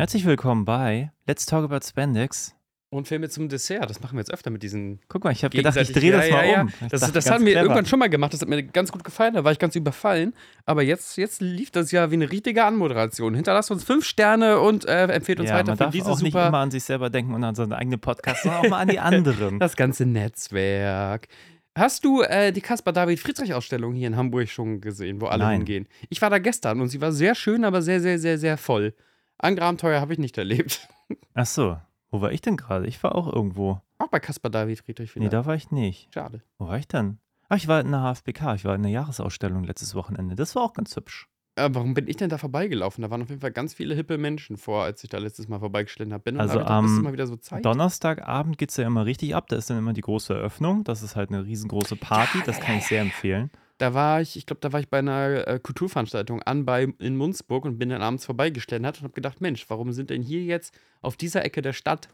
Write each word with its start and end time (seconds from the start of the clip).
Herzlich 0.00 0.24
willkommen 0.24 0.64
bei 0.64 1.12
Let's 1.26 1.44
Talk 1.44 1.62
About 1.62 1.86
Spandex. 1.86 2.54
Und 2.88 3.06
Filme 3.06 3.28
zum 3.28 3.50
Dessert, 3.50 3.90
das 3.90 4.00
machen 4.00 4.14
wir 4.16 4.20
jetzt 4.20 4.32
öfter 4.32 4.48
mit 4.48 4.62
diesen. 4.62 4.98
Guck 5.08 5.24
mal, 5.24 5.30
ich 5.30 5.44
habe 5.44 5.54
gedacht, 5.54 5.76
ich 5.76 5.92
drehe 5.92 6.10
das 6.10 6.26
ja, 6.26 6.36
mal 6.36 6.46
ja, 6.46 6.52
ja. 6.52 6.60
um. 6.62 6.68
Ich 6.68 6.88
Das, 6.88 7.00
dachte, 7.02 7.12
das 7.12 7.30
haben 7.30 7.44
wir 7.44 7.54
irgendwann 7.54 7.84
schon 7.84 7.98
mal 7.98 8.08
gemacht, 8.08 8.32
das 8.32 8.40
hat 8.40 8.48
mir 8.48 8.62
ganz 8.62 8.92
gut 8.92 9.04
gefallen, 9.04 9.34
da 9.34 9.44
war 9.44 9.52
ich 9.52 9.58
ganz 9.58 9.76
überfallen. 9.76 10.32
Aber 10.64 10.82
jetzt, 10.82 11.18
jetzt 11.18 11.42
lief 11.42 11.70
das 11.70 11.92
ja 11.92 12.10
wie 12.10 12.14
eine 12.14 12.32
richtige 12.32 12.64
Anmoderation. 12.64 13.34
Hinterlasst 13.34 13.70
uns 13.70 13.84
fünf 13.84 14.06
Sterne 14.06 14.60
und 14.60 14.86
äh, 14.86 15.02
empfehlt 15.08 15.38
uns 15.38 15.50
weiter 15.50 15.66
man 15.66 15.76
für 15.76 15.84
darf 15.84 15.92
diese 15.92 16.06
auch 16.06 16.22
nicht 16.22 16.32
super. 16.32 16.48
immer 16.48 16.58
an 16.58 16.70
sich 16.70 16.84
selber 16.84 17.10
denken 17.10 17.34
und 17.34 17.44
an 17.44 17.54
seinen 17.54 17.74
eigenen 17.74 18.00
Podcast, 18.00 18.44
sondern 18.44 18.64
auch 18.64 18.70
mal 18.70 18.78
an 18.78 18.88
die 18.88 18.98
anderen. 19.00 19.58
Das 19.58 19.76
ganze 19.76 20.06
Netzwerk. 20.06 21.28
Hast 21.76 22.06
du 22.06 22.22
äh, 22.22 22.52
die 22.52 22.62
Caspar 22.62 22.94
David 22.94 23.20
Friedrich 23.20 23.52
Ausstellung 23.52 23.92
hier 23.92 24.06
in 24.06 24.16
Hamburg 24.16 24.48
schon 24.48 24.80
gesehen, 24.80 25.20
wo 25.20 25.26
alle 25.26 25.44
Nein. 25.44 25.58
hingehen? 25.58 25.88
Ich 26.08 26.22
war 26.22 26.30
da 26.30 26.38
gestern 26.38 26.80
und 26.80 26.88
sie 26.88 27.02
war 27.02 27.12
sehr 27.12 27.34
schön, 27.34 27.66
aber 27.66 27.82
sehr, 27.82 28.00
sehr, 28.00 28.18
sehr, 28.18 28.38
sehr 28.38 28.56
voll. 28.56 28.94
Andere 29.42 29.66
Abenteuer 29.66 30.00
habe 30.00 30.12
ich 30.12 30.18
nicht 30.18 30.36
erlebt. 30.38 30.88
Ach 31.34 31.46
so, 31.46 31.78
wo 32.10 32.20
war 32.20 32.32
ich 32.32 32.40
denn 32.40 32.56
gerade? 32.56 32.86
Ich 32.86 33.02
war 33.02 33.14
auch 33.14 33.32
irgendwo. 33.32 33.80
Auch 33.98 34.08
bei 34.08 34.20
Caspar 34.20 34.50
David 34.50 34.78
Friedrich 34.80 35.10
Nee, 35.10 35.12
vielleicht. 35.14 35.32
da 35.32 35.46
war 35.46 35.54
ich 35.54 35.70
nicht. 35.70 36.12
Schade. 36.14 36.42
Wo 36.58 36.68
war 36.68 36.78
ich 36.78 36.88
denn? 36.88 37.18
Ach, 37.48 37.56
ich 37.56 37.66
war 37.68 37.80
in 37.80 37.90
der 37.90 38.00
HFBK. 38.14 38.54
Ich 38.54 38.64
war 38.64 38.74
in 38.74 38.82
der 38.82 38.92
Jahresausstellung 38.92 39.64
letztes 39.64 39.94
Wochenende. 39.94 40.36
Das 40.36 40.54
war 40.54 40.62
auch 40.62 40.72
ganz 40.72 40.94
hübsch. 40.94 41.28
Äh, 41.56 41.68
warum 41.72 41.94
bin 41.94 42.06
ich 42.06 42.16
denn 42.16 42.30
da 42.30 42.38
vorbeigelaufen? 42.38 43.02
Da 43.02 43.10
waren 43.10 43.22
auf 43.22 43.28
jeden 43.28 43.40
Fall 43.40 43.50
ganz 43.50 43.74
viele 43.74 43.94
hippe 43.94 44.18
Menschen 44.18 44.56
vor, 44.56 44.84
als 44.84 45.02
ich 45.02 45.10
da 45.10 45.18
letztes 45.18 45.48
Mal 45.48 45.58
vorbeigestellt 45.58 46.12
habe. 46.12 46.22
Bin 46.22 46.38
Also 46.38 46.60
am 46.60 47.12
wieder 47.12 47.26
so. 47.26 47.36
Donnerstagabend 47.60 48.56
geht 48.56 48.70
es 48.70 48.76
ja 48.76 48.86
immer 48.86 49.04
richtig 49.04 49.34
ab. 49.34 49.48
Da 49.48 49.56
ist 49.56 49.68
dann 49.68 49.78
immer 49.78 49.92
die 49.92 50.00
große 50.00 50.32
Eröffnung. 50.32 50.84
Das 50.84 51.02
ist 51.02 51.16
halt 51.16 51.30
eine 51.30 51.44
riesengroße 51.44 51.96
Party. 51.96 52.38
Ja, 52.38 52.44
Das 52.44 52.58
ja, 52.58 52.64
kann 52.64 52.74
ja, 52.76 52.80
ich 52.80 52.86
sehr 52.86 53.00
empfehlen. 53.02 53.50
Da 53.80 53.94
war 53.94 54.20
ich, 54.20 54.36
ich 54.36 54.44
glaube, 54.44 54.60
da 54.60 54.74
war 54.74 54.80
ich 54.80 54.90
bei 54.90 54.98
einer 54.98 55.48
äh, 55.48 55.58
Kulturveranstaltung 55.58 56.42
an 56.42 56.66
bei 56.66 56.92
in 56.98 57.16
Munzburg 57.16 57.64
und 57.64 57.78
bin 57.78 57.88
dann 57.88 58.02
abends 58.02 58.26
vorbeigestellt 58.26 58.84
und 58.84 59.02
habe 59.02 59.14
gedacht, 59.14 59.40
Mensch, 59.40 59.70
warum 59.70 59.92
sind 59.92 60.10
denn 60.10 60.20
hier 60.20 60.42
jetzt 60.42 60.78
auf 61.00 61.16
dieser 61.16 61.46
Ecke 61.46 61.62
der 61.62 61.72
Stadt 61.72 62.10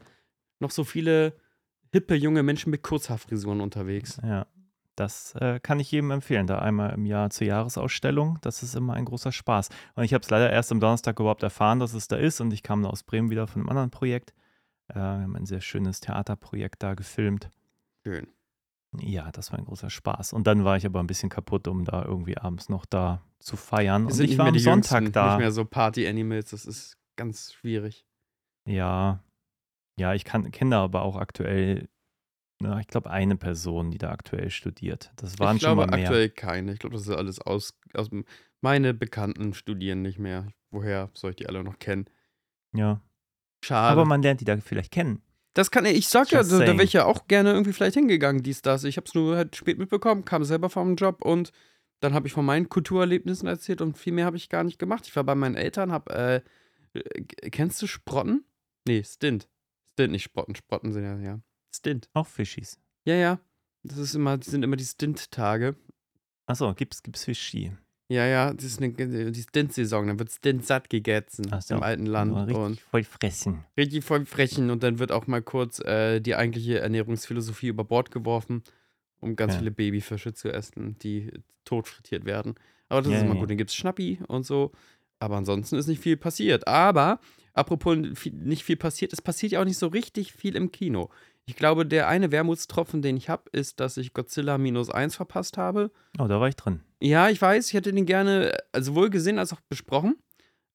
noch 0.59 0.71
so 0.71 0.85
viele 0.85 1.33
hippe 1.91 2.15
junge 2.15 2.41
Menschen 2.41 2.69
mit 2.69 2.83
Kurzhaarfrisuren 2.83 3.59
unterwegs? 3.59 4.17
Ja, 4.23 4.47
das 4.95 5.35
äh, 5.35 5.59
kann 5.59 5.81
ich 5.81 5.91
jedem 5.91 6.11
empfehlen. 6.11 6.47
Da 6.47 6.59
einmal 6.59 6.93
im 6.93 7.05
Jahr 7.05 7.31
zur 7.31 7.47
Jahresausstellung. 7.47 8.39
Das 8.43 8.63
ist 8.63 8.73
immer 8.73 8.93
ein 8.93 9.03
großer 9.03 9.33
Spaß. 9.33 9.67
Und 9.95 10.05
ich 10.05 10.13
habe 10.13 10.23
es 10.23 10.29
leider 10.29 10.49
erst 10.49 10.71
am 10.71 10.79
Donnerstag 10.79 11.19
überhaupt 11.19 11.43
erfahren, 11.43 11.81
dass 11.81 11.93
es 11.93 12.07
da 12.07 12.15
ist. 12.15 12.39
Und 12.39 12.53
ich 12.53 12.63
kam 12.63 12.81
da 12.81 12.87
aus 12.87 13.03
Bremen 13.03 13.29
wieder 13.29 13.45
von 13.45 13.63
einem 13.63 13.69
anderen 13.69 13.91
Projekt. 13.91 14.33
Äh, 14.87 14.95
wir 14.95 15.01
haben 15.01 15.35
ein 15.35 15.45
sehr 15.45 15.59
schönes 15.59 15.99
Theaterprojekt 15.99 16.81
da 16.81 16.93
gefilmt. 16.93 17.49
Schön. 18.05 18.27
Ja, 18.99 19.31
das 19.31 19.51
war 19.51 19.59
ein 19.59 19.65
großer 19.65 19.89
Spaß. 19.89 20.33
Und 20.33 20.47
dann 20.47 20.63
war 20.63 20.77
ich 20.77 20.85
aber 20.85 20.99
ein 20.99 21.07
bisschen 21.07 21.29
kaputt, 21.29 21.67
um 21.67 21.85
da 21.85 22.03
irgendwie 22.03 22.37
abends 22.37 22.69
noch 22.69 22.85
da 22.85 23.21
zu 23.39 23.57
feiern. 23.57 24.03
Wir 24.03 24.13
Und 24.13 24.19
ich 24.21 24.29
nicht 24.29 24.37
war 24.37 24.45
mehr 24.45 24.53
am 24.53 24.59
Sonntag 24.59 25.01
Jüngsten, 25.01 25.11
da. 25.13 25.29
Nicht 25.31 25.39
mehr 25.39 25.51
so 25.51 25.65
Party-Animals, 25.65 26.51
das 26.51 26.65
ist 26.65 26.97
ganz 27.15 27.53
schwierig. 27.53 28.05
Ja, 28.65 29.23
ja, 29.99 30.13
ich 30.13 30.23
kann, 30.23 30.51
kenne 30.51 30.71
da 30.71 30.83
aber 30.83 31.01
auch 31.01 31.15
aktuell, 31.15 31.89
na, 32.61 32.79
ich 32.79 32.87
glaube, 32.87 33.09
eine 33.09 33.35
Person, 33.35 33.91
die 33.91 33.97
da 33.97 34.11
aktuell 34.11 34.49
studiert. 34.49 35.11
Das 35.15 35.39
waren 35.39 35.57
ich 35.57 35.63
schon 35.63 35.75
glaube 35.75 35.91
mal 35.91 35.97
mehr. 35.97 36.07
aktuell 36.07 36.29
keine. 36.29 36.73
Ich 36.73 36.79
glaube, 36.79 36.95
das 36.95 37.07
ist 37.07 37.15
alles 37.15 37.41
aus, 37.41 37.77
aus. 37.93 38.09
Meine 38.61 38.93
Bekannten 38.93 39.53
studieren 39.53 40.01
nicht 40.01 40.19
mehr. 40.19 40.47
Woher 40.71 41.09
soll 41.13 41.31
ich 41.31 41.35
die 41.37 41.47
alle 41.47 41.63
noch 41.63 41.79
kennen? 41.79 42.05
Ja. 42.75 43.01
Schade. 43.63 43.91
Aber 43.91 44.05
man 44.05 44.21
lernt 44.21 44.41
die 44.41 44.45
da 44.45 44.57
vielleicht 44.57 44.91
kennen. 44.91 45.21
Das 45.57 45.71
kann 45.71 45.85
ich 45.85 46.07
sag 46.07 46.29
ja, 46.29 46.41
Just 46.41 46.51
da, 46.51 46.59
da 46.59 46.67
wäre 46.67 46.83
ich 46.83 46.93
ja 46.93 47.05
auch 47.05 47.27
gerne 47.27 47.51
irgendwie 47.51 47.73
vielleicht 47.73 47.95
hingegangen, 47.95 48.43
dies, 48.43 48.61
das. 48.61 48.83
Ich 48.83 48.95
habe 48.95 49.07
es 49.07 49.15
nur 49.15 49.35
halt 49.35 49.55
spät 49.55 49.79
mitbekommen, 49.79 50.23
kam 50.23 50.43
selber 50.43 50.69
vom 50.69 50.95
Job 50.95 51.25
und 51.25 51.51
dann 51.99 52.13
habe 52.13 52.27
ich 52.27 52.33
von 52.33 52.45
meinen 52.45 52.69
Kulturerlebnissen 52.69 53.47
erzählt 53.47 53.81
und 53.81 53.97
viel 53.97 54.13
mehr 54.13 54.25
habe 54.25 54.37
ich 54.37 54.49
gar 54.49 54.63
nicht 54.63 54.77
gemacht. 54.77 55.07
Ich 55.07 55.15
war 55.15 55.23
bei 55.23 55.33
meinen 55.33 55.55
Eltern, 55.55 55.91
hab, 55.91 56.11
äh, 56.11 56.41
äh, 56.93 57.49
kennst 57.49 57.81
du 57.81 57.87
Sprotten? 57.87 58.45
Nee, 58.87 59.01
Stint. 59.03 59.49
Stint, 59.93 60.11
nicht 60.11 60.25
Sprotten. 60.25 60.53
Sprotten 60.53 60.93
sind 60.93 61.03
ja, 61.03 61.17
ja. 61.17 61.39
Stint. 61.75 62.07
Auch 62.13 62.27
Fischis. 62.27 62.79
Ja, 63.05 63.15
ja. 63.15 63.39
Das 63.81 63.97
ist 63.97 64.13
immer, 64.13 64.37
das 64.37 64.49
sind 64.49 64.61
immer 64.61 64.75
die 64.75 64.85
Stint-Tage. 64.85 65.75
Achso, 66.45 66.71
gibt's, 66.75 67.01
gibt's 67.01 67.25
Fischi. 67.25 67.75
Ja, 68.09 68.25
ja, 68.25 68.53
das 68.53 68.63
ist 68.63 68.81
eine, 68.81 68.91
die 69.31 69.41
Stint-Saison. 69.41 70.07
Dann 70.07 70.17
wird 70.19 70.31
Stint 70.31 70.65
satt 70.65 70.89
gegessen 70.89 71.47
Ach 71.51 71.61
so. 71.61 71.75
im 71.75 71.83
alten 71.83 72.05
Land. 72.05 72.33
Richtig 72.35 72.55
und 72.55 72.79
voll 72.79 73.03
fressen. 73.03 73.65
richtig 73.75 74.03
voll 74.05 74.25
frechen 74.25 74.69
und 74.69 74.81
dann 74.83 74.99
wird 74.99 75.11
auch 75.11 75.27
mal 75.27 75.41
kurz 75.41 75.79
äh, 75.79 76.21
die 76.21 76.35
eigentliche 76.35 76.79
Ernährungsphilosophie 76.79 77.67
über 77.67 77.83
Bord 77.83 78.11
geworfen, 78.11 78.63
um 79.19 79.35
ganz 79.35 79.53
Ja. 79.53 79.59
viele 79.59 79.71
Babyfische 79.71 80.33
zu 80.33 80.49
essen, 80.53 80.97
die 80.99 81.31
tot 81.65 81.87
frittiert 81.87 82.23
werden. 82.23 82.55
Aber 82.87 83.01
das 83.01 83.11
Ja, 83.11 83.17
ist 83.17 83.23
immer 83.25 83.33
ja. 83.33 83.39
gut. 83.41 83.49
Dann 83.49 83.57
gibt 83.57 83.71
es 83.71 83.75
Schnappi 83.75 84.19
und 84.27 84.45
so. 84.45 84.71
Aber 85.19 85.35
ansonsten 85.35 85.75
ist 85.75 85.87
nicht 85.87 86.01
viel 86.01 86.15
passiert. 86.15 86.65
Aber, 86.67 87.19
apropos 87.53 87.97
nicht 88.31 88.63
viel 88.63 88.77
passiert, 88.77 89.11
es 89.11 89.21
passiert 89.21 89.51
ja 89.51 89.59
auch 89.59 89.65
nicht 89.65 89.79
so 89.79 89.87
richtig 89.87 90.31
viel 90.31 90.55
im 90.55 90.71
Kino. 90.71 91.09
Ich 91.49 91.55
glaube, 91.55 91.85
der 91.85 92.09
eine 92.09 92.31
Wermutstropfen, 92.31 93.01
den 93.01 93.15
ich 93.15 93.29
habe, 93.29 93.49
ist, 93.53 93.79
dass 93.79 93.95
ich 93.95 94.13
Godzilla 94.13 94.57
minus 94.57 94.89
1 94.89 95.15
verpasst 95.15 95.57
habe. 95.57 95.91
Oh, 96.19 96.27
da 96.27 96.41
war 96.41 96.49
ich 96.49 96.57
drin. 96.57 96.81
Ja, 96.99 97.29
ich 97.29 97.41
weiß, 97.41 97.67
ich 97.67 97.73
hätte 97.73 97.93
den 97.93 98.05
gerne 98.05 98.53
äh, 98.73 98.81
sowohl 98.81 99.09
gesehen 99.09 99.39
als 99.39 99.53
auch 99.53 99.61
besprochen. 99.61 100.17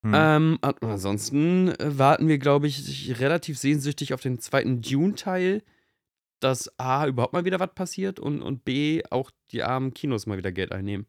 Hm. 0.02 0.12
Ähm, 0.16 0.58
an- 0.62 0.74
ansonsten 0.80 1.68
äh, 1.68 1.98
warten 1.98 2.26
wir, 2.26 2.38
glaube 2.38 2.68
ich, 2.68 3.20
relativ 3.20 3.58
sehnsüchtig 3.58 4.14
auf 4.14 4.22
den 4.22 4.38
zweiten 4.38 4.80
Dune-Teil, 4.80 5.62
dass 6.40 6.72
A, 6.78 7.06
überhaupt 7.06 7.34
mal 7.34 7.44
wieder 7.44 7.60
was 7.60 7.74
passiert 7.74 8.18
und, 8.18 8.40
und 8.40 8.64
B, 8.64 9.02
auch 9.10 9.30
die 9.50 9.62
armen 9.62 9.92
Kinos 9.92 10.24
mal 10.26 10.38
wieder 10.38 10.52
Geld 10.52 10.72
einnehmen. 10.72 11.06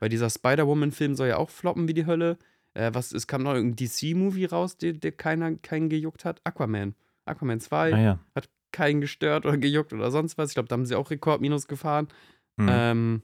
Weil 0.00 0.08
dieser 0.08 0.30
Spider-Woman-Film 0.30 1.14
soll 1.14 1.28
ja 1.28 1.36
auch 1.36 1.50
floppen 1.50 1.88
wie 1.88 1.94
die 1.94 2.06
Hölle. 2.06 2.38
Äh, 2.72 2.90
was, 2.94 3.12
es 3.12 3.26
kam 3.26 3.42
noch 3.42 3.52
irgendein 3.54 3.86
DC-Movie 3.86 4.46
raus, 4.46 4.78
der, 4.78 4.94
der 4.94 5.12
keiner, 5.12 5.54
keinen 5.56 5.90
gejuckt 5.90 6.24
hat. 6.24 6.40
Aquaman. 6.44 6.94
Aquaman 7.26 7.60
2 7.60 7.92
ah 7.92 7.98
ja. 7.98 8.18
hat 8.34 8.48
keinen 8.74 9.00
gestört 9.00 9.46
oder 9.46 9.56
gejuckt 9.56 9.92
oder 9.92 10.10
sonst 10.10 10.36
was. 10.36 10.50
Ich 10.50 10.54
glaube, 10.54 10.68
da 10.68 10.74
haben 10.74 10.84
sie 10.84 10.96
auch 10.96 11.10
Rekordminus 11.10 11.66
gefahren. 11.66 12.08
Hm. 12.60 12.68
Ähm, 12.70 13.22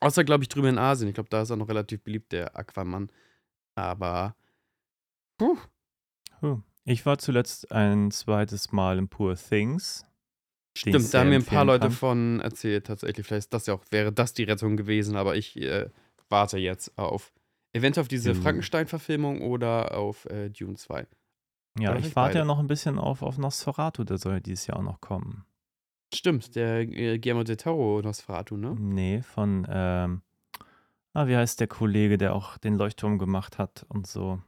außer, 0.00 0.24
glaube 0.24 0.44
ich, 0.44 0.48
drüben 0.48 0.68
in 0.68 0.78
Asien. 0.78 1.08
Ich 1.08 1.14
glaube, 1.14 1.30
da 1.30 1.42
ist 1.42 1.50
er 1.50 1.56
noch 1.56 1.68
relativ 1.68 2.02
beliebt, 2.02 2.32
der 2.32 2.56
Aquaman. 2.56 3.10
Aber. 3.74 4.36
Puh. 5.38 5.56
Huh. 6.42 6.60
Ich 6.84 7.06
war 7.06 7.18
zuletzt 7.18 7.72
ein 7.72 8.10
zweites 8.10 8.72
Mal 8.72 8.98
in 8.98 9.08
Poor 9.08 9.36
Things. 9.36 10.04
Stimmt, 10.76 11.14
da 11.14 11.20
haben 11.20 11.30
mir 11.30 11.36
ein 11.36 11.44
paar 11.44 11.64
Leute 11.64 11.86
kann. 11.86 11.92
von 11.92 12.40
erzählt, 12.40 12.86
tatsächlich. 12.86 13.26
Vielleicht 13.26 13.52
das 13.54 13.66
ja 13.66 13.74
auch, 13.74 13.84
wäre 13.90 14.12
das 14.12 14.34
die 14.34 14.44
Rettung 14.44 14.76
gewesen, 14.76 15.16
aber 15.16 15.36
ich 15.36 15.56
äh, 15.56 15.88
warte 16.28 16.58
jetzt 16.58 16.96
auf. 16.98 17.32
Eventuell 17.72 18.02
auf 18.02 18.08
diese 18.08 18.32
Dune. 18.32 18.42
Frankenstein-Verfilmung 18.42 19.40
oder 19.40 19.96
auf 19.96 20.26
äh, 20.26 20.50
Dune 20.50 20.76
2. 20.76 21.06
Ja, 21.78 21.96
ich 21.96 22.16
warte 22.16 22.38
ja 22.38 22.44
noch 22.44 22.58
ein 22.58 22.66
bisschen 22.66 22.98
auf, 22.98 23.22
auf 23.22 23.38
Nosferatu, 23.38 24.04
der 24.04 24.18
soll 24.18 24.34
ja 24.34 24.40
dieses 24.40 24.66
Jahr 24.66 24.78
auch 24.78 24.82
noch 24.82 25.00
kommen. 25.00 25.44
Stimmt, 26.14 26.54
der 26.54 26.80
äh, 26.80 27.18
Guillermo 27.18 27.42
del 27.42 27.56
Toro 27.56 28.00
Nosferatu, 28.02 28.56
ne? 28.56 28.74
Nee, 28.78 29.22
von, 29.22 29.66
ähm, 29.68 30.22
ah, 31.12 31.26
wie 31.26 31.36
heißt 31.36 31.60
der 31.60 31.66
Kollege, 31.66 32.16
der 32.16 32.34
auch 32.34 32.58
den 32.58 32.74
Leuchtturm 32.74 33.18
gemacht 33.18 33.58
hat 33.58 33.84
und 33.88 34.06
so. 34.06 34.40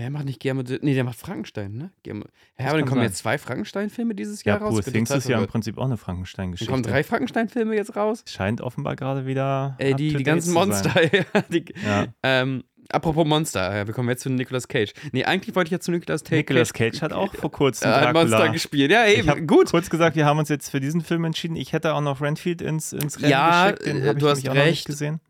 Er 0.00 0.10
macht 0.10 0.26
nicht 0.26 0.40
Guillermo 0.40 0.62
del 0.62 0.78
Nee, 0.80 0.94
der 0.94 1.02
macht 1.02 1.18
Frankenstein, 1.18 1.74
ne? 1.76 1.90
Guillermo 2.04 2.24
ja, 2.58 2.66
aber 2.68 2.78
dann 2.78 2.86
kommen 2.88 3.00
sein. 3.00 3.08
jetzt 3.08 3.18
zwei 3.18 3.36
Frankenstein-Filme 3.36 4.14
dieses 4.14 4.44
Ja, 4.44 4.54
Jahr 4.54 4.62
raus. 4.62 4.74
Poor 4.74 4.84
Things 4.92 5.10
ist 5.10 5.28
ja 5.28 5.38
im. 5.38 5.46
Prinzip 5.48 5.76
auch 5.76 5.82
eine 5.82 5.90
Dann 5.90 5.98
Frankenstein-Geschichte. 5.98 6.70
kommen 6.70 6.84
drei 6.84 7.02
Frankenstein-Filme 7.02 7.74
jetzt 7.74 7.96
raus. 7.96 8.22
Scheint 8.28 8.60
offenbar 8.60 8.94
gerade 8.96 9.26
wieder. 9.26 9.74
Ey, 9.78 9.94
die, 9.94 10.14
die 10.14 10.22
ganzen. 10.22 10.54
Monster. 10.54 11.02
ja, 11.14 11.24
die, 11.50 11.64
Ja. 11.84 12.06
ähm, 12.22 12.62
apropos 12.90 13.26
Monster, 13.26 13.76
ja, 13.76 13.86
wir 13.88 13.92
kommen 13.92 14.08
jetzt 14.08 14.22
zu 14.22 14.30
Nicolas 14.30 14.68
Cage. 14.68 14.92
Nee, 15.10 15.24
eigentlich 15.24 15.56
wollte 15.56 15.66
ich 15.68 15.72
jetzt 15.72 15.84
zu 15.84 15.90
Nicolas 15.90 16.22
Cage. 16.22 16.36
Nicolas 16.38 16.72
Cage 16.72 17.02
hat 17.02 17.12
auch 17.12 17.34
vor 17.34 17.50
kurzem 17.50 17.90
äh. 17.90 18.12
Monster 18.12 18.50
gespielt. 18.50 18.92
Ja, 18.92 19.04
eben, 19.06 19.48
gut. 19.48 19.70
kurz 19.70 19.90
gesagt, 19.90 20.14
wir 20.14 20.24
haben 20.26 20.38
uns 20.38 20.48
jetzt 20.48 20.70
für 20.70 20.78
diesen 20.78 21.00
Film 21.00 21.24
entschieden. 21.24 21.56
Ich 21.56 21.72
hätte 21.72 21.92
auch 21.94 22.00
noch 22.00 22.20
Renfield 22.20 22.62
ins, 22.62 22.92
ins 22.92 23.18
Rennen 23.20 23.30
Ja, 23.32 23.72
geschickt. 23.72 23.86
Den 23.86 23.96
äh, 23.96 24.00
habe 24.08 24.18
ich 24.18 24.22
du 24.22 24.28
hast 24.28 24.36
nämlich 24.44 24.50
auch 24.50 24.54
noch 24.54 24.60
nicht 24.62 24.70
recht. 24.78 24.86
gesehen. 24.86 25.20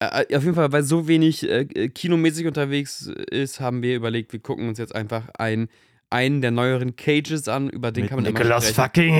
Äh, 0.00 0.36
auf 0.36 0.44
jeden 0.44 0.54
Fall, 0.54 0.70
weil 0.72 0.84
so 0.84 1.08
wenig 1.08 1.48
äh, 1.48 1.62
äh, 1.62 1.88
kinomäßig 1.88 2.46
unterwegs 2.46 3.06
ist, 3.30 3.60
haben 3.60 3.82
wir 3.82 3.96
überlegt, 3.96 4.32
wir 4.32 4.40
gucken 4.40 4.68
uns 4.68 4.78
jetzt 4.78 4.94
einfach 4.94 5.28
einen, 5.38 5.68
einen 6.08 6.40
der 6.40 6.52
neueren 6.52 6.94
Cages 6.94 7.48
an, 7.48 7.68
über 7.68 7.90
den 7.90 8.02
Mit 8.02 8.10
kann 8.10 8.22
man 8.22 8.32
Nicolas 8.32 8.70
immer 8.70 8.84
fucking 8.84 9.14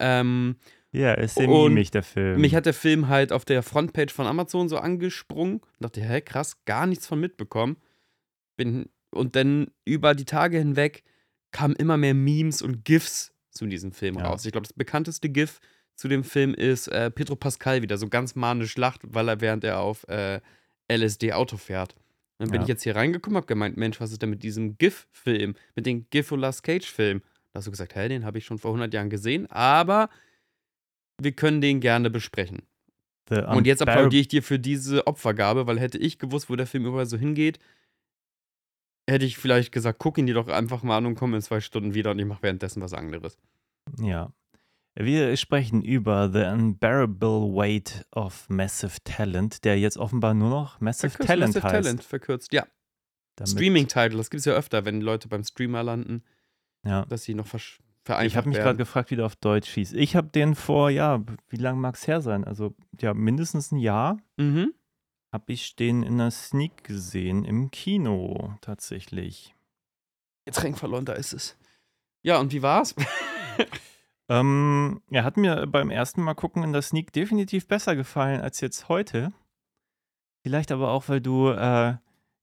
ähm, 0.00 0.56
Ja, 0.90 1.14
ist 1.14 1.36
sehr 1.36 1.48
mimig, 1.48 1.92
der 1.92 2.02
Film. 2.02 2.40
Mich 2.40 2.54
hat 2.56 2.66
der 2.66 2.74
Film 2.74 3.08
halt 3.08 3.32
auf 3.32 3.44
der 3.44 3.62
Frontpage 3.62 4.12
von 4.12 4.26
Amazon 4.26 4.68
so 4.68 4.78
angesprungen. 4.78 5.60
Dachte, 5.78 6.02
hä, 6.02 6.20
krass, 6.20 6.64
gar 6.64 6.86
nichts 6.86 7.06
von 7.06 7.20
mitbekommen. 7.20 7.76
Bin, 8.56 8.88
und 9.14 9.36
dann 9.36 9.68
über 9.84 10.14
die 10.14 10.24
Tage 10.24 10.58
hinweg 10.58 11.04
kamen 11.52 11.76
immer 11.76 11.96
mehr 11.96 12.14
Memes 12.14 12.60
und 12.60 12.84
GIFs 12.84 13.32
zu 13.50 13.66
diesem 13.66 13.92
Film 13.92 14.16
Ja. 14.16 14.26
raus. 14.26 14.44
Ich 14.44 14.52
glaube, 14.52 14.66
das 14.66 14.72
bekannteste 14.72 15.28
GIF 15.28 15.60
zu 15.96 16.08
dem 16.08 16.24
Film 16.24 16.54
ist 16.54 16.88
äh, 16.88 17.10
Pedro 17.10 17.36
Pascal 17.36 17.82
wieder 17.82 17.96
so 17.98 18.08
ganz 18.08 18.34
manisch 18.34 18.76
lacht, 18.76 19.00
weil 19.04 19.28
er 19.28 19.40
während 19.40 19.64
er 19.64 19.80
auf 19.80 20.06
äh, 20.08 20.40
LSD 20.90 21.32
Auto 21.32 21.56
fährt. 21.56 21.94
Dann 22.38 22.48
bin 22.50 22.60
Ja. 22.60 22.62
ich 22.62 22.68
jetzt 22.68 22.82
hier 22.82 22.96
reingekommen, 22.96 23.36
hab 23.36 23.46
gemeint, 23.46 23.76
Mensch, 23.76 24.00
was 24.00 24.10
ist 24.10 24.20
denn 24.22 24.30
mit 24.30 24.42
diesem 24.42 24.76
GIF-Film, 24.78 25.54
mit 25.76 25.86
dem 25.86 26.08
GIF-Olas 26.10 26.62
Cage-Film? 26.62 27.20
Da 27.52 27.58
hast 27.58 27.66
du 27.66 27.70
gesagt, 27.70 27.94
hä, 27.94 28.08
den 28.08 28.24
habe 28.24 28.38
ich 28.38 28.44
schon 28.46 28.58
vor 28.58 28.70
100 28.70 28.92
Jahren 28.92 29.10
gesehen, 29.10 29.46
aber 29.50 30.08
wir 31.20 31.32
können 31.32 31.60
den 31.60 31.80
gerne 31.80 32.10
besprechen. 32.10 32.62
Und 33.54 33.66
jetzt 33.66 33.80
applaudiere 33.82 34.20
ich 34.22 34.28
dir 34.28 34.42
für 34.42 34.58
diese 34.58 35.06
Opfergabe, 35.06 35.66
weil 35.66 35.78
hätte 35.78 35.98
ich 35.98 36.18
gewusst, 36.18 36.50
wo 36.50 36.56
der 36.56 36.66
Film 36.66 36.86
überall 36.86 37.06
so 37.06 37.16
hingeht, 37.16 37.58
hätte 39.08 39.24
ich 39.24 39.36
vielleicht 39.38 39.70
gesagt, 39.72 39.98
guck 39.98 40.18
ihn 40.18 40.26
dir 40.26 40.34
doch 40.34 40.48
einfach 40.48 40.82
mal 40.82 40.96
an 40.96 41.06
und 41.06 41.14
komm 41.14 41.34
in 41.34 41.42
zwei 41.42 41.60
Stunden 41.60 41.94
wieder 41.94 42.10
und 42.12 42.18
ich 42.18 42.26
mache 42.26 42.42
währenddessen 42.42 42.82
was 42.82 42.92
anderes. 42.94 43.38
Ja. 44.00 44.32
Wir 44.94 45.34
sprechen 45.38 45.82
über 45.82 46.30
The 46.30 46.40
Unbearable 46.44 47.54
Weight 47.54 48.06
of 48.14 48.48
Massive 48.50 48.98
Talent, 49.04 49.64
der 49.64 49.78
jetzt 49.78 49.96
offenbar 49.96 50.34
nur 50.34 50.50
noch 50.50 50.80
Massive 50.80 51.10
Verkürzt, 51.10 51.28
Talent 51.28 51.54
Massive 51.54 51.64
heißt. 51.72 51.84
Talent, 51.84 52.04
verkürzt, 52.04 52.52
ja. 52.52 52.66
Streaming-Title, 53.44 54.18
das 54.18 54.28
gibt 54.30 54.40
es 54.40 54.44
ja 54.44 54.52
öfter, 54.52 54.84
wenn 54.84 55.00
Leute 55.00 55.28
beim 55.28 55.42
Streamer 55.42 55.82
landen, 55.82 56.22
Ja. 56.84 57.06
dass 57.06 57.24
sie 57.24 57.34
noch 57.34 57.46
vereinfacht 57.46 58.26
Ich 58.26 58.36
habe 58.36 58.48
mich 58.50 58.58
gerade 58.58 58.76
gefragt, 58.76 59.10
wie 59.10 59.16
der 59.16 59.24
auf 59.26 59.36
Deutsch 59.36 59.70
hieß. 59.70 59.94
Ich 59.94 60.14
habe 60.14 60.28
den 60.28 60.54
vor, 60.54 60.90
ja, 60.90 61.24
wie 61.48 61.56
lange 61.56 61.80
mag 61.80 61.94
es 61.94 62.06
her 62.06 62.20
sein? 62.20 62.44
Also, 62.44 62.74
ja, 63.00 63.14
mindestens 63.14 63.72
ein 63.72 63.78
Jahr 63.78 64.18
Mhm. 64.36 64.74
habe 65.32 65.52
ich 65.54 65.74
den 65.74 66.02
in 66.02 66.18
der 66.18 66.30
Sneak 66.30 66.84
gesehen, 66.84 67.44
im 67.46 67.70
Kino 67.70 68.54
tatsächlich. 68.60 69.54
Getränk 70.44 70.78
verloren, 70.78 71.06
da 71.06 71.14
ist 71.14 71.32
es. 71.32 71.56
Ja, 72.22 72.38
und 72.38 72.52
wie 72.52 72.60
war's? 72.62 72.94
Ähm, 74.32 75.02
er 75.10 75.24
hat 75.24 75.36
mir 75.36 75.66
beim 75.66 75.90
ersten 75.90 76.22
Mal 76.22 76.34
gucken 76.34 76.62
in 76.62 76.72
der 76.72 76.80
Sneak 76.80 77.12
definitiv 77.12 77.68
besser 77.68 77.96
gefallen 77.96 78.40
als 78.40 78.60
jetzt 78.60 78.88
heute. 78.88 79.32
Vielleicht 80.42 80.72
aber 80.72 80.90
auch, 80.90 81.08
weil 81.08 81.20
du 81.20 81.50
äh, 81.50 81.96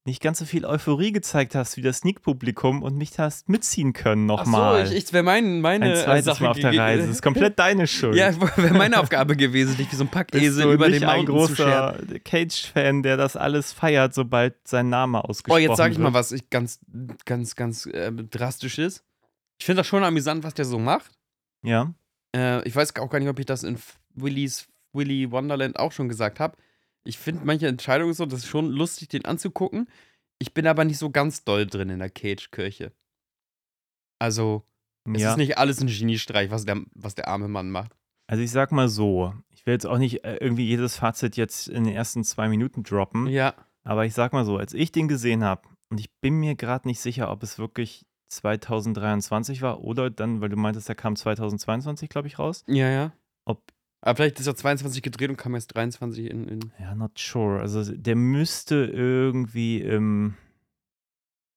nicht 0.06 0.22
ganz 0.22 0.38
so 0.38 0.46
viel 0.46 0.66
Euphorie 0.66 1.12
gezeigt 1.12 1.56
hast 1.56 1.78
wie 1.78 1.82
das 1.82 1.98
Sneak-Publikum 1.98 2.84
und 2.84 2.96
mich 2.96 3.18
hast 3.18 3.50
mitziehen 3.50 3.94
können 3.94 4.28
nochmal. 4.28 4.84
Ach 4.84 4.88
so, 4.88 4.94
ich, 4.94 5.06
ich 5.06 5.14
wäre 5.14 5.24
mein, 5.24 5.62
meine 5.62 5.86
Ein 5.86 5.96
zweites 5.96 6.26
Sache 6.26 6.44
Mal 6.44 6.52
auf 6.52 6.60
der 6.60 6.78
Reise. 6.78 7.08
Das 7.08 7.16
ist 7.16 7.22
komplett 7.24 7.58
deine 7.60 7.88
Schuld. 7.88 8.16
Ja, 8.16 8.40
wäre 8.58 8.76
meine 8.76 9.00
Aufgabe 9.00 9.36
gewesen, 9.36 9.76
dich 9.76 9.92
wie 9.92 9.96
so 9.96 10.04
ein 10.04 10.10
Packesel 10.10 10.72
über 10.72 10.90
nicht 10.90 11.02
den 11.02 11.10
ein 11.10 11.26
Mountain 11.26 11.56
scheren. 11.56 12.08
großer 12.08 12.20
Cage-Fan, 12.20 13.04
der 13.04 13.18
das 13.18 13.36
alles 13.36 13.74
feiert, 13.74 14.14
sobald 14.14 14.56
sein 14.68 14.90
Name 14.90 15.20
Oh, 15.24 15.30
ausgesprochen 15.30 15.62
jetzt 15.64 15.78
sage 15.78 15.94
ich 15.94 15.98
wird. 15.98 16.04
mal 16.04 16.14
was 16.14 16.32
ich 16.32 16.50
ganz, 16.52 16.80
ganz, 17.26 17.56
ganz 17.56 17.88
äh, 17.88 18.12
drastisches. 18.12 19.04
Ich 19.60 19.66
finde 19.66 19.80
das 19.80 19.88
schon 19.88 20.04
amüsant, 20.04 20.44
was 20.44 20.54
der 20.54 20.66
so 20.66 20.78
macht. 20.80 21.19
Ja, 21.64 21.94
Äh, 22.36 22.68
ich 22.68 22.76
weiß 22.76 22.96
auch 22.98 23.10
gar 23.10 23.20
nicht, 23.20 23.30
ob 23.30 23.40
ich 23.40 23.46
das 23.46 23.64
in 23.64 23.78
Willy's 24.14 24.68
Willy 24.94 25.32
Wonderland 25.32 25.78
auch 25.80 25.92
schon 25.92 26.10
gesagt 26.10 26.40
habe. 26.40 26.58
Ich 27.04 27.18
finde 27.18 27.46
manche 27.46 27.68
Entscheidungen 27.68 28.14
so, 28.14 28.26
das 28.26 28.40
ist 28.40 28.48
schon 28.48 28.70
lustig, 28.70 29.10
den 29.10 29.26
anzugucken. 29.26 29.88
Ich 30.40 30.54
bin 30.54 30.68
aber 30.68 30.86
nicht 30.86 30.98
so 30.98 31.10
ganz 31.10 31.44
doll 31.44 31.66
drin 31.68 31.90
in 31.90 32.00
der 32.00 32.10
Cage-Kirche. 32.10 32.92
Also, 34.20 34.64
es 35.14 35.22
ja. 35.22 35.32
ist 35.32 35.38
nicht 35.38 35.58
alles 35.58 35.82
ein 35.82 35.88
Geniestreich, 35.88 36.52
was 36.52 36.66
der, 36.66 36.82
was 36.94 37.16
der 37.16 37.28
arme 37.28 37.48
Mann 37.48 37.72
macht. 37.72 37.96
Also 38.28 38.44
ich 38.44 38.52
sag 38.52 38.72
mal 38.72 38.90
so, 38.90 39.34
ich 39.50 39.66
will 39.66 39.74
jetzt 39.74 39.88
auch 39.88 39.98
nicht 39.98 40.24
äh, 40.24 40.36
irgendwie 40.38 40.66
jedes 40.68 40.98
Fazit 40.98 41.36
jetzt 41.36 41.68
in 41.68 41.84
den 41.86 41.94
ersten 41.96 42.24
zwei 42.24 42.48
Minuten 42.48 42.84
droppen, 42.84 43.26
Ja. 43.28 43.56
aber 43.84 44.06
ich 44.06 44.14
sag 44.14 44.34
mal 44.34 44.46
so, 44.46 44.58
als 44.58 44.74
ich 44.74 44.92
den 44.92 45.08
gesehen 45.08 45.44
habe, 45.44 45.68
und 45.90 46.00
ich 46.00 46.12
bin 46.22 46.36
mir 46.36 46.56
gerade 46.56 46.88
nicht 46.88 47.00
sicher, 47.00 47.32
ob 47.32 47.42
es 47.42 47.58
wirklich 47.58 48.06
2023 48.30 49.62
war 49.62 49.82
oder 49.84 50.10
dann, 50.10 50.42
weil 50.42 50.50
du 50.50 50.56
meintest, 50.56 50.88
der 50.88 50.96
kam 50.96 51.16
2022, 51.16 52.10
glaube 52.10 52.28
ich, 52.28 52.40
raus. 52.40 52.64
Ja, 52.68 52.90
ja. 52.90 53.12
Ob, 53.46 53.62
Aber 54.02 54.16
vielleicht 54.16 54.40
ist 54.40 54.48
er 54.48 54.56
22 54.56 55.02
gedreht 55.02 55.30
und 55.30 55.38
kam 55.38 55.56
erst 55.56 55.76
23 55.76 56.30
in. 56.30 56.48
in 56.48 56.72
ja, 56.80 56.96
not 56.96 57.18
sure. 57.18 57.60
Also 57.60 57.84
der 57.84 58.16
müsste 58.16 58.86
irgendwie 58.86 59.82
im, 59.82 60.36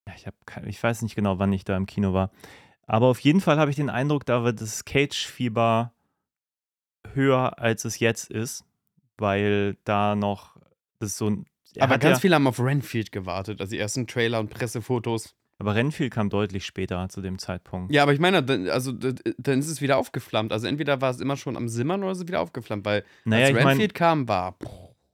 ja, 0.08 0.14
ich, 0.16 0.26
hab, 0.26 0.34
ich 0.66 0.82
weiß 0.82 1.02
nicht 1.02 1.14
genau, 1.14 1.38
wann 1.38 1.52
ich 1.52 1.64
da 1.64 1.76
im 1.76 1.86
Kino 1.86 2.12
war. 2.14 2.30
Aber 2.86 3.06
auf 3.06 3.20
jeden 3.20 3.40
Fall 3.40 3.58
habe 3.58 3.70
ich 3.70 3.76
den 3.76 3.90
Eindruck, 3.90 4.26
da 4.26 4.44
wird 4.44 4.60
das 4.60 4.84
Cage-Fieber 4.84 5.92
höher, 7.14 7.58
als 7.58 7.84
es 7.84 7.98
jetzt 7.98 8.30
ist, 8.30 8.64
weil 9.19 9.76
da 9.84 10.14
noch 10.16 10.56
das 10.98 11.16
so 11.16 11.28
ein. 11.28 11.46
er 11.74 11.84
aber 11.84 11.98
ganz 11.98 12.19
ja, 12.19 12.20
viele 12.20 12.34
haben 12.34 12.46
auf 12.46 12.60
Renfield 12.60 13.12
gewartet. 13.12 13.60
Also 13.60 13.72
die 13.72 13.78
ersten 13.78 14.06
Trailer 14.06 14.40
und 14.40 14.50
Pressefotos. 14.50 15.34
Aber 15.62 15.76
Renfield 15.76 16.12
kam 16.12 16.28
deutlich 16.28 16.66
später 16.66 17.08
zu 17.08 17.20
dem 17.20 17.38
Zeitpunkt. 17.38 17.92
Ja, 17.92 18.02
aber 18.02 18.12
ich 18.12 18.18
meine, 18.18 18.42
dann, 18.42 18.68
also, 18.68 18.90
dann 18.90 19.58
ist 19.60 19.68
es 19.68 19.80
wieder 19.80 19.96
aufgeflammt. 19.96 20.52
Also 20.52 20.66
entweder 20.66 21.00
war 21.00 21.10
es 21.10 21.20
immer 21.20 21.36
schon 21.36 21.56
am 21.56 21.68
Simmern 21.68 22.02
oder 22.02 22.10
ist 22.10 22.18
es 22.18 22.26
wieder 22.26 22.40
aufgeflammt, 22.40 22.84
weil 22.84 23.04
naja, 23.24 23.46
als 23.46 23.64
Renfield 23.64 23.94
kam, 23.94 24.26
war. 24.26 24.56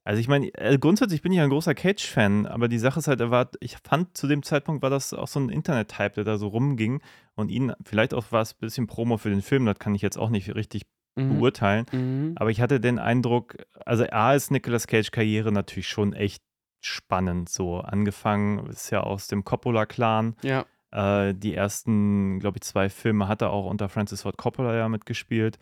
also 0.05 0.19
ich 0.19 0.27
meine, 0.27 0.49
äh, 0.55 0.79
grundsätzlich 0.79 1.21
bin 1.21 1.33
ich 1.33 1.41
ein 1.41 1.51
großer 1.51 1.75
Cage-Fan, 1.75 2.47
aber 2.47 2.69
die 2.69 2.79
Sache 2.79 2.99
ist 2.99 3.09
halt, 3.09 3.21
er 3.21 3.31
war, 3.31 3.51
ich 3.61 3.77
fand 3.85 4.17
zu 4.17 4.27
dem 4.27 4.43
Zeitpunkt 4.43 4.83
war 4.83 4.89
das 4.89 5.13
auch 5.13 5.29
so 5.29 5.39
ein 5.39 5.51
Internet-Type, 5.51 6.13
der 6.15 6.25
da 6.25 6.39
so 6.39 6.49
rumging 6.49 7.03
und 7.35 7.51
ihn, 7.51 7.75
vielleicht 7.85 8.15
auch 8.15 8.33
war 8.33 8.41
es 8.41 8.55
ein 8.55 8.61
bisschen 8.61 8.87
Promo 8.87 9.19
für 9.19 9.29
den 9.29 9.43
Film, 9.43 9.67
das 9.67 9.79
kann 9.79 9.95
ich 9.95 10.01
jetzt 10.01 10.17
auch 10.17 10.31
nicht 10.31 10.55
richtig 10.55 10.85
Mhm. 11.19 11.35
beurteilen. 11.39 11.85
Mhm. 11.93 12.33
Aber 12.37 12.51
ich 12.51 12.61
hatte 12.61 12.81
den 12.81 12.99
Eindruck, 12.99 13.57
also 13.85 14.05
A 14.11 14.35
ist 14.35 14.51
Nicolas 14.51 14.87
Cage 14.87 15.11
Karriere 15.11 15.51
natürlich 15.53 15.89
schon 15.89 16.13
echt 16.13 16.43
spannend. 16.81 17.49
So 17.49 17.81
angefangen 17.81 18.67
ist 18.67 18.91
ja 18.91 19.01
aus 19.01 19.29
dem 19.29 19.45
Coppola-Clan. 19.45 20.37
Ja. 20.43 20.67
Äh, 20.91 21.35
die 21.35 21.55
ersten, 21.55 22.41
glaube 22.41 22.59
ich, 22.59 22.63
zwei 22.63 22.89
Filme 22.89 23.29
hat 23.29 23.43
er 23.43 23.51
auch 23.51 23.67
unter 23.67 23.89
Francis 23.89 24.23
Ford 24.23 24.37
Coppola 24.37 24.75
ja 24.75 24.89
mitgespielt. 24.89 25.59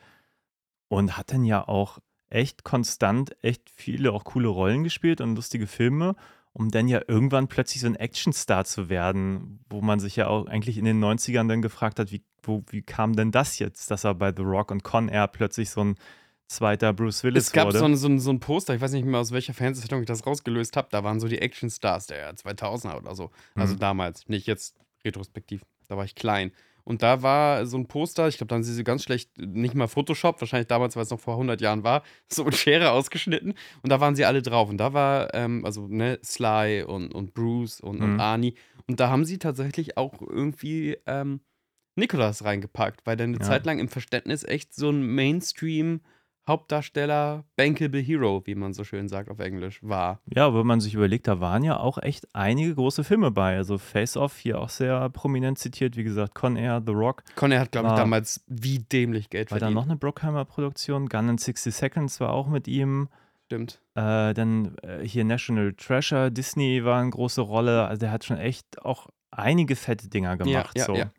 Und 0.88 1.16
hat 1.16 1.32
dann 1.32 1.44
ja 1.44 1.66
auch 1.66 1.98
echt 2.30 2.64
konstant 2.64 3.36
echt 3.42 3.70
viele 3.70 4.12
auch 4.12 4.24
coole 4.24 4.48
Rollen 4.48 4.84
gespielt 4.84 5.20
und 5.20 5.36
lustige 5.36 5.66
Filme, 5.66 6.14
um 6.52 6.70
dann 6.70 6.88
ja 6.88 7.00
irgendwann 7.06 7.48
plötzlich 7.48 7.82
so 7.82 7.86
ein 7.86 7.96
Actionstar 7.96 8.64
zu 8.64 8.88
werden, 8.88 9.60
wo 9.69 9.80
man 9.80 10.00
sich 10.00 10.16
ja 10.16 10.28
auch 10.28 10.46
eigentlich 10.46 10.78
in 10.78 10.84
den 10.84 11.02
90ern 11.02 11.48
dann 11.48 11.62
gefragt 11.62 11.98
hat, 11.98 12.12
wie, 12.12 12.22
wo, 12.42 12.62
wie 12.69 12.82
kam 12.82 13.14
denn 13.14 13.30
das 13.30 13.58
jetzt, 13.58 13.90
dass 13.90 14.04
er 14.04 14.14
bei 14.14 14.32
The 14.34 14.42
Rock 14.42 14.70
und 14.70 14.82
Con 14.82 15.08
Air 15.08 15.28
plötzlich 15.28 15.70
so 15.70 15.82
ein 15.82 15.96
zweiter 16.48 16.93
Bruce 16.93 17.22
Willis 17.25 17.46
Es 17.46 17.52
gab 17.52 17.66
wurde. 17.69 17.78
so 17.78 17.84
ein, 17.84 17.96
so, 17.96 18.08
ein, 18.08 18.19
so 18.19 18.31
ein 18.31 18.40
Poster, 18.40 18.75
ich 18.75 18.81
weiß 18.81 18.93
nicht 18.93 19.04
mehr 19.04 19.20
aus 19.20 19.32
welcher 19.32 19.54
Fernsehsendung 19.54 20.00
ich 20.00 20.06
das 20.06 20.26
rausgelöst 20.26 20.76
habe, 20.76 20.88
da 20.90 21.02
waren 21.04 21.20
so 21.20 21.28
die 21.28 21.38
Actionstars 21.40 22.06
der 22.06 22.34
2000er 22.34 22.96
oder 22.98 23.15
so. 23.15 23.31
Also 23.55 23.74
Mhm. 23.74 23.79
damals, 23.81 24.29
nicht 24.29 24.46
jetzt 24.46 24.76
retrospektiv, 25.05 25.62
da 25.88 25.96
war 25.96 26.05
ich 26.05 26.15
klein. 26.15 26.53
Und 26.84 27.03
da 27.03 27.20
war 27.20 27.67
so 27.67 27.76
ein 27.76 27.88
Poster, 27.88 28.29
ich 28.29 28.36
glaube, 28.36 28.48
da 28.48 28.55
haben 28.55 28.62
sie 28.62 28.72
so 28.72 28.84
ganz 28.84 29.03
schlecht, 29.03 29.36
nicht 29.38 29.74
mal 29.74 29.88
Photoshop, 29.88 30.41
wahrscheinlich 30.41 30.69
damals, 30.69 30.94
weil 30.94 31.03
es 31.03 31.10
noch 31.10 31.19
vor 31.19 31.34
100 31.34 31.60
Jahren 31.60 31.82
war, 31.82 32.05
so 32.29 32.44
mit 32.44 32.55
Schere 32.55 32.93
ausgeschnitten. 32.93 33.55
Und 33.82 33.91
da 33.91 33.98
waren 33.98 34.15
sie 34.15 34.24
alle 34.24 34.41
drauf. 34.41 34.69
Und 34.69 34.79
da 34.79 34.93
war, 34.93 35.34
ähm, 35.34 35.65
also, 35.65 35.88
ne, 35.88 36.20
Sly 36.24 36.84
und, 36.86 37.12
und 37.12 37.34
Bruce 37.34 37.81
und, 37.81 38.00
und 38.03 38.15
Mhm. 38.15 38.20
Arnie. 38.20 38.55
Und 38.86 39.00
da 39.00 39.10
haben 39.10 39.24
sie 39.24 39.38
tatsächlich 39.38 39.96
auch 39.96 40.20
irgendwie 40.22 40.96
ähm, 41.06 41.41
Nicolas 41.96 42.44
reingepackt, 42.44 43.05
weil 43.05 43.17
der 43.17 43.24
eine 43.24 43.38
Ja. 43.38 43.43
Zeit 43.43 43.67
lang 43.67 43.81
im 43.81 43.88
Verständnis 43.88 44.44
echt 44.44 44.72
so 44.72 44.88
ein 44.91 45.03
Mainstream- 45.03 46.03
Hauptdarsteller, 46.48 47.44
bankable 47.56 48.00
Hero, 48.00 48.43
wie 48.44 48.55
man 48.55 48.72
so 48.72 48.84
schön 48.84 49.08
sagt 49.08 49.31
auf 49.31 49.38
Englisch, 49.41 49.81
war. 49.82 50.20
Ja, 50.32 50.55
wenn 50.55 50.67
man 50.67 50.81
sich 50.81 50.94
überlegt, 50.94 51.26
da 51.29 51.41
waren 51.41 51.62
ja 51.65 51.79
auch 51.79 51.98
echt 51.98 52.26
einige 52.34 52.74
große 52.74 53.05
Filme 53.05 53.31
bei. 53.31 53.56
Also 53.56 53.79
Face 53.79 54.17
Off 54.17 54.36
hier 54.36 54.60
auch 54.60 54.69
sehr 54.69 55.08
prominent 55.10 55.58
zitiert, 55.58 55.96
wie 55.96 56.05
gesagt, 56.05 56.34
Con 56.34 56.56
Air, 56.56 56.82
The 56.86 56.93
Rock. 56.93 57.22
Conner 57.34 57.60
hat, 57.60 57.72
glaube 57.72 57.88
ich, 57.88 57.91
War- 57.93 57.98
damals 57.98 58.44
wie 58.46 58.79
dämlich 58.79 59.31
Geld 59.31 59.50
War 59.50 59.58
da 59.58 59.67
verdient. 59.67 59.74
noch 59.76 59.84
eine 59.84 59.96
Brockheimer-Produktion? 59.96 61.08
Gun 61.08 61.29
in 61.31 61.38
60 61.38 61.74
Seconds 61.74 62.20
war 62.20 62.32
auch 62.32 62.46
mit 62.48 62.69
ihm. 62.69 63.08
Stimmt. 63.46 63.81
Äh, 63.94 64.34
dann 64.34 64.76
äh, 64.82 65.06
hier 65.06 65.24
National 65.24 65.72
Treasure, 65.74 66.31
Disney 66.32 66.84
war 66.84 67.00
eine 67.00 67.10
große 67.10 67.41
Rolle. 67.41 67.86
Also 67.86 68.00
der 68.00 68.10
hat 68.10 68.24
schon 68.24 68.38
echt 68.38 68.82
auch 68.84 69.08
einige 69.31 69.76
fette 69.76 70.08
Dinger 70.08 70.36
gemacht. 70.36 70.76
ja, 70.76 70.84
so. 70.84 70.94
ja. 70.94 71.10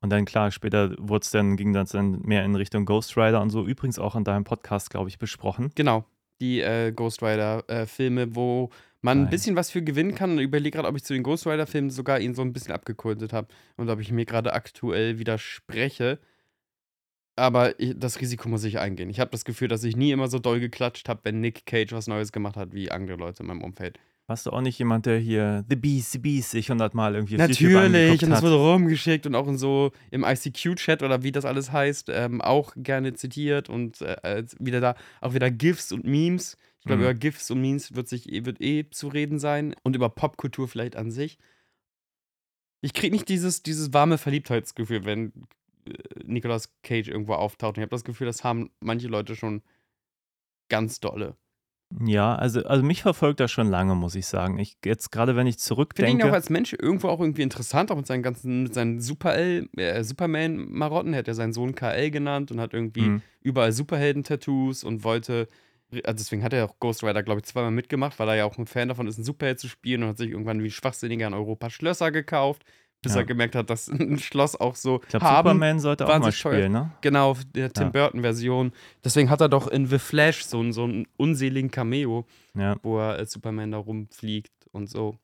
Und 0.00 0.10
dann 0.10 0.24
klar, 0.24 0.50
später 0.50 0.94
wurd's 0.98 1.30
dann, 1.30 1.56
ging 1.56 1.72
das 1.72 1.90
dann 1.90 2.20
mehr 2.22 2.44
in 2.44 2.54
Richtung 2.54 2.84
Ghost 2.84 3.16
Rider 3.16 3.40
und 3.40 3.50
so. 3.50 3.66
Übrigens 3.66 3.98
auch 3.98 4.14
in 4.14 4.24
deinem 4.24 4.44
Podcast, 4.44 4.90
glaube 4.90 5.08
ich, 5.08 5.18
besprochen. 5.18 5.70
Genau. 5.74 6.04
Die 6.40 6.60
äh, 6.60 6.92
Ghost 6.92 7.20
Rider-Filme, 7.20 8.36
wo 8.36 8.70
man 9.00 9.18
ein 9.18 9.24
Geil. 9.24 9.30
bisschen 9.30 9.56
was 9.56 9.70
für 9.70 9.82
gewinnen 9.82 10.14
kann. 10.14 10.32
Und 10.32 10.38
überlege 10.38 10.76
gerade, 10.76 10.88
ob 10.88 10.96
ich 10.96 11.02
zu 11.02 11.14
den 11.14 11.24
Ghost 11.24 11.46
Rider-Filmen 11.46 11.90
sogar 11.90 12.20
ihn 12.20 12.34
so 12.34 12.42
ein 12.42 12.52
bisschen 12.52 12.72
abgekultet 12.72 13.32
habe. 13.32 13.48
Und 13.76 13.90
ob 13.90 13.98
ich 13.98 14.12
mir 14.12 14.24
gerade 14.24 14.52
aktuell 14.52 15.18
widerspreche. 15.18 16.20
Aber 17.34 17.78
ich, 17.80 17.94
das 17.96 18.20
Risiko 18.20 18.48
muss 18.48 18.64
ich 18.64 18.78
eingehen. 18.78 19.10
Ich 19.10 19.18
habe 19.18 19.32
das 19.32 19.44
Gefühl, 19.44 19.68
dass 19.68 19.82
ich 19.82 19.96
nie 19.96 20.12
immer 20.12 20.28
so 20.28 20.38
doll 20.38 20.60
geklatscht 20.60 21.08
habe, 21.08 21.20
wenn 21.24 21.40
Nick 21.40 21.66
Cage 21.66 21.92
was 21.92 22.06
Neues 22.06 22.30
gemacht 22.30 22.56
hat, 22.56 22.72
wie 22.72 22.90
andere 22.90 23.16
Leute 23.16 23.42
in 23.42 23.48
meinem 23.48 23.62
Umfeld. 23.62 23.98
Warst 24.28 24.44
du 24.44 24.50
auch 24.50 24.60
nicht 24.60 24.78
jemand, 24.78 25.06
der 25.06 25.18
hier 25.18 25.64
The 25.70 25.76
Beast, 25.76 26.12
The 26.12 26.18
Beast 26.18 26.50
sich 26.50 26.68
hundertmal 26.70 27.14
irgendwie 27.14 27.36
auf 27.36 27.48
Natürlich, 27.48 28.22
und 28.22 28.28
das 28.30 28.42
wurde 28.42 28.56
rumgeschickt 28.56 29.24
und 29.26 29.34
auch 29.34 29.48
in 29.48 29.56
so 29.56 29.90
im 30.10 30.22
ICQ-Chat 30.22 31.02
oder 31.02 31.22
wie 31.22 31.32
das 31.32 31.46
alles 31.46 31.72
heißt, 31.72 32.10
ähm, 32.10 32.42
auch 32.42 32.74
gerne 32.76 33.14
zitiert 33.14 33.70
und 33.70 34.02
äh, 34.02 34.44
wieder 34.58 34.80
da 34.82 34.96
auch 35.22 35.32
wieder 35.32 35.50
GIFs 35.50 35.92
und 35.92 36.04
Memes. 36.04 36.58
Ich 36.80 36.84
glaube, 36.84 36.98
Mhm. 37.02 37.08
über 37.08 37.14
GIFs 37.14 37.50
und 37.50 37.62
Memes 37.62 37.94
wird 37.94 38.06
sich 38.08 38.30
eh- 38.30 38.44
wird 38.44 38.60
eh 38.60 38.90
zu 38.90 39.08
reden 39.08 39.38
sein 39.38 39.74
und 39.82 39.96
über 39.96 40.10
Popkultur 40.10 40.68
vielleicht 40.68 40.96
an 40.96 41.10
sich. 41.10 41.38
Ich 42.82 42.92
kriege 42.92 43.14
nicht 43.16 43.30
dieses, 43.30 43.62
dieses 43.62 43.94
warme 43.94 44.18
Verliebtheitsgefühl, 44.18 45.06
wenn 45.06 45.32
äh, 45.86 45.92
Nicolas 46.24 46.70
Cage 46.82 47.08
irgendwo 47.08 47.32
auftaucht. 47.32 47.76
Und 47.76 47.80
ich 47.80 47.86
habe 47.86 47.96
das 47.96 48.04
Gefühl, 48.04 48.26
das 48.26 48.44
haben 48.44 48.70
manche 48.80 49.08
Leute 49.08 49.34
schon 49.36 49.62
ganz 50.68 51.00
dolle. 51.00 51.34
Ja, 51.90 52.34
also, 52.34 52.62
also 52.64 52.84
mich 52.84 53.02
verfolgt 53.02 53.40
das 53.40 53.50
schon 53.50 53.68
lange, 53.68 53.94
muss 53.94 54.14
ich 54.14 54.26
sagen. 54.26 54.58
Ich 54.58 54.76
jetzt 54.84 55.10
gerade, 55.10 55.36
wenn 55.36 55.46
ich 55.46 55.56
Ich 55.56 55.96
finde 55.96 56.12
ihn 56.12 56.20
zurückdenke, 56.20 56.24
auch 56.24 56.32
als 56.32 56.48
Mensch 56.50 56.72
irgendwo 56.74 57.08
auch 57.08 57.20
irgendwie 57.20 57.42
interessant, 57.42 57.90
auch 57.90 57.96
mit 57.96 58.06
seinen 58.06 58.22
ganzen, 58.22 58.64
mit 58.64 58.74
seinen 58.74 59.00
Super 59.00 59.36
äh, 59.38 60.04
Superman-Marotten. 60.04 61.12
Er 61.12 61.20
hat 61.20 61.28
ja 61.28 61.34
seinen 61.34 61.52
Sohn 61.52 61.74
KL 61.74 62.10
genannt 62.10 62.50
und 62.50 62.60
hat 62.60 62.72
irgendwie 62.74 63.00
Hm. 63.06 63.22
überall 63.40 63.72
Superhelden-Tattoos 63.72 64.84
und 64.84 65.02
wollte 65.04 65.48
Also 66.04 66.18
deswegen 66.18 66.42
hat 66.44 66.52
er 66.52 66.66
auch 66.66 66.78
Ghost 66.80 67.02
Rider, 67.02 67.22
glaube 67.22 67.40
ich, 67.40 67.46
zweimal 67.46 67.70
mitgemacht, 67.70 68.18
weil 68.18 68.28
er 68.28 68.36
ja 68.36 68.44
auch 68.44 68.58
ein 68.58 68.66
Fan 68.66 68.88
davon 68.88 69.06
ist, 69.06 69.18
ein 69.18 69.24
Superheld 69.24 69.58
zu 69.58 69.68
spielen 69.68 70.02
und 70.02 70.10
hat 70.10 70.18
sich 70.18 70.30
irgendwann 70.30 70.62
wie 70.62 70.70
Schwachsinniger 70.70 71.26
in 71.26 71.34
Europa 71.34 71.70
Schlösser 71.70 72.12
gekauft, 72.12 72.64
bis 73.02 73.14
Ja. 73.14 73.20
er 73.20 73.24
gemerkt 73.26 73.54
hat, 73.54 73.70
dass 73.70 73.88
ein 73.88 74.18
Schloss 74.18 74.56
auch 74.56 74.74
so 74.74 75.00
Ich 75.02 75.08
glaube. 75.08 75.26
Superman 75.26 75.80
sollte 75.80 76.06
auch 76.06 76.18
mal 76.18 76.32
spielen, 76.32 76.72
ne? 76.72 76.92
Genau, 77.00 77.36
der 77.54 77.72
Tim 77.72 77.84
Ja. 77.84 77.90
Burton-Version. 77.90 78.72
Deswegen 79.04 79.30
hat 79.30 79.40
er 79.40 79.48
doch 79.48 79.66
in 79.68 79.86
The 79.86 79.98
Flash 79.98 80.44
so, 80.44 80.58
einen- 80.60 80.72
so 80.72 80.84
einen 80.84 81.06
unseligen 81.16 81.70
Cameo, 81.70 82.26
Ja. 82.54 82.76
wo 82.82 82.98
er 82.98 83.14
als 83.14 83.32
Superman 83.32 83.70
da 83.72 83.78
rumfliegt 83.78 84.52
und 84.72 84.88
so. 84.90 85.16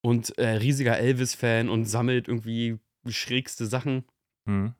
Und 0.00 0.36
äh, 0.38 0.48
riesiger 0.56 0.98
Elvis-Fan 0.98 1.68
und 1.68 1.84
sammelt 1.84 2.26
irgendwie 2.28 2.78
schrägste 3.08 3.66
Sachen. 3.66 4.04
Hm. 4.46 4.74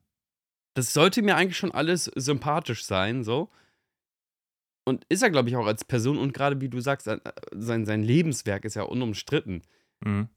Das 0.74 0.92
sollte 0.94 1.22
mir 1.22 1.36
eigentlich 1.36 1.56
schon 1.58 1.70
alles 1.72 2.06
sympathisch 2.16 2.84
sein, 2.84 3.22
so. 3.22 3.50
Und 4.84 5.04
ist 5.08 5.22
er, 5.22 5.30
glaube 5.30 5.48
ich, 5.48 5.54
auch 5.56 5.66
als 5.66 5.84
Person 5.84 6.18
und 6.18 6.34
gerade 6.34 6.60
wie 6.60 6.68
du 6.68 6.80
sagst, 6.80 7.04
sein, 7.04 7.20
sein, 7.52 7.86
sein 7.86 8.02
Lebenswerk 8.02 8.64
ist 8.64 8.74
ja 8.74 8.82
unumstritten. 8.82 9.62
Hm. 10.04 10.28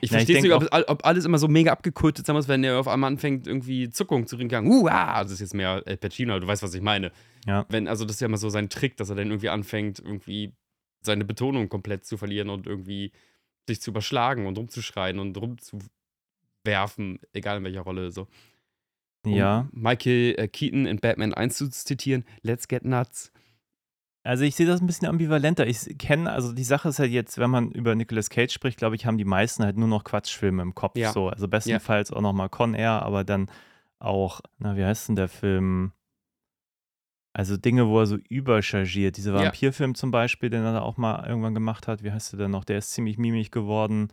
Ich 0.00 0.10
verstehe 0.10 0.40
nicht, 0.40 0.52
ob, 0.52 0.66
ob 0.72 1.04
alles 1.04 1.24
immer 1.24 1.38
so 1.38 1.48
mega 1.48 1.72
abgekultet 1.72 2.26
sein 2.26 2.36
muss, 2.36 2.48
wenn 2.48 2.64
er 2.64 2.78
auf 2.78 2.88
einmal 2.88 3.08
anfängt, 3.08 3.46
irgendwie 3.46 3.90
Zuckung 3.90 4.26
zu 4.26 4.36
kriegen. 4.36 4.66
Uh, 4.66 4.88
ah, 4.88 5.22
das 5.22 5.32
ist 5.32 5.40
jetzt 5.40 5.54
mehr 5.54 5.82
El 5.84 5.96
Pacino, 5.96 6.38
du 6.38 6.46
weißt, 6.46 6.62
was 6.62 6.74
ich 6.74 6.82
meine. 6.82 7.12
Ja. 7.46 7.66
Wenn, 7.68 7.88
also, 7.88 8.04
das 8.04 8.16
ist 8.16 8.20
ja 8.20 8.26
immer 8.26 8.38
so 8.38 8.48
sein 8.48 8.68
Trick, 8.68 8.96
dass 8.96 9.10
er 9.10 9.16
dann 9.16 9.28
irgendwie 9.28 9.50
anfängt, 9.50 9.98
irgendwie 9.98 10.52
seine 11.02 11.24
Betonung 11.24 11.68
komplett 11.68 12.06
zu 12.06 12.16
verlieren 12.16 12.48
und 12.48 12.66
irgendwie 12.66 13.12
sich 13.68 13.80
zu 13.80 13.90
überschlagen 13.90 14.46
und 14.46 14.58
rumzuschreien 14.58 15.18
und 15.18 15.36
rumzuwerfen, 15.36 17.20
egal 17.32 17.58
in 17.58 17.64
welcher 17.64 17.82
Rolle 17.82 18.10
so. 18.10 18.26
Um 19.24 19.32
Ja. 19.32 19.68
Michael 19.72 20.34
äh, 20.38 20.48
Keaton 20.48 20.86
in 20.86 20.98
Batman 20.98 21.34
1 21.34 21.56
zu 21.56 21.70
zitieren, 21.70 22.24
let's 22.42 22.68
get 22.68 22.84
nuts. 22.84 23.32
Also 24.26 24.44
ich 24.44 24.54
sehe 24.56 24.66
das 24.66 24.80
ein 24.80 24.86
bisschen 24.86 25.06
ambivalenter. 25.06 25.66
Ich 25.66 25.98
kenne, 25.98 26.32
also 26.32 26.52
die 26.54 26.64
Sache 26.64 26.88
ist 26.88 26.98
halt 26.98 27.10
jetzt, 27.10 27.36
wenn 27.38 27.50
man 27.50 27.70
über 27.72 27.94
Nicolas 27.94 28.30
Cage 28.30 28.52
spricht, 28.52 28.78
glaube 28.78 28.96
ich, 28.96 29.04
haben 29.04 29.18
die 29.18 29.26
meisten 29.26 29.62
halt 29.62 29.76
nur 29.76 29.86
noch 29.86 30.02
Quatschfilme 30.02 30.62
im 30.62 30.74
Kopf. 30.74 30.96
Ja. 30.96 31.12
So. 31.12 31.28
Also 31.28 31.46
bestenfalls 31.46 32.10
auch 32.10 32.22
nochmal 32.22 32.48
Con 32.48 32.72
Air, 32.72 33.02
aber 33.02 33.22
dann 33.22 33.50
auch, 33.98 34.40
na, 34.58 34.76
wie 34.78 34.84
heißt 34.84 35.08
denn 35.08 35.16
der 35.16 35.28
Film? 35.28 35.92
Also 37.34 37.58
Dinge, 37.58 37.86
wo 37.88 37.98
er 38.00 38.06
so 38.06 38.16
überchargiert. 38.28 39.18
Dieser 39.18 39.34
Ja. 39.34 39.44
Vampirfilm 39.44 39.94
zum 39.94 40.10
Beispiel, 40.10 40.48
den 40.48 40.64
er 40.64 40.72
da 40.72 40.80
auch 40.80 40.96
mal 40.96 41.26
irgendwann 41.28 41.54
gemacht 41.54 41.86
hat. 41.86 42.02
Wie 42.02 42.12
heißt 42.12 42.32
der 42.32 42.38
denn 42.38 42.50
noch? 42.52 42.64
Der 42.64 42.78
ist 42.78 42.92
ziemlich 42.92 43.18
mimig 43.18 43.50
geworden. 43.50 44.08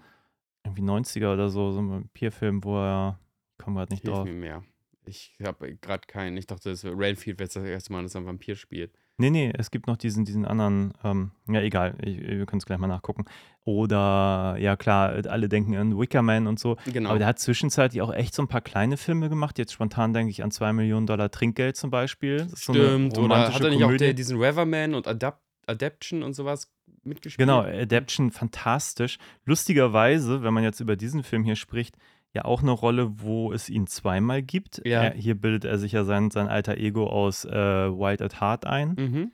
Irgendwie 0.66 0.82
90er 0.82 1.32
oder 1.34 1.50
so, 1.50 1.72
so 1.72 1.80
ein 1.82 1.90
Vampirfilm, 1.90 2.64
wo 2.66 2.78
er, 2.78 3.20
ich 3.58 3.64
komme 3.64 3.78
gerade 3.78 3.94
nicht 3.94 4.02
Hilf 4.04 4.16
drauf. 4.16 4.26
mir 4.26 4.34
mehr. 4.34 4.64
Ich 5.06 5.38
habe 5.44 5.74
gerade 5.78 6.06
keinen, 6.06 6.36
ich 6.38 6.48
dachte, 6.48 6.70
das 6.70 6.84
wäre 6.84 6.96
Rainfield 6.98 7.40
wäre 7.40 7.48
das 7.48 7.64
erste 7.64 7.94
Mal, 7.94 8.04
dass 8.04 8.16
er 8.16 8.22
ein 8.22 8.28
Vampir 8.28 8.56
spielt. 8.56 8.92
Nee, 9.18 9.30
nee, 9.30 9.54
es 9.56 9.70
gibt 9.70 9.88
noch 9.88 9.98
diesen, 9.98 10.26
diesen 10.26 10.46
anderen, 10.46 10.94
ähm, 11.04 11.32
ja, 11.48 11.62
egal, 11.62 11.96
ich, 12.04 12.20
wir 12.20 12.46
können 12.46 12.60
es 12.60 12.66
gleich 12.66 12.80
mal 12.80 12.88
nachgucken. 12.88 13.26
Oder, 13.64 14.56
ja, 14.60 14.76
klar, 14.76 15.22
alle 15.28 15.48
denken 15.48 15.76
an 15.76 15.98
Wickerman 15.98 16.48
und 16.48 16.60
so. 16.60 16.78
Genau. 16.92 17.10
Aber 17.10 17.20
der 17.20 17.28
hat 17.28 17.38
zwischenzeitlich 17.38 18.02
auch 18.02 18.12
echt 18.12 18.34
so 18.34 18.42
ein 18.42 18.48
paar 18.48 18.62
kleine 18.62 18.98
Filme 18.98 19.30
gemacht. 19.30 19.60
Jetzt 19.60 19.74
spontan 19.74 20.14
denke 20.14 20.32
ich 20.32 20.44
an 20.44 20.50
2 20.50 20.74
Millionen 20.74 21.06
Dollar 21.06 21.30
Trinkgeld 21.30 21.76
zum 21.76 21.92
Beispiel. 21.92 22.48
Ist 22.52 22.66
so 22.66 22.74
Stimmt, 22.74 23.18
oder 23.18 23.54
hat 23.54 23.62
er 23.62 23.70
nicht 23.70 23.78
auch 23.84 23.88
Komödie. 23.88 24.06
der, 24.06 24.14
diesen 24.14 24.40
Reverman 24.40 24.96
und 24.96 25.08
Adapt 25.08 25.42
Adaption 25.68 26.24
und 26.24 26.34
sowas 26.34 26.72
mitgespielt? 27.04 27.48
Genau, 27.48 27.62
Adaption, 27.62 28.32
fantastisch. 28.32 29.20
Lustigerweise, 29.46 30.42
wenn 30.44 30.54
man 30.54 30.64
jetzt 30.64 30.80
über 30.80 30.96
diesen 30.96 31.24
Film 31.24 31.44
hier 31.44 31.56
spricht, 31.56 31.96
ja 32.34 32.46
auch 32.46 32.62
eine 32.62 32.72
Rolle, 32.72 33.20
wo 33.20 33.52
es 33.52 33.70
ihn 33.70 33.88
zweimal 33.88 34.42
gibt. 34.42 34.82
Ja. 34.86 35.04
Er, 35.04 35.14
hier 35.14 35.36
bildet 35.36 35.66
er 35.66 35.78
sich 35.78 35.92
ja 35.92 36.04
sein, 36.04 36.32
sein 36.32 36.48
alter 36.48 36.78
Ego 36.78 37.08
aus 37.08 37.46
äh, 37.46 37.52
Wild 37.52 38.22
at 38.22 38.40
Heart 38.40 38.66
ein. 38.66 38.96
Mhm. 38.98 39.32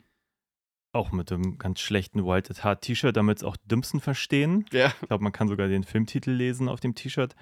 Auch 0.92 1.12
mit 1.12 1.30
dem 1.30 1.58
ganz 1.58 1.80
schlechten 1.80 2.24
Wild 2.24 2.50
at 2.50 2.64
Heart 2.64 2.82
T-Shirt, 2.82 3.16
damit 3.16 3.38
es 3.38 3.44
auch 3.44 3.56
Dümmsten 3.56 4.00
verstehen. 4.00 4.64
Ja. 4.72 4.92
Ich 5.00 5.08
glaube, 5.08 5.22
man 5.22 5.32
kann 5.32 5.48
sogar 5.48 5.68
den 5.68 5.84
Filmtitel 5.84 6.30
lesen 6.30 6.68
auf 6.68 6.80
dem 6.80 6.94
T-Shirt. 6.94 7.36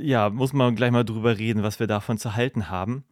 Ja, 0.00 0.30
muss 0.30 0.52
man 0.52 0.74
gleich 0.74 0.90
mal 0.90 1.04
drüber 1.04 1.38
reden, 1.38 1.62
was 1.62 1.78
wir 1.78 1.86
davon 1.86 2.18
zu 2.18 2.34
halten 2.34 2.68
haben. 2.68 3.04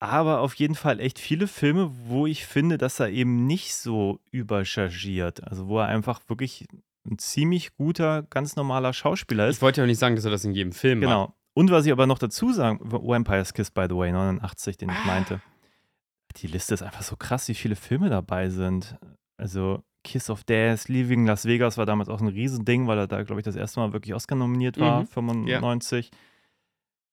Aber 0.00 0.40
auf 0.40 0.54
jeden 0.54 0.74
Fall 0.74 0.98
echt 0.98 1.18
viele 1.18 1.46
Filme, 1.46 1.92
wo 2.06 2.26
ich 2.26 2.46
finde, 2.46 2.78
dass 2.78 3.00
er 3.00 3.10
eben 3.10 3.46
nicht 3.46 3.74
so 3.74 4.18
überchargiert. 4.30 5.44
Also 5.44 5.68
wo 5.68 5.78
er 5.78 5.86
einfach 5.86 6.20
wirklich 6.28 6.66
ein 7.08 7.18
ziemlich 7.18 7.74
guter, 7.74 8.22
ganz 8.24 8.56
normaler 8.56 8.92
Schauspieler 8.92 9.48
ist. 9.48 9.56
Ich 9.56 9.62
wollte 9.62 9.80
ja 9.80 9.84
auch 9.84 9.88
nicht 9.88 9.98
sagen, 9.98 10.16
dass 10.16 10.24
er 10.24 10.30
das 10.30 10.44
in 10.44 10.52
jedem 10.54 10.72
Film 10.72 11.00
macht. 11.00 11.08
Genau. 11.08 11.34
Und 11.54 11.70
was 11.70 11.84
ich 11.86 11.92
aber 11.92 12.06
noch 12.06 12.18
dazu 12.18 12.52
sagen, 12.52 12.78
Vampire's 12.82 13.52
Kiss, 13.54 13.70
by 13.70 13.86
the 13.88 13.96
way, 13.96 14.12
89, 14.12 14.76
den 14.76 14.90
ich 14.90 14.96
Ah. 14.96 15.06
meinte. 15.06 15.40
Die 16.36 16.46
Liste 16.46 16.74
ist 16.74 16.82
einfach 16.82 17.02
so 17.02 17.16
krass, 17.16 17.48
wie 17.48 17.54
viele 17.54 17.74
Filme 17.76 18.08
dabei 18.08 18.48
sind. 18.50 18.96
Also 19.36 19.82
Kiss 20.04 20.30
of 20.30 20.44
Death, 20.44 20.88
Leaving 20.88 21.26
Las 21.26 21.44
Vegas 21.44 21.76
war 21.76 21.86
damals 21.86 22.08
auch 22.08 22.20
ein 22.20 22.28
Riesending, 22.28 22.86
weil 22.86 22.98
er 22.98 23.06
da, 23.06 23.22
glaube 23.22 23.40
ich, 23.40 23.44
das 23.44 23.56
erste 23.56 23.80
Mal 23.80 23.92
wirklich 23.92 24.14
Oscar 24.14 24.36
nominiert 24.36 24.78
war, 24.78 25.00
Mhm. 25.02 25.06
95. 25.08 26.10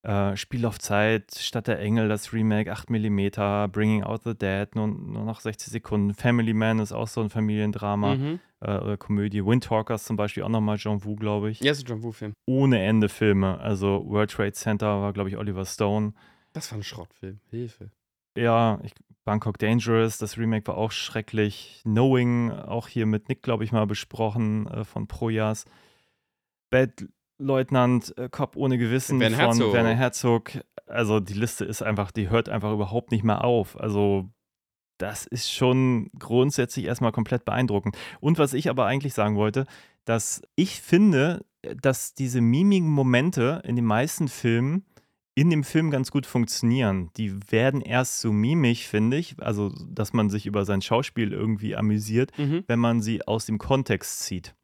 Äh, 0.04 0.38
Spiel 0.38 0.66
auf 0.66 0.80
Zeit, 0.80 1.36
Stadt 1.38 1.68
der 1.68 1.80
Engel, 1.80 2.08
das 2.08 2.32
Remake, 2.32 2.72
8 2.72 2.90
mm, 2.90 3.70
Bringing 3.72 4.04
Out 4.04 4.24
the 4.24 4.36
Dead, 4.38 4.74
nur, 4.76 4.88
nur 4.88 5.26
noch 5.26 5.42
60 5.42 5.72
Sekunden. 5.72 6.14
Family 6.14 6.54
Man 6.54 6.80
ist 6.80 6.92
auch 6.94 7.08
so 7.08 7.22
ein 7.22 7.30
Familiendrama 7.30 8.16
Mhm. 8.16 8.40
äh, 8.62 8.78
oder 8.78 8.96
Komödie. 8.98 9.44
Windtalkers 9.46 10.06
zum 10.06 10.16
Beispiel 10.16 10.44
auch 10.44 10.50
nochmal 10.50 10.78
Jean 10.78 11.04
Wu, 11.04 11.16
glaube 11.16 11.50
ich 11.50 11.60
Ja, 11.60 11.72
ist 11.72 11.84
ein 11.84 11.88
John 11.88 12.04
Woo-Film. 12.04 12.34
ohne 12.46 12.82
Ende 12.84 13.10
Filme. 13.10 13.60
Also 13.60 14.06
World 14.08 14.32
Trade 14.32 14.54
Center 14.54 15.02
war, 15.02 15.14
glaube 15.14 15.30
ich, 15.30 15.38
Oliver 15.38 15.66
Stone. 15.66 16.14
Das 16.54 16.72
war 16.72 16.80
ein 16.80 16.84
Schrottfilm. 16.84 17.40
Hilfe. 17.50 17.92
Ja, 18.38 18.80
ich, 18.84 18.94
Bangkok 19.26 19.58
Dangerous, 19.58 20.20
das 20.20 20.38
Remake 20.38 20.68
war 20.68 20.78
auch 20.78 20.92
schrecklich. 20.92 21.82
Knowing, 21.84 22.52
auch 22.52 22.88
hier 22.88 23.06
mit 23.08 23.28
Nick, 23.30 23.42
glaube 23.42 23.64
ich, 23.64 23.72
mal 23.72 23.86
besprochen 23.88 24.68
äh, 24.68 24.86
von 24.86 25.08
Projas. 25.08 25.66
Bad 26.70 27.06
Leutnant, 27.38 28.18
äh, 28.18 28.30
Cop 28.30 28.56
ohne 28.56 28.78
Gewissen 28.78 29.20
Werner 29.20 29.38
von 29.38 29.46
Herzog. 29.46 29.74
Werner 29.74 29.96
Herzog. 29.96 30.52
Also 30.88 31.20
die 31.20 31.34
Liste 31.34 31.66
ist 31.66 31.82
einfach, 31.82 32.12
die 32.12 32.30
hört 32.30 32.50
einfach 32.50 32.72
überhaupt 32.74 33.12
nicht 33.12 33.24
mehr 33.24 33.44
auf. 33.44 33.80
Also 33.80 34.30
das 34.98 35.26
ist 35.28 35.52
schon 35.52 36.10
grundsätzlich 36.18 36.86
erstmal 36.86 37.12
komplett 37.12 37.46
beeindruckend. 37.46 37.98
Und 38.20 38.40
was 38.40 38.54
ich 38.54 38.70
aber 38.70 38.86
eigentlich 38.86 39.14
sagen 39.14 39.36
wollte, 39.36 39.66
dass 40.06 40.42
ich 40.56 40.82
finde, 40.82 41.46
dass 41.82 42.14
diese 42.14 42.42
mimigen 42.42 42.90
Momente 42.90 43.62
in 43.66 43.76
den 43.76 43.86
meisten 43.86 44.28
Filmen 44.28 44.86
in 45.36 45.52
dem 45.52 45.64
Film 45.64 45.92
ganz 45.92 46.10
gut 46.10 46.26
funktionieren. 46.26 47.12
Die 47.18 47.38
werden 47.52 47.82
erst 47.82 48.22
so 48.22 48.32
mimig, 48.32 48.88
finde 48.88 49.18
ich, 49.18 49.36
also 49.40 49.70
dass 49.88 50.12
man 50.14 50.32
sich 50.32 50.48
über 50.48 50.66
sein 50.66 50.82
Schauspiel 50.82 51.32
irgendwie 51.32 51.76
amüsiert, 51.76 52.32
Mhm. 52.40 52.64
wenn 52.66 52.80
man 52.80 53.02
sie 53.02 53.28
aus 53.28 53.46
dem 53.46 53.60
Kontext 53.60 54.22
zieht. 54.22 54.56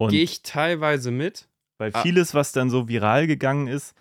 Gehe 0.00 0.22
ich 0.22 0.42
teilweise 0.42 1.12
mit. 1.12 1.48
Weil 1.78 1.90
Ah. 1.94 2.02
vieles, 2.02 2.34
was 2.34 2.52
dann 2.52 2.70
so 2.70 2.88
viral 2.88 3.26
gegangen 3.26 3.66
ist, 3.68 3.94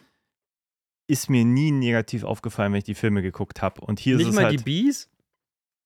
ist 1.09 1.29
mir 1.29 1.45
nie 1.45 1.71
negativ 1.71 2.23
aufgefallen, 2.23 2.73
wenn 2.73 2.79
ich 2.79 2.83
die 2.83 2.95
Filme 2.95 3.21
geguckt 3.21 3.61
habe. 3.61 3.79
Und 3.81 3.99
hier 3.99 4.17
Nicht 4.17 4.23
ist 4.25 4.29
es 4.31 4.35
mal 4.35 4.45
halt, 4.45 4.59
die 4.59 4.63
Bees? 4.63 5.09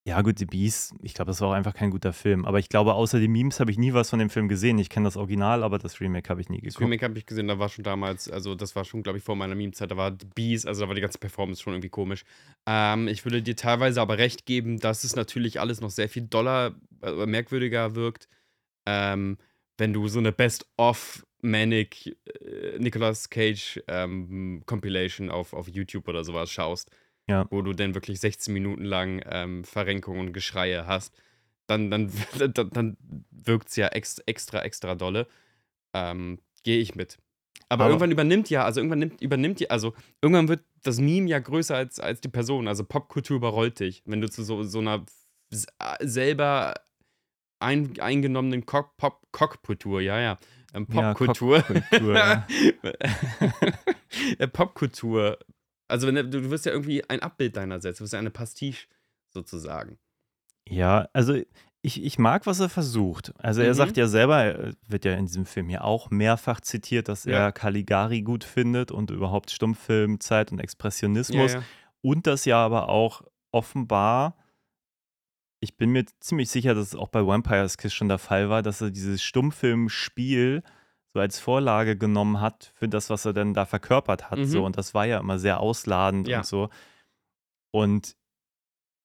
ja 0.03 0.19
gut, 0.23 0.39
die 0.39 0.47
Beast, 0.47 0.95
ich 1.03 1.13
glaube, 1.13 1.29
das 1.29 1.41
war 1.41 1.49
auch 1.49 1.53
einfach 1.53 1.75
kein 1.75 1.91
guter 1.91 2.11
Film. 2.11 2.45
Aber 2.45 2.57
ich 2.57 2.69
glaube, 2.69 2.95
außer 2.95 3.19
den 3.19 3.31
Memes 3.31 3.59
habe 3.59 3.69
ich 3.69 3.77
nie 3.77 3.93
was 3.93 4.09
von 4.09 4.17
dem 4.17 4.31
Film 4.31 4.47
gesehen. 4.47 4.79
Ich 4.79 4.89
kenne 4.89 5.03
das 5.03 5.17
Original, 5.17 5.61
aber 5.63 5.77
das 5.77 6.01
Remake 6.01 6.27
habe 6.29 6.41
ich 6.41 6.49
nie 6.49 6.57
Das 6.59 6.73
geguckt. 6.73 6.81
Remake 6.81 7.05
habe 7.05 7.19
ich 7.19 7.27
gesehen, 7.27 7.47
da 7.47 7.59
war 7.59 7.69
schon 7.69 7.83
damals, 7.83 8.27
also 8.31 8.55
das 8.55 8.75
war 8.75 8.83
schon, 8.83 9.03
glaube 9.03 9.19
ich, 9.19 9.23
vor 9.23 9.35
meiner 9.35 9.53
Meme-Zeit, 9.53 9.91
da 9.91 9.97
war 9.97 10.09
die 10.09 10.25
Bees, 10.25 10.65
also 10.65 10.81
da 10.81 10.87
war 10.87 10.95
die 10.95 11.01
ganze 11.01 11.19
Performance 11.19 11.61
schon 11.61 11.73
irgendwie 11.73 11.89
komisch. 11.89 12.23
Ähm, 12.65 13.07
ich 13.07 13.23
würde 13.25 13.43
dir 13.43 13.55
teilweise 13.55 14.01
aber 14.01 14.17
recht 14.17 14.47
geben, 14.47 14.79
dass 14.79 15.03
es 15.03 15.15
natürlich 15.15 15.59
alles 15.59 15.81
noch 15.81 15.91
sehr 15.91 16.09
viel 16.09 16.23
doller, 16.23 16.73
äh, 17.03 17.27
merkwürdiger 17.27 17.93
wirkt, 17.93 18.27
ähm, 18.87 19.37
wenn 19.77 19.93
du 19.93 20.07
so 20.07 20.17
eine 20.17 20.31
Best-of 20.31 21.27
Manic 21.41 22.17
äh, 22.25 22.77
Nicolas 22.79 23.29
Cage 23.29 23.81
ähm, 23.87 24.63
Compilation 24.65 25.29
auf, 25.29 25.53
auf 25.53 25.67
YouTube 25.67 26.07
oder 26.07 26.23
sowas 26.23 26.51
schaust, 26.51 26.91
Ja. 27.27 27.45
wo 27.49 27.61
du 27.61 27.73
dann 27.73 27.93
wirklich 27.95 28.19
16 28.19 28.53
Minuten 28.53 28.85
lang 28.85 29.21
ähm, 29.29 29.63
Verrenkungen 29.63 30.27
und 30.27 30.33
Geschreie 30.33 30.85
hast, 30.87 31.13
dann, 31.67 31.89
dann, 31.91 32.11
dann, 32.53 32.69
dann 32.71 32.97
wirkt 33.31 33.69
es 33.69 33.75
ja 33.75 33.87
ex, 33.87 34.19
extra, 34.25 34.61
extra 34.63 34.95
dolle. 34.95 35.27
Ähm, 35.93 36.39
Gehe 36.63 36.79
ich 36.79 36.95
mit. 36.95 37.17
Aber, 37.69 37.85
Aber- 37.85 37.93
irgendwann 37.93 38.11
übernimmt 38.11 38.49
ja, 38.49 38.63
also 38.65 38.79
irgendwann 38.81 38.99
nimmt, 38.99 39.21
übernimmt 39.21 39.59
ja, 39.61 39.69
also 39.69 39.93
irgendwann 40.21 40.47
wird 40.47 40.63
das 40.83 40.99
Meme 40.99 41.27
ja 41.29 41.39
größer 41.39 41.75
als, 41.75 41.99
als 41.99 42.21
die 42.21 42.27
Person. 42.29 42.67
Also 42.67 42.83
Popkultur 42.83 43.37
überrollt 43.37 43.79
dich. 43.79 44.03
Wenn 44.05 44.21
du 44.21 44.29
zu 44.29 44.43
so, 44.43 44.61
so 44.63 44.79
einer 44.79 45.05
selber 46.01 46.75
ein, 47.59 47.99
eingenommenen 47.99 48.65
Cock, 48.65 48.97
Pop, 48.97 49.21
Cockkultur, 49.31 50.01
ja, 50.01 50.19
ja. 50.19 50.39
Ähm, 50.73 50.87
Ja, 50.91 51.13
Popkultur. 51.13 51.63
Ja. 51.91 52.47
Äh, 54.37 54.47
Popkultur. 54.47 55.37
Also 55.87 56.07
wenn, 56.07 56.15
du, 56.15 56.23
du 56.29 56.49
wirst 56.51 56.65
ja 56.65 56.71
irgendwie 56.71 57.07
ein 57.09 57.21
Abbild 57.21 57.55
deiner 57.57 57.79
selbst, 57.81 57.99
du 57.99 58.03
wirst 58.03 58.13
ja 58.13 58.19
eine 58.19 58.29
Pastiche 58.29 58.87
sozusagen. 59.29 59.97
Ja, 60.67 61.07
also 61.13 61.35
ich, 61.81 62.03
ich 62.03 62.19
mag, 62.19 62.45
was 62.45 62.59
er 62.59 62.69
versucht. 62.69 63.33
Also 63.39 63.61
er 63.61 63.69
Mhm. 63.69 63.73
sagt 63.73 63.97
ja 63.97 64.07
selber, 64.07 64.43
er 64.43 64.73
wird 64.87 65.05
ja 65.05 65.13
in 65.15 65.25
diesem 65.25 65.45
Film 65.45 65.69
ja 65.69 65.81
auch 65.81 66.11
mehrfach 66.11 66.61
zitiert, 66.61 67.07
dass 67.07 67.23
Ja. 67.25 67.37
er 67.47 67.51
Caligari 67.51 68.21
gut 68.21 68.43
findet 68.43 68.91
und 68.91 69.11
überhaupt 69.11 69.49
Stummfilm, 69.51 70.19
Zeit 70.19 70.51
und 70.51 70.59
Expressionismus. 70.59 71.53
ja. 71.53 71.63
Und 72.01 72.27
das 72.27 72.45
ja 72.45 72.57
aber 72.63 72.89
auch 72.89 73.23
offenbar 73.51 74.35
Ich 75.63 75.77
bin 75.77 75.91
mir 75.91 76.05
ziemlich 76.19 76.49
sicher, 76.49 76.73
dass 76.73 76.87
es 76.87 76.95
auch 76.95 77.09
bei 77.09 77.25
Vampire's 77.25 77.77
Kiss 77.77 77.93
schon 77.93 78.09
der 78.09 78.17
Fall 78.17 78.49
war, 78.49 78.63
dass 78.63 78.81
er 78.81 78.89
dieses 78.89 79.21
Stummfilmspiel 79.23 80.63
so 81.13 81.19
als 81.19 81.39
Vorlage 81.39 81.95
genommen 81.97 82.41
hat 82.41 82.71
für 82.75 82.87
das, 82.89 83.09
was 83.09 83.25
er 83.25 83.33
dann 83.33 83.53
da 83.53 83.65
verkörpert 83.65 84.31
hat. 84.31 84.39
Mhm. 84.39 84.45
So. 84.45 84.65
Und 84.65 84.77
das 84.77 84.93
war 84.93 85.05
ja 85.05 85.19
immer 85.19 85.37
sehr 85.39 85.59
ausladend 85.59 86.27
Ja. 86.27 86.39
und 86.39 86.45
so. 86.45 86.69
Und 87.71 88.15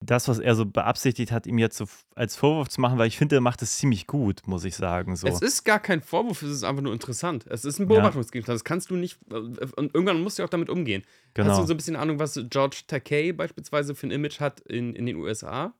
das, 0.04 0.28
was 0.28 0.38
er 0.38 0.54
so 0.54 0.66
beabsichtigt 0.66 1.32
hat, 1.32 1.46
ihm 1.46 1.58
jetzt 1.58 1.76
so 1.78 1.86
als 2.14 2.36
Vorwurf 2.36 2.68
zu 2.68 2.80
machen, 2.80 2.98
weil 2.98 3.08
ich 3.08 3.16
finde, 3.16 3.36
er 3.36 3.40
macht 3.40 3.62
es 3.62 3.78
ziemlich 3.78 4.06
gut, 4.06 4.42
muss 4.46 4.64
ich 4.64 4.76
sagen. 4.76 5.16
So. 5.16 5.26
Es 5.26 5.40
ist 5.42 5.64
gar 5.64 5.80
kein 5.80 6.00
Vorwurf, 6.02 6.42
es 6.42 6.50
ist 6.50 6.64
einfach 6.64 6.82
nur 6.82 6.92
interessant. 6.92 7.46
Es 7.48 7.64
ist 7.64 7.78
ein. 7.80 7.88
Beobachtungsgegenstand. 7.88 8.54
Das 8.54 8.64
kannst 8.64 8.90
du 8.90 8.96
nicht. 8.96 9.18
äh, 9.30 9.34
Und 9.34 9.94
irgendwann 9.94 10.22
musst 10.22 10.38
du 10.38 10.44
auch 10.44 10.48
damit 10.50 10.68
umgehen. 10.70 11.02
Hast 11.04 11.34
genau. 11.34 11.60
du 11.60 11.66
so 11.66 11.74
ein 11.74 11.76
bisschen 11.76 11.96
Ahnung, 11.96 12.18
was 12.18 12.38
George 12.50 12.82
Takei 12.86 13.32
beispielsweise 13.32 13.94
für 13.94 14.06
ein 14.06 14.10
Image 14.10 14.40
hat 14.40 14.60
in, 14.60 14.94
in 14.94 15.06
den 15.06 15.16
USA? 15.16 15.74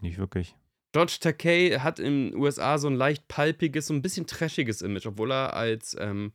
Nicht 0.00 0.18
wirklich. 0.18 0.56
George 0.92 1.16
Takei 1.20 1.78
hat 1.80 1.98
in 1.98 2.30
den 2.30 2.36
USA 2.36 2.78
so 2.78 2.88
ein 2.88 2.94
leicht 2.94 3.26
palpiges, 3.26 3.88
so 3.88 3.94
ein 3.94 4.02
bisschen 4.02 4.26
trashiges 4.26 4.80
Image, 4.80 5.06
obwohl 5.06 5.32
er 5.32 5.54
als 5.54 5.96
ähm, 5.98 6.32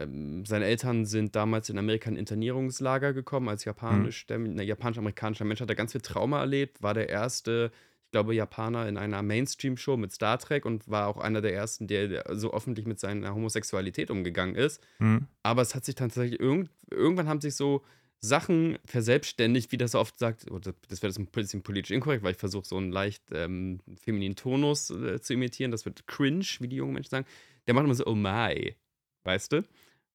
ähm, 0.00 0.44
seine 0.46 0.64
Eltern 0.64 1.04
sind 1.04 1.36
damals 1.36 1.68
in 1.68 1.78
Amerika 1.78 2.08
in 2.08 2.16
Internierungslager 2.16 3.12
gekommen, 3.12 3.48
als 3.48 3.64
japanisch, 3.64 4.26
mhm. 4.28 4.58
japanisch-amerikanischer 4.58 5.44
Mensch, 5.44 5.60
hat 5.60 5.68
er 5.68 5.74
ganz 5.74 5.92
viel 5.92 6.00
Trauma 6.00 6.40
erlebt, 6.40 6.82
war 6.82 6.94
der 6.94 7.08
erste, 7.08 7.70
ich 8.06 8.12
glaube, 8.12 8.34
Japaner 8.34 8.88
in 8.88 8.96
einer 8.96 9.22
Mainstream-Show 9.22 9.96
mit 9.96 10.12
Star 10.12 10.38
Trek 10.38 10.64
und 10.64 10.88
war 10.88 11.06
auch 11.08 11.18
einer 11.18 11.40
der 11.40 11.54
ersten, 11.54 11.86
der, 11.86 12.08
der 12.08 12.24
so 12.30 12.52
öffentlich 12.52 12.86
mit 12.86 12.98
seiner 12.98 13.34
Homosexualität 13.34 14.10
umgegangen 14.10 14.54
ist. 14.54 14.82
Hm? 14.98 15.26
Aber 15.42 15.62
es 15.62 15.74
hat 15.74 15.84
sich 15.84 15.94
tatsächlich 15.94 16.40
irgend, 16.40 16.70
irgendwann 16.90 17.28
haben 17.28 17.40
sich 17.40 17.54
so 17.54 17.82
Sachen 18.20 18.78
verselbstständigt, 18.84 19.72
wie 19.72 19.78
das 19.78 19.94
oft 19.94 20.18
sagt, 20.18 20.46
das 20.88 21.02
wäre 21.02 21.12
ein 21.16 21.26
bisschen 21.26 21.62
politisch 21.62 21.90
inkorrekt, 21.90 22.22
weil 22.22 22.32
ich 22.32 22.38
versuche 22.38 22.66
so 22.66 22.76
einen 22.76 22.92
leicht 22.92 23.22
ähm, 23.32 23.80
femininen 23.96 24.36
Tonus 24.36 24.90
äh, 24.90 25.20
zu 25.20 25.32
imitieren. 25.34 25.70
Das 25.70 25.86
wird 25.86 26.06
cringe, 26.06 26.44
wie 26.60 26.68
die 26.68 26.76
jungen 26.76 26.92
Menschen 26.92 27.10
sagen. 27.10 27.26
Der 27.66 27.74
macht 27.74 27.84
immer 27.84 27.94
so, 27.94 28.06
oh 28.06 28.14
my, 28.14 28.76
weißt 29.24 29.52
du? 29.52 29.64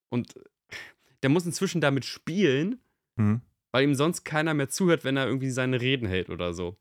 Und 0.09 0.35
der 1.24 1.29
muss 1.29 1.45
inzwischen 1.45 1.81
damit 1.81 2.05
spielen, 2.05 2.79
Hm? 3.17 3.41
weil 3.71 3.83
ihm 3.85 3.95
sonst 3.95 4.24
keiner 4.24 4.53
mehr 4.53 4.69
zuhört, 4.69 5.03
wenn 5.03 5.17
er 5.17 5.25
irgendwie 5.25 5.50
seine 5.50 5.81
Reden 5.81 6.07
hält 6.07 6.29
oder 6.29 6.53
so. 6.53 6.77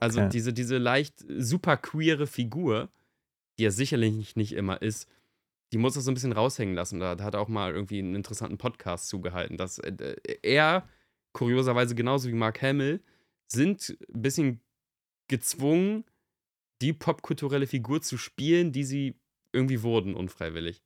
Also 0.00 0.20
Okay. 0.20 0.28
diese, 0.30 0.52
diese 0.52 0.78
leicht 0.78 1.24
super 1.38 1.76
queere 1.76 2.26
Figur, 2.26 2.90
die 3.58 3.64
er 3.64 3.72
sicherlich 3.72 4.36
nicht 4.36 4.52
immer 4.52 4.80
ist, 4.82 5.08
die 5.72 5.78
muss 5.78 5.96
er 5.96 6.02
so 6.02 6.10
ein 6.10 6.14
bisschen 6.14 6.32
raushängen 6.32 6.74
lassen. 6.74 7.00
Da, 7.00 7.16
hat 7.18 7.34
er 7.34 7.40
auch 7.40 7.48
mal 7.48 7.72
irgendwie 7.72 7.98
einen 7.98 8.14
interessanten 8.14 8.58
Podcast 8.58 9.08
zugehalten, 9.08 9.56
dass 9.56 9.78
äh, 9.78 10.16
er, 10.42 10.88
kurioserweise 11.32 11.94
genauso 11.94 12.28
wie 12.28 12.34
Mark 12.34 12.62
Hamill, 12.62 13.02
sind 13.48 13.96
ein 14.12 14.22
bisschen 14.22 14.60
gezwungen, 15.28 16.04
die 16.82 16.92
popkulturelle 16.92 17.66
Figur 17.66 18.00
zu 18.02 18.16
spielen, 18.16 18.72
die 18.72 18.84
sie 18.84 19.16
irgendwie 19.52 19.82
wurden, 19.82 20.14
unfreiwillig. 20.14 20.82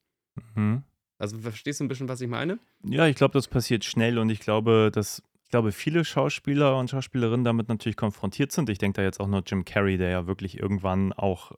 Hm? 0.55 0.83
Also 1.17 1.37
verstehst 1.37 1.79
du 1.79 1.83
ein 1.83 1.87
bisschen, 1.87 2.09
was 2.09 2.21
ich 2.21 2.29
meine? 2.29 2.59
Ja, 2.83 3.05
ich 3.07 3.15
glaube, 3.15 3.33
das 3.33 3.47
passiert 3.47 3.85
schnell 3.85 4.17
und 4.17 4.29
ich 4.29 4.39
glaube, 4.39 4.89
dass 4.93 5.21
ich 5.43 5.49
glaube, 5.51 5.73
viele 5.73 6.05
Schauspieler 6.05 6.77
und 6.77 6.89
Schauspielerinnen 6.89 7.43
damit 7.43 7.67
natürlich 7.67 7.97
konfrontiert 7.97 8.53
sind. 8.53 8.69
Ich 8.69 8.77
denke 8.77 9.01
da 9.01 9.03
jetzt 9.03 9.19
auch 9.19 9.27
nur 9.27 9.43
Jim 9.45 9.65
Carrey, 9.65 9.97
der 9.97 10.09
ja 10.09 10.25
wirklich 10.25 10.57
irgendwann 10.57 11.11
auch 11.11 11.51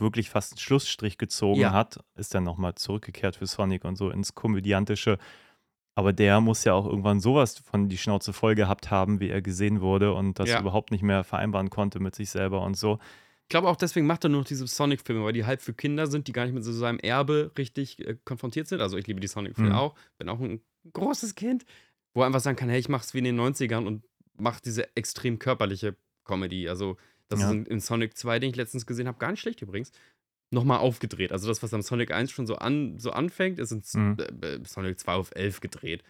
wirklich 0.00 0.30
fast 0.30 0.52
einen 0.52 0.58
Schlussstrich 0.58 1.18
gezogen 1.18 1.60
Ja. 1.60 1.72
hat, 1.72 2.00
ist 2.16 2.34
dann 2.34 2.44
nochmal 2.44 2.74
zurückgekehrt 2.74 3.36
für 3.36 3.46
Sonic 3.46 3.84
und 3.84 3.96
so 3.96 4.10
ins 4.10 4.34
Komödiantische. 4.34 5.18
Aber 5.94 6.12
der 6.12 6.40
muss 6.40 6.64
ja 6.64 6.74
auch 6.74 6.84
irgendwann 6.86 7.20
sowas 7.20 7.58
von 7.58 7.88
die 7.88 7.96
Schnauze 7.96 8.32
voll 8.32 8.54
gehabt 8.54 8.90
haben, 8.90 9.18
wie 9.20 9.30
er 9.30 9.40
gesehen 9.40 9.80
wurde 9.80 10.12
und 10.12 10.38
das 10.38 10.50
Ja. 10.50 10.60
überhaupt 10.60 10.90
nicht 10.90 11.02
mehr 11.02 11.24
vereinbaren 11.24 11.70
konnte 11.70 12.00
mit 12.00 12.14
sich 12.14 12.28
selber 12.30 12.62
und 12.62 12.76
so. 12.76 12.98
Ich 13.44 13.48
glaube 13.48 13.68
auch 13.68 13.76
deswegen 13.76 14.06
macht 14.06 14.24
er 14.24 14.28
nur 14.28 14.40
noch 14.40 14.46
diese 14.48 14.66
Sonic-Filme, 14.66 15.24
weil 15.24 15.32
die 15.32 15.46
halb 15.46 15.62
für 15.62 15.72
Kinder 15.72 16.06
sind, 16.08 16.26
die 16.28 16.32
gar 16.32 16.44
nicht 16.44 16.54
mit 16.54 16.64
so 16.64 16.72
seinem 16.72 16.98
Erbe 16.98 17.52
richtig 17.56 18.04
äh, 18.06 18.16
konfrontiert 18.24 18.66
sind. 18.68 18.80
Also 18.80 18.96
ich 18.98 19.06
liebe 19.06 19.20
die 19.20 19.28
Sonic-Filme 19.28 19.70
Mhm. 19.70 19.76
auch, 19.76 19.94
bin 20.18 20.28
auch 20.28 20.40
ein 20.40 20.60
großes 20.92 21.34
Kind, 21.36 21.64
wo 22.12 22.20
er 22.22 22.26
einfach 22.26 22.40
sagen 22.40 22.56
kann, 22.56 22.68
hey, 22.68 22.78
ich 22.80 22.88
mach's 22.88 23.14
wie 23.14 23.18
in 23.18 23.24
den 23.24 23.36
90ern 23.40 23.86
und 23.86 24.02
mach 24.36 24.60
diese 24.60 24.94
extrem 24.96 25.38
körperliche 25.38 25.96
Comedy. 26.24 26.68
Also 26.68 26.96
das 27.28 27.40
Ja. 27.40 27.50
ist 27.52 27.68
in, 27.68 27.80
Sonic 27.80 28.16
2, 28.16 28.38
den 28.38 28.50
ich 28.50 28.56
letztens 28.56 28.86
gesehen 28.86 29.08
habe, 29.08 29.18
gar 29.18 29.30
nicht 29.30 29.40
schlecht 29.40 29.62
übrigens, 29.62 29.92
nochmal 30.52 30.78
aufgedreht. 30.78 31.32
Also 31.32 31.48
das, 31.48 31.62
was 31.62 31.74
am 31.74 31.82
Sonic 31.82 32.12
1 32.12 32.30
schon 32.30 32.46
so, 32.46 32.56
an, 32.56 32.98
so 32.98 33.10
anfängt, 33.10 33.58
ist 33.58 33.72
in 33.72 33.82
Mhm. 33.94 34.16
äh, 34.42 34.54
äh, 34.54 34.60
Sonic 34.64 34.98
2 35.00 35.12
auf 35.12 35.30
11 35.34 35.60
gedreht. 35.60 36.02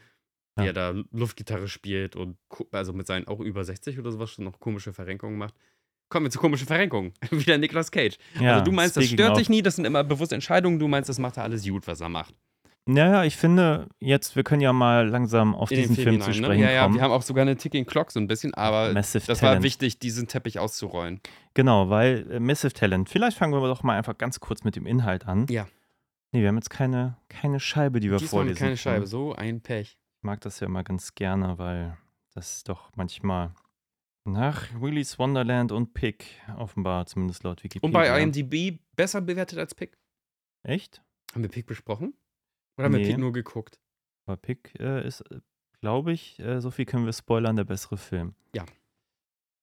Wie 0.59 0.63
Ja. 0.63 0.69
er 0.71 0.73
da 0.73 0.95
Luftgitarre 1.13 1.69
spielt 1.69 2.17
und 2.17 2.39
also 2.73 2.93
mit 2.93 3.07
seinen 3.07 3.27
auch 3.29 3.41
über 3.41 3.65
60 3.65 3.99
oder 3.99 4.11
sowas 4.13 4.31
schon 4.31 4.45
noch 4.45 4.59
komische 4.59 4.93
Verrenkungen 4.93 5.37
macht. 5.39 5.55
Kommen 6.09 6.27
wir 6.27 6.31
zu 6.31 6.39
komischen 6.39 6.67
Verrenkungen. 6.67 7.13
Wieder 7.31 7.59
Nicolas 7.59 7.91
Cage. 7.91 8.17
Ja, 8.41 8.53
also 8.55 8.65
du 8.65 8.73
meinst, 8.73 8.97
das 8.97 9.05
stört 9.07 9.37
dich 9.39 9.49
nie, 9.49 9.61
das 9.63 9.77
sind 9.77 9.85
immer 9.85 10.05
bewusste 10.05 10.35
Entscheidungen, 10.35 10.79
du 10.79 10.87
meinst, 10.89 11.09
das 11.09 11.19
macht 11.19 11.37
er 11.37 11.43
alles 11.43 11.65
gut, 11.67 11.87
was 11.87 12.01
er 12.01 12.09
macht. 12.09 12.35
Naja, 12.89 13.25
ich 13.25 13.37
finde 13.37 13.89
jetzt, 13.99 14.37
wir 14.37 14.45
können 14.45 14.61
ja 14.63 14.73
mal 14.73 15.09
langsam 15.09 15.57
auf 15.57 15.73
In 15.73 15.79
diesen 15.79 15.97
Film, 15.97 16.21
zu 16.21 16.31
hinein, 16.31 16.35
sprechen 16.45 16.61
ne? 16.61 16.67
Ja, 16.67 16.73
ja, 16.73 16.83
kommen. 16.85 16.95
wir 16.95 17.03
haben 17.03 17.11
auch 17.11 17.23
sogar 17.23 17.43
eine 17.43 17.57
Ticking 17.57 17.85
Clock 17.85 18.13
so 18.13 18.21
ein 18.21 18.29
bisschen, 18.29 18.55
aber 18.55 18.93
Massive 18.93 19.27
das 19.27 19.43
war 19.43 19.51
Talent. 19.51 19.65
wichtig, 19.65 19.99
diesen 19.99 20.29
Teppich 20.29 20.61
auszurollen. 20.61 21.21
Genau, 21.55 21.91
weil 21.91 22.31
äh, 22.31 22.39
Massive 22.39 22.73
Talent. 22.73 23.09
Vielleicht 23.09 23.37
fangen 23.39 23.53
wir 23.53 23.61
doch 23.67 23.83
mal 23.83 23.97
einfach 23.97 24.17
ganz 24.17 24.39
kurz 24.39 24.63
mit 24.63 24.77
dem 24.77 24.87
Inhalt 24.87 25.27
an. 25.27 25.47
Ja. 25.51 25.67
Nee, 26.31 26.43
wir 26.43 26.49
haben 26.49 26.57
jetzt 26.57 26.71
keine, 26.71 27.17
keine 27.29 27.59
Scheibe, 27.59 27.99
die 27.99 28.09
wir 28.11 28.19
Diesmal 28.19 28.43
vorlesen. 28.43 28.59
keine 28.59 28.69
können. 28.71 28.79
Scheibe, 28.79 29.07
so 29.09 29.35
ein 29.35 29.61
Pech. 29.63 29.97
Ich 30.19 30.23
mag 30.23 30.41
das 30.43 30.61
ja 30.61 30.67
immer 30.69 30.85
ganz 30.85 31.15
gerne, 31.17 31.59
weil 31.59 31.97
das 32.35 32.63
doch 32.63 32.91
manchmal 32.95 33.53
nach 34.25 34.69
Willy's 34.81 35.19
Wonderland 35.19 35.73
und 35.73 35.93
Pick 35.95 36.41
offenbar, 36.57 37.07
zumindest 37.07 37.43
laut 37.43 37.65
Wikipedia. 37.65 37.87
Und 37.87 37.93
bei 37.93 38.23
IMDb 38.23 38.79
besser 38.95 39.21
bewertet 39.21 39.59
als 39.59 39.75
Pick. 39.75 39.99
Echt? 40.63 41.03
Haben 41.33 41.43
wir 41.43 41.51
Pick 41.51 41.67
besprochen? 41.67 42.15
Oder 42.77 42.85
haben 42.87 42.93
wir 42.95 43.01
Nee. 43.01 43.07
Pick 43.09 43.19
nur 43.19 43.33
geguckt? 43.33 43.79
Aber 44.27 44.37
Pick 44.37 44.75
äh, 44.81 45.07
ist, 45.07 45.23
glaube 45.81 46.13
ich, 46.13 46.39
äh, 46.41 46.61
so 46.61 46.71
viel 46.71 46.85
können 46.85 47.07
wir 47.07 47.13
spoilern, 47.13 47.57
der 47.57 47.65
bessere 47.65 47.97
Film. 47.97 48.35
Ja. 48.55 48.65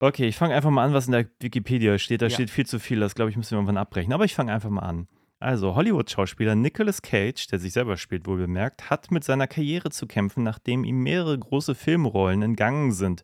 Okay, 0.00 0.26
ich 0.26 0.36
fange 0.36 0.54
einfach 0.54 0.70
mal 0.70 0.84
an, 0.84 0.92
was 0.92 1.06
in 1.06 1.12
der 1.12 1.26
Wikipedia 1.40 1.98
steht. 1.98 2.20
Da 2.22 2.26
Ja. 2.26 2.30
steht 2.30 2.50
viel 2.50 2.66
zu 2.66 2.78
viel, 2.78 3.00
das 3.00 3.14
glaube 3.14 3.30
ich, 3.30 3.36
müssen 3.36 3.52
wir 3.52 3.58
irgendwann 3.58 3.76
abbrechen. 3.78 4.12
Aber 4.12 4.24
ich 4.24 4.34
fange 4.34 4.52
einfach 4.52 4.70
mal 4.70 4.82
an. 4.82 5.08
Also, 5.38 5.74
Hollywood-Schauspieler 5.74 6.54
Nicolas 6.54 7.02
Cage, 7.02 7.46
der 7.48 7.58
sich 7.58 7.72
selber 7.72 7.96
spielt, 7.96 8.26
wohl 8.26 8.38
bemerkt, 8.38 8.88
hat 8.90 9.10
mit 9.10 9.24
seiner 9.24 9.46
Karriere 9.46 9.90
zu 9.90 10.06
kämpfen, 10.06 10.42
nachdem 10.42 10.84
ihm 10.84 11.02
mehrere 11.02 11.38
große 11.38 11.74
Filmrollen 11.74 12.42
entgangen 12.42 12.92
sind. 12.92 13.22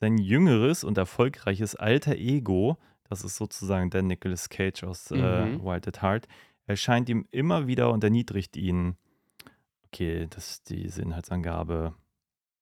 Sein 0.00 0.18
jüngeres 0.18 0.84
und 0.84 0.98
erfolgreiches 0.98 1.74
alter 1.76 2.16
Ego, 2.16 2.76
das 3.08 3.24
ist 3.24 3.36
sozusagen 3.36 3.90
der 3.90 4.02
Nicolas 4.02 4.48
Cage 4.48 4.84
aus 4.84 5.10
äh, 5.10 5.16
Mhm. 5.16 5.64
Wild 5.64 5.88
at 5.88 6.02
Heart, 6.02 6.26
erscheint 6.66 7.08
ihm 7.08 7.26
immer 7.30 7.66
wieder 7.66 7.90
und 7.92 8.04
erniedrigt 8.04 8.56
ihn. 8.56 8.96
Okay, 9.92 10.26
das 10.30 10.50
ist 10.50 10.70
diese 10.70 11.02
Inhaltsangabe. 11.02 11.94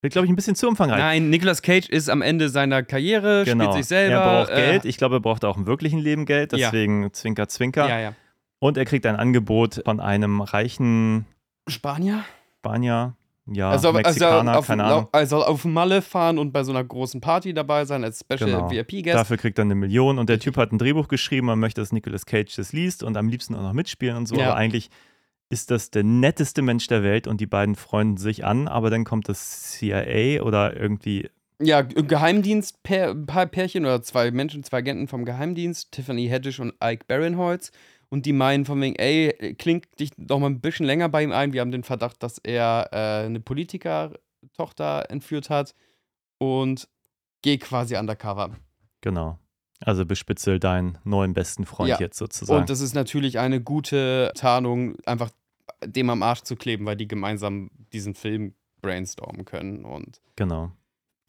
Wird, 0.03 0.13
glaube 0.13 0.27
ich, 0.27 0.33
ein 0.33 0.37
bisschen 0.37 0.57
zu 0.57 0.67
umfangreich. 0.67 0.99
Nein, 0.99 1.31
Nicolas 1.31 1.63
Cage 1.63 1.89
ist 1.89 2.09
am 2.09 2.23
Ende 2.23 2.49
seiner 2.49 2.83
Karriere, 2.83 3.45
genau. 3.45 3.65
spielt 3.65 3.77
sich 3.77 3.87
selber. 3.87 4.15
Er 4.17 4.41
braucht 4.45 4.51
äh, 4.51 4.57
Geld. 4.57 4.85
Ich 4.87 4.97
glaube, 4.97 5.17
er 5.17 5.21
braucht 5.21 5.45
auch 5.45 5.57
im 5.57 5.67
wirklichen 5.67 5.99
Leben 5.99 6.25
Geld. 6.25 6.53
Ja. 6.53 6.71
Deswegen 6.71 7.13
Zwinker, 7.13 7.49
Zwinker. 7.49 7.89
Ja, 7.89 8.01
ja. 8.01 8.15
Und 8.59 8.79
er 8.79 8.85
kriegt 8.85 9.07
ein 9.07 9.17
Angebot 9.17 9.83
von 9.85 10.01
einem 10.01 10.41
reichen 10.41 11.27
Spanier? 11.69 12.25
Spanier, 12.59 13.15
ja, 13.53 13.71
also, 13.71 13.89
also, 13.89 13.99
Mexikaner, 13.99 14.59
auf, 14.59 14.67
keine 14.67 14.85
Ahnung. 14.85 15.09
also 15.13 15.43
auf 15.43 15.65
Malle 15.65 16.03
fahren 16.03 16.39
und 16.39 16.53
bei 16.53 16.63
so 16.63 16.73
einer 16.73 16.85
großen 16.85 17.21
Party 17.21 17.53
dabei 17.53 17.85
sein 17.85 18.05
als 18.05 18.21
Special 18.21 18.51
Genau. 18.51 18.71
VIP-Guest. 18.71 19.15
Dafür 19.15 19.39
kriegt 19.39 19.59
er 19.59 19.63
eine 19.63 19.75
Million 19.75 20.19
und 20.19 20.29
der 20.29 20.39
Typ 20.39 20.57
hat 20.57 20.73
ein 20.73 20.79
Drehbuch 20.79 21.09
geschrieben, 21.09 21.49
man 21.49 21.59
möchte, 21.59 21.81
dass 21.81 21.91
Nicolas 21.91 22.27
Cage 22.27 22.55
das 22.55 22.73
liest 22.73 23.03
und 23.03 23.17
am 23.17 23.29
liebsten 23.29 23.55
auch 23.55 23.63
noch 23.63 23.73
mitspielen 23.73 24.17
und 24.17 24.27
so. 24.27 24.37
Ja. 24.37 24.51
Aber 24.51 24.57
eigentlich 24.57 24.91
ist 25.51 25.71
das 25.71 25.91
der 25.91 26.05
netteste 26.05 26.63
Mensch 26.63 26.87
der 26.87 27.03
Welt 27.03 27.27
und 27.27 27.41
die 27.41 27.47
beiden 27.47 27.75
freunden 27.75 28.17
sich 28.17 28.45
an, 28.45 28.69
aber 28.69 28.89
dann 28.89 29.05
kommt 29.05 29.29
das 29.29 29.73
CIA 29.73 30.43
oder 30.43 30.77
irgendwie, 30.77 31.29
Ja, 31.61 31.83
Geheimdienst, 31.83 32.83
Pär, 32.83 33.11
ein 33.11 33.27
paar 33.27 33.47
Pärchen 33.47 33.85
oder 33.85 34.01
zwei 34.03 34.31
Menschen, 34.31 34.63
zwei 34.65 34.79
Agenten 34.79 35.09
vom 35.09 35.25
Geheimdienst, 35.25 35.93
Tiffany 35.93 36.29
Haddish 36.29 36.61
und 36.61 36.73
Ike 36.83 37.05
Barinholtz. 37.07 37.71
Und 38.13 38.27
die 38.27 38.33
meinen 38.33 38.65
von 38.65 38.81
wegen, 38.81 38.97
ey, 38.97 39.55
klingt 39.57 39.87
dich 40.01 40.11
doch 40.17 40.41
mal 40.41 40.47
ein 40.51 40.61
bisschen 40.61 40.85
länger 40.87 41.09
bei 41.09 41.23
ihm 41.23 41.31
ein. 41.31 41.53
Wir 41.53 41.61
haben 41.61 41.71
den 41.71 41.85
Verdacht, 41.85 42.21
dass 42.25 42.39
er 42.39 42.89
äh, 42.93 43.25
eine 43.27 43.39
Politiker-Tochter 43.39 45.07
entführt 45.11 45.51
hat 45.51 45.75
und 46.39 46.89
geh 47.43 47.59
quasi 47.59 47.97
undercover. 47.97 48.51
genau. 49.01 49.39
Also 49.83 50.05
bespitzel 50.05 50.59
deinen 50.61 50.99
neuen 51.05 51.33
besten 51.33 51.65
Freund 51.65 51.89
Ja. 51.89 51.99
jetzt 52.01 52.19
sozusagen. 52.19 52.61
Und 52.61 52.69
das 52.69 52.81
ist 52.83 52.95
natürlich 52.95 53.39
eine 53.39 53.63
gute 53.63 54.31
Tarnung, 54.35 54.97
einfach 55.07 55.31
dem 55.85 56.11
am 56.11 56.23
Arsch 56.23 56.43
zu 56.43 56.57
kleben, 56.57 56.87
weil 56.87 56.97
die 56.97 57.09
gemeinsam 57.09 57.71
diesen 57.93 58.15
Film 58.15 58.55
brainstormen 58.83 59.45
können. 59.45 59.85
Und 59.85 60.21
Genau. 60.37 60.73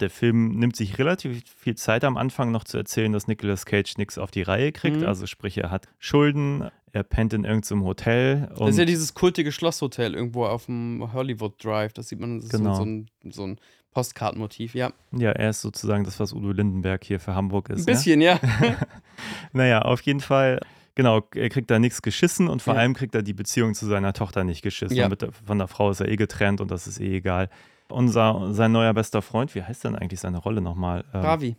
Der 0.00 0.10
Film 0.10 0.58
nimmt 0.58 0.74
sich 0.74 0.98
relativ 0.98 1.44
viel 1.56 1.76
Zeit 1.76 2.02
am 2.02 2.16
Anfang 2.16 2.50
noch 2.50 2.64
zu 2.64 2.76
erzählen, 2.76 3.12
dass 3.12 3.28
Nicolas 3.28 3.66
Cage 3.66 3.98
nichts 3.98 4.18
auf 4.18 4.30
die 4.32 4.42
Reihe 4.42 4.72
kriegt. 4.72 4.96
Mhm. 4.98 5.06
Also 5.06 5.26
sprich, 5.26 5.58
er 5.58 5.70
hat 5.70 5.86
Schulden, 5.98 6.70
er 6.92 7.04
pennt 7.04 7.32
in 7.34 7.44
irgendeinem 7.44 7.84
Hotel. 7.84 8.48
Und 8.50 8.60
das 8.60 8.70
ist 8.70 8.78
ja 8.78 8.84
dieses 8.84 9.14
kultige 9.14 9.52
Schlosshotel 9.52 10.14
irgendwo 10.14 10.44
auf 10.46 10.66
dem 10.66 11.12
Hollywood 11.12 11.62
Drive. 11.62 11.92
Das 11.92 12.08
sieht 12.08 12.18
man, 12.18 12.38
das 12.38 12.46
ist 12.46 12.52
Genau. 12.52 12.74
so, 12.74 12.80
so, 12.80 12.84
ein, 12.84 13.06
so 13.30 13.46
ein 13.46 13.58
Postkartenmotiv, 13.92 14.74
ja. 14.74 14.92
Ja, 15.12 15.30
er 15.32 15.50
ist 15.50 15.60
sozusagen 15.60 16.02
das, 16.04 16.18
was 16.18 16.32
Udo 16.32 16.50
Lindenberg 16.50 17.04
hier 17.04 17.20
für 17.20 17.34
Hamburg 17.34 17.68
ist. 17.68 17.80
Ein 17.80 17.86
bisschen, 17.86 18.20
ja. 18.22 18.40
ja? 18.60 18.76
naja, 19.52 19.82
auf 19.82 20.00
jeden 20.00 20.20
Fall. 20.20 20.60
Genau, 20.94 21.22
er 21.34 21.48
kriegt 21.48 21.70
da 21.70 21.78
nichts 21.78 22.02
geschissen 22.02 22.48
und 22.48 22.60
vor 22.62 22.74
Ja. 22.74 22.80
allem 22.80 22.94
kriegt 22.94 23.14
er 23.14 23.22
die 23.22 23.32
Beziehung 23.32 23.74
zu 23.74 23.86
seiner 23.86 24.12
Tochter 24.12 24.44
nicht 24.44 24.62
geschissen. 24.62 24.96
Ja. 24.96 25.08
Der, 25.08 25.32
von 25.32 25.58
der 25.58 25.68
Frau 25.68 25.90
ist 25.90 26.00
er 26.00 26.08
eh 26.08 26.16
getrennt 26.16 26.60
und 26.60 26.70
das 26.70 26.86
ist 26.86 27.00
eh 27.00 27.16
egal. 27.16 27.48
Unser, 27.88 28.52
sein 28.54 28.72
neuer 28.72 28.92
bester 28.94 29.22
Freund, 29.22 29.54
wie 29.54 29.62
heißt 29.62 29.84
denn 29.84 29.96
eigentlich 29.96 30.20
seine 30.20 30.38
Rolle 30.38 30.60
nochmal? 30.60 31.04
Ähm, 31.14 31.20
Ravi. 31.20 31.56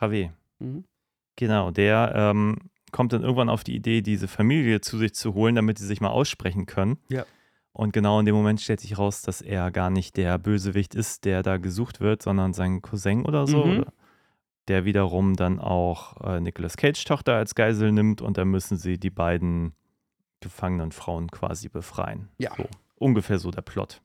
Javier. 0.00 0.32
Mhm. 0.58 0.84
Genau, 1.36 1.70
der 1.70 2.12
ähm, 2.14 2.58
kommt 2.92 3.12
dann 3.12 3.22
irgendwann 3.22 3.48
auf 3.48 3.64
die 3.64 3.74
Idee, 3.74 4.02
diese 4.02 4.28
Familie 4.28 4.80
zu 4.80 4.98
sich 4.98 5.14
zu 5.14 5.34
holen, 5.34 5.54
damit 5.56 5.78
sie 5.78 5.86
sich 5.86 6.00
mal 6.00 6.10
aussprechen 6.10 6.66
können. 6.66 6.98
Ja. 7.08 7.24
Und 7.72 7.92
genau 7.92 8.20
in 8.20 8.26
dem 8.26 8.36
Moment 8.36 8.60
stellt 8.60 8.80
sich 8.80 8.98
raus, 8.98 9.22
dass 9.22 9.40
er 9.40 9.70
gar 9.72 9.90
nicht 9.90 10.16
der 10.16 10.38
Bösewicht 10.38 10.94
ist, 10.94 11.24
der 11.24 11.42
da 11.42 11.56
gesucht 11.56 12.00
wird, 12.00 12.22
sondern 12.22 12.52
sein 12.52 12.82
Cousin 12.82 13.24
oder 13.24 13.46
so. 13.46 13.64
Mhm. 13.64 13.78
Oder 13.80 13.92
der 14.68 14.84
wiederum 14.84 15.36
dann 15.36 15.58
auch 15.58 16.20
äh, 16.22 16.40
Nicolas 16.40 16.76
Cage 16.76 17.04
Tochter 17.04 17.34
als 17.34 17.54
Geisel 17.54 17.92
nimmt 17.92 18.22
und 18.22 18.38
dann 18.38 18.48
müssen 18.48 18.76
sie 18.76 18.98
die 18.98 19.10
beiden 19.10 19.74
gefangenen 20.40 20.92
Frauen 20.92 21.30
quasi 21.30 21.68
befreien. 21.68 22.28
Ja. 22.38 22.54
So, 22.56 22.66
ungefähr 22.96 23.38
so 23.38 23.50
der 23.50 23.62
Plot. 23.62 24.02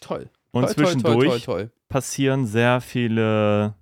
Toll. 0.00 0.30
Und 0.50 0.64
toll, 0.64 0.74
zwischendurch 0.74 1.44
toll, 1.44 1.66
toll, 1.66 1.70
passieren 1.88 2.46
sehr 2.46 2.80
viele 2.80 3.74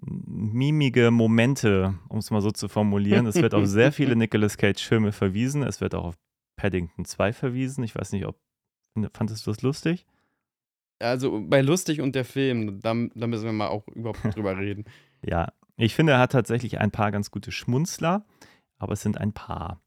mimige 0.00 1.10
Momente, 1.10 1.94
um 2.08 2.18
es 2.18 2.30
mal 2.30 2.42
so 2.42 2.50
zu 2.50 2.68
formulieren. 2.68 3.26
Es 3.26 3.36
wird 3.36 3.54
auf 3.54 3.66
sehr 3.66 3.92
viele 3.92 4.14
Nicolas 4.16 4.58
Cage-Filme 4.58 5.12
verwiesen. 5.12 5.62
Es 5.62 5.80
wird 5.80 5.94
auch 5.94 6.04
auf 6.04 6.14
Paddington 6.56 7.04
2 7.04 7.32
verwiesen. 7.32 7.82
Ich 7.84 7.94
weiß 7.94 8.12
nicht, 8.12 8.26
ob. 8.26 8.36
Fandest 9.12 9.46
du 9.46 9.50
das 9.50 9.62
lustig? 9.62 10.06
Also 10.98 11.42
bei 11.46 11.60
Lustig 11.60 12.00
und 12.00 12.14
der 12.14 12.24
Film, 12.24 12.80
da, 12.80 12.94
da 13.14 13.26
müssen 13.26 13.44
wir 13.44 13.52
mal 13.52 13.68
auch 13.68 13.86
überhaupt 13.88 14.20
drüber 14.34 14.56
reden. 14.58 14.84
Ja. 15.24 15.52
Ich 15.76 15.94
finde, 15.94 16.12
er 16.12 16.18
hat 16.20 16.32
tatsächlich 16.32 16.78
ein 16.78 16.90
paar 16.90 17.12
ganz 17.12 17.30
gute 17.30 17.52
Schmunzler, 17.52 18.24
aber 18.78 18.94
es 18.94 19.02
sind 19.02 19.18
ein 19.18 19.32
paar. 19.32 19.82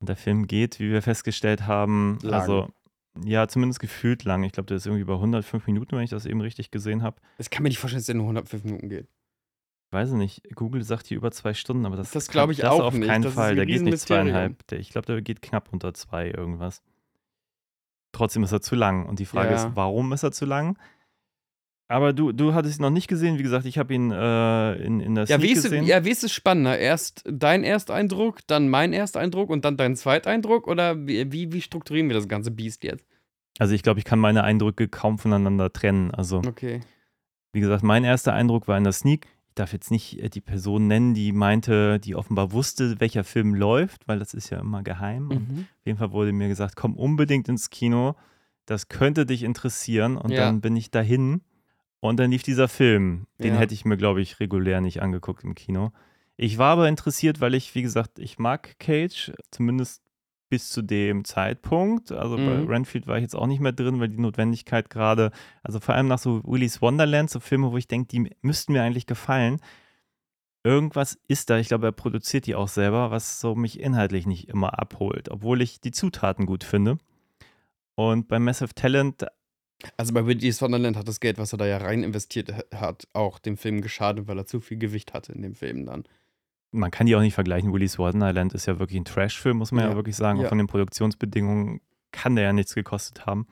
Und 0.00 0.08
der 0.08 0.16
Film 0.16 0.46
geht, 0.48 0.80
wie 0.80 0.90
wir 0.90 1.02
festgestellt 1.02 1.66
haben, 1.66 2.18
Lang. 2.22 2.40
also. 2.40 2.68
Ja, 3.24 3.48
zumindest 3.48 3.80
gefühlt 3.80 4.22
lang. 4.24 4.44
Ich 4.44 4.52
glaube, 4.52 4.68
der 4.68 4.76
ist 4.76 4.86
irgendwie 4.86 5.04
bei 5.04 5.14
105 5.14 5.66
Minuten, 5.66 5.96
wenn 5.96 6.04
ich 6.04 6.10
das 6.10 6.26
eben 6.26 6.40
richtig 6.40 6.70
gesehen 6.70 7.02
habe. 7.02 7.20
Das 7.38 7.50
kann 7.50 7.64
mir 7.64 7.68
nicht 7.68 7.78
vorstellen, 7.78 7.98
dass 7.98 8.06
der 8.06 8.14
nur 8.14 8.24
105 8.24 8.64
Minuten 8.64 8.88
geht. 8.88 9.08
Weiß 9.90 10.10
ich 10.10 10.14
nicht. 10.14 10.42
Google 10.54 10.82
sagt 10.84 11.08
hier 11.08 11.16
über 11.16 11.32
zwei 11.32 11.52
Stunden, 11.52 11.84
aber 11.86 11.96
das, 11.96 12.12
Das 12.12 12.28
glaube 12.28 12.52
ich 12.52 12.58
das 12.60 12.70
auch 12.70 12.84
auf 12.84 12.94
nicht. 12.94 13.08
keinen 13.08 13.22
Das 13.22 13.34
Fall. 13.34 13.56
Der 13.56 13.66
geht 13.66 13.82
nicht 13.82 13.98
zweieinhalb. 13.98 14.64
Der, 14.68 14.78
ich 14.78 14.90
glaube, 14.90 15.06
der 15.06 15.20
geht 15.22 15.42
knapp 15.42 15.72
unter 15.72 15.92
zwei 15.92 16.28
irgendwas. 16.30 16.82
Trotzdem 18.12 18.42
ist 18.42 18.52
er 18.52 18.60
zu 18.60 18.74
lang. 18.74 19.06
Und 19.06 19.18
die 19.18 19.26
Frage 19.26 19.50
Ja. 19.52 19.66
ist, 19.66 19.76
warum 19.76 20.12
ist 20.12 20.22
er 20.22 20.32
zu 20.32 20.44
lang? 20.46 20.78
Aber 21.88 22.12
du, 22.12 22.30
du 22.30 22.54
hattest 22.54 22.78
ihn 22.78 22.82
noch 22.82 22.90
nicht 22.90 23.08
gesehen. 23.08 23.38
Wie 23.38 23.42
gesagt, 23.42 23.66
ich 23.66 23.76
habe 23.76 23.92
ihn 23.92 24.12
äh, 24.12 24.74
in, 24.74 25.00
in 25.00 25.16
der 25.16 25.24
Ja, 25.24 25.38
Sneak 25.38 25.54
gesehen. 25.54 25.84
ja, 25.84 26.04
wie 26.04 26.10
ist 26.10 26.22
es 26.22 26.32
spannender? 26.32 26.78
Erst 26.78 27.24
dein 27.28 27.64
Ersteindruck, 27.64 28.46
dann 28.46 28.68
mein 28.68 28.92
Ersteindruck 28.92 29.50
und 29.50 29.64
dann 29.64 29.76
dein 29.76 29.96
Zweiteindruck? 29.96 30.68
Oder 30.68 31.06
wie, 31.06 31.32
wie, 31.32 31.52
wie 31.52 31.60
strukturieren 31.60 32.08
wir 32.08 32.14
das 32.14 32.28
ganze 32.28 32.52
Biest 32.52 32.84
jetzt? 32.84 33.04
Also 33.58 33.74
ich 33.74 33.82
glaube, 33.82 33.98
ich 33.98 34.04
kann 34.04 34.20
meine 34.20 34.44
Eindrücke 34.44 34.86
kaum 34.88 35.18
voneinander 35.18 35.72
trennen. 35.72 36.12
Also 36.12 36.38
Okay. 36.46 36.80
wie 37.52 37.60
gesagt, 37.60 37.82
mein 37.82 38.04
erster 38.04 38.32
Eindruck 38.34 38.68
war 38.68 38.78
in 38.78 38.84
der 38.84 38.92
Sneak. 38.92 39.26
Ich 39.50 39.54
darf 39.56 39.72
jetzt 39.72 39.90
nicht 39.90 40.22
äh, 40.22 40.30
die 40.30 40.40
Person 40.40 40.86
nennen, 40.86 41.12
die 41.12 41.32
meinte, 41.32 41.98
die 41.98 42.14
offenbar 42.14 42.52
wusste, 42.52 43.00
welcher 43.00 43.24
Film 43.24 43.54
läuft, 43.54 44.06
weil 44.06 44.18
das 44.20 44.32
ist 44.32 44.48
ja 44.50 44.60
immer 44.60 44.82
geheim. 44.82 45.30
Und 45.30 45.48
Mhm. 45.50 45.60
Auf 45.80 45.86
jeden 45.86 45.98
Fall 45.98 46.12
wurde 46.12 46.32
mir 46.32 46.48
gesagt, 46.48 46.76
komm 46.76 46.96
unbedingt 46.96 47.48
ins 47.48 47.68
Kino, 47.70 48.14
das 48.66 48.88
könnte 48.88 49.26
dich 49.26 49.42
interessieren. 49.42 50.16
Und 50.16 50.30
Ja. 50.30 50.38
dann 50.46 50.60
bin 50.60 50.76
ich 50.76 50.90
dahin 50.92 51.42
und 51.98 52.20
dann 52.20 52.30
lief 52.30 52.42
dieser 52.44 52.68
Film. 52.68 53.26
Den 53.42 53.54
Ja. 53.54 53.60
hätte 53.60 53.74
ich 53.74 53.84
mir, 53.84 53.96
glaube 53.96 54.20
ich, 54.22 54.38
regulär 54.38 54.80
nicht 54.80 55.02
angeguckt 55.02 55.42
im 55.42 55.54
Kino. 55.56 55.90
Ich 56.36 56.56
war 56.56 56.72
aber 56.72 56.88
interessiert, 56.88 57.40
weil 57.40 57.54
ich, 57.54 57.74
wie 57.74 57.82
gesagt, 57.82 58.18
ich 58.20 58.38
mag 58.38 58.78
Cage, 58.78 59.32
zumindest 59.50 60.00
bis 60.50 60.68
zu 60.70 60.82
dem 60.82 61.24
Zeitpunkt. 61.24 62.12
Also 62.12 62.36
bei 62.36 62.42
Mhm. 62.58 62.68
Renfield 62.68 63.06
war 63.06 63.16
ich 63.16 63.22
jetzt 63.22 63.34
auch 63.34 63.46
nicht 63.46 63.60
mehr 63.60 63.72
drin, 63.72 63.98
weil 64.00 64.08
die 64.10 64.20
Notwendigkeit 64.20 64.90
gerade, 64.90 65.30
also 65.62 65.80
vor 65.80 65.94
allem 65.94 66.08
nach 66.08 66.18
so 66.18 66.42
Willy's 66.44 66.82
Wonderland, 66.82 67.30
so 67.30 67.40
Filme, 67.40 67.72
wo 67.72 67.78
ich 67.78 67.88
denke, 67.88 68.08
die 68.08 68.30
müssten 68.42 68.72
mir 68.74 68.82
eigentlich 68.82 69.06
gefallen. 69.06 69.58
Irgendwas 70.62 71.18
ist 71.26 71.48
da, 71.48 71.56
ich 71.58 71.68
glaube, 71.68 71.86
er 71.86 71.92
produziert 71.92 72.44
die 72.46 72.54
auch 72.54 72.68
selber, 72.68 73.10
was 73.10 73.40
so 73.40 73.54
mich 73.54 73.80
inhaltlich 73.80 74.26
nicht 74.26 74.48
immer 74.48 74.78
abholt, 74.78 75.30
obwohl 75.30 75.62
ich 75.62 75.80
die 75.80 75.90
Zutaten 75.90 76.44
gut 76.44 76.64
finde. 76.64 76.98
Und 77.94 78.28
bei 78.28 78.38
Massive 78.38 78.74
Talent, 78.74 79.24
Also 79.96 80.12
bei 80.12 80.26
Willy's 80.26 80.60
Wonderland 80.60 80.98
hat 80.98 81.08
das 81.08 81.20
Geld, 81.20 81.38
was 81.38 81.52
er 81.54 81.58
da 81.58 81.66
ja 81.66 81.78
rein 81.78 82.02
investiert 82.02 82.52
ha- 82.52 82.78
hat, 82.80 83.08
auch 83.14 83.38
dem 83.38 83.56
Film 83.56 83.80
geschadet, 83.80 84.28
weil 84.28 84.36
er 84.36 84.44
zu 84.44 84.60
viel 84.60 84.76
Gewicht 84.76 85.14
hatte 85.14 85.32
in 85.32 85.40
dem 85.40 85.54
Film 85.54 85.86
dann. 85.86 86.04
Man 86.72 86.90
kann 86.90 87.06
die 87.06 87.16
auch 87.16 87.20
nicht 87.20 87.34
vergleichen. 87.34 87.72
Willy's 87.72 87.98
Wonderland 87.98 88.54
ist 88.54 88.66
ja 88.66 88.78
wirklich 88.78 89.00
ein 89.00 89.04
Trash-Film, 89.04 89.58
muss 89.58 89.72
man 89.72 89.84
ja, 89.84 89.90
Ja, 89.90 89.96
wirklich 89.96 90.16
sagen. 90.16 90.38
Und 90.38 90.44
ja. 90.44 90.48
von 90.48 90.58
den 90.58 90.66
Produktionsbedingungen 90.66 91.80
kann 92.12 92.36
der 92.36 92.44
ja 92.44 92.52
nichts 92.52 92.74
gekostet 92.74 93.26
haben. 93.26 93.46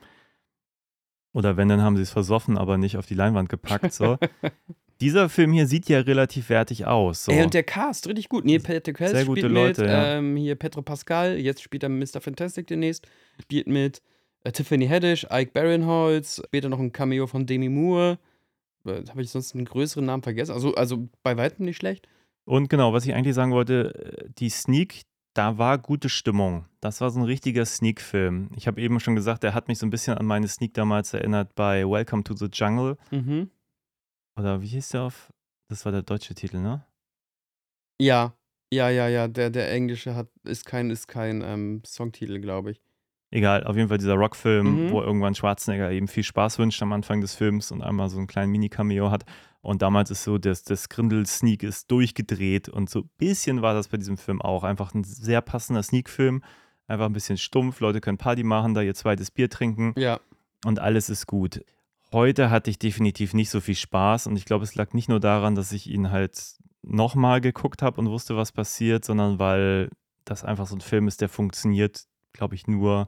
Oder 1.33 1.57
wenn, 1.57 1.69
dann 1.69 1.81
haben 1.81 1.95
sie 1.95 2.01
es 2.03 2.09
versoffen, 2.09 2.57
aber 2.57 2.77
nicht 2.77 2.97
auf 2.97 3.05
die 3.05 3.13
Leinwand 3.13 3.49
gepackt. 3.49 3.93
So. 3.93 4.17
Dieser 5.01 5.29
Film 5.29 5.53
hier 5.53 5.67
sieht 5.67 5.87
ja 5.87 5.99
relativ 5.99 6.49
wertig 6.49 6.85
aus. 6.85 7.25
So. 7.25 7.31
Ey, 7.31 7.43
und 7.43 7.53
der 7.53 7.63
Cast, 7.63 8.07
richtig 8.07 8.27
gut. 8.27 8.43
Neil 8.45 8.59
Patrick 8.59 8.99
Harris 8.99 9.11
Sehr 9.11 9.21
spielt 9.21 9.43
gute 9.43 9.49
mit, 9.49 9.55
Leute, 9.55 9.85
ja. 9.85 10.17
ähm, 10.17 10.35
hier 10.35 10.55
Petro 10.55 10.81
Pascal, 10.81 11.37
jetzt 11.37 11.61
spielt 11.61 11.83
er 11.83 11.89
Mr. 11.89 12.19
Fantastic 12.19 12.67
demnächst, 12.67 13.07
spielt 13.41 13.67
mit 13.67 14.01
äh, 14.43 14.51
Tiffany 14.51 14.87
Haddish, 14.87 15.25
Ike 15.31 15.51
Barinholtz, 15.53 16.41
später 16.45 16.67
noch 16.67 16.79
ein 16.79 16.91
Cameo 16.91 17.27
von 17.27 17.45
Demi 17.45 17.69
Moore. 17.69 18.19
Äh, 18.85 19.03
Habe 19.09 19.21
ich 19.21 19.29
sonst 19.29 19.55
einen 19.55 19.65
größeren 19.65 20.05
Namen 20.05 20.23
vergessen? 20.23 20.51
Also, 20.51 20.75
also 20.75 21.07
bei 21.23 21.37
weitem 21.37 21.65
nicht 21.65 21.77
schlecht. 21.77 22.07
Und 22.49 22.67
genau, 22.67 22.93
was 22.93 23.05
ich 23.05 23.13
eigentlich 23.13 23.35
sagen 23.35 23.51
wollte, 23.51 24.27
die 24.39 24.49
Sneak, 24.49 25.03
da 25.35 25.59
war 25.59 25.77
gute 25.77 26.09
Stimmung. 26.09 26.65
Das 26.81 26.99
war 26.99 27.11
so 27.11 27.19
ein 27.19 27.25
richtiger 27.25 27.63
Sneak-Film. 27.63 28.49
Ich 28.55 28.65
habe 28.65 28.81
eben 28.81 28.99
schon 28.99 29.15
gesagt, 29.15 29.43
der 29.43 29.53
hat 29.53 29.67
mich 29.67 29.77
so 29.77 29.85
ein 29.85 29.91
bisschen 29.91 30.17
an 30.17 30.25
meine 30.25 30.47
Sneak 30.47 30.73
damals 30.73 31.13
erinnert 31.13 31.53
bei 31.53 31.83
Welcome 31.87 32.23
to 32.23 32.35
the 32.35 32.47
Jungle. 32.51 32.97
Mhm. 33.11 33.51
Oder 34.35 34.63
wie 34.63 34.67
hieß 34.67 34.89
der 34.89 35.03
auf? 35.03 35.31
Das 35.67 35.85
war 35.85 35.91
der 35.91 36.01
deutsche 36.01 36.33
Titel, 36.33 36.57
ne? 36.57 36.83
Ja, 38.01 38.33
ja, 38.73 38.89
ja, 38.89 39.07
ja. 39.07 39.27
Der, 39.27 39.51
der 39.51 39.71
englische 39.71 40.15
hat, 40.15 40.29
ist 40.43 40.65
kein, 40.65 40.89
ist 40.89 41.07
kein 41.07 41.43
ähm, 41.43 41.83
Songtitel, 41.85 42.39
glaube 42.39 42.71
ich. 42.71 42.81
Egal, 43.31 43.63
auf 43.65 43.75
jeden 43.75 43.89
Fall 43.89 43.99
dieser 43.99 44.15
Rockfilm, 44.15 44.87
Mhm. 44.87 44.89
wo 44.91 45.03
irgendwann 45.03 45.35
Schwarzenegger 45.35 45.91
eben 45.91 46.07
viel 46.07 46.23
Spaß 46.23 46.57
wünscht 46.57 46.81
am 46.81 46.93
Anfang 46.93 47.21
des 47.21 47.35
Films 47.35 47.71
und 47.71 47.83
einmal 47.83 48.09
so 48.09 48.17
einen 48.17 48.25
kleinen 48.25 48.51
Mini-Cameo 48.51 49.11
hat. 49.11 49.23
Und 49.61 49.81
damals 49.81 50.09
ist 50.09 50.23
so, 50.23 50.37
dass 50.37 50.63
das 50.63 50.87
Grindel-Sneak 50.89 51.63
ist 51.63 51.91
durchgedreht 51.91 52.69
und 52.69 52.89
so 52.89 52.99
ein 53.01 53.09
bisschen 53.17 53.61
war 53.61 53.73
das 53.73 53.89
bei 53.89 53.97
diesem 53.97 54.17
Film 54.17 54.41
auch. 54.41 54.63
Einfach 54.63 54.93
ein 54.93 55.03
sehr 55.03 55.41
passender 55.41 55.83
Sneak-Film. 55.83 56.43
Einfach 56.87 57.05
ein 57.05 57.13
bisschen 57.13 57.37
stumpf, 57.37 57.81
Leute 57.81 58.01
können 58.01 58.17
Party 58.17 58.43
machen, 58.43 58.73
da 58.73 58.81
ihr 58.81 58.95
zweites 58.95 59.29
Bier 59.31 59.49
trinken 59.49 59.93
Ja. 59.97 60.19
und 60.65 60.79
alles 60.79 61.09
ist 61.09 61.27
gut. 61.27 61.63
Heute 62.11 62.49
hatte 62.49 62.71
ich 62.71 62.79
definitiv 62.79 63.33
nicht 63.35 63.51
so 63.51 63.59
viel 63.61 63.75
Spaß 63.75 64.25
und 64.27 64.35
ich 64.37 64.45
glaube, 64.45 64.63
es 64.63 64.73
lag 64.75 64.93
nicht 64.93 65.09
nur 65.09 65.19
daran, 65.19 65.53
dass 65.53 65.71
ich 65.71 65.87
ihn 65.87 66.09
halt 66.09 66.55
nochmal 66.81 67.41
geguckt 67.41 67.81
habe 67.83 67.99
und 68.01 68.09
wusste, 68.09 68.35
was 68.37 68.51
passiert, 68.51 69.05
sondern 69.05 69.37
weil 69.37 69.89
das 70.25 70.43
einfach 70.43 70.65
so 70.65 70.75
ein 70.75 70.81
Film 70.81 71.07
ist, 71.07 71.21
der 71.21 71.29
funktioniert, 71.29 72.05
glaube 72.33 72.55
ich, 72.55 72.65
nur, 72.65 73.05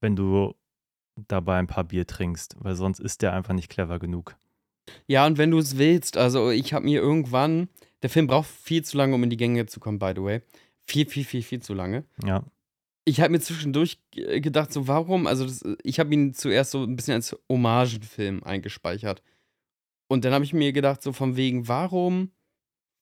wenn 0.00 0.16
du 0.16 0.54
dabei 1.16 1.58
ein 1.58 1.68
paar 1.68 1.84
Bier 1.84 2.06
trinkst, 2.06 2.56
weil 2.58 2.74
sonst 2.74 2.98
ist 2.98 3.22
der 3.22 3.32
einfach 3.34 3.54
nicht 3.54 3.68
clever 3.68 4.00
genug. 4.00 4.34
Ja, 5.06 5.26
und 5.26 5.38
wenn 5.38 5.50
du 5.50 5.58
es 5.58 5.78
willst, 5.78 6.16
also 6.16 6.50
ich 6.50 6.72
habe 6.72 6.84
mir 6.84 7.00
irgendwann, 7.00 7.68
der 8.02 8.10
Film 8.10 8.26
braucht 8.26 8.48
viel 8.48 8.84
zu 8.84 8.96
lange, 8.96 9.14
um 9.14 9.22
in 9.22 9.30
die 9.30 9.36
Gänge 9.36 9.66
zu 9.66 9.80
kommen, 9.80 9.98
by 9.98 10.12
the 10.14 10.22
way. 10.22 10.40
Viel, 10.86 11.08
viel, 11.08 11.24
viel, 11.24 11.42
viel 11.42 11.62
zu 11.62 11.72
lange. 11.72 12.04
Ja, 12.22 12.44
Ich 13.06 13.20
habe 13.20 13.30
mir 13.30 13.40
zwischendurch 13.40 13.98
äh, 14.14 14.40
gedacht, 14.40 14.72
so 14.72 14.86
warum, 14.88 15.26
also 15.26 15.44
das, 15.44 15.62
ich 15.82 15.98
habe 15.98 16.12
ihn 16.12 16.34
zuerst 16.34 16.70
so 16.72 16.84
ein 16.84 16.96
bisschen 16.96 17.14
als 17.14 17.36
Hommagenfilm 17.48 18.42
eingespeichert. 18.42 19.22
Und 20.08 20.24
dann 20.24 20.34
habe 20.34 20.44
ich 20.44 20.52
mir 20.52 20.72
gedacht, 20.72 21.02
so 21.02 21.12
von 21.12 21.36
wegen, 21.36 21.66
warum 21.66 22.30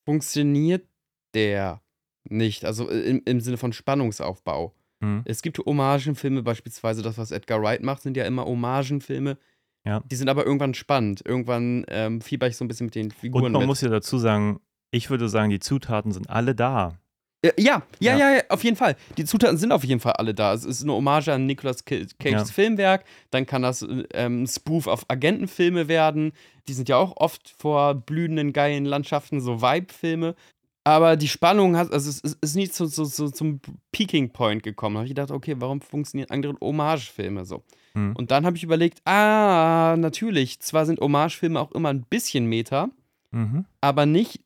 funktioniert 0.05 0.87
der 1.35 1.83
nicht? 2.25 2.65
Also 2.65 2.89
äh, 2.91 3.01
im, 3.03 3.23
im 3.25 3.41
Sinne 3.41 3.57
von 3.57 3.73
Spannungsaufbau. 3.73 4.75
mhm. 5.01 5.23
Es 5.25 5.43
gibt 5.43 5.59
Hommagenfilme, 5.59 6.43
beispielsweise 6.43 7.03
das, 7.03 7.19
was 7.19 7.33
Edgar 7.33 7.61
Wright 7.63 7.83
macht, 7.83 8.03
sind 8.03 8.17
ja 8.17 8.25
immer 8.25 8.45
Hommagenfilme. 8.45 9.37
Ja. 9.85 10.01
Die 10.11 10.17
sind 10.17 10.29
aber 10.29 10.47
irgendwann 10.47 10.75
spannend. 10.75 11.23
Irgendwann 11.25 11.85
ähm, 11.89 12.21
fieber 12.21 12.47
ich 12.47 12.57
so 12.57 12.65
ein 12.65 12.69
bisschen 12.69 12.87
mit 12.87 12.95
den 12.95 13.11
Figuren 13.11 13.45
und 13.47 13.53
man 13.53 13.61
mit. 13.63 13.67
muss 13.69 13.81
ja 13.81 13.89
dazu 13.89 14.19
sagen, 14.19 14.61
ich 14.93 15.11
würde 15.11 15.29
sagen, 15.29 15.51
die 15.51 15.59
Zutaten 15.61 16.13
sind 16.13 16.31
alle 16.31 16.55
da. 16.55 16.99
Ja, 17.45 17.51
ja, 17.59 17.83
ja, 17.99 18.17
Ja. 18.37 18.43
auf 18.51 18.63
jeden 18.63 18.77
Fall. 18.77 18.95
Die 19.17 19.25
Zutaten 19.25 19.57
sind 19.59 19.73
auf 19.73 19.83
jeden 19.83 19.99
Fall 20.01 20.13
alle 20.13 20.33
da. 20.35 20.53
Es 20.55 20.65
ist 20.65 20.83
eine 20.83 20.93
Hommage 20.93 21.29
an 21.31 21.47
Nicolas 21.47 21.85
Ca- 21.85 21.97
Cages 22.21 22.49
Ja. 22.49 22.55
Filmwerk. 22.55 23.05
Dann 23.31 23.47
kann 23.47 23.63
das 23.63 23.83
ähm, 24.15 24.45
ein 24.45 24.47
Spoof 24.47 24.87
auf 24.87 25.05
Agentenfilme 25.09 25.89
werden. 25.89 26.33
Die 26.69 26.73
sind 26.75 26.89
ja 26.89 26.99
auch 26.99 27.17
oft 27.17 27.49
vor 27.59 27.95
blühenden, 27.97 28.53
geilen 28.53 28.85
Landschaften, 28.85 29.41
so 29.41 29.61
Vibe-Filme. 29.61 30.37
Aber 30.85 31.17
die 31.17 31.29
Spannung 31.29 31.77
hat, 31.77 31.93
also 31.93 32.11
es 32.11 32.21
ist, 32.21 32.57
nie 32.57 32.69
zu, 32.69 32.89
zu, 32.89 33.05
zu, 33.05 33.31
zum 33.31 33.61
Peaking 33.93 34.31
Point 34.31 34.63
gekommen. 34.65 34.95
Da 34.95 34.99
habe 35.01 35.07
ich 35.07 35.15
gedacht, 35.15 35.31
okay, 35.31 35.55
warum 35.59 35.81
funktionieren 35.81 36.31
andere 36.31 36.57
Hommagefilme 36.61 37.45
so? 37.45 37.63
Hm. 37.95 38.17
Und 38.17 38.31
dann 38.33 38.45
habe 38.45 38.57
ich 38.57 38.65
überlegt, 38.65 39.01
ah, 39.07 39.95
natürlich, 39.97 40.59
zwar 40.61 40.87
sind 40.87 41.01
Hommagefilme 41.01 41.61
auch 41.61 41.73
immer 41.73 41.91
ein 41.91 42.03
bisschen 42.03 42.47
Meta, 42.47 42.91
Mhm. 43.35 43.65
aber 43.81 44.05
nicht 44.07 44.43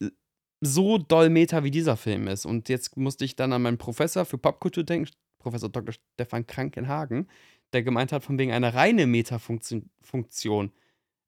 so 0.61 0.97
doll 0.99 1.29
Meta, 1.29 1.65
wie 1.65 1.71
dieser 1.71 1.97
Film 1.97 2.29
ist. 2.29 2.47
Und 2.47 2.69
jetzt 2.69 2.97
musste 2.97 3.25
ich 3.25 3.35
dann 3.37 3.53
an 3.53 3.63
meinen 3.63 3.79
Professor 3.79 4.25
für 4.25 4.39
Popkultur 4.39 4.85
denken, 4.85 5.11
Professor 5.39 5.69
Dr. 5.69 5.95
Stefan 6.15 6.47
Krankenhagen, 6.47 7.29
der 7.73 7.83
gemeint 7.83 8.13
hat, 8.13 8.23
von 8.23 8.39
wegen 8.39 8.53
einer 8.53 8.75
reine 8.75 9.07
Meta-Funktion, 9.07 9.91
Funktion, 10.01 10.71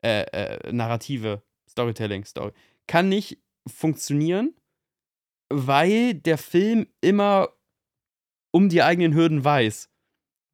äh, 0.02 0.22
äh, 0.22 0.72
Narrative, 0.72 1.42
Storytelling, 1.68 2.24
Story, 2.24 2.52
kann 2.86 3.08
nicht 3.08 3.38
funktionieren, 3.66 4.54
weil 5.50 6.14
der 6.14 6.38
Film 6.38 6.86
immer 7.00 7.48
um 8.50 8.68
die 8.68 8.82
eigenen 8.82 9.14
Hürden 9.14 9.44
weiß. 9.44 9.88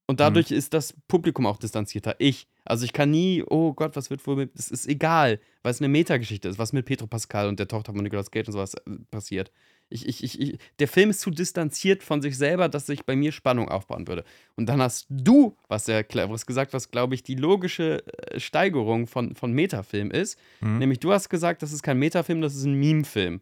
Und 0.07 0.21
dadurch 0.21 0.51
ist 0.51 0.75
das 0.75 0.95
Publikum 1.09 1.47
auch 1.47 1.57
distanzierter. 1.57 2.17
Ich. 2.19 2.47
Also 2.67 2.85
ich 2.85 2.93
kann 2.93 3.11
nie, 3.11 3.43
oh 3.43 3.73
Gott, 3.75 3.97
was 3.97 4.11
wird 4.11 4.27
wohl 4.27 4.37
mit. 4.37 4.55
Es 4.55 4.71
ist 4.71 4.87
egal, 4.87 5.39
weil 5.63 5.71
es 5.71 5.81
eine 5.81 5.89
Metageschichte 5.89 6.49
ist, 6.49 6.59
was 6.59 6.73
mit 6.73 6.87
Petro 6.87 7.07
Pascal 7.07 7.49
und 7.49 7.59
der 7.59 7.69
Tochter 7.69 7.93
von 7.93 8.03
Nicolas 8.03 8.31
Cage 8.31 8.49
und 8.49 8.53
sowas 8.53 8.75
äh, 8.75 8.91
passiert. 9.11 9.51
Ich, 9.91 10.07
ich, 10.07 10.25
ich, 10.25 10.41
ich, 10.41 10.59
der 10.79 10.89
Film 10.89 11.11
ist 11.11 11.21
zu 11.21 11.31
distanziert 11.31 12.03
von 12.03 12.23
sich 12.23 12.39
selber, 12.39 12.69
dass 12.69 12.87
sich 12.87 13.05
bei 13.05 13.17
mir 13.17 13.33
Spannung 13.33 13.69
aufbauen 13.69 14.09
würde. 14.09 14.25
Und 14.57 14.67
dann 14.67 14.81
hast 14.81 15.07
du 15.11 15.57
was 15.69 15.85
sehr 15.85 16.05
cleveres 16.05 16.47
gesagt, 16.47 16.73
was, 16.73 16.91
glaube 16.91 17.15
ich, 17.15 17.23
die 17.23 17.35
logische 17.35 18.03
äh, 18.07 18.41
Steigerung 18.41 19.07
von, 19.07 19.35
von 19.35 19.53
Metafilm 19.53 20.11
ist. 20.11 20.39
Mhm. 20.61 20.79
Nämlich, 20.79 21.01
du 21.01 21.13
hast 21.13 21.29
gesagt, 21.29 21.63
das 21.63 21.73
ist 21.73 21.83
kein 21.83 21.99
Metafilm, 21.99 22.41
das 22.41 22.55
ist 22.55 22.65
ein 22.65 22.75
Meme-Film. 22.75 23.41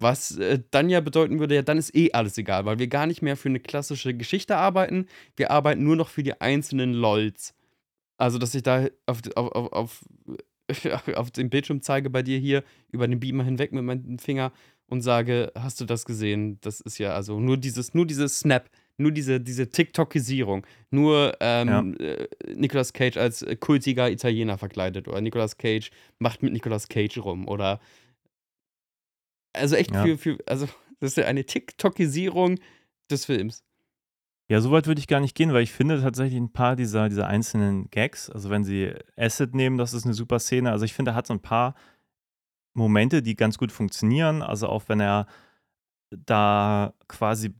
Was 0.00 0.36
äh, 0.36 0.60
dann 0.70 0.90
ja 0.90 1.00
bedeuten 1.00 1.38
würde, 1.38 1.54
ja, 1.54 1.62
dann 1.62 1.78
ist 1.78 1.94
eh 1.94 2.12
alles 2.12 2.36
egal, 2.36 2.64
weil 2.64 2.78
wir 2.78 2.88
gar 2.88 3.06
nicht 3.06 3.22
mehr 3.22 3.36
für 3.36 3.48
eine 3.48 3.60
klassische 3.60 4.14
Geschichte 4.14 4.56
arbeiten. 4.56 5.06
Wir 5.36 5.50
arbeiten 5.50 5.84
nur 5.84 5.96
noch 5.96 6.08
für 6.08 6.22
die 6.22 6.40
einzelnen 6.40 6.92
LOLs. 6.92 7.54
Also, 8.16 8.38
dass 8.38 8.54
ich 8.54 8.62
da 8.62 8.86
auf, 9.06 9.20
auf, 9.36 9.54
auf, 9.54 9.72
auf, 9.72 10.04
auf 11.14 11.30
den 11.30 11.50
Bildschirm 11.50 11.82
zeige 11.82 12.10
bei 12.10 12.22
dir 12.22 12.38
hier, 12.38 12.64
über 12.90 13.06
den 13.06 13.20
Beamer 13.20 13.44
hinweg 13.44 13.72
mit 13.72 13.84
meinem 13.84 14.18
Finger 14.18 14.52
und 14.86 15.02
sage, 15.02 15.52
hast 15.54 15.80
du 15.80 15.84
das 15.84 16.04
gesehen? 16.04 16.58
Das 16.60 16.80
ist 16.80 16.98
ja 16.98 17.14
also 17.14 17.40
nur 17.40 17.56
dieses, 17.56 17.94
nur 17.94 18.06
dieses 18.06 18.40
Snap, 18.40 18.68
nur 18.96 19.10
diese, 19.10 19.40
diese 19.40 19.68
TikTokisierung, 19.68 20.66
nur 20.90 21.36
ähm, 21.40 21.96
äh, 21.98 22.28
Nicolas 22.54 22.92
Cage 22.92 23.16
als 23.16 23.44
kultiger 23.60 24.10
Italiener 24.10 24.58
verkleidet 24.58 25.08
oder 25.08 25.20
Nicolas 25.20 25.56
Cage 25.56 25.90
macht 26.18 26.42
mit 26.42 26.52
Nicolas 26.52 26.88
Cage 26.88 27.18
rum 27.18 27.48
oder 27.48 27.80
also 29.54 29.76
echt 29.76 29.94
Ja. 29.94 30.02
für, 30.02 30.18
für, 30.18 30.38
also 30.46 30.66
das 31.00 31.12
ist 31.12 31.16
ja 31.16 31.24
eine 31.24 31.44
TikTokisierung 31.44 32.58
des 33.10 33.24
Films. 33.24 33.64
Ja, 34.50 34.60
so 34.60 34.70
weit 34.70 34.86
würde 34.86 34.98
ich 34.98 35.06
gar 35.08 35.20
nicht 35.20 35.34
gehen, 35.34 35.52
weil 35.54 35.62
ich 35.62 35.72
finde 35.72 36.00
tatsächlich 36.02 36.38
ein 36.38 36.52
paar 36.52 36.76
dieser, 36.76 37.08
dieser 37.08 37.26
einzelnen 37.26 37.88
Gags, 37.90 38.28
also 38.28 38.50
wenn 38.50 38.62
sie 38.62 38.92
Acid 39.16 39.54
nehmen, 39.54 39.78
das 39.78 39.94
ist 39.94 40.04
eine 40.04 40.12
super 40.12 40.38
Szene. 40.38 40.70
Also 40.70 40.84
ich 40.84 40.92
finde, 40.92 41.12
er 41.12 41.14
hat 41.14 41.26
so 41.26 41.32
ein 41.32 41.40
paar 41.40 41.74
Momente, 42.74 43.22
die 43.22 43.36
ganz 43.36 43.56
gut 43.56 43.72
funktionieren. 43.72 44.42
Also 44.42 44.68
auch 44.68 44.84
wenn 44.88 45.00
er 45.00 45.26
da 46.10 46.92
quasi 47.08 47.54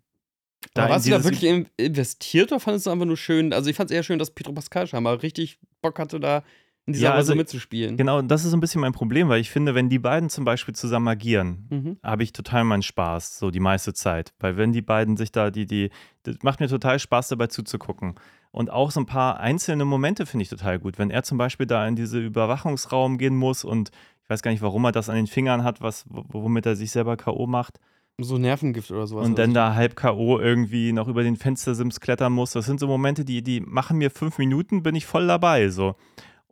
in 0.74 0.82
warst 0.82 1.06
du 1.06 1.10
da 1.10 1.22
wirklich 1.24 1.44
in- 1.44 1.68
investiert 1.76 2.50
oder 2.52 2.60
fandest 2.60 2.86
du 2.86 2.90
einfach 2.90 3.06
nur 3.06 3.16
schön? 3.16 3.52
Also 3.52 3.70
ich 3.70 3.76
fand 3.76 3.90
es 3.90 3.94
eher 3.96 4.02
schön, 4.02 4.18
dass 4.18 4.30
Pedro 4.30 4.52
Pascal 4.52 4.86
scheinbar 4.86 5.22
richtig 5.22 5.58
Bock 5.82 5.98
hatte, 5.98 6.20
da 6.20 6.42
in 6.86 6.92
dieser 6.92 7.04
Ja, 7.06 7.10
so 7.12 7.16
also- 7.16 7.34
mitzuspielen. 7.34 7.96
Genau, 7.96 8.20
das 8.22 8.44
ist 8.44 8.50
so 8.50 8.56
ein 8.56 8.60
bisschen 8.60 8.80
mein 8.80 8.92
Problem, 8.92 9.28
weil 9.28 9.40
ich 9.40 9.50
finde, 9.50 9.74
wenn 9.74 9.88
die 9.88 9.98
beiden 9.98 10.28
zum 10.28 10.44
Beispiel 10.44 10.74
zusammen 10.74 11.08
agieren, 11.08 11.66
Mhm. 11.70 11.96
habe 12.02 12.22
ich 12.22 12.32
total 12.32 12.64
meinen 12.64 12.82
Spaß, 12.82 13.38
so 13.38 13.50
die 13.50 13.60
meiste 13.60 13.94
Zeit. 13.94 14.34
Weil 14.38 14.56
wenn 14.56 14.72
die 14.72 14.82
beiden 14.82 15.16
sich 15.16 15.32
da, 15.32 15.50
die, 15.50 15.66
die, 15.66 15.90
das 16.24 16.36
macht 16.42 16.60
mir 16.60 16.68
total 16.68 16.98
Spaß, 16.98 17.28
dabei 17.28 17.46
zuzugucken. 17.46 18.14
Und 18.50 18.70
auch 18.70 18.90
so 18.90 19.00
ein 19.00 19.06
paar 19.06 19.40
einzelne 19.40 19.84
Momente 19.84 20.26
finde 20.26 20.42
ich 20.42 20.48
total 20.48 20.78
gut. 20.78 20.98
Wenn 20.98 21.10
er 21.10 21.22
zum 21.24 21.38
Beispiel 21.38 21.66
da 21.66 21.86
in 21.88 21.96
diese 21.96 22.20
Überwachungsraum 22.20 23.18
gehen 23.18 23.34
muss 23.36 23.64
und 23.64 23.90
ich 24.22 24.30
weiß 24.30 24.42
gar 24.42 24.50
nicht, 24.52 24.62
warum 24.62 24.84
er 24.84 24.92
das 24.92 25.08
an 25.08 25.16
den 25.16 25.26
Fingern 25.26 25.64
hat, 25.64 25.80
was, 25.80 26.04
womit 26.08 26.64
er 26.66 26.76
sich 26.76 26.90
selber 26.90 27.16
K.O. 27.16 27.46
macht. 27.46 27.80
So 28.18 28.38
Nervengift 28.38 28.90
oder 28.92 29.06
sowas. 29.08 29.26
und 29.26 29.38
dann 29.38 29.54
da 29.54 29.74
halb 29.74 29.96
K.O. 29.96 30.38
irgendwie 30.38 30.92
noch 30.92 31.08
über 31.08 31.24
den 31.24 31.36
Fenstersims 31.36 31.98
klettern 31.98 32.32
muss. 32.32 32.52
Das 32.52 32.64
sind 32.66 32.78
so 32.78 32.86
Momente, 32.86 33.24
die, 33.24 33.42
die 33.42 33.60
machen 33.60 33.98
mir 33.98 34.10
fünf 34.10 34.38
Minuten, 34.38 34.82
bin 34.84 34.94
ich 34.94 35.04
voll 35.04 35.26
dabei. 35.26 35.68
So. 35.70 35.96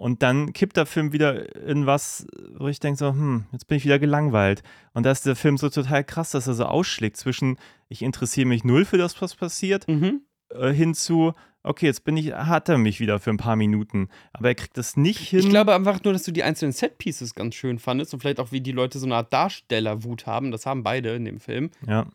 Und 0.03 0.23
dann 0.25 0.53
kippt 0.53 0.77
der 0.77 0.87
Film 0.87 1.13
wieder 1.13 1.55
in 1.65 1.87
was, 1.87 2.27
wo 2.59 2.67
ich 2.67 2.81
denke 2.81 2.99
so, 2.99 3.11
hm, 3.11 3.45
jetzt 3.53 3.69
bin 3.69 3.77
ich 3.77 3.85
wieder 3.85 4.01
gelangweilt. 4.01 4.63
Und 4.95 5.07
da 5.07 5.13
ist 5.13 5.25
der 5.27 5.37
Film 5.37 5.57
so 5.59 5.69
total 5.69 6.03
krass, 6.03 6.33
dass 6.33 6.49
er 6.49 6.55
so 6.55 6.65
ausschlägt 6.65 7.17
zwischen, 7.17 7.57
ich 7.89 8.03
interessiere 8.03 8.49
mich 8.49 8.65
null 8.65 8.85
für 8.85 8.99
das, 8.99 9.21
was 9.23 9.37
passiert, 9.37 9.87
Mhm. 9.87 10.23
äh, 10.53 10.73
hin 10.73 10.95
zu, 10.95 11.35
okay, 11.63 11.87
jetzt 11.87 12.03
bin 12.03 12.17
ich, 12.17 12.33
hat 12.33 12.69
er 12.69 12.79
mich 12.79 12.99
wieder 12.99 13.21
für 13.21 13.31
ein 13.31 13.37
paar 13.37 13.55
Minuten. 13.55 14.09
Aber 14.33 14.49
er 14.49 14.55
kriegt 14.57 14.77
das 14.77 14.97
nicht 14.97 15.21
hin. 15.21 15.39
Ich 15.39 15.49
glaube 15.51 15.73
einfach 15.73 16.03
nur, 16.03 16.13
dass 16.13 16.25
du 16.25 16.33
die 16.33 16.43
einzelnen 16.43 16.73
Setpieces 16.73 17.35
ganz 17.37 17.55
schön 17.55 17.79
fandest 17.79 18.13
und 18.13 18.19
vielleicht 18.21 18.41
auch, 18.41 18.51
wie 18.51 18.61
die 18.61 18.73
Leute 18.73 18.99
so 18.99 19.07
eine 19.07 19.15
Art 19.15 19.33
Darstellerwut 19.33 20.27
haben. 20.27 20.51
Das 20.51 20.67
haben 20.67 20.83
beide 20.83 21.15
in 21.15 21.25
dem 21.25 21.39
Film. 21.39 21.71
ja. 21.87 22.07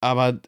Aber 0.00 0.40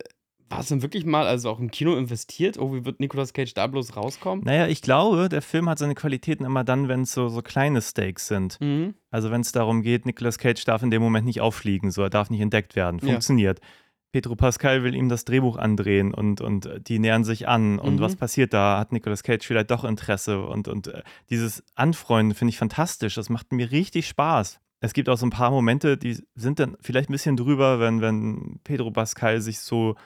war 0.50 0.61
es 0.61 0.68
denn 0.68 0.82
wirklich 0.82 1.04
mal, 1.04 1.26
also 1.26 1.50
auch 1.50 1.61
im 1.61 1.70
Kino 1.70 1.96
investiert? 1.96 2.58
Oh, 2.58 2.72
wie 2.74 2.84
wird 2.84 3.00
Nicolas 3.00 3.32
Cage 3.32 3.52
da 3.54 3.66
bloß 3.66 3.96
rauskommen? 3.96 4.44
Naja, 4.44 4.66
ich 4.66 4.82
glaube, 4.82 5.28
der 5.28 5.42
Film 5.42 5.68
hat 5.68 5.78
seine 5.78 5.94
Qualitäten 5.94 6.44
immer 6.44 6.64
dann, 6.64 6.88
wenn 6.88 7.02
es 7.02 7.12
so, 7.12 7.28
so 7.28 7.42
kleine 7.42 7.80
Stakes 7.82 8.26
sind. 8.28 8.61
Mhm. 8.61 8.94
Also 9.11 9.30
wenn 9.30 9.40
es 9.42 9.52
darum 9.52 9.82
geht, 9.82 10.06
Nicolas 10.06 10.38
Cage 10.38 10.64
darf 10.64 10.82
in 10.82 10.90
dem 10.90 11.02
Moment 11.02 11.26
nicht 11.26 11.40
auffliegen, 11.40 11.90
so 11.90 12.02
er 12.02 12.11
darf 12.11 12.30
nicht 12.30 12.40
entdeckt 12.40 12.76
werden. 12.76 12.98
Ja. 13.02 13.08
Funktioniert. 13.08 13.61
Pedro 14.11 14.37
Pascal 14.37 14.82
will 14.84 14.94
ihm 14.94 15.11
das 15.11 15.26
Drehbuch 15.26 15.58
andrehen 15.58 16.14
und, 16.14 16.40
und 16.40 16.64
äh, 16.64 16.80
die 16.80 16.98
nähern 16.98 17.24
sich 17.24 17.46
an. 17.46 17.78
Und 17.78 17.96
Mhm. 17.96 18.00
was 18.00 18.16
passiert 18.16 18.54
da? 18.54 18.78
Hat 18.78 18.90
Nicolas 18.90 19.22
Cage 19.22 19.46
vielleicht 19.46 19.70
doch 19.70 19.84
Interesse? 19.84 20.40
Und, 20.42 20.66
und 20.66 20.87
äh, 20.87 21.02
dieses 21.28 21.62
Anfreunden 21.74 22.34
finde 22.34 22.50
ich 22.50 22.58
fantastisch. 22.58 23.14
Das 23.16 23.28
macht 23.28 23.52
mir 23.52 23.70
richtig 23.70 24.08
Spaß. 24.08 24.61
Es 24.80 24.94
gibt 24.94 25.08
auch 25.11 25.18
so 25.18 25.26
ein 25.26 25.30
paar 25.30 25.50
Momente, 25.50 25.98
die 25.98 26.16
sind 26.37 26.58
dann 26.58 26.76
vielleicht 26.80 27.11
ein 27.11 27.12
bisschen 27.12 27.37
drüber, 27.37 27.80
wenn, 27.80 28.00
wenn 28.00 28.61
Pedro 28.64 28.90
Pascal 28.92 29.40
sich 29.42 29.58
so 29.58 29.96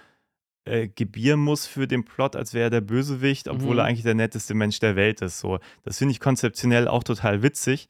äh, 0.64 0.88
gebieren 0.88 1.40
muss 1.40 1.66
für 1.66 1.86
den 1.88 2.04
Plot, 2.04 2.36
als 2.36 2.54
wäre 2.54 2.64
er 2.66 2.70
der 2.70 2.80
Bösewicht, 2.82 3.48
obwohl 3.48 3.74
Mhm. 3.74 3.78
er 3.80 3.84
eigentlich 3.84 4.02
der 4.04 4.14
netteste 4.14 4.54
Mensch 4.54 4.78
der 4.78 4.94
Welt 4.96 5.20
ist. 5.20 5.40
So. 5.40 5.58
Das 5.82 5.98
finde 5.98 6.12
ich 6.12 6.20
konzeptionell 6.20 6.86
auch 6.88 7.02
total 7.02 7.42
witzig. 7.42 7.88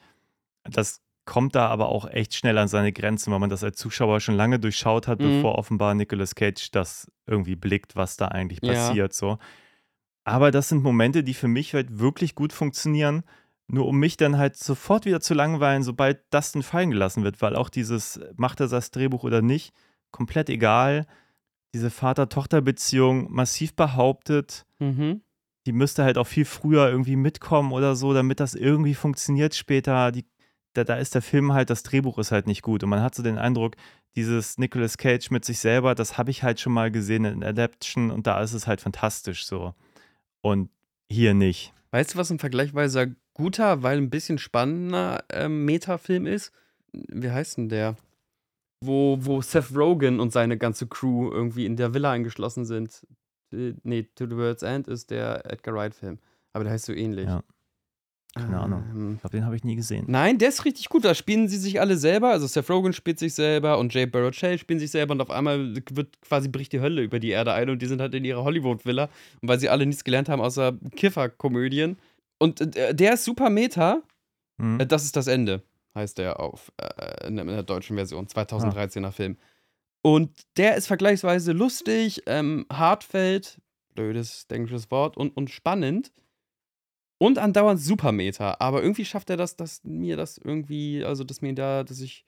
Das 0.65 1.03
kommt 1.25 1.55
da 1.55 1.69
aber 1.69 1.89
auch 1.91 2.09
echt 2.09 2.35
schnell 2.35 2.59
an 2.59 2.69
seine 2.69 2.93
Grenzen, 2.93 3.31
weil 3.33 3.39
man 3.39 3.51
das 3.51 3.63
als 3.63 3.77
Zuschauer 3.77 4.21
schon 4.21 4.35
lange 4.37 4.59
durchschaut 4.59 5.07
hat, 5.07 5.21
Mhm. 5.21 5.25
bevor 5.25 5.57
offenbar 5.59 5.95
Nicolas 5.95 6.35
Cage 6.35 6.71
das 6.73 7.11
irgendwie 7.27 7.57
blickt, 7.57 7.95
was 7.95 8.17
da 8.17 8.29
eigentlich 8.29 8.61
Ja. 8.63 8.73
passiert. 8.73 9.13
So. 9.13 9.39
Aber 10.25 10.51
das 10.51 10.69
sind 10.69 10.83
Momente, 10.83 11.23
die 11.25 11.35
für 11.35 11.49
mich 11.49 11.75
halt 11.75 11.99
wirklich 11.99 12.35
gut 12.35 12.53
funktionieren, 12.53 13.23
nur 13.67 13.87
um 13.87 13.99
mich 13.99 14.17
dann 14.17 14.39
halt 14.39 14.57
sofort 14.57 15.05
wieder 15.05 15.21
zu 15.21 15.35
langweilen, 15.35 15.83
sobald 15.83 16.21
das 16.31 16.53
dann 16.53 16.63
fallen 16.63 16.91
gelassen 16.91 17.25
wird, 17.25 17.41
weil 17.43 17.57
auch 17.57 17.69
dieses, 17.69 18.21
macht 18.37 18.61
er 18.61 18.69
das 18.69 18.91
Drehbuch 18.91 19.25
oder 19.25 19.43
nicht, 19.43 19.73
komplett 20.11 20.49
egal. 20.51 21.07
Diese 21.75 21.91
Vater-Tochter-Beziehung 21.91 23.33
massiv 23.33 23.75
behauptet, 23.75 24.67
Mhm. 24.79 25.23
die 25.67 25.73
müsste 25.73 26.05
halt 26.05 26.19
auch 26.19 26.27
viel 26.27 26.45
früher 26.45 26.89
irgendwie 26.91 27.17
mitkommen 27.17 27.73
oder 27.73 27.97
so, 27.97 28.13
damit 28.15 28.41
das 28.41 28.55
irgendwie 28.55 28.95
funktioniert 28.95 29.55
später. 29.55 30.13
Die, 30.13 30.27
da, 30.75 30.85
da 30.85 30.97
ist 30.97 31.15
der 31.15 31.23
Film 31.23 31.53
halt, 31.53 31.71
das 31.71 31.83
Drehbuch 31.83 32.19
ist 32.19 32.33
halt 32.33 32.47
nicht 32.47 32.63
gut. 32.63 32.83
Und 32.83 32.91
man 32.91 33.01
hat 33.01 33.15
so 33.15 33.23
den 33.23 33.39
Eindruck, 33.39 33.77
dieses 34.17 34.59
Nicolas 34.59 34.99
Cage 34.99 35.31
mit 35.31 35.45
sich 35.45 35.59
selber, 35.61 35.95
das 35.95 36.19
habe 36.19 36.31
ich 36.31 36.43
halt 36.43 36.61
schon 36.61 36.73
mal 36.73 36.91
gesehen 36.91 37.25
in 37.25 37.43
Adaption 37.45 38.11
und 38.11 38.27
da 38.27 38.43
ist 38.43 38.53
es 38.53 38.67
halt 38.67 38.81
fantastisch 38.81 39.47
so. 39.47 39.75
Und 40.43 40.69
hier 41.11 41.33
nicht. 41.35 41.73
Weißt 41.93 42.15
du, 42.15 42.19
was 42.19 42.31
ein 42.31 42.39
vergleichsweise 42.39 43.15
guter, 43.35 43.83
weil 43.83 43.97
ein 43.99 44.11
bisschen 44.11 44.39
spannender 44.39 45.25
ähm, 45.31 45.65
Metafilm 45.65 46.27
ist? 46.27 46.53
Wie 46.93 47.31
heißt 47.31 47.57
denn 47.57 47.69
der? 47.69 47.97
Wo, 48.85 49.19
wo 49.21 49.41
Seth 49.43 49.75
Rogen 49.77 50.21
und 50.21 50.33
seine 50.33 50.59
ganze 50.59 50.87
Crew 50.87 51.31
irgendwie 51.31 51.67
in 51.67 51.77
der 51.77 51.95
Villa 51.95 52.11
eingeschlossen 52.11 52.65
sind. 52.65 53.07
Äh, 53.53 53.75
nee, 53.85 54.09
To 54.17 54.27
the 54.27 54.37
World's 54.37 54.63
End 54.63 54.89
ist 54.89 55.11
der 55.11 55.51
Edgar 55.51 55.75
Wright-Film. 55.75 56.19
Aber 56.53 56.65
der 56.65 56.73
heißt 56.73 56.87
so 56.87 56.93
ähnlich. 56.93 57.27
Ja. 57.27 57.43
Keine 58.35 58.59
Ahnung. 58.61 58.83
Ähm, 58.91 59.13
Ich 59.17 59.21
glaube, 59.21 59.37
den 59.37 59.45
habe 59.45 59.57
ich 59.57 59.63
nie 59.65 59.77
gesehen. 59.77 60.07
Nein, 60.09 60.39
der 60.39 60.49
ist 60.49 60.65
richtig 60.65 60.89
gut. 60.89 61.05
Da 61.05 61.15
spielen 61.15 61.49
sie 61.49 61.59
sich 61.59 61.81
alle 61.81 61.99
selber. 61.99 62.31
Also 62.31 62.47
Seth 62.47 62.71
Rogen 62.71 62.95
spielt 62.95 63.19
sich 63.19 63.35
selber 63.35 63.79
und 63.79 63.93
Jay 63.93 64.07
Baruchel 64.07 64.57
spielen 64.59 64.81
sich 64.81 64.91
selber 64.91 65.13
und 65.13 65.21
auf 65.21 65.31
einmal 65.31 65.75
wird 65.91 66.19
quasi 66.23 66.49
bricht 66.49 66.73
die 66.73 66.81
Hölle 66.81 67.03
über 67.03 67.21
die 67.21 67.29
Erde 67.29 67.53
ein 67.53 67.69
und 67.69 67.83
die 67.83 67.87
sind 67.87 68.01
halt 68.01 68.15
in 68.15 68.25
ihrer 68.25 68.43
Hollywood-Villa. 68.43 69.11
Und 69.43 69.49
weil 69.49 69.61
sie 69.61 69.69
alle 69.69 69.85
nichts 69.85 70.03
gelernt 70.03 70.31
haben 70.31 70.41
außer 70.41 70.73
Kiffer-Komödien. 70.97 71.99
Und 72.39 72.75
äh, 72.75 72.95
der 72.95 73.15
ist 73.15 73.25
super 73.25 73.51
Meta. 73.51 74.03
Hm? 74.59 74.81
Äh, 74.81 74.87
Das 74.87 75.05
ist 75.05 75.15
das 75.17 75.27
Ende, 75.27 75.63
heißt 75.95 76.19
der 76.19 76.41
auf 76.41 76.73
äh, 76.79 77.27
in, 77.27 77.37
der, 77.37 77.63
deutschen 77.63 77.97
Version, 77.97 78.27
2013er 78.27 79.11
Film. 79.11 79.37
Und 80.03 80.31
der 80.57 80.77
ist 80.77 80.87
vergleichsweise 80.89 81.53
lustig, 81.53 82.23
ähm, 82.27 82.67
hartfeld, 82.73 83.61
blödes 83.95 84.47
englisches 84.51 84.91
Wort, 84.91 85.17
und, 85.17 85.37
und 85.37 85.51
spannend. 85.51 86.13
Und 87.19 87.39
andauernd 87.39 87.81
super 87.81 88.11
Meta. 88.11 88.57
Aber 88.59 88.83
irgendwie 88.83 89.05
schafft 89.05 89.31
er 89.31 89.37
das, 89.37 89.55
dass 89.55 89.85
mir 89.85 90.17
das 90.17 90.39
irgendwie, 90.39 91.05
also 91.05 91.23
dass 91.23 91.41
mir 91.41 91.55
da, 91.55 91.85
dass 91.85 92.01
ich 92.01 92.27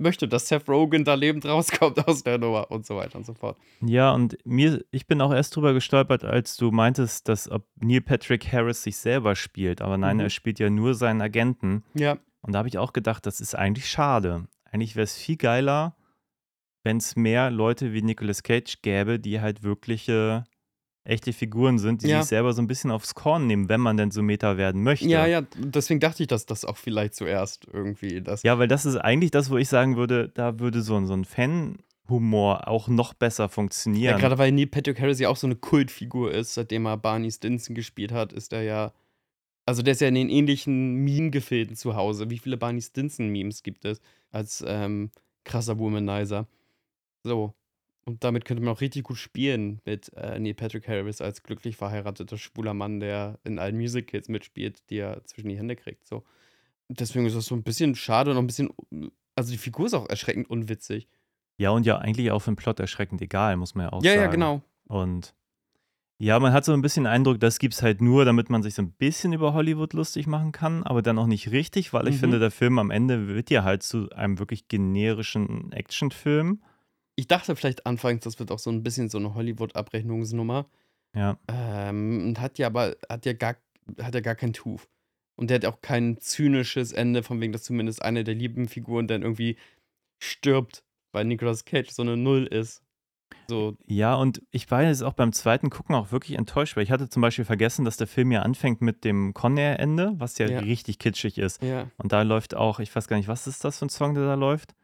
möchte, 0.00 0.28
dass 0.28 0.46
Seth 0.46 0.68
Rogen 0.68 1.04
da 1.04 1.14
lebend 1.14 1.44
rauskommt 1.44 1.98
aus 2.06 2.22
der 2.22 2.38
Nummer 2.38 2.70
und 2.70 2.86
so 2.86 2.94
weiter 2.96 3.18
und 3.18 3.26
so 3.26 3.34
fort. 3.34 3.58
Ja, 3.80 4.12
und 4.12 4.38
mir, 4.44 4.84
ich 4.92 5.08
bin 5.08 5.20
auch 5.20 5.32
erst 5.32 5.56
drüber 5.56 5.74
gestolpert, 5.74 6.22
als 6.24 6.56
du 6.56 6.70
meintest, 6.70 7.28
dass 7.28 7.50
ob 7.50 7.66
Neil 7.80 8.00
Patrick 8.00 8.52
Harris 8.52 8.84
sich 8.84 8.96
selber 8.96 9.34
spielt. 9.34 9.82
Aber 9.82 9.98
nein, 9.98 10.18
Mhm. 10.18 10.22
er 10.22 10.30
spielt 10.30 10.60
ja 10.60 10.70
nur 10.70 10.94
seinen 10.94 11.20
Agenten. 11.20 11.82
Ja. 11.94 12.16
Und 12.42 12.52
da 12.52 12.58
habe 12.60 12.68
ich 12.68 12.78
auch 12.78 12.92
gedacht, 12.92 13.26
das 13.26 13.40
ist 13.40 13.54
eigentlich 13.54 13.88
schade. 13.88 14.46
Eigentlich 14.70 14.96
wäre 14.96 15.04
es 15.04 15.16
viel 15.16 15.36
geiler, 15.36 15.96
wenn 16.84 16.98
es 16.98 17.16
mehr 17.16 17.50
Leute 17.50 17.92
wie 17.92 18.02
Nicolas 18.02 18.42
Cage 18.42 18.80
gäbe, 18.82 19.18
die 19.18 19.40
halt 19.40 19.62
wirkliche, 19.62 20.44
echte 21.04 21.32
Figuren 21.32 21.78
sind, 21.78 22.02
die 22.02 22.08
Ja. 22.08 22.20
sich 22.20 22.28
selber 22.28 22.52
so 22.52 22.60
ein 22.62 22.66
bisschen 22.66 22.90
aufs 22.90 23.14
Korn 23.14 23.46
nehmen, 23.46 23.68
wenn 23.70 23.80
man 23.80 23.96
denn 23.96 24.10
so 24.10 24.22
Meta 24.22 24.56
werden 24.58 24.82
möchte. 24.82 25.08
Ja, 25.08 25.26
ja, 25.26 25.40
deswegen 25.56 26.00
dachte 26.00 26.22
ich, 26.22 26.26
dass 26.28 26.44
das 26.46 26.64
auch 26.66 26.76
vielleicht 26.76 27.14
zuerst 27.14 27.66
irgendwie 27.72 28.20
das. 28.20 28.42
Ja, 28.42 28.58
weil 28.58 28.68
das 28.68 28.84
ist 28.84 28.96
eigentlich 28.96 29.30
das, 29.30 29.50
wo 29.50 29.56
ich 29.56 29.68
sagen 29.68 29.96
würde, 29.96 30.28
da 30.28 30.58
würde 30.60 30.82
so, 30.82 30.96
ein- 30.96 31.06
so 31.06 31.14
ein 31.14 31.24
Fan-Humor 31.24 32.68
auch 32.68 32.88
noch 32.88 33.14
besser 33.14 33.44
Ja, 33.44 33.48
funktionieren. 33.48 34.18
gerade 34.18 34.38
weil 34.38 34.52
Neil 34.52 34.66
Patrick 34.66 35.00
Harris 35.00 35.18
ja 35.18 35.28
auch 35.28 35.36
so 35.36 35.46
eine 35.46 35.56
Kultfigur 35.56 36.32
ist, 36.32 36.54
seitdem 36.54 36.86
er 36.86 36.96
Barney 36.96 37.30
Stinson 37.30 37.74
gespielt 37.74 38.12
hat, 38.12 38.32
ist 38.32 38.52
er 38.52 38.62
ja. 38.62 38.92
Also 39.68 39.82
der 39.82 39.92
ist 39.92 40.00
ja 40.00 40.08
in 40.08 40.14
den 40.14 40.30
ähnlichen 40.30 40.94
Meme-Gefilden 41.04 41.76
zu 41.76 41.94
Hause. 41.94 42.30
Wie 42.30 42.38
viele 42.38 42.56
Barney 42.56 42.80
Stinson-Memes 42.80 43.62
gibt 43.62 43.84
es 43.84 44.00
als 44.30 44.64
ähm, 44.66 45.10
krasser 45.44 45.78
Womanizer? 45.78 46.48
So. 47.22 47.52
Und 48.06 48.24
damit 48.24 48.46
könnte 48.46 48.62
man 48.62 48.72
auch 48.74 48.80
richtig 48.80 49.02
gut 49.02 49.18
spielen 49.18 49.82
mit 49.84 50.10
äh, 50.16 50.38
Neil 50.38 50.54
Patrick 50.54 50.88
Harris 50.88 51.20
als 51.20 51.42
glücklich 51.42 51.76
verheirateter 51.76 52.38
schwuler 52.38 52.72
Mann, 52.72 52.98
der 52.98 53.38
in 53.44 53.58
allen 53.58 53.76
Musicals 53.76 54.30
mitspielt, 54.30 54.88
die 54.88 54.96
er 55.00 55.22
zwischen 55.26 55.50
die 55.50 55.58
Hände 55.58 55.76
kriegt. 55.76 56.06
So. 56.06 56.24
Deswegen 56.88 57.26
ist 57.26 57.36
das 57.36 57.44
so 57.44 57.54
ein 57.54 57.62
bisschen 57.62 57.94
schade 57.94 58.30
und 58.30 58.38
auch 58.38 58.42
ein 58.42 58.46
bisschen. 58.46 58.70
Also 59.34 59.52
die 59.52 59.58
Figur 59.58 59.84
ist 59.84 59.92
auch 59.92 60.08
erschreckend 60.08 60.48
unwitzig. 60.48 61.06
Ja, 61.58 61.68
und 61.72 61.84
ja, 61.84 61.98
eigentlich 61.98 62.30
auch 62.30 62.38
für 62.38 62.52
den 62.52 62.56
Plot 62.56 62.80
erschreckend 62.80 63.20
egal, 63.20 63.58
muss 63.58 63.74
man 63.74 63.84
ja 63.84 63.92
auch 63.92 64.02
Ja, 64.02 64.12
sagen. 64.12 64.22
ja, 64.22 64.30
genau. 64.30 64.62
Und 64.86 65.34
ja, 66.20 66.38
man 66.40 66.52
hat 66.52 66.64
so 66.64 66.72
ein 66.72 66.82
bisschen 66.82 67.04
den 67.04 67.12
Eindruck, 67.12 67.38
das 67.40 67.58
gibt 67.58 67.74
es 67.74 67.82
halt 67.82 68.00
nur, 68.00 68.24
damit 68.24 68.50
man 68.50 68.62
sich 68.62 68.74
so 68.74 68.82
ein 68.82 68.90
bisschen 68.92 69.32
über 69.32 69.54
Hollywood 69.54 69.92
lustig 69.92 70.26
machen 70.26 70.52
kann, 70.52 70.82
aber 70.82 71.00
dann 71.02 71.18
auch 71.18 71.26
nicht 71.26 71.50
richtig, 71.52 71.92
weil 71.92 72.08
ich 72.08 72.16
Mhm. 72.16 72.20
finde, 72.20 72.38
der 72.40 72.50
Film 72.50 72.78
am 72.78 72.90
Ende 72.90 73.28
wird 73.28 73.50
ja 73.50 73.62
halt 73.62 73.82
zu 73.82 74.10
einem 74.10 74.38
wirklich 74.38 74.66
generischen 74.68 75.70
Actionfilm. 75.72 76.60
Ich 77.16 77.26
dachte 77.28 77.54
vielleicht 77.56 77.86
anfangs, 77.86 78.24
das 78.24 78.38
wird 78.38 78.50
auch 78.50 78.58
so 78.58 78.70
ein 78.70 78.82
bisschen 78.82 79.08
so 79.08 79.18
eine 79.18 79.34
Hollywood-Abrechnungsnummer. 79.34 80.66
Ja, 81.14 81.38
Ähm, 81.48 82.28
und 82.28 82.40
hat 82.40 82.58
ja 82.58 82.66
aber, 82.66 82.96
hat 83.08 83.24
ja 83.26 83.32
gar, 83.32 83.56
hat 84.00 84.14
ja 84.14 84.20
gar 84.20 84.34
keinen 84.34 84.52
Tuf. 84.52 84.88
Und 85.36 85.50
der 85.50 85.56
hat 85.56 85.64
auch 85.66 85.80
kein 85.80 86.18
zynisches 86.18 86.92
Ende, 86.92 87.22
von 87.22 87.40
wegen, 87.40 87.52
dass 87.52 87.62
zumindest 87.62 88.02
eine 88.02 88.24
der 88.24 88.34
lieben 88.34 88.68
Figuren 88.68 89.06
dann 89.06 89.22
irgendwie 89.22 89.56
stirbt, 90.22 90.82
weil 91.12 91.24
Nicolas 91.24 91.64
Cage 91.64 91.90
so 91.90 92.02
eine 92.02 92.16
Null 92.16 92.44
ist. 92.46 92.82
So, 93.50 93.76
ja, 93.86 94.14
und 94.14 94.42
ich 94.50 94.70
war 94.70 94.82
jetzt 94.82 95.02
auch 95.02 95.14
beim 95.14 95.32
zweiten 95.32 95.70
Gucken 95.70 95.94
auch 95.94 96.12
wirklich 96.12 96.36
enttäuscht, 96.36 96.76
weil 96.76 96.82
ich 96.82 96.90
hatte 96.90 97.08
zum 97.08 97.22
Beispiel 97.22 97.46
vergessen, 97.46 97.84
dass 97.86 97.96
der 97.96 98.06
Film 98.06 98.30
ja 98.30 98.42
anfängt 98.42 98.82
mit 98.82 99.04
dem 99.04 99.32
Conair-Ende, 99.32 100.12
was 100.18 100.36
ja, 100.38 100.48
Ja. 100.48 100.58
richtig 100.60 100.98
kitschig 100.98 101.38
ist. 101.38 101.62
ja. 101.62 101.90
Und 101.96 102.12
da 102.12 102.22
läuft 102.22 102.54
auch, 102.54 102.78
ich 102.78 102.94
weiß 102.94 103.08
gar 103.08 103.16
nicht, 103.16 103.28
was 103.28 103.46
ist 103.46 103.64
das 103.64 103.78
für 103.78 103.86
ein 103.86 103.88
Song, 103.88 104.14
der 104.14 104.24
da 104.24 104.34
läuft? 104.34 104.74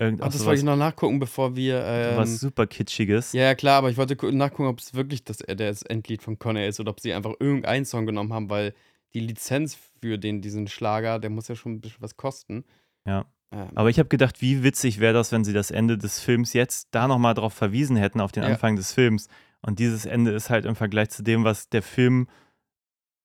Irgend, 0.00 0.20
Ach, 0.22 0.26
auch 0.28 0.32
das 0.32 0.44
wollte 0.44 0.58
ich 0.60 0.64
noch 0.64 0.76
nachgucken, 0.76 1.18
bevor 1.18 1.56
wir. 1.56 1.82
Ähm, 1.84 2.14
sowas 2.14 2.40
super 2.40 2.66
Kitschiges. 2.68 3.32
ja, 3.32 3.42
ja, 3.42 3.54
klar, 3.54 3.78
aber 3.78 3.90
ich 3.90 3.96
wollte 3.96 4.14
gu- 4.16 4.30
nachgucken, 4.30 4.68
ob 4.68 4.78
es 4.78 4.94
wirklich 4.94 5.24
das, 5.24 5.40
äh, 5.40 5.56
das 5.56 5.82
Endlied 5.82 6.22
von 6.22 6.38
Conner 6.38 6.66
ist 6.66 6.78
oder 6.78 6.90
ob 6.90 7.00
sie 7.00 7.12
einfach 7.12 7.34
irgendeinen 7.40 7.84
Song 7.84 8.06
genommen 8.06 8.32
haben, 8.32 8.48
weil 8.50 8.74
die 9.14 9.20
Lizenz 9.20 9.76
für 10.00 10.18
den, 10.18 10.40
diesen 10.40 10.68
Schlager, 10.68 11.18
der 11.18 11.30
muss 11.30 11.48
ja 11.48 11.56
schon 11.56 11.72
ein 11.72 11.80
bisschen 11.80 12.00
was 12.02 12.16
kosten. 12.16 12.64
Ja. 13.06 13.26
Ähm, 13.50 13.68
Aber 13.74 13.90
ich 13.90 13.98
habe 13.98 14.08
gedacht, 14.08 14.40
wie 14.40 14.62
witzig 14.62 15.00
wäre 15.00 15.14
das, 15.14 15.32
wenn 15.32 15.44
sie 15.44 15.52
das 15.52 15.70
Ende 15.70 15.96
des 15.98 16.20
Films 16.20 16.52
jetzt 16.52 16.88
da 16.90 17.08
nochmal 17.08 17.34
drauf 17.34 17.54
verwiesen 17.54 17.96
hätten, 17.96 18.20
auf 18.20 18.32
den 18.32 18.42
Ja. 18.42 18.50
Anfang 18.50 18.76
des 18.76 18.92
Films. 18.92 19.28
Und 19.62 19.78
dieses 19.78 20.06
Ende 20.06 20.32
ist 20.32 20.50
halt 20.50 20.66
im 20.66 20.76
Vergleich 20.76 21.10
zu 21.10 21.22
dem, 21.22 21.44
was 21.44 21.68
der 21.68 21.82
Film, 21.82 22.28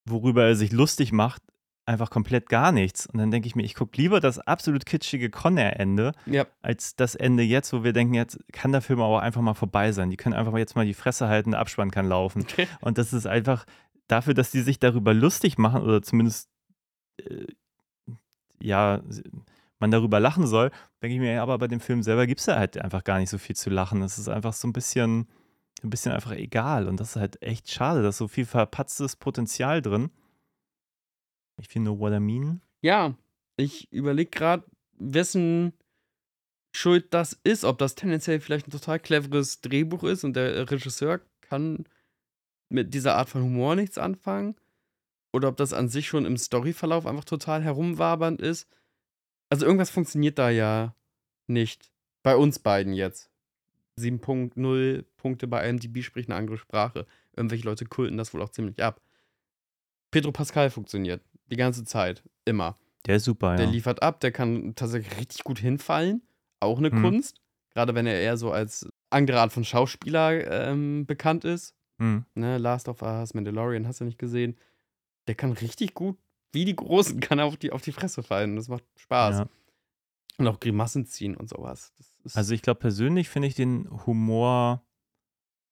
worüber 0.06 0.46
er 0.46 0.56
sich 0.56 0.72
lustig 0.72 1.12
macht, 1.12 1.42
einfach 1.86 2.10
komplett 2.10 2.48
gar 2.48 2.72
nichts. 2.72 3.06
Und 3.06 3.20
dann 3.20 3.30
denke 3.30 3.48
ich 3.48 3.56
mir, 3.56 3.64
ich 3.64 3.76
gucke 3.76 4.02
lieber 4.02 4.20
das 4.22 4.40
absolut 4.40 4.86
kitschige 4.86 5.30
Conner-Ende, 5.30 6.14
ja, 6.26 6.48
als 6.62 6.96
das 6.96 7.16
Ende 7.16 7.44
jetzt, 7.44 7.74
wo 7.74 7.84
wir 7.84 7.92
denken, 7.94 8.14
jetzt 8.14 8.40
kann 8.54 8.72
der 8.72 8.82
Film 8.82 9.02
aber 9.02 9.22
einfach 9.22 9.42
mal 9.42 9.54
vorbei 9.54 9.92
sein. 9.92 10.10
Die 10.10 10.16
können 10.18 10.34
einfach 10.34 10.54
mal 10.54 10.60
jetzt 10.60 10.76
mal 10.78 10.86
die 10.86 10.94
Fresse 10.94 11.28
halten, 11.28 11.52
der 11.52 11.60
Abspann 11.60 11.92
kann 11.92 12.08
laufen. 12.08 12.46
Und 12.82 12.98
das 12.98 13.12
ist 13.12 13.28
einfach 13.28 13.66
dafür, 14.08 14.34
dass 14.34 14.52
die 14.52 14.62
sich 14.62 14.80
darüber 14.80 15.14
lustig 15.14 15.58
machen 15.58 15.82
oder 15.82 16.02
zumindest 16.02 16.50
äh, 17.18 17.48
ja, 18.62 19.02
man 19.84 19.91
darüber 19.91 20.22
lachen 20.22 20.48
soll, 20.48 20.72
denke 21.02 21.15
ich 21.15 21.19
mir, 21.19 21.34
ja, 21.34 21.43
aber 21.43 21.58
bei 21.58 21.67
dem 21.67 21.82
Film 21.82 22.04
selber 22.04 22.26
gibt 22.26 22.39
es 22.39 22.46
ja 22.46 22.56
halt 22.56 22.78
einfach 22.78 23.04
gar 23.04 23.19
nicht 23.19 23.30
so 23.30 23.38
viel 23.38 23.56
zu 23.56 23.69
lachen. 23.69 24.02
Es 24.02 24.17
ist 24.17 24.30
einfach 24.30 24.54
so 24.54 24.65
ein 24.65 24.72
bisschen, 24.72 25.28
ein 25.84 25.89
bisschen 25.89 26.13
einfach 26.13 26.32
egal. 26.32 26.88
Und 26.88 27.02
das 27.02 27.12
ist 27.12 27.15
halt 27.17 27.41
echt 27.41 27.69
schade, 27.69 28.02
da 28.02 28.10
ist 28.10 28.17
so 28.17 28.30
viel 28.30 28.46
verpatztes 28.46 29.17
Potenzial 29.17 29.82
drin. 29.82 30.10
If 31.60 31.76
you 31.76 31.82
know 31.82 32.00
what 32.00 32.13
I 32.13 32.22
mean. 32.22 32.62
Ja, 32.82 33.15
ich 33.58 33.91
überlege 33.91 34.32
gerade, 34.32 34.63
wessen 34.93 35.74
Schuld 36.74 37.13
das 37.13 37.38
ist. 37.43 37.65
Ob 37.65 37.78
das 37.78 37.96
tendenziell 37.96 38.39
vielleicht 38.39 38.67
ein 38.67 38.72
total 38.72 39.00
cleveres 39.00 39.60
Drehbuch 39.60 40.04
ist 40.06 40.24
und 40.24 40.38
der 40.38 40.72
Regisseur 40.72 41.19
kann 41.41 41.84
mit 42.69 42.93
dieser 42.93 43.15
Art 43.15 43.30
von 43.30 43.43
Humor 43.43 43.76
nichts 43.76 43.98
anfangen. 43.98 44.56
Oder 45.34 45.50
ob 45.50 45.58
das 45.58 45.74
an 45.74 45.89
sich 45.89 46.08
schon 46.08 46.26
im 46.26 46.38
Storyverlauf 46.38 47.06
einfach 47.06 47.26
total 47.26 47.63
herumwabernd 47.63 48.39
ist. 48.39 48.69
Also 49.54 49.68
irgendwas 49.68 49.92
funktioniert 49.92 50.39
da 50.39 50.50
ja 50.50 50.96
nicht. 51.46 51.92
Bei 52.24 52.36
uns 52.36 52.58
beiden 52.58 52.94
jetzt. 52.94 53.30
7.0 54.00 55.06
Punkte 55.18 55.46
bei 55.48 55.70
IMDb 55.70 56.02
spricht 56.04 56.28
eine 56.28 56.39
andere 56.39 56.58
Sprache. 56.58 57.06
Irgendwelche 57.36 57.66
Leute 57.66 57.86
kulten 57.86 58.18
das 58.18 58.34
wohl 58.34 58.42
auch 58.42 58.50
ziemlich 58.50 58.82
ab. 58.82 59.00
Pedro 60.10 60.32
Pascal 60.32 60.72
funktioniert. 60.72 61.22
Die 61.52 61.56
ganze 61.56 61.84
Zeit. 61.84 62.24
Immer. 62.46 62.80
Der 63.06 63.18
ist 63.18 63.26
super, 63.26 63.56
Der 63.56 63.66
ja. 63.68 63.72
liefert 63.72 64.02
ab, 64.02 64.22
der 64.22 64.32
kann 64.32 64.74
tatsächlich 64.74 65.20
richtig 65.20 65.44
gut 65.44 65.60
hinfallen. 65.60 66.24
Auch 66.60 66.80
eine 66.80 66.89
Mhm. 66.89 67.02
Kunst. 67.04 67.39
Gerade 67.76 67.94
wenn 67.94 68.08
er 68.08 68.20
eher 68.20 68.38
so 68.38 68.52
als 68.52 68.89
andere 69.12 69.39
Art 69.39 69.54
von 69.54 69.63
Schauspieler 69.66 70.48
ähm, 70.68 71.06
bekannt 71.06 71.46
ist. 71.46 71.76
Hm. 72.00 72.26
Ne, 72.34 72.58
Last 72.58 72.89
of 72.89 73.04
Us, 73.04 73.36
Mandalorian, 73.36 73.86
hast 73.86 74.02
du 74.02 74.06
nicht 74.06 74.18
gesehen. 74.18 74.58
Der 75.28 75.36
kann 75.36 75.52
richtig 75.52 75.94
gut, 75.94 76.18
wie 76.54 76.66
die 76.66 76.76
Großen, 76.76 77.20
kann 77.20 77.39
er 77.39 77.46
auf 77.46 77.58
die, 77.58 77.72
auf 77.72 77.82
die 77.82 77.92
Fresse 77.92 78.24
fallen. 78.24 78.56
Das 78.56 78.70
macht 78.70 78.84
Spaß. 78.96 79.39
Ja. 79.39 79.46
Und 80.38 80.48
auch 80.48 80.60
Grimassen 80.60 81.06
ziehen 81.06 81.36
und 81.36 81.50
sowas. 81.50 81.94
Also 82.34 82.54
ich 82.54 82.62
glaube 82.62 82.80
persönlich 82.80 83.30
finde 83.30 83.48
ich 83.48 83.56
den 83.56 83.88
Humor 84.06 84.84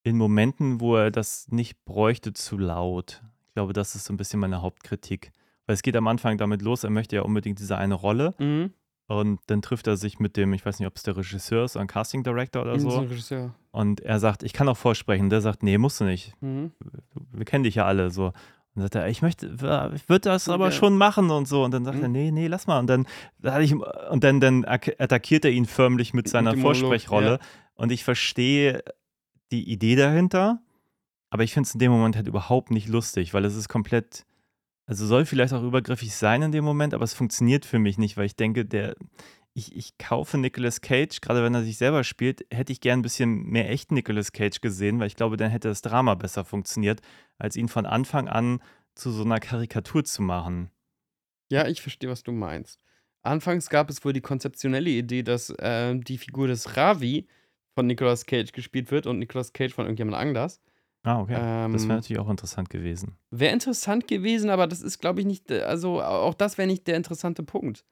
in 0.04 0.18
Momenten, 0.18 0.80
wo 0.80 0.96
er 0.96 1.12
das 1.12 1.48
nicht 1.50 1.84
bräuchte, 1.86 2.34
zu 2.34 2.58
laut. 2.58 3.24
Ich 3.48 3.54
glaube, 3.54 3.74
das 3.74 3.96
ist 3.96 4.06
so 4.06 4.14
ein 4.14 4.18
bisschen 4.18 4.40
meine 4.40 4.62
Hauptkritik. 4.62 5.32
Weil 5.66 5.76
es 5.76 5.84
geht 5.84 5.96
am 5.96 6.08
Anfang 6.08 6.38
damit 6.38 6.62
los, 6.62 6.84
er 6.84 6.90
möchte 6.90 7.16
ja 7.16 7.22
unbedingt 7.22 7.60
diese 7.60 7.78
eine 7.78 7.94
Rolle 7.94 8.34
mhm. 8.40 8.74
und 9.08 9.40
dann 9.48 9.62
trifft 9.62 9.88
er 9.88 9.96
sich 9.96 10.20
mit 10.20 10.36
dem, 10.36 10.54
ich 10.54 10.66
weiß 10.66 10.80
nicht, 10.80 10.88
ob 10.88 10.96
es 10.96 11.04
der 11.04 11.16
Regisseur 11.16 11.66
ist 11.66 11.76
oder 11.76 11.84
ein 11.84 11.88
Casting 11.88 12.24
Director 12.24 12.64
oder 12.64 12.80
so 12.80 12.90
so. 12.90 13.52
Und 13.72 14.02
er 14.02 14.20
sagt, 14.20 14.44
ich 14.44 14.54
kann 14.54 14.68
auch 14.68 14.78
vorsprechen. 14.78 15.30
Der 15.30 15.42
sagt, 15.42 15.64
nee, 15.64 15.78
musst 15.78 16.00
du 16.02 16.06
nicht. 16.06 16.34
Mhm. 16.42 16.72
Wir 17.32 17.46
kennen 17.46 17.64
dich 17.64 17.76
ja 17.76 17.86
alle 17.86 18.10
so. 18.10 18.34
Und 18.74 18.80
dann 18.80 18.84
sagt 18.84 18.96
er, 18.96 19.08
ich 19.10 19.22
möchte, 19.22 19.48
ich 19.48 20.10
würde 20.10 20.20
das 20.30 20.48
aber 20.48 20.66
Ja. 20.66 20.72
schon 20.72 20.98
machen 20.98 21.30
und 21.30 21.48
so. 21.48 21.64
Und 21.64 21.72
dann 21.72 21.84
sagt 21.84 21.98
Mhm. 21.98 22.04
er, 22.04 22.08
nee, 22.10 22.32
nee, 22.32 22.48
lass 22.48 22.68
mal. 22.68 22.80
Und 22.80 22.88
dann, 22.88 23.06
da 23.40 23.54
hatte 23.54 23.64
ich, 23.64 23.74
und 23.76 24.24
dann, 24.24 24.40
dann 24.40 24.64
attackiert 24.66 25.44
er 25.44 25.52
ihn 25.52 25.66
förmlich 25.66 26.14
mit 26.14 26.30
seiner 26.30 26.52
dem 26.52 26.60
Monolog, 26.62 26.80
Vorspechrolle. 26.90 27.32
ja. 27.32 27.40
Und 27.76 27.92
ich 27.92 28.04
verstehe 28.04 28.84
die 29.52 29.70
Idee 29.70 29.96
dahinter, 29.98 30.62
aber 31.30 31.44
ich 31.44 31.54
finde 31.54 31.68
es 31.68 31.74
in 31.74 31.80
dem 31.80 31.92
Moment 31.92 32.16
halt 32.16 32.28
überhaupt 32.28 32.72
nicht 32.72 32.88
lustig, 32.88 33.34
weil 33.34 33.44
es 33.44 33.56
ist 33.56 33.68
komplett, 33.68 34.26
also 34.86 35.06
soll 35.06 35.26
vielleicht 35.26 35.54
auch 35.54 35.64
übergriffig 35.64 36.16
sein 36.16 36.42
in 36.42 36.52
dem 36.54 36.64
Moment, 36.64 36.94
aber 36.94 37.04
es 37.04 37.14
funktioniert 37.14 37.66
für 37.66 37.80
mich 37.80 37.98
nicht, 37.98 38.16
weil 38.16 38.26
ich 38.26 38.36
denke, 38.38 38.66
der, 38.66 38.96
ich, 39.54 39.76
ich 39.76 39.98
kaufe 39.98 40.38
Nicolas 40.38 40.82
Cage, 40.82 41.20
gerade 41.22 41.44
wenn 41.44 41.54
er 41.54 41.64
sich 41.64 41.78
selber 41.78 42.04
spielt, 42.04 42.46
hätte 42.52 42.72
ich 42.72 42.80
gern 42.80 43.00
ein 43.00 43.02
bisschen 43.02 43.44
mehr 43.44 43.70
echten 43.70 43.96
Nicolas 43.96 44.32
Cage 44.32 44.62
gesehen, 44.62 45.00
weil 45.00 45.08
ich 45.08 45.16
glaube, 45.16 45.38
dann 45.38 45.52
hätte 45.52 45.68
das 45.68 45.82
Drama 45.82 46.16
besser 46.16 46.46
funktioniert, 46.46 47.02
als 47.38 47.56
ihn 47.56 47.68
von 47.68 47.86
Anfang 47.86 48.28
an 48.28 48.62
zu 48.96 49.12
so 49.12 49.24
einer 49.24 49.40
Karikatur 49.40 50.04
zu 50.04 50.22
machen. 50.22 50.72
Ja, 51.52 51.68
ich 51.68 51.82
verstehe, 51.82 52.10
was 52.10 52.24
du 52.24 52.32
meinst. 52.32 52.84
Anfangs 53.24 53.70
gab 53.70 53.90
es 53.90 54.04
wohl 54.04 54.14
die 54.14 54.22
konzeptionelle 54.22 54.90
Idee, 54.90 55.24
dass 55.24 55.54
ähm, 55.60 56.04
die 56.04 56.18
Figur 56.18 56.48
des 56.48 56.78
Ravi 56.78 57.28
von 57.76 57.88
Nicolas 57.88 58.26
Cage 58.26 58.52
gespielt 58.52 58.90
wird 58.92 59.06
und 59.06 59.20
Nicolas 59.20 59.54
Cage 59.54 59.74
von 59.74 59.86
irgendjemand 59.86 60.18
anders. 60.18 60.62
Ah, 61.04 61.20
okay. 61.20 61.34
das 61.34 61.84
Ähm, 61.84 61.90
wäre 61.90 62.00
natürlich 62.00 62.20
auch 62.20 62.30
interessant 62.30 62.70
gewesen. 62.70 63.18
Wäre 63.32 63.54
interessant 63.54 64.08
gewesen, 64.08 64.50
aber 64.50 64.68
das 64.68 64.82
ist, 64.82 65.00
glaube 65.00 65.20
ich, 65.20 65.26
nicht, 65.26 65.52
äh, 65.52 65.62
also 65.62 66.02
auch 66.02 66.34
das 66.34 66.58
wäre 66.58 66.68
nicht 66.68 66.88
der 66.88 66.96
interessante 66.96 67.44
Punkt. 67.44 67.86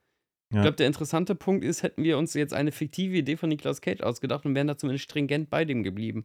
Ich 0.51 0.55
Ja. 0.55 0.61
glaube, 0.63 0.77
der 0.77 0.87
interessante 0.87 1.35
Punkt 1.35 1.63
ist, 1.63 1.83
hätten 1.83 2.03
wir 2.03 2.17
uns 2.17 2.33
jetzt 2.33 2.53
eine 2.53 2.71
fiktive 2.71 3.15
Idee 3.17 3.37
von 3.37 3.49
Nicolas 3.49 3.81
Cage 3.81 4.01
ausgedacht 4.01 4.45
und 4.45 4.55
wären 4.55 4.67
da 4.67 4.77
zumindest 4.77 5.03
stringent 5.05 5.49
bei 5.49 5.63
dem 5.65 5.83
geblieben. 5.83 6.23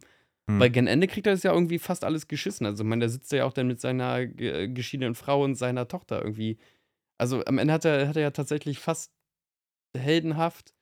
Hm. 0.49 0.59
Weil 0.59 0.69
gen 0.71 0.87
Ende 0.87 1.07
kriegt 1.07 1.27
er 1.27 1.33
das 1.33 1.43
ja 1.43 1.53
irgendwie 1.53 1.79
fast 1.79 2.03
alles 2.03 2.27
geschissen. 2.27 2.65
Also, 2.65 2.83
ich 2.83 2.89
meine, 2.89 3.05
da 3.05 3.09
sitzt 3.09 3.31
er 3.33 3.39
ja 3.39 3.45
auch 3.45 3.53
dann 3.53 3.67
mit 3.67 3.79
seiner 3.81 4.25
ge- 4.25 4.67
geschiedenen 4.69 5.15
Frau 5.15 5.43
und 5.43 5.55
seiner 5.55 5.87
Tochter 5.87 6.21
irgendwie. 6.23 6.57
Also, 7.19 7.43
am 7.45 7.57
Ende 7.59 7.73
hat 7.73 7.85
er, 7.85 8.07
hat 8.07 8.15
er 8.15 8.21
ja 8.23 8.31
tatsächlich 8.31 8.79
fast 8.79 9.11
heldenhaft. 9.97 10.73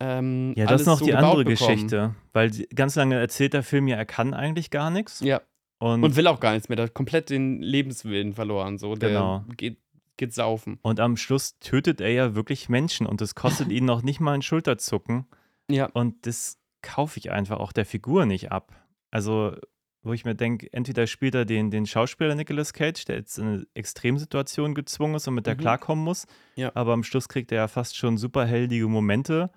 Ähm, 0.00 0.52
Ja, 0.56 0.64
das 0.64 0.70
alles 0.72 0.80
ist 0.82 0.86
noch 0.88 0.98
so 0.98 1.04
die 1.06 1.14
andere 1.14 1.44
bekommen. 1.44 1.74
Geschichte, 1.76 2.14
weil 2.32 2.50
ganz 2.74 2.96
lange 2.96 3.18
erzählt 3.18 3.54
der 3.54 3.62
Film 3.62 3.88
ja, 3.88 3.96
er 3.96 4.04
kann 4.04 4.34
eigentlich 4.34 4.70
gar 4.70 4.90
nichts 4.90 5.20
Ja. 5.20 5.40
und 5.78 6.04
Und 6.04 6.16
will 6.16 6.26
auch 6.26 6.40
gar 6.40 6.52
nichts 6.52 6.68
mehr. 6.68 6.76
Der 6.76 6.86
hat 6.86 6.94
komplett 6.94 7.30
den 7.30 7.62
Lebenswillen 7.62 8.34
verloren. 8.34 8.76
So. 8.78 8.94
Der 8.94 9.08
Genau. 9.10 9.44
geht, 9.56 9.78
geht 10.16 10.32
saufen. 10.34 10.78
und 10.82 11.00
am 11.00 11.16
Schluss 11.16 11.58
tötet 11.60 12.00
er 12.00 12.10
ja 12.10 12.34
wirklich 12.34 12.68
Menschen 12.68 13.06
und 13.06 13.20
es 13.20 13.34
kostet 13.34 13.68
ihn 13.72 13.84
noch 13.84 14.02
nicht 14.02 14.20
mal 14.20 14.32
ein 14.32 14.42
Schulterzucken 14.42 15.26
Ja. 15.70 15.86
und 15.92 16.26
das 16.26 16.58
kaufe 16.82 17.18
ich 17.18 17.30
einfach 17.32 17.58
auch 17.58 17.72
der 17.72 17.84
Figur 17.86 18.26
nicht 18.26 18.52
ab. 18.52 18.72
Also, 19.10 19.56
wo 20.02 20.12
ich 20.12 20.24
mir 20.24 20.34
denke, 20.36 20.72
entweder 20.72 21.06
spielt 21.08 21.34
er 21.34 21.44
den, 21.44 21.70
den 21.70 21.84
Schauspieler 21.86 22.34
Nicolas 22.36 22.72
Cage, 22.72 23.04
der 23.06 23.16
jetzt 23.16 23.38
in 23.38 23.46
eine 23.46 23.66
Extremsituation 23.74 24.74
gezwungen 24.74 25.16
ist 25.16 25.26
und 25.26 25.34
mit 25.34 25.46
der 25.46 25.54
Mhm. 25.54 25.60
klarkommen 25.60 26.04
muss, 26.04 26.26
Ja. 26.54 26.70
aber 26.74 26.92
am 26.92 27.02
Schluss 27.02 27.28
kriegt 27.28 27.50
er 27.50 27.58
ja 27.58 27.68
fast 27.68 27.96
schon 27.96 28.16
superheldige 28.16 28.86
Momente, 28.86 29.50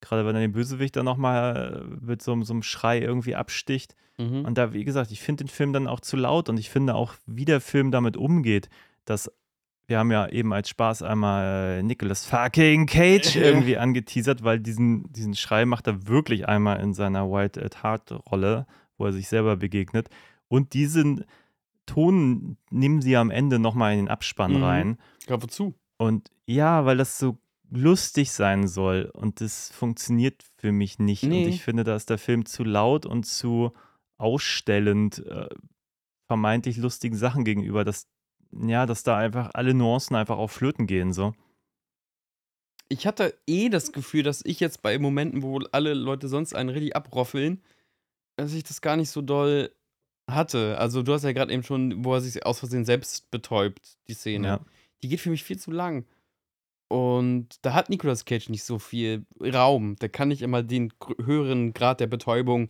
gerade 0.00 0.26
wenn 0.26 0.34
er 0.34 0.42
den 0.42 0.52
Bösewicht 0.52 0.94
dann 0.96 1.06
nochmal 1.06 1.86
mit 2.00 2.20
so, 2.20 2.38
so 2.42 2.52
einem 2.52 2.62
Schrei 2.62 3.00
irgendwie 3.00 3.34
absticht. 3.34 3.94
Mhm. 4.18 4.44
Und 4.44 4.58
da, 4.58 4.74
wie 4.74 4.84
gesagt, 4.84 5.10
ich 5.10 5.20
finde 5.22 5.44
den 5.44 5.48
Film 5.48 5.72
dann 5.72 5.86
auch 5.88 6.00
zu 6.00 6.16
laut 6.18 6.50
und 6.50 6.58
ich 6.58 6.68
finde 6.68 6.94
auch, 6.94 7.14
wie 7.24 7.46
der 7.46 7.62
Film 7.62 7.90
damit 7.90 8.16
umgeht, 8.18 8.68
dass 9.06 9.30
wir 9.86 9.98
haben 9.98 10.10
ja 10.10 10.28
eben 10.28 10.52
als 10.52 10.68
Spaß 10.70 11.02
einmal 11.02 11.78
äh, 11.78 11.82
Nicolas 11.82 12.24
fucking 12.24 12.86
Cage 12.86 13.36
irgendwie 13.36 13.76
angeteasert, 13.76 14.42
weil 14.42 14.60
diesen, 14.60 15.12
diesen 15.12 15.34
Schrei 15.34 15.66
macht 15.66 15.86
er 15.86 16.06
wirklich 16.06 16.48
einmal 16.48 16.80
in 16.80 16.94
seiner 16.94 17.30
White 17.30 17.62
at 17.62 17.82
Heart 17.82 18.12
Rolle, 18.30 18.66
wo 18.96 19.06
er 19.06 19.12
sich 19.12 19.28
selber 19.28 19.56
begegnet. 19.56 20.08
Und 20.48 20.72
diesen 20.74 21.24
Ton 21.86 22.56
nehmen 22.70 23.02
sie 23.02 23.16
am 23.16 23.30
Ende 23.30 23.58
nochmal 23.58 23.92
in 23.92 23.98
den 23.98 24.08
Abspann 24.08 24.54
Mhm. 24.54 24.62
rein. 24.62 24.98
Ja, 25.28 25.42
wozu? 25.42 25.74
Und 25.98 26.30
ja, 26.46 26.86
weil 26.86 26.96
das 26.96 27.18
so 27.18 27.38
lustig 27.70 28.30
sein 28.30 28.68
soll 28.68 29.10
und 29.12 29.40
das 29.40 29.70
funktioniert 29.70 30.44
für 30.58 30.72
mich 30.72 30.98
nicht. 30.98 31.24
Nee. 31.24 31.44
Und 31.44 31.48
ich 31.50 31.62
finde, 31.62 31.84
da 31.84 31.94
ist 31.96 32.08
der 32.08 32.18
Film 32.18 32.46
zu 32.46 32.62
laut 32.64 33.04
und 33.04 33.26
zu 33.26 33.72
ausstellend 34.16 35.24
äh, 35.26 35.48
vermeintlich 36.26 36.76
lustigen 36.78 37.16
Sachen 37.16 37.44
gegenüber, 37.44 37.84
dass, 37.84 38.06
ja, 38.60 38.86
dass 38.86 39.02
da 39.02 39.16
einfach 39.16 39.50
alle 39.54 39.74
Nuancen 39.74 40.16
einfach 40.16 40.38
auf 40.38 40.52
Flöten 40.52 40.86
gehen. 40.86 41.12
So. 41.12 41.34
Ich 42.88 43.06
hatte 43.06 43.38
eh 43.46 43.68
das 43.68 43.92
Gefühl, 43.92 44.22
dass 44.22 44.44
ich 44.44 44.60
jetzt 44.60 44.82
bei 44.82 44.98
Momenten, 44.98 45.42
wo 45.42 45.58
alle 45.72 45.94
Leute 45.94 46.28
sonst 46.28 46.54
einen 46.54 46.68
richtig 46.68 46.94
abroffeln, 46.94 47.62
dass 48.36 48.52
ich 48.52 48.64
das 48.64 48.80
gar 48.80 48.96
nicht 48.96 49.10
so 49.10 49.22
doll 49.22 49.70
hatte. 50.30 50.78
Also 50.78 51.02
du 51.02 51.12
hast 51.12 51.24
ja 51.24 51.32
gerade 51.32 51.52
eben 51.52 51.62
schon, 51.62 52.04
wo 52.04 52.14
er 52.14 52.20
sich 52.20 52.44
aus 52.44 52.58
Versehen 52.58 52.84
selbst 52.84 53.30
betäubt, 53.30 53.96
die 54.08 54.14
Szene. 54.14 54.46
Ja. 54.46 54.60
Die 55.02 55.08
geht 55.08 55.20
für 55.20 55.30
mich 55.30 55.44
viel 55.44 55.58
zu 55.58 55.70
lang. 55.70 56.06
Und 56.88 57.56
da 57.62 57.74
hat 57.74 57.90
Nicolas 57.90 58.24
Cage 58.24 58.50
nicht 58.50 58.64
so 58.64 58.78
viel 58.78 59.26
Raum. 59.40 59.96
Der 59.96 60.08
kann 60.08 60.28
nicht 60.28 60.42
immer 60.42 60.62
den 60.62 60.92
höheren 61.22 61.72
Grad 61.72 62.00
der 62.00 62.06
Betäubung 62.06 62.68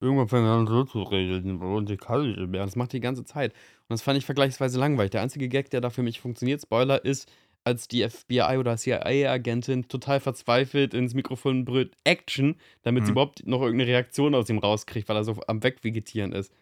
irgendwann 0.00 0.28
fängt 0.28 0.44
er 0.46 0.52
an 0.52 0.66
so 0.66 0.84
zu 0.84 1.02
reden 1.02 1.60
und 1.60 1.90
ich 1.90 2.00
kann 2.00 2.26
nicht 2.26 2.38
mehr. 2.48 2.64
Das 2.64 2.76
macht 2.76 2.92
die 2.92 3.00
ganze 3.00 3.24
Zeit. 3.24 3.52
Und 3.52 3.90
das 3.90 4.02
fand 4.02 4.18
ich 4.18 4.24
vergleichsweise 4.24 4.78
langweilig. 4.78 5.10
Der 5.10 5.22
einzige 5.22 5.48
Gag, 5.48 5.70
der 5.70 5.80
da 5.80 5.90
für 5.90 6.02
mich 6.02 6.20
funktioniert, 6.20 6.62
Spoiler, 6.62 7.04
ist, 7.04 7.30
als 7.64 7.88
die 7.88 8.02
FBI 8.08 8.56
oder 8.58 8.76
CIA-Agentin 8.78 9.88
total 9.88 10.20
verzweifelt 10.20 10.94
ins 10.94 11.12
Mikrofon 11.14 11.64
brüllt 11.66 11.94
Action, 12.04 12.56
damit 12.82 13.04
sie 13.04 13.10
Mhm. 13.10 13.14
überhaupt 13.14 13.46
noch 13.46 13.60
irgendeine 13.60 13.90
Reaktion 13.90 14.34
aus 14.34 14.48
ihm 14.48 14.58
rauskriegt, 14.58 15.08
weil 15.08 15.16
er 15.16 15.24
so 15.24 15.38
am 15.46 15.62
Wegvegetieren 15.62 16.32
ist. 16.32 16.52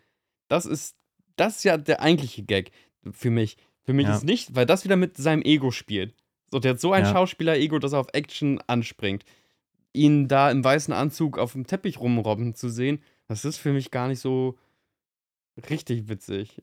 Das 0.49 0.66
ist, 0.66 0.97
das 1.36 1.59
ist 1.59 1.64
ja 1.64 1.76
der 1.76 2.03
eigentliche 2.03 2.43
Gag 2.43 2.72
für 3.12 3.30
mich. 3.30 3.57
Für 3.84 3.93
mich 3.93 4.07
Ja. 4.09 4.16
ist 4.16 4.24
nicht, 4.24 4.57
weil 4.57 4.66
das 4.66 4.84
wieder 4.84 4.97
mit 4.97 5.16
seinem 5.16 5.43
Ego 5.43 5.70
spielt. 5.70 6.14
So, 6.51 6.59
der 6.59 6.72
hat 6.72 6.80
so 6.80 6.93
ein 6.93 7.05
Ja. 7.05 7.12
Schauspieler-Ego, 7.12 7.78
dass 7.78 7.93
er 7.93 8.01
auf 8.01 8.09
Action 8.12 8.61
anspringt. 8.66 9.24
Ihn 9.93 10.26
da 10.28 10.51
im 10.51 10.64
weißen 10.64 10.93
Anzug 10.93 11.39
auf 11.39 11.53
dem 11.53 11.66
Teppich 11.66 12.01
rumrobben 12.01 12.55
zu 12.55 12.68
sehen, 12.68 13.01
das 13.28 13.44
ist 13.44 13.58
für 13.58 13.72
mich 13.72 13.90
gar 13.90 14.08
nicht 14.08 14.20
so 14.20 14.58
richtig 15.70 16.08
witzig. 16.08 16.62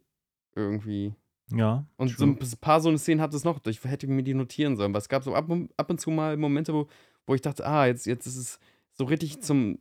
Irgendwie. 0.56 1.14
Ja. 1.52 1.86
Und 1.98 2.10
so 2.18 2.26
ein 2.26 2.38
paar 2.62 2.82
so 2.82 2.90
eine 2.90 2.98
Szenen 2.98 3.22
hat 3.22 3.34
es 3.34 3.44
noch. 3.44 3.64
Ich 3.68 3.84
hätte 3.84 4.08
mir 4.08 4.24
die 4.24 4.34
notieren 4.34 4.76
sollen. 4.78 4.92
Aber 4.92 5.00
es 5.00 5.10
gab 5.10 5.24
so 5.24 5.36
ab, 5.36 5.50
und- 5.50 5.72
ab 5.78 5.90
und 5.90 6.00
zu 6.02 6.10
mal 6.12 6.38
Momente, 6.38 6.74
wo, 6.74 6.88
wo 7.28 7.36
ich 7.36 7.42
dachte, 7.42 7.66
ah, 7.66 7.86
jetzt, 7.86 8.06
jetzt 8.06 8.26
ist 8.26 8.38
es 8.38 8.60
so 8.94 9.04
richtig 9.06 9.42
zum, 9.42 9.78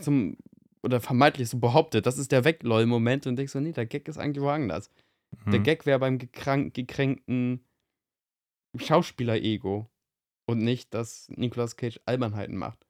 zum, 0.00 0.36
oder 0.82 1.00
vermeintlich 1.00 1.48
so 1.50 1.58
behauptet, 1.58 2.06
das 2.06 2.18
ist 2.18 2.32
der 2.32 2.44
Weg-Lol-Moment. 2.44 3.26
Und 3.26 3.36
denkst 3.36 3.52
so, 3.52 3.60
nee, 3.60 3.72
der 3.72 3.86
Gag 3.86 4.08
ist 4.08 4.18
eigentlich 4.18 4.42
woanders. 4.42 4.90
Der 5.46 5.60
Mhm. 5.60 5.64
Gag 5.64 5.86
wäre 5.86 5.98
beim 5.98 6.18
gekrank, 6.18 6.72
gekränkten 6.74 7.64
Schauspieler-Ego. 8.76 9.88
Und 10.48 10.58
nicht, 10.58 10.94
dass 10.94 11.28
Nicolas 11.30 11.76
Cage 11.76 12.00
Albernheiten 12.06 12.56
macht. 12.56 12.86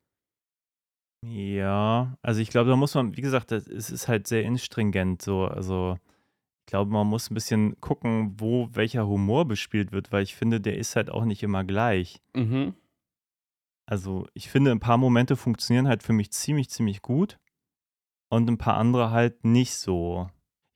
Ja, 1.22 2.16
also 2.22 2.40
ich 2.40 2.50
glaube, 2.50 2.70
da 2.70 2.76
muss 2.76 2.94
man, 2.94 3.16
wie 3.16 3.20
gesagt, 3.20 3.50
das, 3.50 3.66
es 3.66 3.90
ist 3.90 4.08
halt 4.08 4.26
sehr 4.26 4.44
instringent 4.44 5.22
so. 5.22 5.44
Also 5.44 5.98
ich 6.60 6.66
glaube, 6.66 6.92
man 6.92 7.06
muss 7.06 7.30
ein 7.30 7.34
bisschen 7.34 7.80
gucken, 7.80 8.34
wo 8.38 8.68
welcher 8.72 9.06
Humor 9.06 9.46
bespielt 9.46 9.92
wird, 9.92 10.12
weil 10.12 10.22
ich 10.22 10.34
finde, 10.34 10.60
der 10.60 10.78
ist 10.78 10.96
halt 10.96 11.10
auch 11.10 11.24
nicht 11.24 11.42
immer 11.42 11.64
gleich. 11.64 12.20
Mhm. 12.34 12.74
Also 13.86 14.26
ich 14.34 14.50
finde, 14.50 14.72
ein 14.72 14.80
paar 14.80 14.98
Momente 14.98 15.36
funktionieren 15.36 15.88
halt 15.88 16.02
für 16.02 16.12
mich 16.12 16.32
ziemlich, 16.32 16.70
ziemlich 16.70 17.02
gut 17.02 17.38
und 18.28 18.48
ein 18.48 18.58
paar 18.58 18.76
andere 18.76 19.10
halt 19.10 19.44
nicht 19.44 19.74
so. 19.74 20.28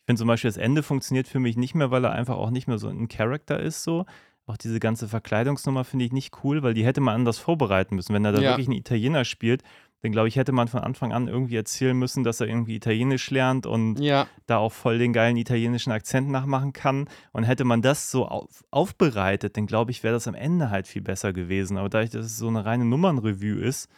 Ich 0.03 0.07
finde 0.07 0.18
zum 0.20 0.28
Beispiel, 0.28 0.49
das 0.49 0.57
Ende 0.57 0.82
funktioniert 0.82 1.28
für 1.28 1.41
mich 1.41 1.57
nicht 1.57 1.74
mehr, 1.74 1.91
weil 1.91 2.05
er 2.05 2.12
einfach 2.12 2.36
auch 2.36 2.51
nicht 2.51 2.66
mehr 2.66 2.78
so 2.78 2.88
ein 2.88 3.09
Charakter 3.09 3.61
ist 3.61 3.82
so. 3.82 4.07
Auch 4.51 4.57
diese 4.57 4.80
ganze 4.80 5.07
Verkleidungsnummer 5.07 5.84
finde 5.84 6.05
ich 6.07 6.12
nicht 6.12 6.42
cool, 6.42 6.64
weil 6.64 6.74
die 6.74 6.84
hätte 6.84 7.01
man 7.01 7.14
anders 7.14 7.38
vorbereiten 7.38 7.94
müssen. 7.94 8.12
Wenn 8.12 8.24
er 8.24 8.32
da 8.32 8.40
Ja. 8.40 8.51
wirklich 8.51 8.66
einen 8.66 8.76
Italiener 8.76 9.24
spielt, 9.24 9.62
dann 10.03 10.11
glaube 10.11 10.26
ich, 10.26 10.34
hätte 10.34 10.51
man 10.51 10.66
von 10.66 10.80
Anfang 10.80 11.12
an 11.12 11.28
irgendwie 11.28 11.55
erzählen 11.55 11.96
müssen, 11.96 12.24
dass 12.24 12.40
er 12.40 12.48
irgendwie 12.48 12.74
Italienisch 12.74 13.30
lernt 13.30 13.64
und 13.66 14.01
Ja. 14.01 14.26
da 14.46 14.57
auch 14.57 14.72
voll 14.72 14.98
den 14.98 15.12
geilen 15.12 15.36
italienischen 15.36 15.92
Akzent 15.92 16.28
nachmachen 16.30 16.72
kann. 16.72 17.07
Und 17.32 17.44
hätte 17.44 17.64
man 17.64 17.80
das 17.80 18.11
so 18.11 18.26
auf, 18.26 18.64
aufbereitet, 18.72 19.57
dann 19.57 19.66
glaube 19.66 19.92
ich, 19.92 20.03
wäre 20.03 20.14
das 20.14 20.26
am 20.26 20.34
Ende 20.34 20.70
halt 20.70 20.88
viel 20.88 21.03
besser 21.03 21.32
gewesen. 21.32 21.76
Aber 21.78 21.88
dadurch, 21.88 22.11
dass 22.11 22.26
es 22.26 22.36
so 22.36 22.48
eine 22.48 22.64
reine 22.64 22.84
Nummernreview 22.86 23.59
ist, 23.59 23.88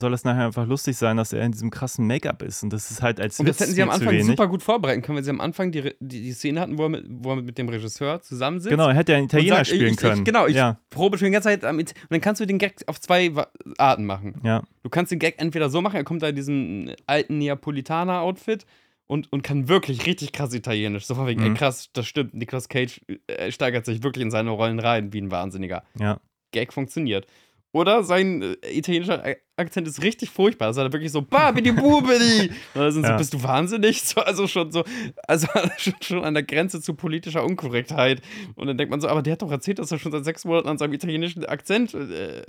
soll 0.00 0.14
es 0.14 0.24
nachher 0.24 0.46
einfach 0.46 0.66
lustig 0.66 0.96
sein, 0.96 1.16
dass 1.18 1.32
er 1.32 1.42
in 1.44 1.52
diesem 1.52 1.70
krassen 1.70 2.06
Make-up 2.06 2.42
ist. 2.42 2.62
Und 2.62 2.72
das 2.72 2.90
ist 2.90 3.02
halt 3.02 3.20
als 3.20 3.38
Und 3.38 3.46
das 3.48 3.56
Witz 3.56 3.60
hätten 3.66 3.74
sie 3.74 3.82
am 3.82 3.90
Anfang 3.90 4.22
super 4.22 4.48
gut 4.48 4.62
vorbereiten 4.62 5.02
können, 5.02 5.18
wenn 5.18 5.24
sie 5.24 5.30
am 5.30 5.40
Anfang 5.40 5.70
die, 5.72 5.82
die, 6.00 6.22
die 6.22 6.32
Szene 6.32 6.60
hatten, 6.60 6.78
wo 6.78 6.84
er, 6.84 6.88
mit, 6.88 7.04
wo 7.08 7.30
er 7.30 7.36
mit 7.42 7.58
dem 7.58 7.68
Regisseur 7.68 8.22
zusammensitzt. 8.22 8.70
Genau, 8.70 8.88
er 8.88 8.94
hätte 8.94 9.12
ja 9.12 9.18
einen 9.18 9.26
Italiener 9.26 9.56
sagt, 9.56 9.68
spielen 9.68 9.92
ich, 9.92 9.96
können. 9.98 10.18
Ich, 10.20 10.24
genau, 10.24 10.46
ich 10.46 10.56
ja, 10.56 10.78
probe 10.88 11.18
schon 11.18 11.26
die 11.26 11.32
ganze 11.32 11.48
Zeit 11.50 11.64
am 11.64 11.78
It- 11.78 11.90
Und 12.02 12.10
dann 12.12 12.20
kannst 12.20 12.40
du 12.40 12.46
den 12.46 12.58
Gag 12.58 12.76
auf 12.86 12.98
zwei 13.00 13.30
Arten 13.76 14.06
machen. 14.06 14.40
ja, 14.42 14.62
Du 14.82 14.88
kannst 14.88 15.12
den 15.12 15.18
Gag 15.18 15.34
entweder 15.38 15.68
so 15.68 15.80
machen, 15.82 15.96
er 15.96 16.04
kommt 16.04 16.22
da 16.22 16.28
in 16.28 16.36
diesem 16.36 16.90
alten 17.06 17.38
Neapolitaner-Outfit 17.38 18.64
und, 19.06 19.30
und 19.32 19.42
kann 19.42 19.68
wirklich 19.68 20.06
richtig 20.06 20.32
krass 20.32 20.54
italienisch. 20.54 21.04
So 21.06 21.14
von 21.14 21.26
wegen, 21.26 21.42
ey 21.42 21.50
Mhm. 21.50 21.54
krass, 21.54 21.90
das 21.92 22.06
stimmt, 22.06 22.32
Nicolas 22.34 22.68
Cage 22.68 23.00
äh, 23.26 23.50
steigert 23.50 23.84
sich 23.84 24.02
wirklich 24.02 24.22
in 24.24 24.30
seine 24.30 24.50
Rollen 24.50 24.78
rein 24.78 25.12
wie 25.12 25.20
ein 25.20 25.30
Wahnsinniger. 25.30 25.82
ja. 25.98 26.20
Gag 26.52 26.72
funktioniert. 26.72 27.28
Oder 27.72 28.02
sein 28.02 28.42
äh, 28.42 28.56
italienischer 28.72 29.22
Akzent 29.56 29.86
ist 29.86 30.02
richtig 30.02 30.30
furchtbar. 30.30 30.66
Also 30.68 30.80
er 30.80 30.92
wirklich 30.92 31.12
so, 31.12 31.22
Babidi 31.22 31.70
Bubidi. 31.70 32.50
Dann 32.74 32.90
sind 32.90 33.04
so, 33.04 33.10
Ja. 33.12 33.16
bist 33.16 33.32
du 33.32 33.42
wahnsinnig? 33.44 34.02
So, 34.02 34.20
also 34.22 34.48
schon 34.48 34.72
so, 34.72 34.82
also 35.28 35.46
schon, 35.76 35.94
schon 36.00 36.24
an 36.24 36.34
der 36.34 36.42
Grenze 36.42 36.80
zu 36.80 36.94
politischer 36.94 37.44
Unkorrektheit. 37.44 38.22
Und 38.56 38.66
dann 38.66 38.76
denkt 38.76 38.90
man 38.90 39.00
so, 39.00 39.06
aber 39.06 39.22
der 39.22 39.34
hat 39.34 39.42
doch 39.42 39.52
erzählt, 39.52 39.78
dass 39.78 39.92
er 39.92 40.00
schon 40.00 40.10
seit 40.10 40.24
sechs 40.24 40.44
Monaten 40.44 40.68
an 40.68 40.78
seinem 40.78 40.94
italienischen 40.94 41.44
Akzent 41.44 41.94
äh, 41.94 42.40
äh, 42.40 42.42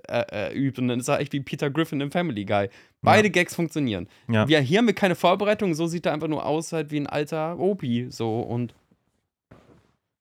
äh, 0.50 0.54
übt. 0.58 0.82
Und 0.82 0.88
dann 0.88 1.00
ist 1.00 1.08
er 1.08 1.20
echt 1.20 1.34
wie 1.34 1.42
Peter 1.42 1.70
Griffin 1.70 2.02
im 2.02 2.12
Family 2.12 2.44
Guy. 2.46 2.70
Beide 3.04 3.30
Gags 3.30 3.54
funktionieren. 3.54 4.08
Ja. 4.28 4.48
Wir, 4.48 4.60
hier 4.62 4.80
haben 4.80 4.88
wir 4.88 4.96
keine 4.96 5.16
Vorbereitung, 5.16 5.76
so 5.76 5.86
sieht 5.86 6.06
er 6.08 6.14
einfach 6.14 6.28
nur 6.30 6.46
aus, 6.46 6.72
halt 6.74 6.90
wie 6.92 6.98
ein 7.00 7.08
alter 7.08 7.60
Opi. 7.60 8.08
So 8.10 8.40
und 8.40 8.74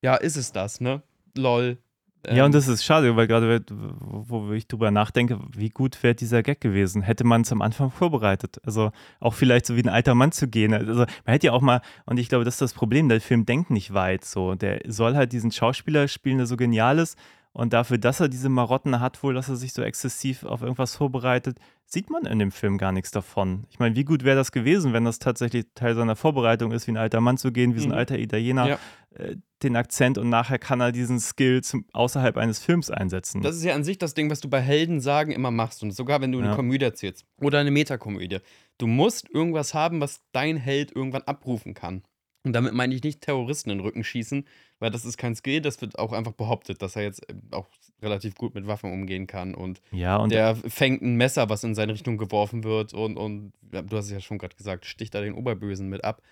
ja, 0.02 0.16
ist 0.16 0.36
es 0.36 0.52
das, 0.52 0.80
ne? 0.80 1.02
Lol. 1.36 1.78
Ja, 2.26 2.44
und 2.44 2.50
Ähm, 2.50 2.52
das 2.52 2.68
ist 2.68 2.84
schade, 2.84 3.16
weil 3.16 3.26
gerade, 3.26 3.62
wo 3.70 4.48
wo 4.48 4.52
ich 4.52 4.66
drüber 4.68 4.90
nachdenke, 4.90 5.38
wie 5.56 5.70
gut 5.70 6.02
wäre 6.02 6.14
dieser 6.14 6.42
Gag 6.42 6.60
gewesen, 6.60 7.00
hätte 7.02 7.24
man 7.24 7.40
es 7.42 7.52
am 7.52 7.62
Anfang 7.62 7.90
vorbereitet. 7.90 8.58
Also 8.64 8.92
auch 9.20 9.34
vielleicht 9.34 9.66
so 9.66 9.76
wie 9.76 9.82
ein 9.82 9.88
alter 9.88 10.14
Mann 10.14 10.30
zu 10.32 10.46
gehen. 10.48 10.74
Also 10.74 10.92
man 11.00 11.08
hätte 11.26 11.46
ja 11.48 11.52
auch 11.52 11.62
mal, 11.62 11.80
und 12.06 12.18
ich 12.18 12.28
glaube, 12.28 12.44
das 12.44 12.54
ist 12.54 12.60
das 12.62 12.74
Problem, 12.74 13.08
der 13.08 13.20
Film 13.20 13.46
denkt 13.46 13.70
nicht 13.70 13.94
weit 13.94 14.24
so. 14.24 14.54
Der 14.54 14.80
soll 14.86 15.14
halt 15.16 15.32
diesen 15.32 15.50
Schauspieler 15.50 16.08
spielen, 16.08 16.36
der 16.38 16.46
so 16.46 16.56
genial 16.56 16.98
ist. 16.98 17.16
Und 17.52 17.72
dafür, 17.72 17.98
dass 17.98 18.20
er 18.20 18.28
diese 18.28 18.48
Marotten 18.48 19.00
hat, 19.00 19.24
wohl, 19.24 19.34
dass 19.34 19.48
er 19.48 19.56
sich 19.56 19.72
so 19.72 19.82
exzessiv 19.82 20.44
auf 20.44 20.62
irgendwas 20.62 20.94
vorbereitet, 20.94 21.58
sieht 21.84 22.08
man 22.08 22.24
in 22.24 22.38
dem 22.38 22.52
Film 22.52 22.78
gar 22.78 22.92
nichts 22.92 23.10
davon. 23.10 23.64
Ich 23.70 23.80
meine, 23.80 23.96
wie 23.96 24.04
gut 24.04 24.22
wäre 24.22 24.36
das 24.36 24.52
gewesen, 24.52 24.92
wenn 24.92 25.04
das 25.04 25.18
tatsächlich 25.18 25.66
Teil 25.74 25.96
seiner 25.96 26.14
Vorbereitung 26.14 26.70
ist, 26.70 26.86
wie 26.86 26.92
ein 26.92 26.96
alter 26.96 27.20
Mann 27.20 27.38
zu 27.38 27.50
gehen, 27.50 27.74
wie 27.74 27.80
so 27.80 27.86
ein 27.86 27.90
Mhm. 27.90 27.96
alter 27.98 28.18
Italiener, 28.20 28.68
Ja. 28.68 28.78
Äh, 29.14 29.36
den 29.62 29.76
Akzent 29.76 30.16
und 30.16 30.30
nachher 30.30 30.58
kann 30.58 30.80
er 30.80 30.90
diesen 30.92 31.20
Skill 31.20 31.62
zum, 31.62 31.84
außerhalb 31.92 32.36
eines 32.38 32.58
Films 32.60 32.90
einsetzen. 32.90 33.42
Das 33.42 33.56
ist 33.56 33.64
ja 33.64 33.74
an 33.74 33.84
sich 33.84 33.98
das 33.98 34.14
Ding, 34.14 34.30
was 34.30 34.40
du 34.40 34.48
bei 34.48 34.60
Helden 34.60 35.00
sagen 35.00 35.32
immer 35.32 35.50
machst. 35.50 35.82
Und 35.82 35.90
sogar 35.90 36.20
wenn 36.22 36.32
du 36.32 36.38
eine 36.38 36.48
Ja. 36.48 36.54
Komödie 36.56 36.84
erzählst 36.84 37.26
oder 37.40 37.58
eine 37.58 37.70
Metakomödie. 37.70 38.38
Du 38.78 38.86
musst 38.86 39.28
irgendwas 39.28 39.74
haben, 39.74 40.00
was 40.00 40.22
dein 40.32 40.56
Held 40.56 40.92
irgendwann 40.96 41.22
abrufen 41.22 41.74
kann. 41.74 42.02
Und 42.42 42.54
damit 42.54 42.72
meine 42.72 42.94
ich 42.94 43.02
nicht 43.02 43.20
Terroristen 43.20 43.68
in 43.68 43.78
den 43.78 43.84
Rücken 43.84 44.02
schießen, 44.02 44.46
weil 44.78 44.90
das 44.90 45.04
ist 45.04 45.18
kein 45.18 45.34
Skill, 45.36 45.60
das 45.60 45.82
wird 45.82 45.98
auch 45.98 46.12
einfach 46.12 46.32
behauptet, 46.32 46.80
dass 46.80 46.96
er 46.96 47.02
jetzt 47.02 47.28
äh, 47.28 47.34
auch 47.50 47.68
relativ 48.00 48.34
gut 48.34 48.54
mit 48.54 48.66
Waffen 48.66 48.90
umgehen 48.90 49.26
kann. 49.26 49.54
Und, 49.54 49.82
Ja, 49.92 50.16
und 50.16 50.32
der 50.32 50.56
fängt 50.56 51.02
ein 51.02 51.16
Messer, 51.16 51.50
was 51.50 51.64
in 51.64 51.74
seine 51.74 51.92
Richtung 51.92 52.16
geworfen 52.16 52.64
wird 52.64 52.94
und, 52.94 53.18
und 53.18 53.52
du 53.60 53.94
hast 53.94 54.06
es 54.06 54.10
ja 54.10 54.20
schon 54.20 54.38
gerade 54.38 54.56
gesagt, 54.56 54.86
sticht 54.86 55.14
da 55.14 55.20
den 55.20 55.34
Oberbösen 55.34 55.90
mit 55.90 56.02
ab. 56.02 56.22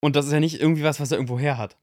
Und 0.00 0.14
das 0.14 0.26
ist 0.26 0.32
ja 0.32 0.38
nicht 0.38 0.60
irgendwie 0.60 0.84
was, 0.84 1.00
was 1.00 1.10
er 1.10 1.16
irgendwo 1.16 1.38
her 1.38 1.58
hat. 1.58 1.76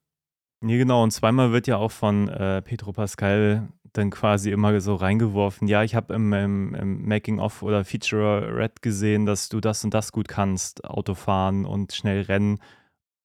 Nee, 0.64 0.78
genau. 0.78 1.04
Und 1.04 1.12
zweimal 1.12 1.52
wird 1.52 1.68
ja 1.68 1.78
auch 1.78 1.92
von 1.92 2.28
äh, 2.30 2.62
Pedro 2.62 2.94
Pascal 2.94 3.68
dann 3.94 4.10
quasi 4.10 4.52
immer 4.52 4.80
so 4.80 4.96
reingeworfen. 4.96 5.68
Ja, 5.68 5.84
ich 5.84 5.96
habe 5.96 6.14
im, 6.14 6.32
im, 6.34 6.76
im 6.76 7.08
Making-of 7.08 7.62
oder 7.62 7.84
Feature-Red 7.84 8.82
gesehen, 8.82 9.26
dass 9.26 9.50
du 9.50 9.60
das 9.60 9.84
und 9.84 9.94
das 9.94 10.12
gut 10.12 10.28
kannst. 10.28 10.86
Autofahren 10.86 11.66
und 11.66 11.94
schnell 11.94 12.22
rennen. 12.22 12.60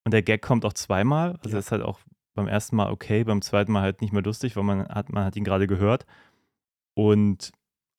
Und 0.04 0.12
der 0.12 0.22
Gag 0.22 0.42
kommt 0.42 0.64
auch 0.64 0.72
zweimal. 0.72 1.36
Also 1.42 1.50
Ja. 1.50 1.58
ist 1.58 1.72
halt 1.72 1.82
auch 1.82 2.00
beim 2.34 2.48
ersten 2.48 2.76
Mal 2.76 2.90
okay, 2.90 3.22
beim 3.24 3.42
zweiten 3.42 3.72
Mal 3.72 3.82
halt 3.82 4.00
nicht 4.00 4.12
mehr 4.12 4.22
lustig, 4.22 4.56
weil 4.56 4.64
man 4.64 4.88
hat, 4.88 5.10
man 5.10 5.24
hat 5.24 5.36
ihn 5.36 5.44
gerade 5.44 5.66
gehört. 5.66 6.06
Und 6.94 7.52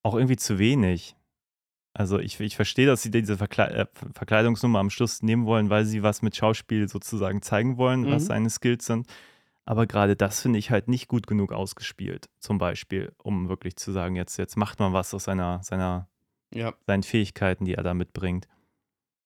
auch 0.03 0.15
irgendwie 0.15 0.37
zu 0.37 0.57
wenig. 0.57 1.16
Also 1.97 2.19
ich, 2.19 2.39
ich 2.39 2.55
verstehe, 2.55 2.85
dass 2.85 3.01
sie 3.01 3.09
diese 3.09 3.37
Verkle 3.37 3.69
äh, 3.71 3.85
Verkleidungsnummer 4.13 4.77
am 4.79 4.91
Schluss 4.91 5.23
nehmen 5.23 5.45
wollen, 5.47 5.71
weil 5.71 5.83
sie 5.85 6.03
was 6.03 6.21
mit 6.21 6.35
Schauspiel 6.35 6.87
sozusagen 6.87 7.41
zeigen 7.41 7.77
wollen, 7.77 8.05
was 8.05 8.23
Mhm. 8.23 8.27
seine 8.27 8.49
Skills 8.51 8.85
sind. 8.85 9.07
Aber 9.65 9.87
gerade 9.87 10.15
das 10.15 10.41
finde 10.41 10.59
ich 10.59 10.69
halt 10.69 10.87
nicht 10.89 11.07
gut 11.07 11.25
genug 11.25 11.51
ausgespielt, 11.51 12.29
zum 12.39 12.59
Beispiel, 12.59 13.13
um 13.23 13.49
wirklich 13.49 13.75
zu 13.77 13.91
sagen, 13.91 14.15
jetzt, 14.15 14.37
jetzt 14.37 14.55
macht 14.57 14.79
man 14.79 14.93
was 14.93 15.11
aus 15.13 15.23
seiner, 15.23 15.61
seiner, 15.63 16.07
Ja. 16.53 16.73
seinen 16.85 17.01
Fähigkeiten, 17.03 17.65
die 17.65 17.73
er 17.73 17.83
da 17.83 17.93
mitbringt. 17.95 18.47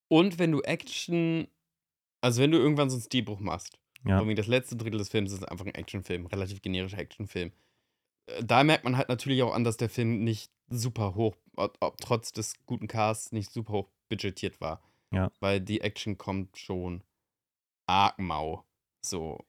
Und 0.08 0.40
wenn 0.40 0.52
du 0.54 0.62
Action, 0.62 1.48
also 2.22 2.42
wenn 2.42 2.52
du 2.52 2.58
irgendwann 2.58 2.90
so 2.90 2.96
einen 2.96 3.04
Stilbruch 3.04 3.40
machst, 3.42 3.78
Ja. 4.06 4.18
irgendwie 4.18 4.36
das 4.36 4.48
letzte 4.48 4.78
Drittel 4.78 4.98
des 4.98 5.10
Films 5.10 5.32
ist 5.34 5.44
einfach 5.44 5.66
ein 5.66 5.76
Actionfilm, 5.76 6.26
relativ 6.28 6.62
generischer 6.62 6.98
Actionfilm. 7.00 7.52
Da 8.42 8.64
merkt 8.64 8.84
man 8.84 8.98
halt 8.98 9.10
natürlich 9.10 9.44
auch 9.44 9.54
an, 9.54 9.64
dass 9.64 9.78
der 9.78 9.90
Film 9.90 10.24
nicht 10.24 10.52
super 10.70 11.16
hoch, 11.16 11.36
trotz 12.00 12.32
des 12.32 12.56
guten 12.66 12.88
Casts 12.88 13.32
nicht 13.32 13.52
super 13.52 13.74
hoch 13.74 13.90
budgetiert 14.10 14.62
war. 14.62 14.82
Ja. 15.14 15.32
Weil 15.40 15.60
die 15.60 15.82
Action 15.82 16.18
kommt 16.18 16.58
schon 16.58 17.04
arg 17.88 18.18
mau. 18.20 18.64
So. 19.06 19.40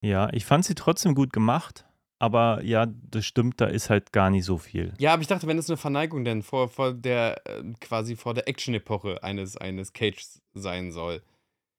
Ja, 0.00 0.32
ich 0.32 0.44
fand 0.44 0.64
sie 0.64 0.74
trotzdem 0.74 1.14
gut 1.14 1.32
gemacht, 1.32 1.86
aber 2.18 2.62
ja, 2.62 2.86
das 2.86 3.26
stimmt, 3.26 3.60
da 3.60 3.66
ist 3.66 3.90
halt 3.90 4.12
gar 4.12 4.30
nicht 4.30 4.44
so 4.44 4.58
viel. 4.58 4.94
Ja, 4.98 5.14
aber 5.14 5.22
ich 5.22 5.28
dachte, 5.28 5.46
wenn 5.46 5.58
es 5.58 5.68
eine 5.68 5.76
Verneigung 5.76 6.24
denn 6.24 6.42
vor, 6.42 6.68
vor 6.68 6.92
der, 6.92 7.40
äh, 7.46 7.62
quasi 7.80 8.14
vor 8.14 8.34
der 8.34 8.46
Action-Epoche 8.48 9.22
eines, 9.22 9.56
eines 9.56 9.92
Cages 9.92 10.42
sein 10.52 10.92
soll. 10.92 11.22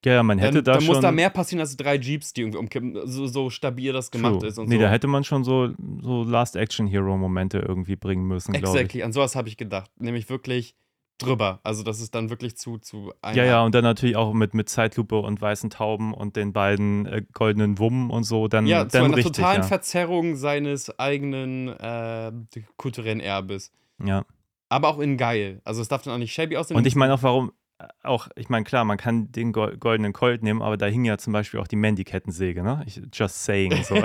Ja, 0.05 0.13
ja, 0.13 0.23
man 0.23 0.37
hätte 0.39 0.55
Dann, 0.61 0.63
da 0.63 0.71
dann 0.73 0.81
schon. 0.81 0.93
muss 0.95 1.01
da 1.01 1.11
mehr 1.11 1.29
passieren 1.29 1.59
als 1.61 1.75
drei 1.75 1.95
Jeeps, 1.97 2.31
die 2.33 2.41
irgendwie 2.41 2.59
umkippen, 2.59 2.95
so, 3.05 3.27
so 3.27 3.49
stabil 3.49 3.91
das 3.91 4.11
gemacht 4.11 4.39
True. 4.39 4.47
ist 4.47 4.57
und 4.59 4.69
nee, 4.69 4.75
so. 4.75 4.81
da 4.81 4.89
hätte 4.89 5.07
man 5.07 5.23
schon 5.23 5.43
so, 5.43 5.69
so 6.01 6.23
Last-Action-Hero-Momente 6.23 7.59
irgendwie 7.59 7.95
bringen 7.95 8.25
müssen, 8.27 8.53
glaube 8.53 8.67
ich. 8.67 8.73
Exactly, 8.75 9.03
an 9.03 9.11
sowas 9.11 9.35
habe 9.35 9.47
ich 9.49 9.57
gedacht. 9.57 9.89
Nämlich 9.99 10.29
wirklich 10.29 10.75
drüber. 11.17 11.59
Also, 11.63 11.81
das 11.83 12.01
ist 12.01 12.13
dann 12.13 12.29
wirklich 12.29 12.57
zu, 12.57 12.77
zu. 12.77 13.13
Ja, 13.33 13.45
ja, 13.45 13.63
und 13.63 13.73
dann 13.73 13.83
natürlich 13.83 14.15
auch 14.17 14.33
mit, 14.33 14.53
mit 14.53 14.67
Zeitlupe 14.69 15.17
und 15.17 15.39
weißen 15.41 15.69
Tauben 15.69 16.13
und 16.13 16.35
den 16.35 16.51
beiden 16.53 17.05
äh, 17.05 17.23
goldenen 17.33 17.79
Wummen 17.79 18.09
und 18.09 18.25
so, 18.25 18.47
dann, 18.47 18.67
Ja, 18.67 18.87
zu 18.87 18.97
dann 18.97 19.05
einer 19.05 19.17
richtig. 19.17 19.37
totalen 19.37 19.61
Ja. 19.61 19.67
Verzerrung 19.67 20.35
seines 20.35 20.99
eigenen 20.99 21.69
äh, 21.69 22.31
kulturellen 22.77 23.19
Erbes. 23.21 23.71
ja. 24.03 24.23
Aber 24.67 24.89
auch 24.89 24.99
in 24.99 25.15
geil. 25.15 25.61
Also, 25.63 25.81
es 25.81 25.87
darf 25.87 26.01
dann 26.01 26.15
auch 26.15 26.17
nicht 26.17 26.33
shabby 26.33 26.57
aussehen. 26.57 26.75
Und 26.75 26.87
ich 26.87 26.95
meine 26.95 27.13
auch, 27.13 27.21
warum, 27.23 27.51
auch, 28.03 28.29
ich 28.35 28.49
meine, 28.49 28.63
klar, 28.63 28.85
man 28.85 28.97
kann 28.97 29.31
den 29.31 29.51
Gol- 29.51 29.77
goldenen 29.77 30.13
Colt 30.13 30.43
nehmen, 30.43 30.61
aber 30.61 30.77
da 30.77 30.85
hing 30.85 31.03
ja 31.05 31.17
zum 31.17 31.33
Beispiel 31.33 31.59
auch 31.59 31.67
die 31.67 31.75
Mandy-Kettensäge, 31.75 32.63
ne? 32.63 32.83
Ich, 32.85 33.01
just 33.13 33.43
saying, 33.43 33.83
so. 33.83 33.95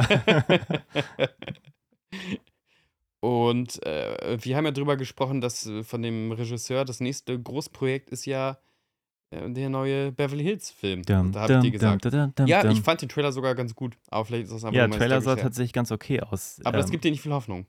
Und 3.21 3.85
äh, 3.85 4.39
wir 4.41 4.57
haben 4.57 4.65
ja 4.65 4.71
drüber 4.71 4.97
gesprochen, 4.97 5.41
dass 5.41 5.67
äh, 5.67 5.83
von 5.85 6.03
dem 6.03 6.33
Regisseur 6.33 6.85
das 6.85 7.01
nächste 7.01 7.39
Großprojekt 7.39 8.09
ist 8.11 8.25
ja 8.25 8.59
äh, 9.31 9.51
der 9.51 9.69
neue 9.69 10.11
Beverly 10.11 10.43
Hills-Film. 10.43 11.03
Da 11.03 11.17
habe 11.17 11.29
ich 11.37 11.47
dum, 11.47 11.61
dir 11.63 11.71
gesagt. 11.71 12.05
dum, 12.07 12.33
dum, 12.35 12.47
Ja, 12.47 12.69
ich 12.71 12.81
fand 12.81 13.03
den 13.03 13.11
Trailer 13.11 13.33
sogar 13.33 13.55
ganz 13.55 13.75
gut. 13.75 13.97
Aber 14.09 14.25
vielleicht 14.25 14.45
ist 14.45 14.53
das 14.55 14.65
einfach 14.65 14.77
Ja, 14.79 14.89
mein 14.89 14.99
Trailer 14.99 15.21
sah 15.21 15.37
tatsächlich 15.37 15.75
ganz 15.75 15.93
okay 15.93 16.21
aus. 16.21 16.61
Aber 16.65 16.79
das 16.79 16.87
Ähm, 16.87 16.93
gibt 16.93 17.05
dir 17.05 17.11
nicht 17.11 17.21
viel 17.21 17.33
Hoffnung, 17.33 17.67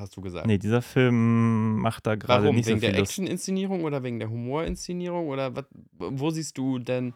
hast 0.00 0.16
du 0.16 0.20
gesagt. 0.20 0.46
Nee, 0.46 0.58
dieser 0.58 0.82
Film 0.82 1.76
macht 1.78 2.06
da 2.06 2.14
gerade 2.14 2.52
nicht 2.52 2.66
Wegen 2.66 2.78
so 2.78 2.80
viel 2.80 2.92
der 2.92 3.00
Lust. 3.00 3.12
Action-Inszenierung 3.12 3.84
oder 3.84 4.02
wegen 4.02 4.18
der 4.18 4.30
Humor-Inszenierung? 4.30 5.28
Oder 5.28 5.54
wat, 5.56 5.66
wo 5.92 6.30
siehst 6.30 6.56
du 6.56 6.78
denn 6.78 7.14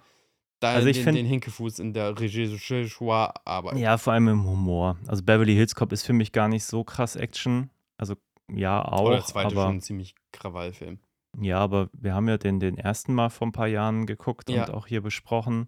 da 0.60 0.72
Also 0.74 0.88
ich 0.88 0.96
den, 0.98 1.04
find- 1.04 1.18
den 1.18 1.26
Hinkefuß 1.26 1.78
in 1.78 1.92
der 1.92 2.18
Regisseur-Arbeit? 2.18 3.78
Ja, 3.78 3.98
vor 3.98 4.12
allem 4.12 4.28
im 4.28 4.44
Humor. 4.44 4.96
Also 5.06 5.22
Beverly 5.22 5.54
Hills 5.54 5.74
Cop 5.74 5.92
ist 5.92 6.04
für 6.04 6.12
mich 6.12 6.32
gar 6.32 6.48
nicht 6.48 6.64
so 6.64 6.84
krass 6.84 7.16
Action. 7.16 7.70
Also 7.96 8.14
ja, 8.52 8.84
auch. 8.84 9.02
Oder 9.06 9.16
der 9.16 9.24
zweite 9.24 9.46
aber, 9.54 9.66
schon 9.66 9.76
ein 9.76 9.80
ziemlich 9.80 10.14
Krawallfilm. 10.32 10.98
Ja, 11.40 11.58
aber 11.58 11.88
wir 11.94 12.14
haben 12.14 12.28
ja 12.28 12.36
den, 12.36 12.60
den 12.60 12.76
ersten 12.76 13.14
Mal 13.14 13.30
vor 13.30 13.46
ein 13.46 13.52
paar 13.52 13.68
Jahren 13.68 14.06
geguckt 14.06 14.50
Ja. 14.50 14.64
und 14.66 14.74
auch 14.74 14.86
hier 14.86 15.00
besprochen. 15.00 15.66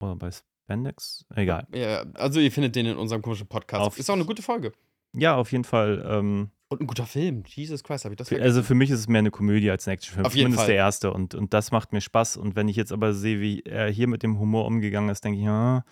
Oder 0.00 0.16
bei 0.16 0.30
Spandex? 0.30 1.26
Egal. 1.34 1.66
Ja, 1.74 2.04
also 2.14 2.40
ihr 2.40 2.50
findet 2.52 2.76
den 2.76 2.86
in 2.86 2.96
unserem 2.96 3.20
komischen 3.22 3.48
Podcast. 3.48 3.84
Auf- 3.84 3.98
ist 3.98 4.08
auch 4.08 4.14
eine 4.14 4.24
gute 4.24 4.42
Folge. 4.42 4.72
Ja, 5.14 5.36
auf 5.36 5.52
jeden 5.52 5.64
Fall. 5.64 6.04
Ähm, 6.06 6.50
Und 6.68 6.80
ein 6.80 6.86
guter 6.86 7.06
Film. 7.06 7.44
Jesus 7.46 7.82
Christ, 7.82 8.04
habe 8.04 8.14
ich 8.14 8.18
das 8.18 8.28
vergessen. 8.28 8.46
also 8.46 8.62
für 8.62 8.74
mich 8.74 8.90
ist 8.90 9.00
es 9.00 9.08
mehr 9.08 9.20
eine 9.20 9.30
Komödie 9.30 9.70
als 9.70 9.86
ein 9.88 9.94
Actionfilm. 9.94 10.26
Auf 10.26 10.34
jeden 10.34 10.46
Zumindest 10.46 10.60
Fall. 10.62 10.74
der 10.74 10.76
erste. 10.76 11.12
Und, 11.12 11.34
und 11.34 11.54
das 11.54 11.70
macht 11.70 11.92
mir 11.92 12.00
Spaß. 12.00 12.36
Und 12.36 12.56
wenn 12.56 12.68
ich 12.68 12.76
jetzt 12.76 12.92
aber 12.92 13.14
sehe, 13.14 13.40
wie 13.40 13.62
er 13.62 13.88
hier 13.88 14.06
mit 14.08 14.22
dem 14.22 14.38
Humor 14.38 14.66
umgegangen 14.66 15.10
ist, 15.10 15.24
denke 15.24 15.38
ich, 15.38 15.44
ja, 15.44 15.84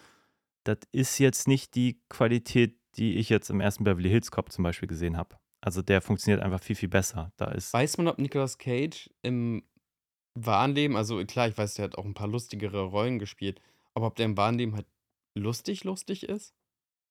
das 0.64 0.78
ist 0.92 1.18
jetzt 1.18 1.48
nicht 1.48 1.74
die 1.74 2.00
Qualität, 2.08 2.76
die 2.96 3.16
ich 3.16 3.28
jetzt 3.28 3.50
im 3.50 3.60
ersten 3.60 3.84
Beverly 3.84 4.08
Hills 4.08 4.30
Cop 4.30 4.50
zum 4.50 4.64
Beispiel 4.64 4.88
gesehen 4.88 5.16
habe. 5.16 5.36
Also 5.60 5.82
der 5.82 6.00
funktioniert 6.00 6.42
einfach 6.42 6.62
viel, 6.62 6.76
viel 6.76 6.88
besser. 6.88 7.32
Da 7.36 7.46
ist. 7.46 7.72
Weiß 7.72 7.98
man, 7.98 8.08
ob 8.08 8.18
Nicolas 8.18 8.58
Cage 8.58 9.10
im 9.22 9.62
wahren 10.34 10.74
Leben, 10.74 10.96
also 10.96 11.24
klar, 11.24 11.48
ich 11.48 11.56
weiß, 11.56 11.74
der 11.74 11.86
hat 11.86 11.98
auch 11.98 12.04
ein 12.04 12.14
paar 12.14 12.28
lustigere 12.28 12.82
Rollen 12.82 13.18
gespielt, 13.18 13.60
aber 13.94 14.06
ob 14.06 14.16
der 14.16 14.26
im 14.26 14.36
wahren 14.36 14.56
Leben 14.56 14.74
halt 14.74 14.86
lustig, 15.34 15.84
lustig 15.84 16.28
ist? 16.28 16.54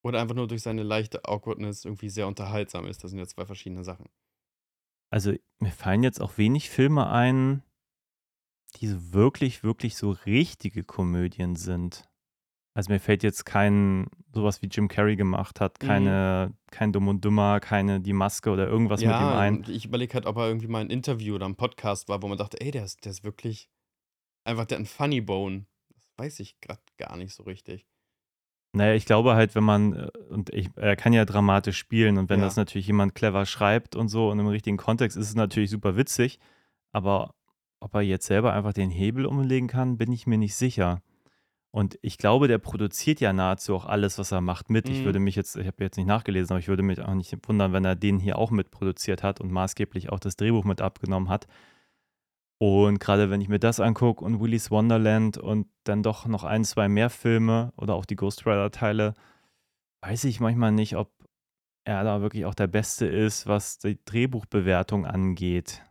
Oder 0.06 0.22
einfach 0.22 0.36
nur 0.36 0.48
durch 0.48 0.62
seine 0.62 0.84
leichte 0.84 1.26
Awkwardness 1.26 1.84
irgendwie 1.84 2.10
sehr 2.10 2.28
unterhaltsam 2.28 2.86
ist? 2.86 3.04
Das 3.04 3.10
sind 3.10 3.20
ja 3.20 3.26
zwei 3.26 3.46
verschiedene 3.46 3.84
Sachen. 3.84 4.06
Also 5.12 5.34
mir 5.60 5.72
fallen 5.72 6.04
jetzt 6.04 6.22
auch 6.22 6.38
wenig 6.38 6.70
Filme 6.70 7.10
ein, 7.10 7.64
die 8.76 8.88
so 8.88 9.14
wirklich, 9.14 9.64
wirklich 9.64 9.96
so 9.96 10.12
richtige 10.12 10.84
Komödien 10.84 11.56
sind. 11.56 12.08
Also 12.78 12.92
mir 12.92 13.00
fällt 13.00 13.24
jetzt 13.24 13.46
kein, 13.46 14.08
sowas 14.32 14.62
wie 14.62 14.68
Jim 14.68 14.90
Carrey 14.90 15.16
gemacht 15.16 15.60
hat, 15.60 15.82
Mhm. 15.82 15.88
keine, 15.88 16.54
kein 16.70 16.92
Dumm 16.94 17.08
und 17.08 17.26
Dümmer, 17.26 17.60
keine 17.60 18.00
Die 18.00 18.14
Maske 18.14 18.52
oder 18.52 18.68
irgendwas 18.68 19.00
mit 19.00 19.08
ihm 19.10 19.12
ja, 19.12 19.40
ein. 19.40 19.66
ich 19.70 19.86
überlege 19.86 20.14
halt, 20.14 20.28
ob 20.28 20.38
er 20.38 20.48
irgendwie 20.48 20.68
mal 20.68 20.82
ein 20.82 20.90
Interview 20.92 21.34
oder 21.36 21.48
ein 21.48 21.56
Podcast 21.56 22.10
war, 22.10 22.22
wo 22.22 22.28
man 22.28 22.38
dachte, 22.38 22.62
ey, 22.62 22.70
der 22.70 22.84
ist, 22.84 23.06
der 23.06 23.12
ist 23.12 23.24
wirklich 23.24 23.70
einfach, 24.44 24.66
der 24.66 24.76
hat 24.76 24.80
einen 24.82 24.86
Funny 24.86 25.22
Bone. 25.22 25.66
Das 25.96 26.12
weiß 26.18 26.40
ich 26.42 26.60
gerade 26.62 26.82
gar 26.98 27.16
nicht 27.18 27.34
so 27.34 27.42
richtig. 27.44 27.88
Naja, 28.76 28.94
ich 28.94 29.06
glaube 29.06 29.36
halt, 29.36 29.56
wenn 29.56 29.64
man, 29.64 29.94
äh, 29.94 30.10
und 30.30 30.50
ich, 30.54 30.70
er 30.76 30.96
kann 30.96 31.14
ja 31.14 31.26
dramatisch 31.26 31.78
spielen 31.78 32.18
und 32.18 32.30
wenn 32.30 32.40
Ja. 32.40 32.46
das 32.46 32.56
natürlich 32.56 32.88
jemand 32.88 33.16
clever 33.16 33.46
schreibt 33.46 33.96
und 33.96 34.10
so 34.10 34.30
und 34.30 34.40
im 34.40 34.48
richtigen 34.48 34.78
Kontext 34.78 35.18
ist 35.18 35.30
es 35.30 35.36
natürlich 35.36 35.70
super 35.70 35.96
witzig, 35.98 36.40
aber 36.92 37.34
ob 37.80 37.94
er 37.94 38.02
jetzt 38.02 38.26
selber 38.26 38.54
einfach 38.54 38.74
den 38.74 38.90
Hebel 38.90 39.26
umlegen 39.26 39.68
kann, 39.68 39.98
bin 39.98 40.12
ich 40.12 40.28
mir 40.28 40.38
nicht 40.38 40.56
sicher. 40.56 41.02
Und 41.72 42.00
ich 42.02 42.18
glaube, 42.18 42.48
der 42.48 42.58
produziert 42.58 43.20
ja 43.20 43.34
nahezu 43.34 43.76
auch 43.76 43.86
alles, 43.86 44.18
was 44.18 44.32
er 44.32 44.40
macht, 44.40 44.70
mit. 44.70 44.88
Ich 44.90 45.02
Mhm. 45.02 45.06
würde 45.06 45.20
mich 45.20 45.36
jetzt, 45.36 45.58
ich 45.58 45.68
habe 45.68 45.84
jetzt 45.84 45.98
nicht 45.98 46.06
nachgelesen, 46.08 46.52
aber 46.54 46.60
ich 46.60 46.70
würde 46.70 46.84
mich 46.84 47.02
auch 47.02 47.14
nicht 47.14 47.36
wundern, 47.48 47.74
wenn 47.74 47.84
er 47.84 47.96
den 47.98 48.18
hier 48.20 48.38
auch 48.38 48.50
mitproduziert 48.50 49.24
hat 49.24 49.42
und 49.42 49.52
maßgeblich 49.52 50.10
auch 50.10 50.20
das 50.20 50.38
Drehbuch 50.38 50.64
mit 50.64 50.80
abgenommen 50.82 51.28
hat. 51.30 51.48
Und 52.58 53.00
gerade 53.00 53.30
wenn 53.30 53.42
ich 53.42 53.50
mir 53.50 53.60
das 53.60 53.80
angucke 53.80 54.24
und 54.24 54.40
Willy's 54.40 54.72
Wonderland 54.72 55.38
und 55.38 55.68
dann 55.84 56.04
doch 56.04 56.26
noch 56.26 56.44
ein, 56.44 56.64
zwei 56.64 56.88
mehr 56.88 57.10
Filme 57.10 57.74
oder 57.78 57.96
auch 57.96 58.06
die 58.06 58.16
Ghost 58.16 58.46
Rider-Teile, 58.46 59.14
weiß 60.02 60.24
ich 60.26 60.40
manchmal 60.40 60.72
nicht, 60.72 60.96
ob 60.96 61.12
er 61.84 62.04
da 62.04 62.22
wirklich 62.22 62.46
auch 62.46 62.56
der 62.56 62.68
Beste 62.68 63.06
ist, 63.06 63.48
was 63.48 63.78
die 63.78 64.00
Drehbuchbewertung 64.06 65.06
angeht. 65.06 65.84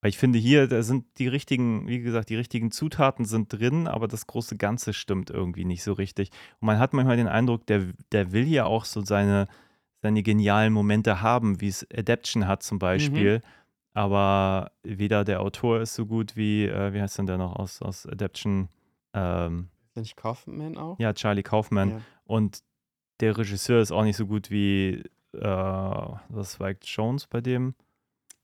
Weil 0.00 0.10
ich 0.10 0.18
finde 0.18 0.38
hier, 0.38 0.66
da 0.66 0.82
sind 0.82 1.04
die 1.18 1.28
richtigen, 1.28 1.86
wie 1.86 2.00
gesagt, 2.00 2.30
die 2.30 2.36
richtigen 2.36 2.70
Zutaten 2.70 3.26
sind 3.26 3.52
drin, 3.52 3.86
aber 3.86 4.08
das 4.08 4.26
große 4.26 4.56
Ganze 4.56 4.94
stimmt 4.94 5.28
irgendwie 5.28 5.66
nicht 5.66 5.82
so 5.82 5.92
richtig. 5.92 6.30
Und 6.60 6.66
man 6.66 6.78
hat 6.78 6.94
manchmal 6.94 7.18
den 7.18 7.28
Eindruck, 7.28 7.66
der, 7.66 7.82
der 8.12 8.32
will 8.32 8.48
ja 8.48 8.64
auch 8.64 8.86
so 8.86 9.04
seine, 9.04 9.46
seine 10.00 10.22
genialen 10.22 10.72
Momente 10.72 11.20
haben, 11.20 11.60
wie 11.60 11.68
es 11.68 11.86
Adaption 11.94 12.46
hat 12.46 12.62
zum 12.62 12.78
Beispiel. 12.78 13.42
Aber 13.92 14.70
weder 14.82 15.24
der 15.24 15.40
Autor 15.40 15.80
ist 15.80 15.94
so 15.94 16.06
gut 16.06 16.36
wie, 16.36 16.66
äh, 16.66 16.92
wie 16.92 17.00
heißt 17.00 17.18
denn 17.18 17.26
der 17.26 17.38
noch 17.38 17.56
aus, 17.56 17.82
aus 17.82 18.06
Adaption? 18.06 18.68
Ähm, 19.12 19.68
Ist 19.94 19.96
nicht 19.96 20.16
Kaufman 20.16 20.76
auch? 20.76 20.98
ja, 20.98 21.12
Charlie 21.12 21.42
Kaufman. 21.42 21.90
Ja. 21.90 22.00
Und 22.24 22.60
der 23.20 23.36
Regisseur 23.36 23.80
ist 23.80 23.90
auch 23.92 24.04
nicht 24.04 24.16
so 24.16 24.26
gut 24.26 24.50
wie, 24.50 25.02
äh, 25.32 25.40
das 25.40 26.60
war 26.60 26.70
Jones 26.82 27.26
bei 27.26 27.40
dem. 27.40 27.74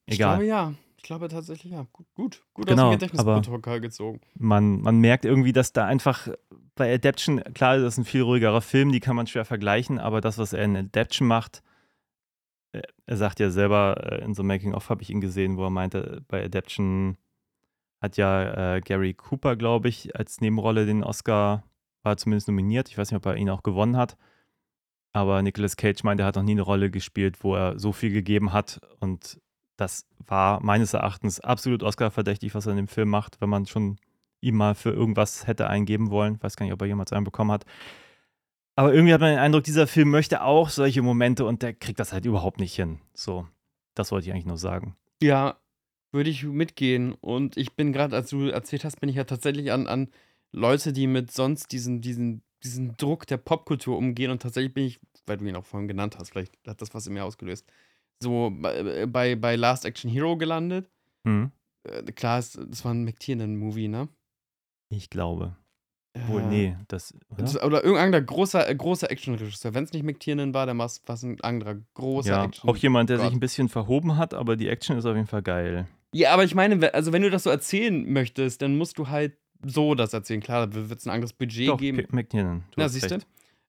Ich 0.06 0.16
Egal. 0.16 0.36
glaube 0.36 0.46
ja. 0.46 0.74
Ich 0.96 1.02
glaube 1.04 1.28
tatsächlich, 1.28 1.72
ja. 1.72 1.86
Gut, 1.92 2.06
gut, 2.14 2.42
gut 2.52 2.66
Genau, 2.66 2.86
aus 2.88 2.90
dem 2.90 2.98
Gedächtnisprotokoll 2.98 3.80
gezogen. 3.80 4.20
Man, 4.34 4.80
man 4.80 4.98
merkt 4.98 5.24
irgendwie, 5.24 5.52
dass 5.52 5.72
da 5.72 5.86
einfach 5.86 6.28
bei 6.74 6.92
Adaption, 6.92 7.42
klar, 7.54 7.78
das 7.78 7.94
ist 7.94 7.98
ein 7.98 8.04
viel 8.04 8.22
ruhigerer 8.22 8.60
Film, 8.60 8.90
die 8.90 8.98
kann 8.98 9.14
man 9.14 9.28
schwer 9.28 9.44
vergleichen, 9.44 10.00
aber 10.00 10.20
das, 10.20 10.38
was 10.38 10.52
er 10.52 10.64
in 10.64 10.76
Adaption 10.76 11.28
macht, 11.28 11.62
er 13.06 13.16
sagt 13.16 13.40
ja 13.40 13.50
selber, 13.50 14.12
äh, 14.12 14.24
in 14.24 14.34
so 14.34 14.42
Making-of 14.42 14.90
habe 14.90 15.02
ich 15.02 15.10
ihn 15.10 15.20
gesehen, 15.20 15.56
wo 15.56 15.64
er 15.64 15.70
meinte, 15.70 16.22
bei 16.28 16.44
Adaption 16.44 17.16
hat 18.00 18.16
ja 18.16 18.76
äh, 18.76 18.80
Gary 18.80 19.14
Cooper, 19.14 19.56
glaube 19.56 19.88
ich, 19.88 20.16
als 20.16 20.40
Nebenrolle 20.40 20.86
den 20.86 21.02
Oscar, 21.04 21.64
war 22.02 22.16
zumindest 22.16 22.48
nominiert. 22.48 22.88
Ich 22.88 22.98
weiß 22.98 23.10
nicht, 23.10 23.16
ob 23.16 23.26
er 23.26 23.36
ihn 23.36 23.50
auch 23.50 23.62
gewonnen 23.62 23.96
hat. 23.96 24.16
Aber 25.12 25.42
Nicolas 25.42 25.76
Cage 25.76 26.04
meinte, 26.04 26.22
er 26.22 26.26
hat 26.26 26.36
noch 26.36 26.42
nie 26.42 26.52
eine 26.52 26.62
Rolle 26.62 26.90
gespielt, 26.90 27.42
wo 27.42 27.54
er 27.54 27.78
so 27.78 27.92
viel 27.92 28.12
gegeben 28.12 28.52
hat. 28.52 28.80
Und 29.00 29.40
das 29.76 30.06
war 30.18 30.62
meines 30.62 30.92
Erachtens 30.92 31.40
absolut 31.40 31.82
Oscar-verdächtig, 31.82 32.54
was 32.54 32.66
er 32.66 32.72
in 32.72 32.76
dem 32.76 32.88
Film 32.88 33.08
macht, 33.08 33.40
wenn 33.40 33.48
man 33.48 33.66
schon 33.66 33.96
ihm 34.40 34.56
mal 34.56 34.74
für 34.74 34.90
irgendwas 34.90 35.46
hätte 35.46 35.68
eingeben 35.68 36.10
wollen. 36.10 36.40
Weiß 36.42 36.56
gar 36.56 36.64
nicht, 36.64 36.72
ob 36.72 36.82
er 36.82 36.88
jemals 36.88 37.12
einen 37.12 37.24
bekommen 37.24 37.50
hat. 37.50 37.64
Aber 38.76 38.92
irgendwie 38.94 39.12
hat 39.14 39.20
man 39.20 39.30
den 39.30 39.38
Eindruck, 39.38 39.64
dieser 39.64 39.86
Film 39.86 40.10
möchte 40.10 40.42
auch 40.42 40.68
solche 40.68 41.00
Momente 41.02 41.44
und 41.46 41.62
der 41.62 41.72
kriegt 41.72 41.98
das 41.98 42.12
halt 42.12 42.26
überhaupt 42.26 42.60
nicht 42.60 42.74
hin. 42.76 43.00
So, 43.14 43.48
das 43.94 44.12
wollte 44.12 44.26
ich 44.26 44.32
eigentlich 44.32 44.46
nur 44.46 44.58
sagen. 44.58 44.96
Ja, 45.22 45.56
würde 46.12 46.28
ich 46.30 46.44
mitgehen. 46.44 47.14
Und 47.14 47.56
ich 47.56 47.72
bin 47.74 47.92
gerade, 47.92 48.14
als 48.14 48.30
du 48.30 48.48
erzählt 48.48 48.84
hast, 48.84 49.00
bin 49.00 49.08
ich 49.08 49.16
ja 49.16 49.24
tatsächlich 49.24 49.72
an, 49.72 49.86
an 49.86 50.08
Leute, 50.52 50.92
die 50.92 51.06
mit 51.06 51.30
sonst 51.32 51.72
diesen, 51.72 52.02
diesen, 52.02 52.42
diesen 52.62 52.96
Druck 52.98 53.26
der 53.26 53.38
Popkultur 53.38 53.96
umgehen. 53.96 54.30
Und 54.30 54.42
tatsächlich 54.42 54.74
bin 54.74 54.84
ich, 54.84 55.00
weil 55.26 55.38
du 55.38 55.46
ihn 55.46 55.56
auch 55.56 55.64
vorhin 55.64 55.88
genannt 55.88 56.16
hast, 56.18 56.30
vielleicht 56.30 56.52
hat 56.66 56.82
das 56.82 56.92
was 56.94 57.06
in 57.06 57.14
mir 57.14 57.24
ausgelöst, 57.24 57.66
so 58.22 58.50
bei, 58.54 59.06
bei, 59.06 59.36
bei 59.36 59.56
Last 59.56 59.86
Action 59.86 60.10
Hero 60.10 60.36
gelandet. 60.36 60.90
Hm. 61.26 61.50
Äh, 61.84 62.02
klar, 62.12 62.38
es- 62.40 62.52
das 62.52 62.84
war 62.84 62.92
ein 62.92 63.04
McTiernan-Movie, 63.04 63.88
ne? 63.88 64.08
Ich 64.90 65.08
glaube. 65.10 65.56
Wohl, 66.28 66.42
Äh, 66.42 66.46
nee, 66.46 66.76
das. 66.88 67.14
Oder? 67.30 67.42
Das, 67.42 67.62
oder 67.62 67.84
irgendein 67.84 68.24
großer, 68.24 68.68
äh, 68.68 68.74
großer 68.74 69.10
Actionregisseur. 69.10 69.74
Wenn 69.74 69.84
es 69.84 69.92
nicht 69.92 70.04
McTiernan 70.04 70.54
war, 70.54 70.66
dann 70.66 70.78
war 70.78 70.86
es 70.86 71.22
ein 71.22 71.40
anderer 71.42 71.76
großer 71.94 72.30
ja, 72.30 72.44
Action. 72.44 72.68
auch 72.70 72.76
jemand, 72.76 73.10
der 73.10 73.18
sich 73.18 73.26
Gott. 73.26 73.34
ein 73.34 73.40
bisschen 73.40 73.68
verhoben 73.68 74.16
hat, 74.16 74.34
aber 74.34 74.56
die 74.56 74.68
Action 74.68 74.96
ist 74.96 75.04
auf 75.06 75.14
jeden 75.14 75.26
Fall 75.28 75.42
geil. 75.42 75.86
Ja, 76.12 76.32
aber 76.32 76.44
ich 76.44 76.54
meine, 76.54 76.94
also 76.94 77.12
wenn 77.12 77.22
du 77.22 77.30
das 77.30 77.42
so 77.42 77.50
erzählen 77.50 78.10
möchtest, 78.10 78.62
dann 78.62 78.76
musst 78.78 78.96
du 78.98 79.08
halt 79.08 79.36
so 79.64 79.94
das 79.94 80.12
erzählen. 80.12 80.40
Klar, 80.40 80.66
da 80.66 80.88
wird 80.88 80.98
es 81.00 81.06
ein 81.06 81.10
anderes 81.10 81.32
Budget 81.32 81.68
Doch, 81.68 81.78
geben. 81.78 82.06
McTiernan. 82.10 82.60
du 82.70 82.74
Na, 82.76 82.84
hast 82.84 82.92
siehst 82.92 83.10
du? 83.10 83.18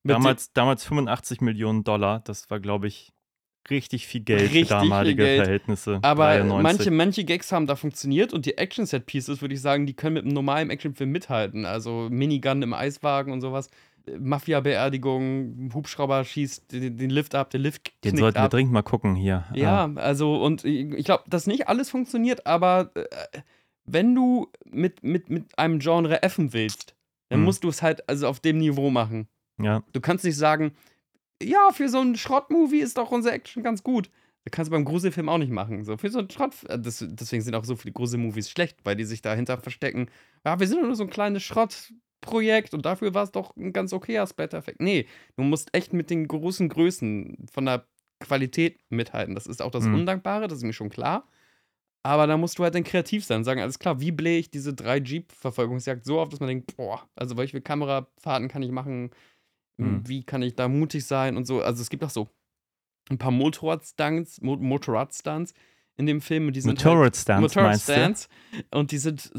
Damals, 0.04 0.52
damals 0.52 0.84
85 0.84 1.40
Millionen 1.40 1.84
Dollar, 1.84 2.20
das 2.20 2.48
war, 2.50 2.60
glaube 2.60 2.86
ich, 2.86 3.12
richtig 3.70 4.06
viel 4.06 4.20
Geld 4.22 4.42
Richtig 4.42 4.68
für 4.68 4.74
damalige 4.74 5.22
Geld. 5.24 5.42
Verhältnisse. 5.44 5.98
Aber 6.02 6.26
93. 6.36 6.62
manche, 6.62 6.90
manche 6.90 7.24
Gags 7.24 7.52
haben 7.52 7.66
da 7.66 7.76
funktioniert 7.76 8.32
und 8.32 8.46
die 8.46 8.56
Action-Set-Pieces, 8.58 9.40
würde 9.40 9.54
ich 9.54 9.60
sagen, 9.60 9.86
die 9.86 9.94
können 9.94 10.14
mit 10.14 10.24
einem 10.24 10.34
normalen 10.34 10.70
Actionfilm 10.70 11.10
mithalten. 11.10 11.64
Also 11.64 12.08
Minigun 12.10 12.62
im 12.62 12.72
Eiswagen 12.74 13.32
und 13.32 13.40
sowas. 13.40 13.68
Äh, 14.06 14.18
Mafia-Beerdigung, 14.18 15.70
Hubschrauber 15.74 16.24
schießt 16.24 16.72
den, 16.72 16.96
den 16.96 17.10
Lift 17.10 17.34
ab, 17.34 17.50
der 17.50 17.60
Lift 17.60 17.92
Den 18.04 18.16
sollten 18.16 18.36
wir 18.38 18.42
ab. 18.44 18.50
dringend 18.50 18.72
mal 18.72 18.82
gucken 18.82 19.14
hier. 19.14 19.44
Ja, 19.54 19.90
also 19.96 20.42
und 20.42 20.64
ich, 20.64 21.04
glaube, 21.04 21.24
dass 21.28 21.46
nicht 21.46 21.68
alles 21.68 21.90
funktioniert, 21.90 22.46
aber 22.46 22.90
äh, 22.94 23.04
wenn 23.84 24.14
du 24.14 24.48
mit, 24.70 25.02
mit, 25.02 25.30
mit 25.30 25.58
einem 25.58 25.78
Genre 25.78 26.22
effen 26.22 26.52
willst, 26.52 26.94
dann 27.30 27.40
Hm. 27.40 27.44
musst 27.44 27.64
du 27.64 27.68
es 27.68 27.82
halt 27.82 28.08
also 28.08 28.26
auf 28.28 28.40
dem 28.40 28.58
Niveau 28.58 28.90
machen. 28.90 29.28
Ah, 29.58 29.64
ja. 29.64 29.82
Du 29.92 30.00
kannst 30.00 30.24
nicht 30.24 30.36
sagen, 30.36 30.72
ja, 31.42 31.70
für 31.72 31.88
so 31.88 32.00
einen 32.00 32.16
Schrottmovie 32.16 32.80
ist 32.80 32.98
doch 32.98 33.10
unsere 33.10 33.34
Action 33.34 33.62
ganz 33.62 33.82
gut. 33.82 34.10
Das 34.44 34.52
kannst 34.52 34.70
du 34.70 34.74
beim 34.74 34.84
Gruselfilm 34.84 35.28
auch 35.28 35.38
nicht 35.38 35.52
machen. 35.52 35.84
So, 35.84 35.96
für 35.96 36.10
so 36.10 36.20
einen 36.20 36.30
Schrott, 36.30 36.54
äh, 36.68 36.78
das, 36.78 37.04
deswegen 37.06 37.42
sind 37.42 37.54
auch 37.54 37.64
so 37.64 37.76
viele 37.76 37.92
Gruselmovies 37.92 38.50
schlecht, 38.50 38.78
weil 38.84 38.96
die 38.96 39.04
sich 39.04 39.22
dahinter 39.22 39.58
verstecken. 39.58 40.08
Ja, 40.44 40.58
wir 40.58 40.66
sind 40.66 40.82
nur 40.82 40.94
so 40.94 41.04
ein 41.04 41.10
kleines 41.10 41.42
Schrottprojekt 41.42 42.74
und 42.74 42.86
dafür 42.86 43.14
war 43.14 43.24
es 43.24 43.32
doch 43.32 43.54
ein 43.56 43.72
ganz 43.72 43.92
okayer 43.92 44.26
Splatter-Effekt. 44.26 44.80
Nee, 44.80 45.06
du 45.36 45.42
musst 45.42 45.74
echt 45.74 45.92
mit 45.92 46.10
den 46.10 46.26
großen 46.28 46.68
Größen 46.68 47.46
von 47.52 47.66
der 47.66 47.86
Qualität 48.20 48.80
mithalten. 48.88 49.34
Das 49.34 49.46
ist 49.46 49.62
auch 49.62 49.70
das 49.70 49.84
Mhm. 49.84 49.94
Undankbare, 49.94 50.48
das 50.48 50.58
ist 50.58 50.64
mir 50.64 50.72
schon 50.72 50.88
klar. 50.90 51.28
Aber 52.04 52.26
da 52.26 52.36
musst 52.36 52.58
du 52.58 52.64
halt 52.64 52.74
dann 52.74 52.84
kreativ 52.84 53.24
sein 53.24 53.38
und 53.38 53.44
sagen, 53.44 53.60
alles 53.60 53.78
klar, 53.78 54.00
wie 54.00 54.12
blähe 54.12 54.38
ich 54.38 54.50
diese 54.50 54.72
drei 54.72 54.98
Jeep-Verfolgungsjagd 54.98 56.04
so 56.04 56.20
auf, 56.20 56.28
dass 56.28 56.40
man 56.40 56.48
denkt, 56.48 56.76
boah, 56.76 57.06
also 57.16 57.36
welche 57.36 57.60
Kamerafahrten 57.60 58.48
kann 58.48 58.62
ich 58.62 58.70
machen, 58.70 59.10
Mhm. 59.78 60.08
wie 60.08 60.24
kann 60.24 60.42
ich 60.42 60.54
da 60.54 60.68
mutig 60.68 61.06
sein 61.06 61.36
und 61.36 61.46
so. 61.46 61.62
Also 61.62 61.82
es 61.82 61.90
gibt 61.90 62.04
auch 62.04 62.10
so 62.10 62.28
ein 63.10 63.18
paar 63.18 63.30
Motorrad-Stunts, 63.30 64.40
Mo 64.42 64.56
Motorrad-Stunts 64.56 65.54
in 65.96 66.06
dem 66.06 66.20
Film 66.20 66.52
die 66.52 66.60
sind 66.60 66.78
Motorrad 66.84 67.16
Stunts, 67.16 67.56
halt, 67.56 67.78
Motorrad 67.82 68.28
und 68.70 68.92
die 68.92 68.98
sind 68.98 69.32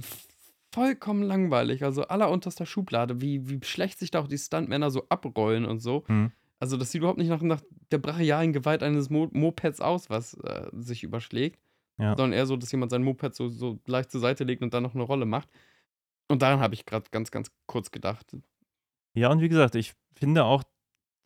vollkommen 0.73 1.23
langweilig, 1.23 1.83
also 1.83 2.03
allerunterster 2.03 2.65
Schublade, 2.65 3.21
wie, 3.21 3.49
wie 3.49 3.59
schlecht 3.63 3.99
sich 3.99 4.11
da 4.11 4.19
auch 4.19 4.27
die 4.27 4.37
Stuntmänner 4.37 4.91
so 4.91 5.07
abrollen 5.09 5.65
und 5.65 5.79
so. 5.79 6.03
Hm. 6.07 6.31
Also 6.59 6.75
das 6.77 6.91
sieht 6.91 6.99
überhaupt 6.99 7.17
nicht 7.17 7.29
nach, 7.29 7.41
nach 7.41 7.61
der 7.91 7.99
brachialen 7.99 8.53
Gewalt 8.53 8.83
eines 8.83 9.09
Mo 9.09 9.29
Mopeds 9.31 9.79
aus, 9.79 10.09
was 10.09 10.33
äh, 10.35 10.67
sich 10.73 11.03
überschlägt, 11.03 11.59
Ja. 11.97 12.15
sondern 12.17 12.33
eher 12.33 12.45
so, 12.45 12.57
dass 12.57 12.71
jemand 12.71 12.91
sein 12.91 13.03
Moped 13.03 13.33
so, 13.33 13.47
so 13.47 13.79
leicht 13.87 14.11
zur 14.11 14.19
Seite 14.19 14.43
legt 14.43 14.61
und 14.61 14.73
dann 14.73 14.83
noch 14.83 14.93
eine 14.93 15.03
Rolle 15.03 15.25
macht. 15.25 15.49
Und 16.27 16.41
daran 16.41 16.59
habe 16.59 16.73
ich 16.75 16.85
gerade 16.85 17.09
ganz, 17.11 17.31
ganz 17.31 17.49
kurz 17.65 17.91
gedacht. 17.91 18.35
Ja, 19.13 19.31
und 19.31 19.41
wie 19.41 19.49
gesagt, 19.49 19.75
ich 19.75 19.93
finde 20.20 20.43
auch, 20.43 20.63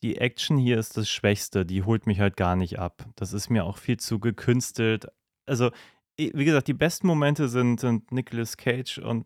die 0.04 0.18
Action 0.18 0.58
hier 0.58 0.78
ist 0.78 0.98
das 0.98 1.10
Schwächste. 1.10 1.66
Die 1.66 1.84
holt 1.84 2.08
mich 2.08 2.20
halt 2.20 2.38
gar 2.38 2.56
nicht 2.56 2.80
ab. 2.80 3.06
Das 3.16 3.34
ist 3.34 3.50
mir 3.50 3.66
auch 3.66 3.78
viel 3.78 3.98
zu 3.98 4.20
gekünstelt. 4.20 5.08
Also, 5.46 5.72
wie 6.18 6.46
gesagt, 6.46 6.68
die 6.68 6.74
besten 6.74 7.08
Momente 7.08 7.48
sind, 7.48 7.80
sind 7.80 8.12
Nicolas 8.12 8.58
Cage 8.58 9.00
und 9.00 9.26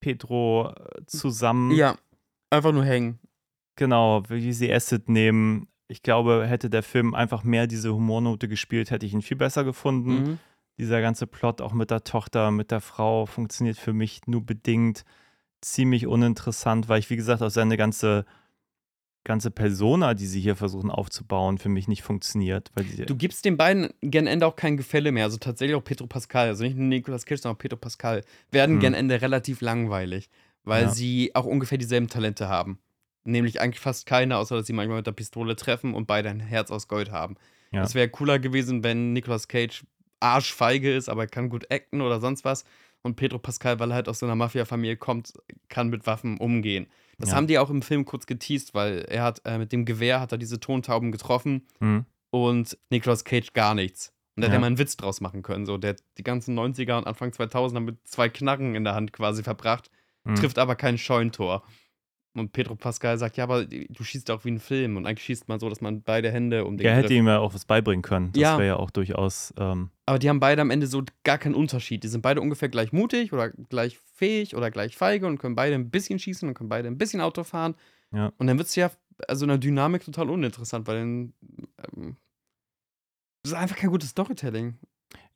Pedro 0.00 0.70
äh, 0.70 1.04
zusammen. 1.06 1.72
Ja, 1.72 1.96
einfach 2.50 2.72
nur 2.72 2.84
hängen. 2.84 3.18
Genau, 3.76 4.22
wie 4.28 4.52
sie 4.52 4.72
Acid 4.72 5.08
nehmen. 5.08 5.68
Ich 5.88 6.02
glaube, 6.02 6.46
hätte 6.46 6.70
der 6.70 6.82
Film 6.82 7.14
einfach 7.14 7.42
mehr 7.42 7.66
diese 7.66 7.92
Humornote 7.92 8.46
gespielt, 8.46 8.90
hätte 8.90 9.06
ich 9.06 9.12
ihn 9.12 9.22
viel 9.22 9.36
besser 9.36 9.64
gefunden. 9.64 10.12
Mhm. 10.12 10.38
Dieser 10.78 11.00
ganze 11.00 11.26
Plot 11.26 11.60
auch 11.60 11.72
mit 11.72 11.90
der 11.90 12.04
Tochter, 12.04 12.50
mit 12.50 12.70
der 12.70 12.80
Frau 12.80 13.26
funktioniert 13.26 13.76
für 13.76 13.92
mich 13.92 14.26
nur 14.26 14.44
bedingt 14.44 15.04
ziemlich 15.60 16.06
uninteressant, 16.06 16.88
weil 16.88 17.00
ich, 17.00 17.10
wie 17.10 17.16
gesagt, 17.16 17.42
auch 17.42 17.50
seine 17.50 17.76
ganze, 17.76 18.24
ganze 19.24 19.50
Persona, 19.50 20.14
die 20.14 20.26
sie 20.26 20.40
hier 20.40 20.56
versuchen 20.56 20.90
aufzubauen, 20.90 21.58
für 21.58 21.68
mich 21.68 21.88
nicht 21.88 22.02
funktioniert. 22.02 22.70
Du 23.06 23.16
gibst 23.16 23.44
den 23.44 23.56
beiden 23.56 23.90
gen 24.00 24.26
Ende 24.26 24.46
auch 24.46 24.56
kein 24.56 24.76
Gefälle 24.76 25.12
mehr. 25.12 25.24
Also 25.24 25.36
tatsächlich 25.36 25.76
auch 25.76 25.84
Pedro 25.84 26.06
Pascal, 26.06 26.48
also 26.48 26.64
nicht 26.64 26.76
nur 26.76 26.86
Nicolas 26.86 27.26
Cage, 27.26 27.40
sondern 27.40 27.56
auch 27.56 27.60
Pedro 27.60 27.76
Pascal, 27.76 28.22
werden 28.50 28.76
Hm. 28.76 28.80
gen 28.80 28.94
Ende 28.94 29.20
relativ 29.20 29.60
langweilig, 29.60 30.30
weil 30.64 30.84
Ja. 30.84 30.88
sie 30.90 31.32
auch 31.34 31.44
ungefähr 31.44 31.78
dieselben 31.78 32.08
Talente 32.08 32.48
haben. 32.48 32.78
Nämlich 33.24 33.60
eigentlich 33.60 33.80
fast 33.80 34.06
keine, 34.06 34.38
außer 34.38 34.56
dass 34.56 34.66
sie 34.66 34.72
manchmal 34.72 34.98
mit 34.98 35.06
der 35.06 35.12
Pistole 35.12 35.54
treffen 35.54 35.92
und 35.94 36.06
beide 36.06 36.30
ein 36.30 36.40
Herz 36.40 36.70
aus 36.70 36.88
Gold 36.88 37.10
haben. 37.10 37.36
Ja. 37.72 37.82
Es 37.82 37.94
wäre 37.94 38.08
cooler 38.08 38.38
gewesen, 38.38 38.82
wenn 38.82 39.12
Nicolas 39.12 39.46
Cage 39.48 39.84
arschfeige 40.20 40.94
ist, 40.94 41.08
aber 41.08 41.22
er 41.24 41.28
kann 41.28 41.48
gut 41.50 41.70
acten 41.70 42.00
oder 42.00 42.20
sonst 42.20 42.44
was. 42.44 42.64
Und 43.02 43.16
Pedro 43.16 43.38
Pascal, 43.38 43.78
weil 43.78 43.90
er 43.92 43.94
halt 43.94 44.08
aus 44.08 44.18
so 44.18 44.26
einer 44.26 44.34
Mafia-Familie 44.34 44.96
kommt, 44.96 45.32
kann 45.68 45.88
mit 45.88 46.06
Waffen 46.06 46.36
umgehen. 46.38 46.86
Das 47.20 47.30
Ja. 47.30 47.36
haben 47.36 47.46
die 47.46 47.58
auch 47.58 47.70
im 47.70 47.82
Film 47.82 48.04
kurz 48.04 48.26
geteased, 48.26 48.74
weil 48.74 49.00
er 49.08 49.22
hat 49.22 49.40
äh, 49.44 49.58
mit 49.58 49.72
dem 49.72 49.84
Gewehr 49.84 50.20
hat 50.20 50.32
er 50.32 50.38
diese 50.38 50.58
Tontauben 50.58 51.12
getroffen 51.12 51.66
Hm, 51.78 52.04
und 52.30 52.76
Nicolas 52.90 53.24
Cage 53.24 53.52
gar 53.52 53.74
nichts. 53.74 54.12
Und 54.36 54.42
da 54.42 54.46
hätte 54.46 54.54
Ja. 54.54 54.58
er 54.58 54.60
mal 54.60 54.66
einen 54.68 54.78
Witz 54.78 54.96
draus 54.96 55.20
machen 55.20 55.42
können. 55.42 55.66
So, 55.66 55.76
der 55.76 55.90
hat 55.90 56.02
die 56.18 56.22
ganzen 56.22 56.54
90er 56.58 56.96
und 56.98 57.06
Anfang 57.06 57.30
2000er 57.30 57.80
mit 57.80 57.98
zwei 58.08 58.28
Knarren 58.28 58.74
in 58.74 58.84
der 58.84 58.94
Hand 58.94 59.12
quasi 59.12 59.42
verbracht, 59.42 59.90
hm. 60.24 60.34
trifft 60.36 60.58
aber 60.58 60.76
kein 60.76 60.96
Scheuntor. 60.98 61.62
Und 62.32 62.52
Pedro 62.52 62.76
Pascal 62.76 63.18
sagt, 63.18 63.36
ja, 63.36 63.44
aber 63.44 63.64
du 63.64 64.04
schießt 64.04 64.30
auch 64.30 64.44
wie 64.44 64.52
ein 64.52 64.60
Film. 64.60 64.96
Und 64.96 65.06
eigentlich 65.06 65.24
schießt 65.24 65.48
man 65.48 65.58
so, 65.58 65.68
dass 65.68 65.80
man 65.80 66.02
beide 66.02 66.30
Hände 66.30 66.64
um 66.64 66.76
den 66.76 66.86
Er 66.86 66.94
hätte 66.94 67.12
ihm 67.12 67.26
ja 67.26 67.38
auch 67.40 67.54
was 67.54 67.64
beibringen 67.64 68.02
können. 68.02 68.30
Das 68.32 68.40
Ja. 68.40 68.56
wäre 68.58 68.68
ja 68.68 68.76
auch 68.76 68.90
durchaus. 68.90 69.52
Ähm, 69.58 69.90
Aber 70.06 70.20
die 70.20 70.28
haben 70.28 70.38
beide 70.38 70.62
am 70.62 70.70
Ende 70.70 70.86
so 70.86 71.02
gar 71.24 71.38
keinen 71.38 71.56
Unterschied. 71.56 72.04
Die 72.04 72.08
sind 72.08 72.22
beide 72.22 72.40
ungefähr 72.40 72.68
gleich 72.68 72.92
mutig 72.92 73.32
oder 73.32 73.50
gleich 73.50 73.98
fähig 73.98 74.54
oder 74.54 74.70
gleich 74.70 74.96
feige 74.96 75.26
und 75.26 75.38
können 75.38 75.56
beide 75.56 75.74
ein 75.74 75.90
bisschen 75.90 76.20
schießen 76.20 76.46
und 76.48 76.54
können 76.54 76.68
beide 76.68 76.86
ein 76.86 76.98
bisschen 76.98 77.20
Auto 77.20 77.42
fahren. 77.42 77.74
Ja. 78.12 78.32
Und 78.38 78.46
dann 78.46 78.58
wird 78.58 78.68
es 78.68 78.76
ja, 78.76 78.92
also 79.26 79.44
in 79.44 79.48
der 79.48 79.58
Dynamik 79.58 80.04
total 80.04 80.30
uninteressant, 80.30 80.86
weil 80.86 80.98
dann 81.00 81.32
ähm, 81.96 82.16
das 83.42 83.52
ist 83.52 83.58
einfach 83.58 83.76
kein 83.76 83.90
gutes 83.90 84.10
Storytelling. 84.10 84.78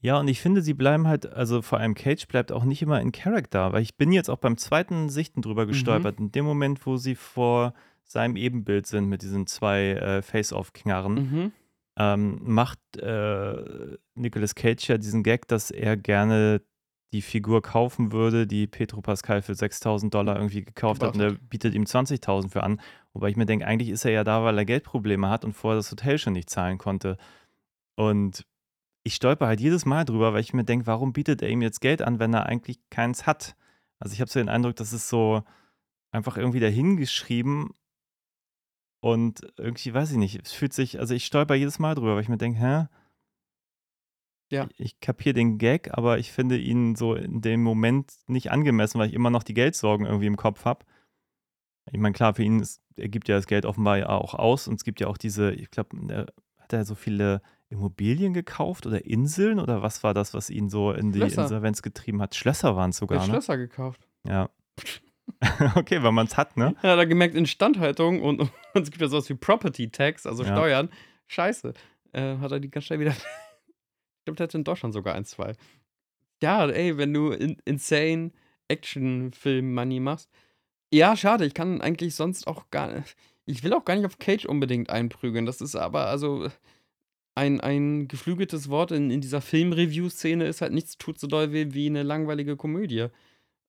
Ja, 0.05 0.21
und 0.21 0.29
ich 0.29 0.41
finde, 0.43 0.61
sie 0.61 0.75
bleiben 0.75 1.09
halt, 1.09 1.33
also 1.33 1.63
vor 1.63 1.79
allem 1.79 1.95
Cage 1.95 2.29
bleibt 2.29 2.53
auch 2.53 2.65
nicht 2.65 2.83
immer 2.83 3.01
in 3.01 3.11
Character, 3.11 3.73
weil 3.73 3.81
ich 3.81 3.97
bin 3.97 4.13
jetzt 4.13 4.29
auch 4.29 4.37
beim 4.37 4.59
zweiten 4.59 5.09
Sichten 5.09 5.41
drüber 5.41 5.65
gestolpert. 5.67 6.21
In 6.21 6.31
dem 6.31 6.45
Moment, 6.45 6.85
wo 6.85 6.99
sie 6.99 7.15
vor 7.15 7.73
seinem 8.03 8.37
Ebenbild 8.37 8.87
sind 8.87 9.07
mit 9.09 9.23
diesen 9.23 9.47
zwei 9.47 9.93
äh, 9.93 10.21
Face-Off-Knarren, 10.21 11.15
Mhm. 11.15 11.53
ähm, 11.99 12.39
macht 12.43 12.79
äh, 12.99 13.97
Nicolas 14.15 14.55
Cage 14.55 14.87
ja 14.89 14.99
diesen 14.99 15.23
Gag, 15.23 15.49
dass 15.49 15.71
er 15.71 15.97
gerne 15.97 16.61
die 17.15 17.23
Figur 17.23 17.63
kaufen 17.63 18.13
würde, 18.13 18.47
die 18.47 18.67
Petro 18.67 19.01
Pascal 19.01 19.41
für 19.41 19.55
6000 19.55 20.13
Dollar 20.13 20.37
irgendwie 20.37 20.67
gekauft 20.67 21.03
hat 21.03 21.15
und 21.15 21.21
Gebraucht 21.21 21.41
er 21.41 21.49
bietet 21.49 21.75
ihm 21.75 21.85
20.000 21.85 22.51
für 22.51 22.63
an. 22.63 22.79
Wobei 23.15 23.31
ich 23.31 23.37
mir 23.37 23.47
denke, 23.47 23.67
eigentlich 23.67 23.89
ist 23.89 24.05
er 24.05 24.11
ja 24.11 24.23
da, 24.25 24.45
weil 24.45 24.59
er 24.59 24.67
Geldprobleme 24.67 25.31
hat 25.31 25.47
und 25.47 25.55
vorher 25.55 25.79
das 25.79 25.91
Hotel 25.91 26.19
schon 26.19 26.35
nicht 26.35 26.51
zahlen 26.51 26.77
konnte. 26.77 27.17
Und 27.97 28.45
ich 29.05 29.15
stolper 29.15 29.47
halt 29.47 29.61
jedes 29.61 29.85
Mal 29.85 30.05
drüber, 30.05 30.33
weil 30.33 30.41
ich 30.41 30.55
mir 30.55 30.65
denke, 30.65 30.87
warum 30.87 31.13
bietet 31.13 31.43
er 31.43 31.51
ihm 31.51 31.63
jetzt 31.63 31.81
Geld 31.81 32.03
an, 32.03 32.19
wenn 32.19 32.35
er 32.35 32.47
eigentlich 32.47 32.79
keins 32.91 33.27
hat? 33.27 33.55
Also 33.99 34.15
ich 34.15 34.21
habe 34.21 34.31
so 34.31 34.41
den 34.41 34.49
Eindruck, 34.49 34.77
das 34.77 34.93
ist 34.93 35.09
so 35.09 35.43
einfach 36.11 36.37
irgendwie 36.37 36.61
dahingeschrieben 36.61 37.71
und 39.01 39.41
irgendwie, 39.59 39.93
weiß 39.93 40.13
ich 40.13 40.17
nicht, 40.17 40.41
es 40.43 40.53
fühlt 40.53 40.73
sich, 40.73 40.99
also 40.99 41.15
ich 41.15 41.27
stolper 41.27 41.55
jedes 41.55 41.79
Mal 41.79 41.95
drüber, 41.95 42.15
weil 42.15 42.23
ich 42.23 42.29
mir 42.31 42.39
denke, 42.39 42.59
hä? 42.59 42.87
Ja. 44.51 44.69
Ich 44.79 45.01
kapiere 45.01 45.35
den 45.35 45.59
Gag, 45.59 45.93
aber 45.93 46.19
ich 46.19 46.33
finde 46.33 46.57
ihn 46.57 46.97
so 46.97 47.15
in 47.15 47.43
dem 47.43 47.63
Moment 47.63 48.13
nicht 48.27 48.51
angemessen, 48.51 48.99
weil 48.99 49.09
ich 49.09 49.15
immer 49.15 49.31
noch 49.31 49.43
die 49.43 49.55
Geldsorgen 49.55 50.07
irgendwie 50.07 50.27
im 50.27 50.37
Kopf 50.37 50.65
habe. 50.65 50.87
Ich 51.93 51.99
meine, 51.99 52.15
klar, 52.15 52.35
für 52.35 52.43
ihn 52.43 52.61
ist, 52.61 52.81
er 52.97 53.09
gibt 53.09 53.29
ja 53.29 53.37
das 53.37 53.47
Geld 53.47 53.67
offenbar 53.67 53.99
ja 53.99 54.09
auch 54.09 54.35
aus 54.35 54.69
und 54.69 54.77
es 54.77 54.85
gibt 54.85 55.01
ja 55.01 55.09
auch 55.09 55.19
diese, 55.19 55.53
ich 55.53 55.71
glaube, 55.71 56.27
hat 56.59 56.73
er 56.73 56.85
so 56.87 56.95
viele 56.95 57.43
Immobilien 57.75 58.33
gekauft 58.33 58.87
oder 58.87 59.05
Inseln 59.05 59.61
oder 59.61 59.83
was 59.83 60.03
war 60.03 60.15
das, 60.15 60.33
was 60.33 60.49
ihn 60.51 60.69
so 60.69 60.93
in 60.93 61.13
die 61.13 61.19
Schlösser. 61.19 61.43
Insolvenz 61.43 61.83
getrieben 61.83 62.23
hat? 62.23 62.35
Schlösser 62.35 62.77
waren 62.77 62.91
es 62.91 62.97
sogar, 62.97 63.19
ne? 63.19 63.25
Schlösser 63.25 63.57
gekauft. 63.57 64.09
Ja. 64.27 64.51
okay, 65.75 66.03
weil 66.03 66.13
man 66.13 66.27
es 66.27 66.37
hat, 66.37 66.57
ne? 66.57 66.75
Er 66.83 66.93
hat 66.93 66.99
er 66.99 67.07
gemerkt, 67.07 67.35
Instandhaltung 67.35 68.23
und, 68.23 68.41
und 68.75 68.83
es 68.83 68.91
gibt 68.91 69.01
ja 69.01 69.09
sowas 69.09 69.29
wie 69.29 69.35
Property 69.35 69.91
Tax, 69.91 70.27
also 70.27 70.45
Ja. 70.45 70.55
Steuern. 70.55 70.91
Scheiße. 71.27 71.73
Äh, 72.13 72.37
hat 72.39 72.53
er 72.53 72.61
die 72.61 72.71
ganz 72.71 72.87
schnell 72.87 73.01
wieder. 73.01 73.13
ich 73.13 74.25
glaube, 74.25 74.37
der 74.37 74.45
hat 74.45 74.55
in 74.55 74.65
Deutschland 74.65 74.95
sogar 74.95 75.15
ein, 75.15 75.25
zwei. 75.25 75.55
Ja, 76.43 76.67
ey, 76.69 76.97
wenn 76.99 77.13
du 77.13 77.31
in, 77.31 77.57
insane 77.65 78.33
Action-Film-Money 78.69 80.01
machst. 80.01 80.31
Ja, 80.93 81.17
schade, 81.17 81.47
ich 81.47 81.55
kann 81.55 81.81
eigentlich 81.81 82.15
sonst 82.15 82.47
auch 82.47 82.71
gar 82.71 82.93
nicht. 82.93 83.17
Ich 83.47 83.63
will 83.65 83.73
auch 83.73 83.85
gar 83.85 83.97
nicht 83.97 84.07
auf 84.07 84.19
Cage 84.19 84.47
unbedingt 84.47 84.91
einprügeln. 84.91 85.47
Das 85.47 85.61
ist 85.61 85.75
aber, 85.75 86.07
also, 86.07 86.49
ein, 87.35 87.61
ein 87.61 88.09
geflügeltes 88.09 88.69
Wort 88.69 88.93
in, 88.93 89.11
in 89.11 89.21
dieser 89.21 89.41
Film-Review-Szene 89.41 90.47
ist 90.47 90.61
halt 90.61 90.73
nichts 90.73 90.99
tut 90.99 91.19
so 91.19 91.27
doll 91.27 91.53
weh 91.53 91.69
wie 91.73 91.87
eine 91.89 92.03
langweilige 92.03 92.57
Komödie. 92.57 93.09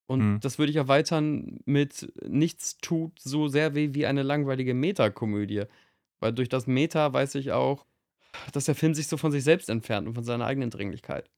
Und 0.08 0.22
Hm. 0.22 0.40
das 0.42 0.60
würde 0.60 0.72
ich 0.72 0.78
erweitern 0.78 1.60
mit 1.66 2.14
nichts 2.28 2.78
tut 2.78 3.20
so 3.22 3.48
sehr 3.50 3.76
weh 3.76 3.94
wie 3.94 4.06
eine 4.08 4.24
langweilige 4.24 4.74
Metakomödie. 4.76 5.66
Weil 6.22 6.34
durch 6.34 6.50
das 6.50 6.68
Meta 6.68 7.14
weiß 7.14 7.36
ich 7.36 7.52
auch, 7.54 7.86
dass 8.54 8.66
der 8.66 8.76
Film 8.76 8.96
sich 8.96 9.08
so 9.08 9.18
von 9.18 9.32
sich 9.32 9.44
selbst 9.46 9.70
entfernt 9.70 10.08
und 10.08 10.16
von 10.16 10.26
seiner 10.26 10.46
eigenen 10.48 10.72
Dringlichkeit. 10.72 11.30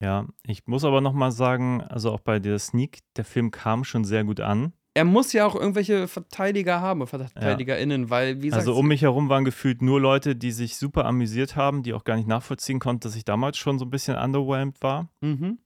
Ja, 0.00 0.28
ich 0.44 0.66
muss 0.66 0.84
aber 0.84 1.00
noch 1.00 1.12
mal 1.12 1.32
sagen, 1.32 1.82
also 1.82 2.12
auch 2.12 2.20
bei 2.20 2.38
der 2.38 2.58
Sneak, 2.58 3.00
der 3.16 3.24
Film 3.24 3.50
kam 3.50 3.82
schon 3.84 4.04
sehr 4.04 4.24
gut 4.24 4.40
an. 4.40 4.72
Er 4.98 5.04
muss 5.04 5.32
ja 5.32 5.46
auch 5.46 5.54
irgendwelche 5.54 6.08
Verteidiger 6.08 6.80
haben, 6.80 7.06
VerteidigerInnen, 7.06 8.10
weil, 8.10 8.42
wie 8.42 8.46
gesagt, 8.46 8.60
Also 8.60 8.74
um 8.76 8.88
mich 8.88 9.02
herum 9.02 9.28
waren 9.28 9.44
gefühlt 9.44 9.80
nur 9.80 10.00
Leute, 10.00 10.34
die 10.36 10.50
sich 10.50 10.76
super 10.76 11.04
amüsiert 11.06 11.54
haben, 11.56 11.82
die 11.82 11.94
auch 11.94 12.04
gar 12.04 12.16
nicht 12.16 12.26
nachvollziehen 12.28 12.80
konnten, 12.80 13.00
dass 13.00 13.14
ich 13.16 13.24
damals 13.24 13.56
schon 13.58 13.78
so 13.78 13.84
ein 13.84 13.90
bisschen 13.90 14.16
underwhelmed 14.16 14.82
war. 14.82 15.08
mhm. 15.20 15.58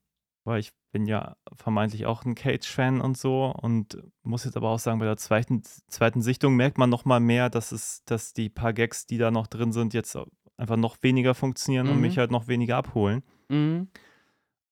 weil 0.45 0.61
ich 0.61 0.73
bin 0.93 1.07
ja 1.07 1.37
vermeintlich 1.57 2.05
auch 2.05 2.25
ein 2.27 2.35
Cage-Fan 2.35 3.01
und 3.01 3.17
so 3.17 3.47
und 3.63 3.97
muss 4.25 4.45
jetzt 4.45 4.57
aber 4.59 4.69
auch 4.69 4.79
sagen, 4.79 4.99
bei 4.99 5.07
der 5.07 5.17
zweiten, 5.17 5.63
zweiten 5.89 6.21
Sichtung 6.21 6.55
merkt 6.57 6.77
man 6.77 6.91
noch 6.91 7.07
mal 7.07 7.21
mehr, 7.21 7.49
dass 7.49 7.73
es, 7.73 8.03
dass 8.05 8.35
die 8.35 8.51
paar 8.51 8.75
Gags, 8.75 9.07
die 9.07 9.17
da 9.17 9.31
noch 9.31 9.47
drin 9.47 9.73
sind, 9.73 9.95
jetzt 9.95 10.19
einfach 10.59 10.77
noch 10.77 10.97
weniger 11.03 11.35
funktionieren 11.35 11.89
und 11.89 11.95
Mhm. 11.97 12.01
mich 12.03 12.19
halt 12.19 12.31
noch 12.31 12.47
weniger 12.49 12.77
abholen. 12.77 13.23
Mhm. 13.49 13.89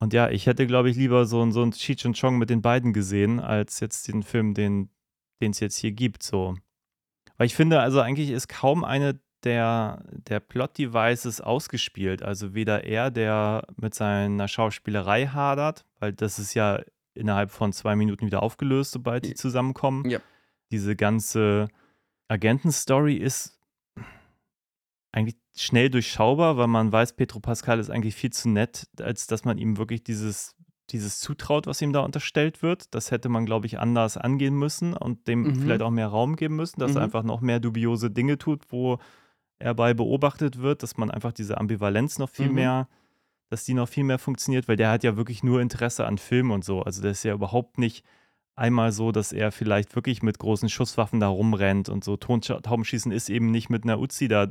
Und 0.00 0.12
ja, 0.14 0.30
ich 0.30 0.46
hätte, 0.46 0.66
glaube 0.66 0.90
ich, 0.90 0.96
lieber 0.96 1.26
so, 1.26 1.42
ein- 1.42 1.52
so 1.52 1.62
ein 1.62 1.72
Cheech 1.72 2.06
und 2.06 2.18
Chong 2.18 2.38
mit 2.38 2.50
den 2.50 2.62
beiden 2.62 2.92
gesehen, 2.92 3.38
als 3.38 3.80
jetzt 3.80 4.08
den 4.08 4.22
Film, 4.22 4.54
den 4.54 4.88
es 5.40 5.60
jetzt 5.60 5.76
hier 5.76 5.92
gibt. 5.92 6.22
So. 6.22 6.56
Weil 7.36 7.46
ich 7.46 7.54
finde, 7.54 7.80
also 7.80 8.00
eigentlich 8.00 8.30
ist 8.30 8.48
kaum 8.48 8.82
eine 8.84 9.20
der, 9.44 10.04
der 10.10 10.40
Plot-Devices 10.40 11.40
ausgespielt. 11.40 12.22
Also 12.22 12.54
weder 12.54 12.84
er, 12.84 13.10
der 13.10 13.66
mit 13.76 13.94
seiner 13.94 14.48
Schauspielerei 14.48 15.26
hadert, 15.28 15.84
weil 15.98 16.12
das 16.12 16.38
ist 16.38 16.54
ja 16.54 16.80
innerhalb 17.14 17.50
von 17.50 17.72
zwei 17.72 17.96
Minuten 17.96 18.26
wieder 18.26 18.42
aufgelöst, 18.42 18.92
sobald 18.92 19.24
die 19.24 19.34
zusammenkommen. 19.34 20.08
Ja. 20.08 20.20
Diese 20.70 20.94
ganze 20.94 21.68
Agentenstory 22.28 23.16
ist 23.16 23.58
eigentlich 25.12 25.36
schnell 25.56 25.90
durchschaubar, 25.90 26.56
weil 26.56 26.68
man 26.68 26.92
weiß, 26.92 27.14
Petro 27.14 27.40
Pascal 27.40 27.78
ist 27.78 27.90
eigentlich 27.90 28.14
viel 28.14 28.30
zu 28.30 28.48
nett, 28.48 28.86
als 29.00 29.26
dass 29.26 29.44
man 29.44 29.58
ihm 29.58 29.76
wirklich 29.78 30.02
dieses, 30.04 30.54
dieses 30.90 31.20
zutraut, 31.20 31.66
was 31.66 31.82
ihm 31.82 31.92
da 31.92 32.00
unterstellt 32.00 32.62
wird. 32.62 32.94
Das 32.94 33.10
hätte 33.10 33.28
man, 33.28 33.46
glaube 33.46 33.66
ich, 33.66 33.78
anders 33.78 34.16
angehen 34.16 34.54
müssen 34.54 34.94
und 34.94 35.26
dem 35.28 35.42
Mhm. 35.42 35.54
vielleicht 35.56 35.82
auch 35.82 35.90
mehr 35.90 36.08
Raum 36.08 36.36
geben 36.36 36.56
müssen, 36.56 36.80
dass 36.80 36.92
er 36.94 36.98
Mhm. 37.00 37.04
einfach 37.04 37.22
noch 37.22 37.40
mehr 37.40 37.60
dubiose 37.60 38.10
Dinge 38.10 38.38
tut, 38.38 38.64
wo 38.70 38.98
er 39.58 39.74
bei 39.74 39.92
beobachtet 39.94 40.58
wird, 40.58 40.82
dass 40.82 40.96
man 40.96 41.10
einfach 41.10 41.32
diese 41.32 41.58
Ambivalenz 41.58 42.18
noch 42.18 42.30
viel 42.30 42.48
Mhm. 42.48 42.54
mehr, 42.54 42.88
dass 43.50 43.64
die 43.64 43.74
noch 43.74 43.88
viel 43.88 44.04
mehr 44.04 44.18
funktioniert, 44.18 44.68
weil 44.68 44.76
der 44.76 44.90
hat 44.90 45.04
ja 45.04 45.16
wirklich 45.16 45.42
nur 45.42 45.60
Interesse 45.60 46.06
an 46.06 46.18
Film 46.18 46.50
und 46.50 46.64
so. 46.64 46.82
Also 46.82 47.02
der 47.02 47.10
ist 47.10 47.24
ja 47.24 47.34
überhaupt 47.34 47.78
nicht 47.78 48.04
einmal 48.56 48.92
so, 48.92 49.10
dass 49.12 49.32
er 49.32 49.52
vielleicht 49.52 49.94
wirklich 49.96 50.22
mit 50.22 50.38
großen 50.38 50.68
Schusswaffen 50.68 51.18
da 51.20 51.28
rumrennt 51.28 51.88
und 51.88 52.04
so. 52.04 52.16
Tontaubenschießen 52.16 53.10
ist 53.12 53.28
eben 53.28 53.50
nicht 53.50 53.68
mit 53.70 53.84
einer 53.84 53.98
Uzi 54.00 54.28
da 54.28 54.48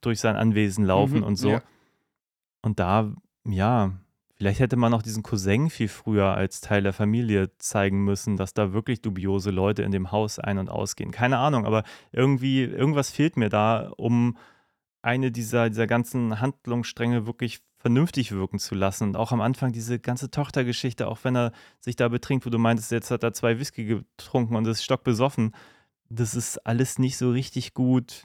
durch 0.00 0.20
sein 0.20 0.36
Anwesen 0.36 0.84
laufen 0.84 1.18
Mhm, 1.18 1.24
und 1.24 1.36
so. 1.36 1.50
ja. 1.50 1.62
Und 2.62 2.78
da, 2.78 3.12
ja, 3.46 3.92
vielleicht 4.36 4.60
hätte 4.60 4.76
man 4.76 4.92
auch 4.94 5.02
diesen 5.02 5.22
Cousin 5.22 5.70
viel 5.70 5.88
früher 5.88 6.26
als 6.34 6.60
Teil 6.60 6.82
der 6.82 6.92
Familie 6.92 7.50
zeigen 7.58 8.04
müssen, 8.04 8.36
dass 8.36 8.54
da 8.54 8.72
wirklich 8.72 9.00
dubiose 9.02 9.50
Leute 9.50 9.82
in 9.82 9.92
dem 9.92 10.12
Haus 10.12 10.38
ein- 10.38 10.58
und 10.58 10.68
ausgehen. 10.68 11.10
Keine 11.10 11.38
Ahnung, 11.38 11.64
aber 11.66 11.84
irgendwie, 12.12 12.62
irgendwas 12.62 13.10
fehlt 13.10 13.36
mir 13.36 13.48
da, 13.48 13.92
um 13.96 14.36
eine 15.02 15.30
dieser, 15.32 15.70
dieser 15.70 15.86
ganzen 15.86 16.40
Handlungsstränge 16.40 17.26
wirklich 17.26 17.60
vernünftig 17.78 18.32
wirken 18.32 18.58
zu 18.58 18.74
lassen. 18.74 19.04
Und 19.08 19.16
auch 19.16 19.32
am 19.32 19.40
Anfang 19.40 19.72
diese 19.72 19.98
ganze 19.98 20.30
Tochtergeschichte, 20.30 21.08
auch 21.08 21.18
wenn 21.22 21.34
er 21.34 21.52
sich 21.78 21.96
da 21.96 22.08
betrinkt, 22.08 22.44
wo 22.44 22.50
du 22.50 22.58
meintest, 22.58 22.92
jetzt 22.92 23.10
hat 23.10 23.22
er 23.22 23.32
zwei 23.32 23.58
Whisky 23.58 23.86
getrunken 23.86 24.54
und 24.56 24.66
ist 24.66 24.84
stockbesoffen, 24.84 25.54
das 26.10 26.34
ist 26.34 26.58
alles 26.66 26.98
nicht 26.98 27.16
so 27.16 27.30
richtig 27.30 27.72
gut 27.72 28.24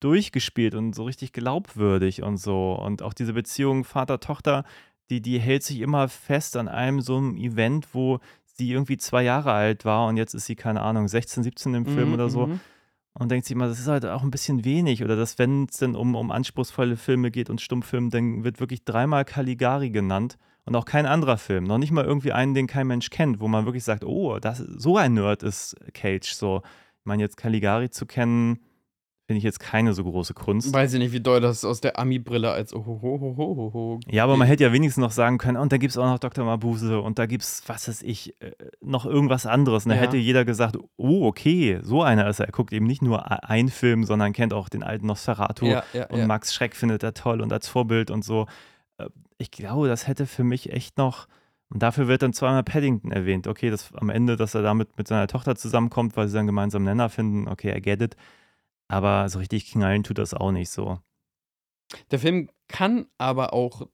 durchgespielt 0.00 0.74
und 0.74 0.94
so 0.94 1.04
richtig 1.04 1.32
glaubwürdig 1.32 2.22
und 2.22 2.36
so. 2.38 2.72
Und 2.72 3.02
auch 3.02 3.12
diese 3.12 3.32
Beziehung 3.32 3.84
Vater-Tochter, 3.84 4.64
die, 5.10 5.20
die 5.20 5.38
hält 5.38 5.62
sich 5.62 5.80
immer 5.80 6.08
fest 6.08 6.56
an 6.56 6.68
einem 6.68 7.00
so 7.00 7.16
einem 7.16 7.36
Event, 7.36 7.88
wo 7.92 8.20
sie 8.44 8.70
irgendwie 8.72 8.96
zwei 8.96 9.22
Jahre 9.22 9.52
alt 9.52 9.84
war 9.84 10.06
und 10.06 10.16
jetzt 10.16 10.34
ist 10.34 10.46
sie, 10.46 10.56
keine 10.56 10.82
Ahnung, 10.82 11.08
16, 11.08 11.42
17 11.42 11.74
im 11.74 11.86
Film 11.86 12.08
Mhm, 12.08 12.14
oder 12.14 12.28
so. 12.28 12.46
mhm. 12.46 12.60
Und 13.12 13.30
denkt 13.30 13.44
sich 13.44 13.56
immer, 13.56 13.66
das 13.66 13.80
ist 13.80 13.88
halt 13.88 14.06
auch 14.06 14.22
ein 14.22 14.30
bisschen 14.30 14.64
wenig. 14.64 15.02
Oder 15.02 15.16
dass, 15.16 15.38
wenn 15.38 15.64
es 15.64 15.78
denn 15.78 15.96
um, 15.96 16.14
um 16.14 16.30
anspruchsvolle 16.30 16.96
Filme 16.96 17.30
geht 17.32 17.50
und 17.50 17.60
Stummfilme, 17.60 18.10
dann 18.10 18.44
wird 18.44 18.60
wirklich 18.60 18.84
dreimal 18.84 19.24
Caligari 19.24 19.90
genannt 19.90 20.38
und 20.64 20.76
auch 20.76 20.84
kein 20.84 21.06
anderer 21.06 21.36
Film. 21.36 21.64
Noch 21.64 21.78
nicht 21.78 21.90
mal 21.90 22.04
irgendwie 22.04 22.32
einen, 22.32 22.54
den 22.54 22.68
kein 22.68 22.86
Mensch 22.86 23.10
kennt, 23.10 23.40
wo 23.40 23.48
man 23.48 23.64
wirklich 23.64 23.82
sagt, 23.82 24.04
oh, 24.04 24.38
das, 24.38 24.58
so 24.58 24.96
ein 24.96 25.14
Nerd 25.14 25.42
ist 25.42 25.74
Cage. 25.92 26.32
So, 26.32 26.62
ich 26.64 27.04
meine, 27.04 27.22
jetzt 27.22 27.36
Caligari 27.36 27.90
zu 27.90 28.06
kennen, 28.06 28.60
finde 29.30 29.38
ich 29.38 29.44
jetzt 29.44 29.60
keine 29.60 29.92
so 29.92 30.02
große 30.02 30.34
Kunst. 30.34 30.74
Weiß 30.74 30.92
ich 30.92 30.98
nicht, 30.98 31.12
wie 31.12 31.20
doll 31.20 31.40
das 31.40 31.64
aus 31.64 31.80
der 31.80 32.00
Ami-Brille 32.00 32.50
als 32.50 32.74
Ohohohohoho. 32.74 34.00
Ja, 34.08 34.24
aber 34.24 34.36
man 34.36 34.48
hätte 34.48 34.64
ja 34.64 34.72
wenigstens 34.72 35.00
noch 35.00 35.12
sagen 35.12 35.38
können, 35.38 35.56
und 35.56 35.70
da 35.70 35.76
gibt 35.76 35.92
es 35.92 35.98
auch 35.98 36.04
noch 36.06 36.18
Dr. 36.18 36.44
Mabuse 36.44 37.00
und 37.00 37.20
da 37.20 37.26
gibt 37.26 37.44
es, 37.44 37.62
was 37.68 37.86
weiß 37.86 38.02
ich, 38.02 38.34
äh, 38.42 38.50
noch 38.80 39.06
irgendwas 39.06 39.46
anderes. 39.46 39.84
Und 39.86 39.90
da 39.90 39.94
Ja. 39.94 40.02
hätte 40.02 40.16
jeder 40.16 40.44
gesagt, 40.44 40.76
oh, 40.96 41.26
okay, 41.28 41.78
so 41.82 42.02
einer 42.02 42.28
ist 42.28 42.40
er. 42.40 42.46
Er 42.46 42.50
guckt 42.52 42.72
eben 42.72 42.86
nicht 42.88 43.02
nur 43.02 43.48
einen 43.48 43.68
Film, 43.68 44.02
sondern 44.02 44.32
kennt 44.32 44.52
auch 44.52 44.68
den 44.68 44.82
alten 44.82 45.06
Nosferatu 45.06 45.64
Ja, 45.66 45.84
ja, 45.92 46.06
und. 46.08 46.26
Max 46.26 46.52
Schreck 46.52 46.74
findet 46.74 47.04
er 47.04 47.14
toll 47.14 47.40
und 47.40 47.52
als 47.52 47.68
Vorbild 47.68 48.10
und 48.10 48.24
so. 48.24 48.46
Äh, 48.98 49.06
Ich 49.38 49.52
glaube, 49.52 49.86
das 49.86 50.08
hätte 50.08 50.26
für 50.26 50.42
mich 50.42 50.72
echt 50.72 50.98
noch, 50.98 51.28
und 51.68 51.84
dafür 51.84 52.08
wird 52.08 52.22
dann 52.22 52.32
zweimal 52.32 52.64
Paddington 52.64 53.12
erwähnt. 53.12 53.46
Okay, 53.46 53.70
das 53.70 53.94
am 53.94 54.10
Ende, 54.10 54.34
dass 54.36 54.56
er 54.56 54.62
damit 54.62 54.98
mit 54.98 55.06
seiner 55.06 55.28
Tochter 55.28 55.54
zusammenkommt, 55.54 56.16
weil 56.16 56.26
sie 56.26 56.34
dann 56.34 56.46
gemeinsam 56.46 56.82
Nenner 56.82 57.08
finden, 57.08 57.46
okay, 57.46 57.72
I 57.78 57.80
get 57.80 58.02
it. 58.02 58.16
Aber 58.90 59.28
so 59.28 59.38
richtig 59.38 59.70
knallen 59.70 60.02
tut 60.02 60.18
das 60.18 60.34
auch 60.34 60.50
nicht 60.52 60.70
so. 60.70 60.98
Der 62.10 62.18
Film 62.18 62.50
kann 62.68 63.06
aber 63.18 63.52
auch 63.52 63.88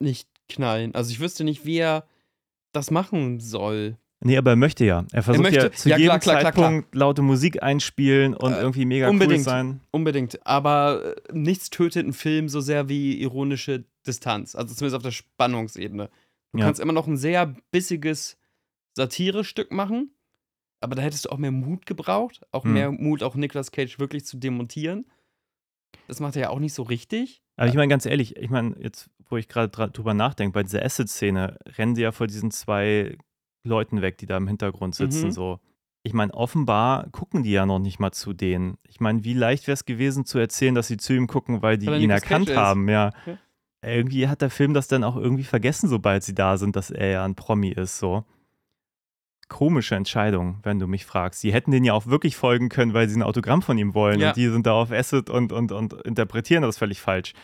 nicht 0.00 0.28
knallen. 0.48 0.94
Also 0.94 1.10
ich 1.10 1.20
wüsste 1.20 1.44
nicht, 1.44 1.64
wie 1.64 1.78
er 1.78 2.06
das 2.72 2.90
machen 2.90 3.40
soll. 3.40 3.96
Nee, 4.24 4.36
aber 4.38 4.50
er 4.50 4.56
möchte 4.56 4.84
ja. 4.84 5.04
Er 5.12 5.22
versucht 5.24 5.42
möchte. 5.42 5.58
ja 5.66 5.72
zu 5.72 5.88
Ja, 5.88 5.96
jedem 5.96 6.20
klar, 6.20 6.20
klar, 6.20 6.40
klar, 6.40 6.52
Zeitpunkt 6.52 6.94
laute 6.94 7.22
Musik 7.22 7.62
einspielen 7.62 8.34
und 8.34 8.52
Äh, 8.52 8.60
irgendwie 8.60 8.84
mega 8.84 9.06
cool 9.06 9.12
unbedingt. 9.12 9.42
sein. 9.44 9.80
Unbedingt. 9.90 10.44
Aber 10.46 11.16
äh, 11.16 11.32
nichts 11.32 11.70
tötet 11.70 12.04
einen 12.04 12.12
Film 12.12 12.48
so 12.48 12.60
sehr 12.60 12.88
wie 12.88 13.20
ironische 13.20 13.84
Distanz. 14.06 14.54
Also 14.54 14.74
zumindest 14.74 14.96
auf 14.96 15.02
der 15.02 15.10
Spannungsebene. 15.10 16.08
Du 16.52 16.58
Ja. 16.58 16.64
kannst 16.66 16.80
immer 16.80 16.92
noch 16.92 17.08
ein 17.08 17.16
sehr 17.16 17.54
bissiges 17.72 18.36
Satirestück 18.96 19.72
machen, 19.72 20.14
aber 20.82 20.94
da 20.94 21.02
hättest 21.02 21.24
du 21.26 21.30
auch 21.30 21.38
mehr 21.38 21.50
Mut 21.52 21.86
gebraucht. 21.86 22.40
Auch 22.52 22.64
Hm. 22.64 22.72
mehr 22.72 22.90
Mut, 22.92 23.22
auch 23.22 23.34
Nicolas 23.34 23.70
Cage 23.72 23.98
wirklich 23.98 24.24
zu 24.24 24.36
demontieren. 24.36 25.06
Das 26.08 26.20
macht 26.20 26.36
er 26.36 26.42
ja 26.42 26.48
auch 26.50 26.58
nicht 26.58 26.74
so 26.74 26.82
richtig. 26.82 27.42
Aber 27.56 27.68
ich 27.68 27.74
meine, 27.74 27.88
ganz 27.88 28.06
ehrlich, 28.06 28.36
ich 28.36 28.50
meine, 28.50 28.74
jetzt, 28.80 29.08
wo 29.28 29.36
ich 29.36 29.48
gerade 29.48 29.68
drüber 29.90 30.14
nachdenke, 30.14 30.52
bei 30.52 30.62
dieser 30.62 30.82
Acid-Szene 30.84 31.58
rennen 31.78 31.94
sie 31.94 32.02
ja 32.02 32.12
vor 32.12 32.26
diesen 32.26 32.50
zwei 32.50 33.16
Leuten 33.64 34.02
weg, 34.02 34.18
die 34.18 34.26
da 34.26 34.36
im 34.36 34.48
Hintergrund 34.48 34.94
sitzen, 34.94 35.26
Mhm. 35.28 35.32
so. 35.32 35.60
Ich 36.04 36.14
meine, 36.14 36.34
offenbar 36.34 37.08
gucken 37.10 37.44
die 37.44 37.52
ja 37.52 37.64
noch 37.64 37.78
nicht 37.78 38.00
mal 38.00 38.10
zu 38.10 38.32
denen. 38.32 38.76
Ich 38.88 38.98
meine, 38.98 39.22
wie 39.22 39.34
leicht 39.34 39.68
wäre 39.68 39.74
es 39.74 39.84
gewesen 39.84 40.24
zu 40.24 40.38
erzählen, 40.38 40.74
dass 40.74 40.88
sie 40.88 40.96
zu 40.96 41.12
ihm 41.12 41.28
gucken, 41.28 41.62
weil 41.62 41.78
die 41.78 41.86
Weil 41.86 42.02
ihn 42.02 42.10
erkannt 42.10 42.54
haben, 42.56 42.88
ja. 42.88 43.10
Ja. 43.24 43.38
Irgendwie 43.84 44.26
hat 44.28 44.42
der 44.42 44.50
Film 44.50 44.74
das 44.74 44.88
dann 44.88 45.04
auch 45.04 45.16
irgendwie 45.16 45.44
vergessen, 45.44 45.88
sobald 45.88 46.24
sie 46.24 46.34
da 46.34 46.56
sind, 46.56 46.74
dass 46.74 46.90
er 46.90 47.08
ja 47.08 47.24
ein 47.24 47.34
Promi 47.36 47.68
ist, 47.70 47.98
so. 47.98 48.24
Komische 49.48 49.94
Entscheidung, 49.96 50.58
wenn 50.62 50.78
du 50.78 50.86
mich 50.86 51.04
fragst. 51.04 51.40
Sie 51.40 51.52
hätten 51.52 51.70
den 51.72 51.84
ja 51.84 51.92
auch 51.92 52.06
wirklich 52.06 52.36
folgen 52.36 52.68
können, 52.68 52.94
weil 52.94 53.08
sie 53.08 53.18
ein 53.18 53.22
Autogramm 53.22 53.60
von 53.62 53.76
ihm 53.76 53.94
wollen 53.94 54.18
Ja. 54.20 54.28
und 54.28 54.36
die 54.36 54.48
sind 54.48 54.66
da 54.66 54.72
auf 54.72 54.90
Acid 54.90 55.28
und, 55.28 55.52
und, 55.52 55.72
und 55.72 55.92
interpretieren 56.04 56.62
das 56.62 56.78
völlig 56.78 57.00
falsch. 57.00 57.34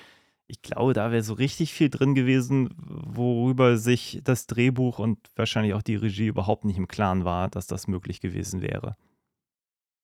Ich 0.47 0.63
glaube, 0.63 0.95
da 0.95 1.11
wäre 1.13 1.23
so 1.23 1.35
richtig 1.35 1.75
viel 1.75 1.91
drin 1.91 2.15
gewesen, 2.15 2.71
worüber 2.79 3.77
sich 3.77 4.21
das 4.25 4.47
Drehbuch 4.47 4.99
und 4.99 5.19
wahrscheinlich 5.37 5.75
auch 5.75 5.83
die 5.83 5.97
Regie 5.97 6.29
überhaupt 6.29 6.65
nicht 6.65 6.79
im 6.79 6.89
Klaren 6.89 7.27
war, 7.27 7.49
dass 7.49 7.67
das 7.67 7.87
möglich 7.87 8.21
gewesen 8.23 8.63
wäre. 8.63 8.97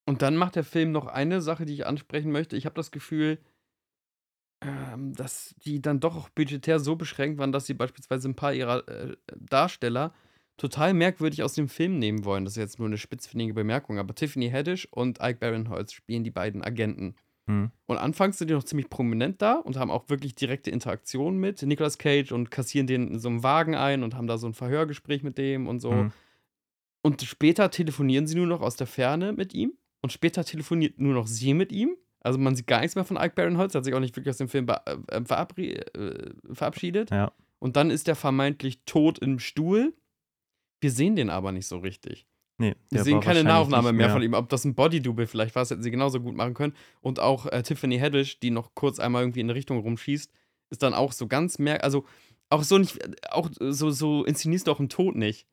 Und 0.04 0.20
dann 0.20 0.36
macht 0.36 0.56
der 0.56 0.64
Film 0.64 0.92
noch 0.92 1.06
eine 1.06 1.40
Sache, 1.40 1.64
die 1.64 1.72
ich 1.72 1.86
ansprechen 1.86 2.30
möchte. 2.30 2.56
Ich 2.58 2.66
habe 2.66 2.74
das 2.74 2.90
Gefühl, 2.90 3.38
ähm, 4.60 5.14
dass 5.14 5.54
die 5.64 5.80
dann 5.80 6.00
doch 6.00 6.14
auch 6.14 6.28
budgetär 6.28 6.78
so 6.78 6.96
beschränkt 6.96 7.38
waren, 7.38 7.52
dass 7.52 7.64
sie 7.64 7.72
beispielsweise 7.74 8.28
ein 8.28 8.36
paar 8.36 8.52
ihrer 8.52 8.86
äh, 8.86 9.16
Darsteller 9.34 10.12
total 10.56 10.94
merkwürdig 10.94 11.42
aus 11.42 11.54
dem 11.54 11.68
Film 11.68 11.98
nehmen 11.98 12.24
wollen. 12.24 12.44
Das 12.44 12.54
ist 12.54 12.60
jetzt 12.60 12.78
nur 12.78 12.88
eine 12.88 12.98
spitzfindige 12.98 13.54
Bemerkung, 13.54 13.98
aber 13.98 14.14
Tiffany 14.14 14.50
Haddish 14.50 14.86
und 14.90 15.18
Ike 15.20 15.38
Barinholtz 15.40 15.92
spielen 15.92 16.24
die 16.24 16.30
beiden 16.30 16.62
Agenten. 16.62 17.16
Hm. 17.46 17.70
Und 17.86 17.98
anfangs 17.98 18.38
sind 18.38 18.48
die 18.48 18.54
noch 18.54 18.64
ziemlich 18.64 18.88
prominent 18.88 19.42
da 19.42 19.54
und 19.54 19.76
haben 19.76 19.90
auch 19.90 20.08
wirklich 20.08 20.34
direkte 20.34 20.70
Interaktion 20.70 21.36
mit 21.36 21.60
Nicolas 21.62 21.98
Cage 21.98 22.32
und 22.32 22.50
kassieren 22.50 22.86
den 22.86 23.08
in 23.08 23.18
so 23.18 23.28
einem 23.28 23.42
Wagen 23.42 23.74
ein 23.74 24.02
und 24.02 24.14
haben 24.14 24.26
da 24.26 24.38
so 24.38 24.46
ein 24.46 24.54
Verhörgespräch 24.54 25.22
mit 25.22 25.36
dem 25.36 25.66
und 25.66 25.80
so. 25.80 25.90
Hm. 25.90 26.12
Und 27.02 27.20
später 27.22 27.70
telefonieren 27.70 28.26
sie 28.26 28.34
nur 28.34 28.46
noch 28.46 28.62
aus 28.62 28.76
der 28.76 28.86
Ferne 28.86 29.32
mit 29.34 29.52
ihm. 29.52 29.74
Und 30.00 30.10
später 30.12 30.44
telefoniert 30.44 30.98
nur 30.98 31.12
noch 31.12 31.26
sie 31.26 31.52
mit 31.52 31.70
ihm. 31.70 31.96
Also 32.20 32.38
man 32.38 32.56
sieht 32.56 32.66
gar 32.66 32.80
nichts 32.80 32.94
mehr 32.94 33.04
von 33.04 33.18
Ike 33.18 33.34
Barinholtz. 33.34 33.74
Hat 33.74 33.84
sich 33.84 33.92
auch 33.92 34.00
nicht 34.00 34.16
wirklich 34.16 34.30
aus 34.30 34.38
dem 34.38 34.48
Film 34.48 34.66
äh, 34.68 35.18
äh, 35.18 35.24
verabschiedet. 36.54 37.10
Ja. 37.10 37.32
Und 37.58 37.76
dann 37.76 37.90
ist 37.90 38.08
er 38.08 38.16
vermeintlich 38.16 38.84
tot 38.86 39.18
im 39.18 39.38
Stuhl. 39.38 39.94
Wir 40.84 40.90
sehen 40.90 41.16
den 41.16 41.30
aber 41.30 41.50
nicht 41.50 41.66
so 41.66 41.78
richtig. 41.78 42.26
Nee, 42.58 42.74
Wir 42.90 43.04
sehen 43.04 43.20
keine 43.20 43.42
Nahaufnahme 43.42 43.88
nicht 43.88 43.96
mehr 43.96 44.10
von 44.10 44.20
ihm. 44.20 44.34
Ob 44.34 44.50
das 44.50 44.66
ein 44.66 44.74
Body-Double 44.74 45.26
vielleicht 45.26 45.54
war, 45.54 45.62
das 45.62 45.70
hätten 45.70 45.82
sie 45.82 45.90
genauso 45.90 46.20
gut 46.20 46.36
machen 46.36 46.52
können. 46.52 46.74
Und 47.00 47.20
auch 47.20 47.46
äh, 47.46 47.62
Tiffany 47.62 47.98
Haddish, 47.98 48.38
die 48.38 48.50
noch 48.50 48.74
kurz 48.74 49.00
einmal 49.00 49.22
irgendwie 49.22 49.40
in 49.40 49.46
eine 49.46 49.54
Richtung 49.54 49.78
rumschießt, 49.78 50.30
ist 50.68 50.82
dann 50.82 50.92
auch 50.92 51.12
so 51.12 51.26
ganz 51.26 51.58
merk... 51.58 51.82
Also 51.82 52.04
auch 52.50 52.62
so 52.62 52.76
nicht... 52.76 52.98
Auch 53.32 53.48
so, 53.58 53.90
so 53.90 54.24
inszenierst 54.24 54.66
du 54.66 54.72
auch 54.72 54.78
einen 54.78 54.90
Tod 54.90 55.16
nicht. 55.16 55.46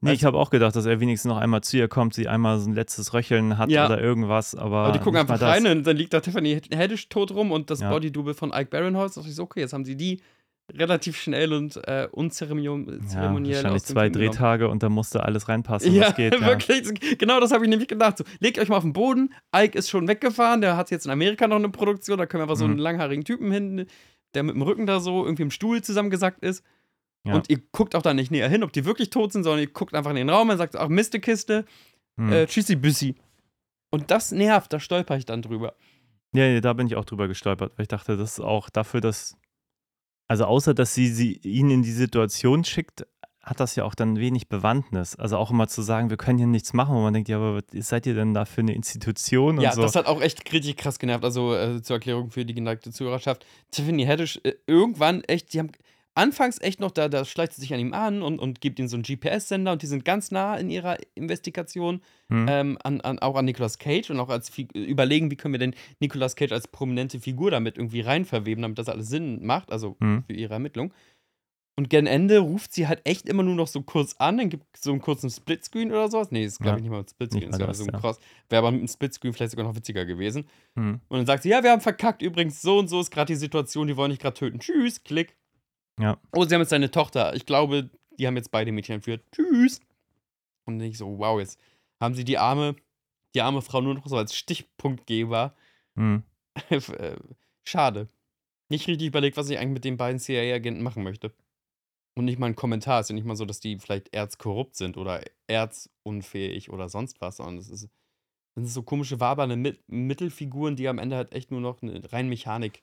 Nee, 0.00 0.12
Weißt 0.12 0.20
ich 0.22 0.24
habe 0.24 0.38
auch 0.38 0.48
gedacht, 0.48 0.74
dass 0.74 0.86
er 0.86 0.98
wenigstens 0.98 1.28
noch 1.28 1.36
einmal 1.36 1.62
zu 1.62 1.76
ihr 1.76 1.88
kommt, 1.88 2.14
sie 2.14 2.26
einmal 2.26 2.58
so 2.58 2.70
ein 2.70 2.74
letztes 2.74 3.12
Röcheln 3.12 3.58
hat 3.58 3.70
Ja. 3.70 3.84
oder 3.84 4.00
irgendwas, 4.00 4.54
aber. 4.54 4.78
Aber 4.78 4.92
die 4.92 5.04
gucken 5.04 5.20
einfach 5.20 5.40
rein 5.42 5.66
und 5.66 5.86
dann 5.86 5.96
liegt 5.96 6.14
da 6.14 6.20
Tiffany 6.20 6.58
Haddish 6.74 7.10
tot 7.10 7.32
rum 7.32 7.52
und 7.52 7.68
das 7.68 7.80
Ja. 7.80 7.90
Body-Double 7.90 8.32
von 8.32 8.50
Ike 8.50 8.70
Barinholtz. 8.70 9.14
Da 9.14 9.20
dachte 9.20 9.30
ich 9.30 9.36
so, 9.36 9.42
okay, 9.42 9.60
jetzt 9.60 9.74
haben 9.74 9.84
sie 9.84 9.96
die 9.96 10.20
relativ 10.72 11.16
schnell 11.16 11.52
und 11.52 11.76
äh, 11.86 12.08
unzeremoniell 12.10 12.86
Ja, 13.08 13.54
wahrscheinlich 13.62 13.82
zwei. 13.84 14.08
Drehtage 14.08 14.68
und 14.68 14.82
da 14.82 14.88
musste 14.88 15.22
alles 15.24 15.48
reinpassen, 15.48 15.92
Ja, 15.92 16.08
was 16.08 16.16
geht. 16.16 16.34
Ja. 16.40 16.46
wirklich. 16.46 17.18
Genau 17.18 17.38
das 17.40 17.52
habe 17.52 17.64
ich 17.64 17.70
nämlich 17.70 17.88
gedacht. 17.88 18.18
So, 18.18 18.24
legt 18.40 18.58
euch 18.58 18.68
mal 18.68 18.76
auf 18.78 18.82
den 18.82 18.92
Boden. 18.92 19.34
Ike 19.54 19.78
ist 19.78 19.90
schon 19.90 20.08
weggefahren. 20.08 20.60
Der 20.62 20.76
hat 20.76 20.90
jetzt 20.90 21.04
in 21.06 21.12
Amerika 21.12 21.46
noch 21.46 21.56
eine 21.56 21.68
Produktion. 21.68 22.18
Da 22.18 22.26
können 22.26 22.40
wir 22.40 22.44
einfach 22.44 22.56
so 22.56 22.64
einen 22.64 22.74
Mhm. 22.74 22.80
langhaarigen 22.80 23.24
Typen 23.24 23.52
hin, 23.52 23.86
der 24.34 24.42
mit 24.42 24.54
dem 24.54 24.62
Rücken 24.62 24.86
da 24.86 25.00
so 25.00 25.24
irgendwie 25.24 25.42
im 25.42 25.50
Stuhl 25.50 25.82
zusammengesackt 25.82 26.42
ist. 26.42 26.64
Ja. 27.26 27.34
Und 27.34 27.48
ihr 27.50 27.58
guckt 27.72 27.94
auch 27.94 28.02
da 28.02 28.12
nicht 28.14 28.30
näher 28.30 28.48
hin, 28.48 28.62
ob 28.62 28.72
die 28.72 28.84
wirklich 28.84 29.10
tot 29.10 29.32
sind, 29.32 29.44
sondern 29.44 29.60
ihr 29.60 29.70
guckt 29.72 29.94
einfach 29.94 30.10
in 30.10 30.16
den 30.16 30.28
Raum 30.30 30.48
und 30.50 30.58
sagt, 30.58 30.76
ach, 30.76 30.88
Mistekiste, 30.88 31.64
Hm. 32.18 32.32
äh, 32.32 32.46
tschüssi, 32.46 32.76
Büssi. 32.76 33.14
Und 33.90 34.10
das 34.10 34.30
nervt, 34.32 34.72
da 34.72 34.80
stolper 34.80 35.16
ich 35.16 35.24
dann 35.24 35.40
drüber. 35.42 35.74
Ja, 36.34 36.44
ja, 36.46 36.60
da 36.60 36.72
bin 36.72 36.86
ich 36.86 36.96
auch 36.96 37.04
drüber 37.04 37.28
gestolpert, 37.28 37.72
weil 37.76 37.82
ich 37.84 37.88
dachte, 37.88 38.16
das 38.16 38.32
ist 38.32 38.40
auch 38.40 38.68
dafür, 38.70 39.00
dass. 39.00 39.36
Also, 40.28 40.44
außer 40.44 40.74
dass 40.74 40.94
sie, 40.94 41.08
sie 41.08 41.34
ihn 41.42 41.70
in 41.70 41.82
die 41.82 41.92
Situation 41.92 42.64
schickt, 42.64 43.06
hat 43.44 43.60
das 43.60 43.76
ja 43.76 43.84
auch 43.84 43.94
dann 43.94 44.16
wenig 44.16 44.48
Bewandtnis. 44.48 45.16
Also 45.16 45.36
auch 45.36 45.50
immer 45.50 45.68
zu 45.68 45.82
sagen, 45.82 46.08
wir 46.08 46.16
können 46.16 46.38
hier 46.38 46.46
nichts 46.46 46.72
machen, 46.72 46.94
wo 46.94 47.00
man 47.00 47.12
denkt, 47.12 47.28
ja, 47.28 47.36
aber 47.36 47.60
seid 47.72 48.06
ihr 48.06 48.14
denn 48.14 48.32
da 48.32 48.46
für 48.46 48.62
eine 48.62 48.74
Institution 48.74 49.60
Ja, 49.60 49.72
so. 49.72 49.82
das 49.82 49.94
hat 49.94 50.06
auch 50.06 50.22
echt 50.22 50.50
richtig 50.52 50.76
krass 50.76 50.98
genervt. 50.98 51.24
Also 51.24 51.54
äh, 51.54 51.82
zur 51.82 51.96
Erklärung 51.96 52.30
für 52.30 52.46
die 52.46 52.54
geneigte 52.54 52.90
Zuhörerschaft. 52.90 53.44
Tiffany 53.70 54.06
Haddish, 54.06 54.40
äh, 54.44 54.54
irgendwann 54.66 55.22
echt, 55.24 55.52
die 55.52 55.58
haben 55.58 55.72
anfangs 56.14 56.60
echt 56.60 56.80
noch, 56.80 56.90
da, 56.90 57.08
da 57.08 57.24
schleicht 57.24 57.52
sie 57.54 57.60
sich 57.60 57.74
an 57.74 57.80
ihm 57.80 57.92
an 57.94 58.22
und, 58.22 58.38
und 58.38 58.60
gibt 58.60 58.78
ihm 58.78 58.88
so 58.88 58.96
einen 58.96 59.02
GPS-Sender 59.02 59.72
und 59.72 59.82
die 59.82 59.86
sind 59.86 60.04
ganz 60.04 60.30
nah 60.30 60.56
in 60.56 60.70
ihrer 60.70 60.96
Investigation 61.14 62.00
Hm. 62.30 62.46
ähm, 62.48 62.78
an, 62.82 63.00
an, 63.02 63.18
auch 63.18 63.36
an 63.36 63.44
Nicolas 63.44 63.78
Cage 63.78 64.10
und 64.10 64.18
auch 64.18 64.30
als 64.30 64.50
überlegen, 64.74 65.30
wie 65.30 65.36
können 65.36 65.52
wir 65.52 65.58
denn 65.58 65.74
Nicolas 66.00 66.36
Cage 66.36 66.52
als 66.52 66.68
prominente 66.68 67.20
Figur 67.20 67.50
damit 67.50 67.76
irgendwie 67.76 68.00
reinverweben, 68.00 68.62
damit 68.62 68.78
das 68.78 68.88
alles 68.88 69.08
Sinn 69.08 69.44
macht, 69.44 69.70
also 69.70 69.96
Hm. 70.00 70.24
für 70.26 70.32
ihre 70.32 70.54
Ermittlung. 70.54 70.92
Und 71.76 71.90
gen 71.90 72.06
Ende 72.06 72.38
ruft 72.38 72.72
sie 72.72 72.86
halt 72.86 73.00
echt 73.04 73.28
immer 73.28 73.42
nur 73.42 73.56
noch 73.56 73.66
so 73.66 73.82
kurz 73.82 74.14
an, 74.18 74.38
dann 74.38 74.48
gibt 74.48 74.64
es 74.74 74.82
so 74.82 74.92
einen 74.92 75.00
kurzen 75.00 75.28
Splitscreen 75.28 75.90
oder 75.90 76.08
sowas. 76.08 76.30
Nee, 76.30 76.44
ist 76.44 76.60
glaube 76.60 76.70
Ja, 76.70 76.76
ich 76.76 76.82
nicht 76.82 76.90
mal 76.92 77.00
ein 77.00 77.08
Splitscreen, 77.08 77.50
das, 77.50 77.78
so 77.78 77.84
ein 77.84 77.92
ja. 77.92 77.98
Cross. 77.98 78.20
Wäre 78.48 78.60
aber 78.60 78.70
mit 78.70 78.78
einem 78.78 78.88
Splitscreen 78.88 79.32
vielleicht 79.32 79.50
sogar 79.50 79.66
noch 79.66 79.74
witziger 79.74 80.04
gewesen. 80.04 80.46
Hm. 80.76 81.00
Und 81.08 81.16
dann 81.18 81.26
sagt 81.26 81.42
sie, 81.42 81.48
ja, 81.48 81.64
wir 81.64 81.72
haben 81.72 81.80
verkackt, 81.80 82.22
übrigens, 82.22 82.62
so 82.62 82.78
und 82.78 82.86
so 82.86 83.00
ist 83.00 83.10
gerade 83.10 83.32
die 83.32 83.38
Situation, 83.38 83.88
die 83.88 83.96
wollen 83.96 84.10
dich 84.10 84.20
gerade 84.20 84.34
töten. 84.38 84.60
Tschüss, 84.60 85.02
klick. 85.02 85.36
Ja. 86.00 86.18
Oh, 86.32 86.44
sie 86.44 86.54
haben 86.54 86.62
jetzt 86.62 86.70
seine 86.70 86.90
Tochter. 86.90 87.34
Ich 87.34 87.46
glaube, 87.46 87.90
die 88.18 88.26
haben 88.26 88.36
jetzt 88.36 88.50
beide 88.50 88.72
Mädchen 88.72 88.96
entführt. 88.96 89.24
Tschüss. 89.32 89.80
Und 90.66 90.80
ich 90.80 90.98
so, 90.98 91.18
wow, 91.18 91.38
jetzt 91.38 91.58
haben 92.00 92.14
sie 92.14 92.24
die 92.24 92.38
arme, 92.38 92.76
die 93.34 93.42
arme 93.42 93.62
Frau 93.62 93.80
nur 93.80 93.94
noch 93.94 94.06
so 94.06 94.16
als 94.16 94.34
Stichpunktgeber. 94.36 95.54
Hm. 95.96 96.22
Äh, 96.70 97.16
Schade. 97.64 98.08
Nicht 98.68 98.86
richtig 98.86 99.08
überlegt, 99.08 99.36
was 99.36 99.48
ich 99.50 99.58
eigentlich 99.58 99.74
mit 99.74 99.84
den 99.84 99.96
beiden 99.96 100.20
CIA-Agenten 100.20 100.82
machen 100.82 101.02
möchte. 101.02 101.32
Und 102.16 102.26
nicht 102.26 102.38
mal 102.38 102.46
ein 102.46 102.56
Kommentar. 102.56 103.00
Es 103.00 103.06
ist 103.06 103.10
ja 103.10 103.14
nicht 103.14 103.26
mal 103.26 103.36
so, 103.36 103.44
dass 103.44 103.60
die 103.60 103.78
vielleicht 103.78 104.14
erzkorrupt 104.14 104.76
sind 104.76 104.96
oder 104.96 105.22
erzunfähig 105.48 106.70
oder 106.70 106.88
sonst 106.88 107.20
was, 107.20 107.38
sondern 107.38 107.58
es 107.58 107.70
ist, 107.70 107.84
das 108.54 108.64
sind 108.64 108.68
so 108.68 108.82
komische, 108.82 109.18
wabernde 109.18 109.56
Mit 109.56 109.80
Mittelfiguren, 109.88 110.76
die 110.76 110.88
am 110.88 110.98
Ende 110.98 111.16
halt 111.16 111.32
echt 111.32 111.50
nur 111.50 111.60
noch 111.60 111.82
eine 111.82 112.00
rein 112.12 112.28
Mechanik 112.28 112.82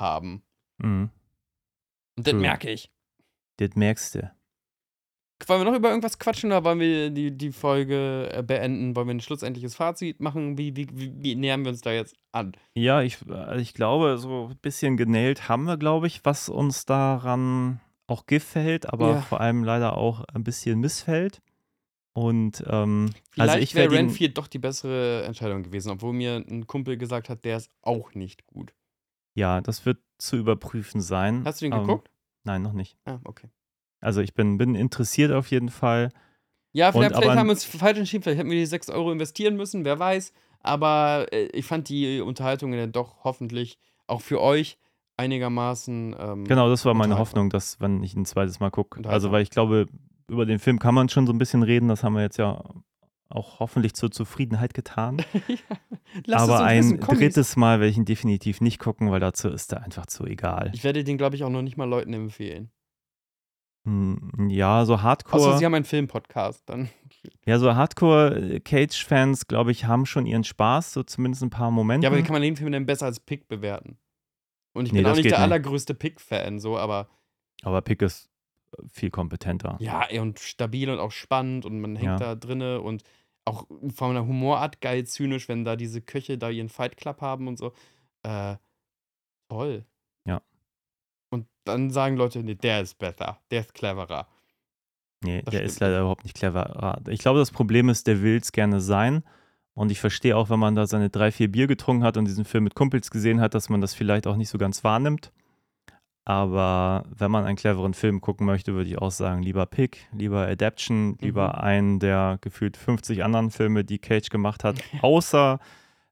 haben. 0.00 0.42
Hm. 0.80 1.10
Und 2.16 2.26
das 2.26 2.34
merke 2.34 2.70
ich. 2.70 2.90
Das 3.56 3.70
merkst 3.74 4.14
du. 4.16 4.32
Wollen 5.46 5.60
wir 5.62 5.70
noch 5.70 5.76
über 5.78 5.88
irgendwas 5.88 6.18
quatschen 6.18 6.50
oder 6.52 6.64
wollen 6.64 6.80
wir 6.80 7.08
die, 7.10 7.30
die 7.36 7.50
Folge 7.50 8.28
äh, 8.30 8.42
beenden? 8.42 8.94
Wollen 8.94 9.06
wir 9.08 9.14
ein 9.14 9.20
schlussendliches 9.20 9.74
Fazit 9.74 10.20
machen? 10.20 10.58
Wie, 10.58 10.76
wie, 10.76 10.86
wie, 10.92 11.14
wie 11.16 11.34
nähern 11.34 11.62
wir 11.64 11.70
uns 11.70 11.80
da 11.80 11.92
jetzt 11.92 12.14
an? 12.32 12.52
Ja, 12.74 13.00
ich, 13.00 13.18
äh, 13.26 13.58
ich 13.58 13.72
glaube, 13.72 14.18
so 14.18 14.48
ein 14.50 14.56
bisschen 14.58 14.98
genäht 14.98 15.48
haben 15.48 15.64
wir, 15.64 15.78
glaube 15.78 16.08
ich, 16.08 16.24
was 16.24 16.50
uns 16.50 16.84
daran 16.84 17.80
auch 18.06 18.26
gefällt, 18.26 18.92
aber 18.92 19.12
Ja. 19.14 19.20
vor 19.22 19.40
allem 19.40 19.64
leider 19.64 19.96
auch 19.96 20.24
ein 20.34 20.44
bisschen 20.44 20.78
missfällt. 20.80 21.40
Und 22.12 22.62
ähm, 22.66 23.10
Vielleicht 23.30 23.50
also 23.50 23.62
ich 23.62 23.74
wäre 23.74 23.92
Renfield 23.92 24.36
doch 24.36 24.48
die 24.48 24.58
bessere 24.58 25.22
Entscheidung 25.24 25.62
gewesen, 25.62 25.90
obwohl 25.90 26.12
mir 26.12 26.36
ein 26.36 26.66
Kumpel 26.66 26.98
gesagt 26.98 27.28
hat, 27.30 27.44
der 27.46 27.56
ist 27.56 27.70
auch 27.82 28.12
nicht 28.14 28.46
gut. 28.46 28.74
Ja, 29.34 29.60
das 29.60 29.86
wird 29.86 29.98
zu 30.18 30.36
überprüfen 30.36 31.00
sein. 31.00 31.42
Hast 31.44 31.60
du 31.60 31.66
den 31.66 31.72
Ähm, 31.72 31.80
geguckt? 31.80 32.10
Nein, 32.44 32.62
noch 32.62 32.72
nicht. 32.72 32.96
Ah, 33.04 33.18
okay. 33.24 33.48
Also 34.00 34.20
ich 34.20 34.34
bin, 34.34 34.56
bin 34.58 34.74
interessiert 34.74 35.32
auf 35.32 35.50
jeden 35.50 35.68
Fall. 35.68 36.10
Ja, 36.72 36.92
vielleicht, 36.92 37.14
Und 37.14 37.22
vielleicht 37.22 37.38
haben 37.38 37.46
wir 37.46 37.52
uns 37.52 37.64
falsch 37.64 37.98
entschieden, 37.98 38.22
vielleicht 38.22 38.38
hätten 38.38 38.50
wir 38.50 38.58
die 38.58 38.66
6 38.66 38.90
Euro 38.90 39.10
investieren 39.12 39.56
müssen, 39.56 39.84
wer 39.84 39.98
weiß. 39.98 40.32
Aber 40.60 41.26
äh, 41.32 41.46
ich 41.46 41.66
fand 41.66 41.88
die 41.88 42.20
Unterhaltung 42.20 42.72
dann 42.72 42.92
doch 42.92 43.24
hoffentlich 43.24 43.78
auch 44.06 44.20
für 44.20 44.40
euch 44.40 44.78
einigermaßen. 45.16 46.16
Ähm, 46.18 46.44
Genau, 46.44 46.68
das 46.68 46.84
war 46.84 46.94
meine. 46.94 47.18
Hoffnung, 47.18 47.50
dass, 47.50 47.80
wenn 47.80 48.02
ich 48.02 48.14
ein 48.14 48.24
zweites 48.24 48.60
Mal 48.60 48.70
gucke. 48.70 49.06
Also, 49.08 49.32
weil 49.32 49.42
ich 49.42 49.50
glaube, 49.50 49.86
über 50.28 50.46
den 50.46 50.58
Film 50.58 50.78
kann 50.78 50.94
man 50.94 51.08
schon 51.08 51.26
so 51.26 51.32
ein 51.32 51.38
bisschen 51.38 51.62
reden. 51.62 51.88
Das 51.88 52.02
haben 52.02 52.14
wir 52.14 52.22
jetzt 52.22 52.38
ja 52.38 52.62
auch 53.30 53.60
hoffentlich 53.60 53.94
zur 53.94 54.10
Zufriedenheit 54.10 54.74
getan. 54.74 55.22
Es 56.26 56.32
Aber 56.34 56.60
ein 56.64 56.78
wissen, 56.78 57.00
drittes 57.00 57.54
Mal 57.56 57.78
werde 57.78 57.90
ich 57.90 57.96
ihn 57.96 58.04
definitiv 58.04 58.60
nicht 58.60 58.80
gucken, 58.80 59.12
weil 59.12 59.20
dazu 59.20 59.48
ist 59.48 59.72
er 59.72 59.84
einfach 59.84 60.06
zu 60.06 60.24
egal. 60.26 60.70
Ich 60.74 60.82
werde 60.82 61.04
den, 61.04 61.16
glaube 61.18 61.36
ich, 61.36 61.44
auch 61.44 61.50
noch 61.50 61.62
nicht 61.62 61.76
mal 61.76 61.84
Leuten 61.88 62.12
empfehlen. 62.12 62.70
Hm, 63.84 64.48
Ja, 64.50 64.84
so 64.84 65.00
Hardcore, 65.02 65.56
sie 65.58 65.64
haben 65.64 65.74
einen 65.74 65.84
Film-Podcast, 65.84 66.64
dann. 66.68 66.88
ja, 67.46 67.58
so 67.60 67.74
Hardcore-Cage-Fans, 67.76 69.46
glaube 69.46 69.70
ich, 69.70 69.84
haben 69.86 70.04
schon 70.06 70.26
ihren 70.26 70.44
Spaß, 70.44 70.92
so 70.92 71.02
zumindest 71.02 71.42
ein 71.42 71.50
paar 71.50 71.70
Momente. 71.70 72.04
Ja, 72.04 72.10
aber 72.10 72.18
wie 72.18 72.22
kann 72.22 72.32
man 72.32 72.42
den 72.42 72.56
Film 72.56 72.72
denn 72.72 72.86
besser 72.86 73.06
als 73.06 73.20
Pick 73.20 73.48
bewerten? 73.48 73.96
Und 74.72 74.86
ich 74.86 74.92
Nee, 74.92 75.02
bin 75.02 75.06
auch 75.10 75.14
nicht 75.16 75.24
der 75.26 75.32
nicht. 75.32 75.40
allergrößte 75.40 75.94
Pick-Fan, 75.94 76.58
so, 76.60 76.76
aber 76.78 77.08
aber 77.62 77.80
Pick 77.82 78.02
ist 78.02 78.30
viel 78.88 79.10
kompetenter. 79.10 79.76
ja, 79.80 80.06
und 80.20 80.38
stabil 80.38 80.88
und 80.90 80.98
auch 80.98 81.12
spannend 81.12 81.64
und 81.66 81.80
man 81.80 81.96
hängt 81.96 82.06
Ja. 82.06 82.16
da 82.18 82.34
drinne 82.34 82.80
und 82.80 83.02
auch 83.50 83.66
von 83.94 84.14
der 84.14 84.26
Humorart 84.26 84.80
geil 84.80 85.04
zynisch, 85.04 85.48
wenn 85.48 85.64
da 85.64 85.76
diese 85.76 86.00
Köche 86.00 86.38
da 86.38 86.50
ihren 86.50 86.68
Fight 86.68 86.96
Club 86.96 87.20
haben 87.20 87.48
und 87.48 87.58
so. 87.58 87.72
Äh, 88.22 88.56
toll. 89.48 89.84
Ja. 90.26 90.42
Und 91.30 91.46
dann 91.64 91.90
sagen 91.90 92.16
Leute, 92.16 92.42
nee, 92.42 92.54
der 92.54 92.82
ist 92.82 92.98
besser, 92.98 93.40
der 93.50 93.60
ist 93.60 93.74
cleverer. 93.74 94.28
Nee, 95.22 95.42
Das 95.42 95.52
der 95.52 95.58
stimmt 95.58 95.70
ist 95.70 95.80
leider 95.80 96.00
überhaupt 96.00 96.24
nicht 96.24 96.36
clever. 96.36 97.00
Ich 97.08 97.20
glaube, 97.20 97.38
das 97.38 97.50
Problem 97.50 97.88
ist, 97.88 98.06
der 98.06 98.22
will 98.22 98.38
es 98.38 98.52
gerne 98.52 98.80
sein. 98.80 99.22
Und 99.74 99.92
ich 99.92 100.00
verstehe 100.00 100.36
auch, 100.36 100.50
wenn 100.50 100.58
man 100.58 100.74
da 100.74 100.86
seine 100.86 101.10
drei, 101.10 101.30
vier 101.30 101.50
Bier 101.50 101.66
getrunken 101.66 102.04
hat 102.04 102.16
und 102.16 102.26
diesen 102.26 102.44
Film 102.44 102.64
mit 102.64 102.74
Kumpels 102.74 103.10
gesehen 103.10 103.40
hat, 103.40 103.54
dass 103.54 103.68
man 103.68 103.80
das 103.80 103.94
vielleicht 103.94 104.26
auch 104.26 104.36
nicht 104.36 104.48
so 104.48 104.58
ganz 104.58 104.82
wahrnimmt. 104.82 105.32
Aber 106.24 107.04
wenn 107.10 107.30
man 107.30 107.44
einen 107.44 107.56
cleveren 107.56 107.94
Film 107.94 108.20
gucken 108.20 108.46
möchte, 108.46 108.74
würde 108.74 108.88
ich 108.90 108.98
auch 108.98 109.10
sagen, 109.10 109.42
lieber 109.42 109.66
Pick, 109.66 110.06
lieber 110.12 110.46
Adaption, 110.46 111.16
lieber 111.20 111.54
Mhm. 111.54 111.60
einen 111.60 111.98
der 111.98 112.38
gefühlt 112.40 112.76
50 112.76 113.24
anderen 113.24 113.50
Filme, 113.50 113.84
die 113.84 113.98
Cage 113.98 114.28
gemacht 114.28 114.62
hat, 114.62 114.76
außer 115.02 115.58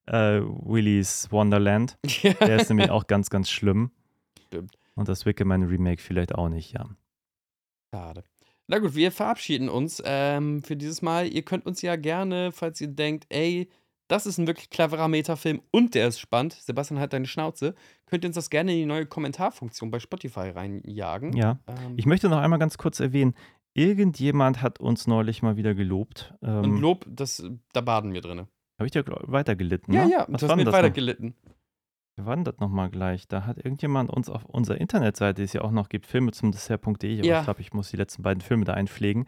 äh, 0.06 0.40
Willy's 0.42 1.28
Wonderland. 1.30 1.98
Der 2.40 2.56
ist 2.56 2.70
nämlich 2.70 2.90
auch 2.90 3.06
ganz, 3.06 3.28
ganz 3.28 3.50
schlimm. 3.50 3.90
Stimmt. 4.46 4.74
Und 4.94 5.08
das 5.08 5.26
Wickerman 5.26 5.64
Remake 5.64 6.00
vielleicht 6.02 6.34
auch 6.34 6.48
nicht, 6.48 6.72
ja. 6.72 6.88
Schade. 7.94 8.24
Na 8.66 8.78
gut, 8.78 8.94
wir 8.94 9.12
verabschieden 9.12 9.68
uns 9.68 10.02
ähm, 10.04 10.62
für 10.62 10.76
dieses 10.76 11.02
Mal. 11.02 11.26
Ihr 11.28 11.42
könnt 11.42 11.66
uns 11.66 11.82
ja 11.82 11.96
gerne, 11.96 12.52
falls 12.52 12.80
ihr 12.80 12.88
denkt, 12.88 13.26
ey, 13.28 13.68
das 14.08 14.26
ist 14.26 14.38
ein 14.38 14.46
wirklich 14.46 14.70
cleverer 14.70 15.06
Metafilm 15.08 15.62
und 15.70 15.94
der 15.94 16.08
ist 16.08 16.18
spannend, 16.18 16.54
Sebastian 16.54 16.98
hat 17.00 17.12
deine 17.12 17.26
Schnauze, 17.26 17.74
könnt 18.06 18.24
ihr 18.24 18.28
uns 18.28 18.34
das 18.36 18.50
gerne 18.50 18.72
in 18.72 18.78
die 18.78 18.86
neue 18.86 19.06
Kommentarfunktion 19.06 19.90
bei 19.90 20.00
Spotify 20.00 20.50
reinjagen. 20.50 21.34
Ja. 21.36 21.58
Ähm, 21.66 21.94
Ich 21.96 22.06
möchte 22.06 22.28
noch 22.28 22.38
einmal 22.38 22.58
ganz 22.58 22.76
kurz 22.78 23.00
erwähnen, 23.00 23.34
irgendjemand 23.74 24.60
hat 24.62 24.80
uns 24.80 25.06
neulich 25.06 25.42
mal 25.42 25.56
wieder 25.56 25.74
gelobt. 25.74 26.34
und 26.40 26.64
Ähm, 26.64 26.80
Lob, 26.80 27.06
das, 27.08 27.42
da 27.72 27.80
baden 27.80 28.12
wir 28.12 28.20
drin. 28.20 28.46
Habe 28.78 28.86
ich 28.86 28.92
glaub- 28.92 29.22
weitergelitten? 29.30 29.92
Ja, 29.94 30.04
ne? 30.06 30.12
ja, 30.12 30.26
Was 30.28 30.42
hast 30.42 30.50
denn 30.50 30.58
mit 30.58 30.66
das 30.66 30.74
weiter 30.74 30.88
noch? 30.88 30.94
gelitten. 30.94 31.34
Wir 32.16 32.26
waren 32.26 32.42
das 32.44 32.58
nochmal 32.58 32.90
gleich. 32.90 33.28
Da 33.28 33.44
hat 33.46 33.58
irgendjemand 33.58 34.10
uns 34.10 34.28
auf 34.28 34.44
unserer 34.44 34.78
Internetseite, 34.80 35.34
die 35.34 35.42
es 35.44 35.52
ja 35.52 35.62
auch 35.62 35.70
noch 35.70 35.88
gibt, 35.88 36.06
filme 36.06 36.32
zum 36.32 36.50
Dessert.de, 36.50 37.24
Ja. 37.24 37.38
ich 37.38 37.44
glaube, 37.44 37.60
ich 37.60 37.72
muss 37.72 37.90
die 37.90 37.96
letzten 37.96 38.22
beiden 38.22 38.40
Filme 38.40 38.64
da 38.64 38.74
einpflegen. 38.74 39.26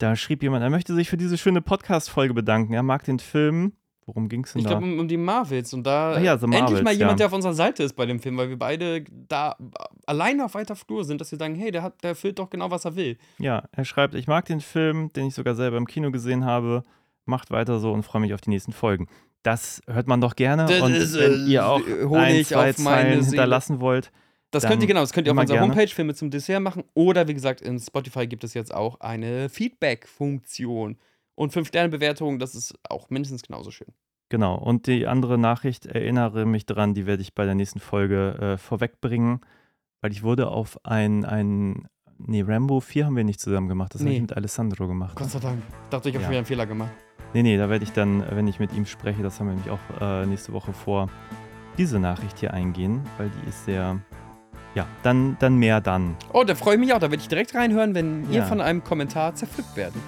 Da 0.00 0.16
schrieb 0.16 0.42
jemand, 0.42 0.62
er 0.62 0.70
möchte 0.70 0.94
sich 0.94 1.10
für 1.10 1.18
diese 1.18 1.36
schöne 1.36 1.60
Podcast-Folge 1.60 2.32
bedanken. 2.32 2.72
Er 2.72 2.82
mag 2.82 3.04
den 3.04 3.18
Film. 3.18 3.74
Worum 4.06 4.30
ging 4.30 4.44
es 4.44 4.54
denn 4.54 4.60
Ich 4.60 4.64
da? 4.64 4.70
glaube, 4.70 4.86
um, 4.86 4.98
um 4.98 5.08
die 5.08 5.18
Marvels. 5.18 5.74
Und 5.74 5.86
da 5.86 6.14
Ach 6.16 6.22
ja, 6.22 6.38
The 6.38 6.46
endlich 6.46 6.60
mal 6.62 6.62
Marvels, 6.62 6.98
jemand, 6.98 7.12
ja. 7.12 7.16
der 7.16 7.26
auf 7.26 7.32
unserer 7.34 7.52
Seite 7.52 7.82
ist 7.82 7.92
bei 7.92 8.06
dem 8.06 8.18
Film, 8.18 8.38
weil 8.38 8.48
wir 8.48 8.58
beide 8.58 9.04
da 9.28 9.56
alleine 10.06 10.46
auf 10.46 10.54
weiter 10.54 10.74
Flur 10.74 11.04
sind, 11.04 11.20
dass 11.20 11.30
wir 11.30 11.38
sagen, 11.38 11.54
hey, 11.54 11.70
der, 11.70 11.82
hat, 11.82 12.02
der 12.02 12.10
erfüllt 12.10 12.38
doch 12.38 12.48
genau, 12.48 12.70
was 12.70 12.86
er 12.86 12.96
will. 12.96 13.18
Ja, 13.38 13.64
er 13.72 13.84
schreibt, 13.84 14.14
ich 14.14 14.26
mag 14.26 14.46
den 14.46 14.62
Film, 14.62 15.12
den 15.12 15.26
ich 15.26 15.34
sogar 15.34 15.54
selber 15.54 15.76
im 15.76 15.86
Kino 15.86 16.10
gesehen 16.10 16.46
habe. 16.46 16.82
Macht 17.26 17.50
weiter 17.50 17.78
so 17.78 17.92
und 17.92 18.02
freue 18.02 18.22
mich 18.22 18.32
auf 18.32 18.40
die 18.40 18.50
nächsten 18.50 18.72
Folgen. 18.72 19.06
Das 19.42 19.82
hört 19.86 20.08
man 20.08 20.22
doch 20.22 20.34
gerne. 20.34 20.64
Das 20.64 20.80
und 20.80 20.94
ist, 20.94 21.18
wenn 21.18 21.46
äh, 21.46 21.50
ihr 21.50 21.66
auch 21.66 21.80
Honig 21.80 22.16
ein, 22.16 22.44
zwei 22.46 22.72
Zeilen 22.72 23.22
hinterlassen 23.22 23.80
wollt, 23.80 24.10
Das 24.52 24.66
könnt 24.66 24.82
ihr 24.82 24.88
genau, 24.88 25.00
das 25.00 25.12
könnt 25.12 25.26
ihr 25.28 25.32
auf 25.32 25.38
unserer 25.38 25.58
gerne. 25.58 25.72
Homepage 25.72 25.88
Filme 25.94 26.14
zum 26.14 26.30
Dessert 26.30 26.60
machen. 26.60 26.82
Oder 26.94 27.28
wie 27.28 27.34
gesagt, 27.34 27.60
in 27.60 27.78
Spotify 27.78 28.26
gibt 28.26 28.42
es 28.44 28.54
jetzt 28.54 28.74
auch 28.74 28.98
eine 29.00 29.48
Feedback-Funktion. 29.48 30.96
Und 31.36 31.52
5-Sterne-Bewertungen, 31.54 32.38
das 32.38 32.54
ist 32.54 32.74
auch 32.88 33.08
mindestens 33.10 33.42
genauso 33.42 33.70
schön. 33.70 33.88
Genau, 34.28 34.56
und 34.56 34.86
die 34.86 35.06
andere 35.06 35.38
Nachricht, 35.38 35.86
erinnere 35.86 36.44
mich 36.46 36.66
dran, 36.66 36.94
die 36.94 37.06
werde 37.06 37.22
ich 37.22 37.34
bei 37.34 37.44
der 37.44 37.54
nächsten 37.54 37.80
Folge 37.80 38.36
äh, 38.40 38.58
vorwegbringen, 38.58 39.40
weil 40.02 40.12
ich 40.12 40.22
wurde 40.22 40.48
auf 40.48 40.78
ein, 40.84 41.24
ein, 41.24 41.88
nee, 42.18 42.42
Rambo 42.42 42.80
4 42.80 43.06
haben 43.06 43.16
wir 43.16 43.24
nicht 43.24 43.40
zusammen 43.40 43.68
gemacht, 43.68 43.94
das 43.94 44.02
habe 44.02 44.10
Nee. 44.10 44.16
ich 44.16 44.22
mit 44.22 44.36
Alessandro 44.36 44.86
gemacht. 44.86 45.16
Gott 45.16 45.30
sei 45.30 45.40
Dank. 45.40 45.62
Dachte 45.90 46.10
ich, 46.10 46.14
habe 46.14 46.24
Ja. 46.24 46.30
wieder 46.30 46.38
einen 46.38 46.46
Fehler 46.46 46.66
gemacht. 46.66 46.90
Nee, 47.32 47.42
nee, 47.42 47.56
da 47.56 47.68
werde 47.70 47.84
ich 47.84 47.92
dann, 47.92 48.24
wenn 48.30 48.46
ich 48.46 48.60
mit 48.60 48.72
ihm 48.74 48.86
spreche, 48.86 49.22
das 49.22 49.40
haben 49.40 49.46
wir 49.48 49.54
nämlich 49.54 49.70
auch 49.70 50.00
äh, 50.00 50.26
nächste 50.26 50.52
Woche 50.52 50.72
vor, 50.72 51.08
diese 51.78 51.98
Nachricht 51.98 52.38
hier 52.38 52.52
eingehen, 52.52 53.00
weil 53.18 53.30
die 53.30 53.48
ist 53.48 53.64
sehr, 53.64 53.98
ja, 54.74 54.86
dann, 55.02 55.36
dann 55.40 55.56
mehr 55.56 55.80
dann. 55.80 56.16
Oh, 56.32 56.44
da 56.44 56.54
freue 56.54 56.74
ich 56.74 56.80
mich 56.80 56.92
auch. 56.94 56.98
Da 56.98 57.10
werde 57.10 57.22
ich 57.22 57.28
direkt 57.28 57.54
reinhören, 57.54 57.94
wenn 57.94 58.30
ihr 58.30 58.38
Ja. 58.40 58.44
von 58.46 58.60
einem 58.60 58.82
Kommentar 58.84 59.34
zerpflückt 59.34 59.76
werdet. 59.76 60.00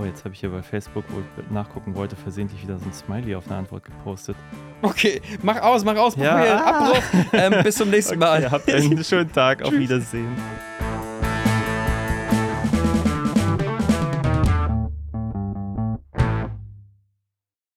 Oh, 0.00 0.04
jetzt 0.06 0.24
habe 0.24 0.32
ich 0.32 0.40
hier 0.40 0.48
bei 0.48 0.62
Facebook, 0.62 1.04
wo 1.08 1.18
ich 1.20 1.50
nachgucken 1.50 1.94
wollte, 1.94 2.16
versehentlich 2.16 2.62
wieder 2.62 2.78
so 2.78 2.86
ein 2.86 2.92
Smiley 2.94 3.34
auf 3.34 3.46
eine 3.48 3.56
Antwort 3.58 3.84
gepostet. 3.84 4.36
Okay, 4.80 5.20
mach 5.42 5.60
aus, 5.60 5.84
mach 5.84 5.96
aus, 5.96 6.16
Ja. 6.16 6.32
Manuel, 6.32 6.52
Abbruch. 6.52 7.02
Ähm, 7.34 7.54
bis 7.62 7.76
zum 7.76 7.90
nächsten 7.90 8.18
Mal. 8.18 8.38
Okay, 8.44 8.50
habt 8.50 8.70
einen 8.72 9.04
schönen 9.04 9.30
Tag, 9.32 9.62
auf 9.62 9.72
Wiedersehen. 9.72 10.34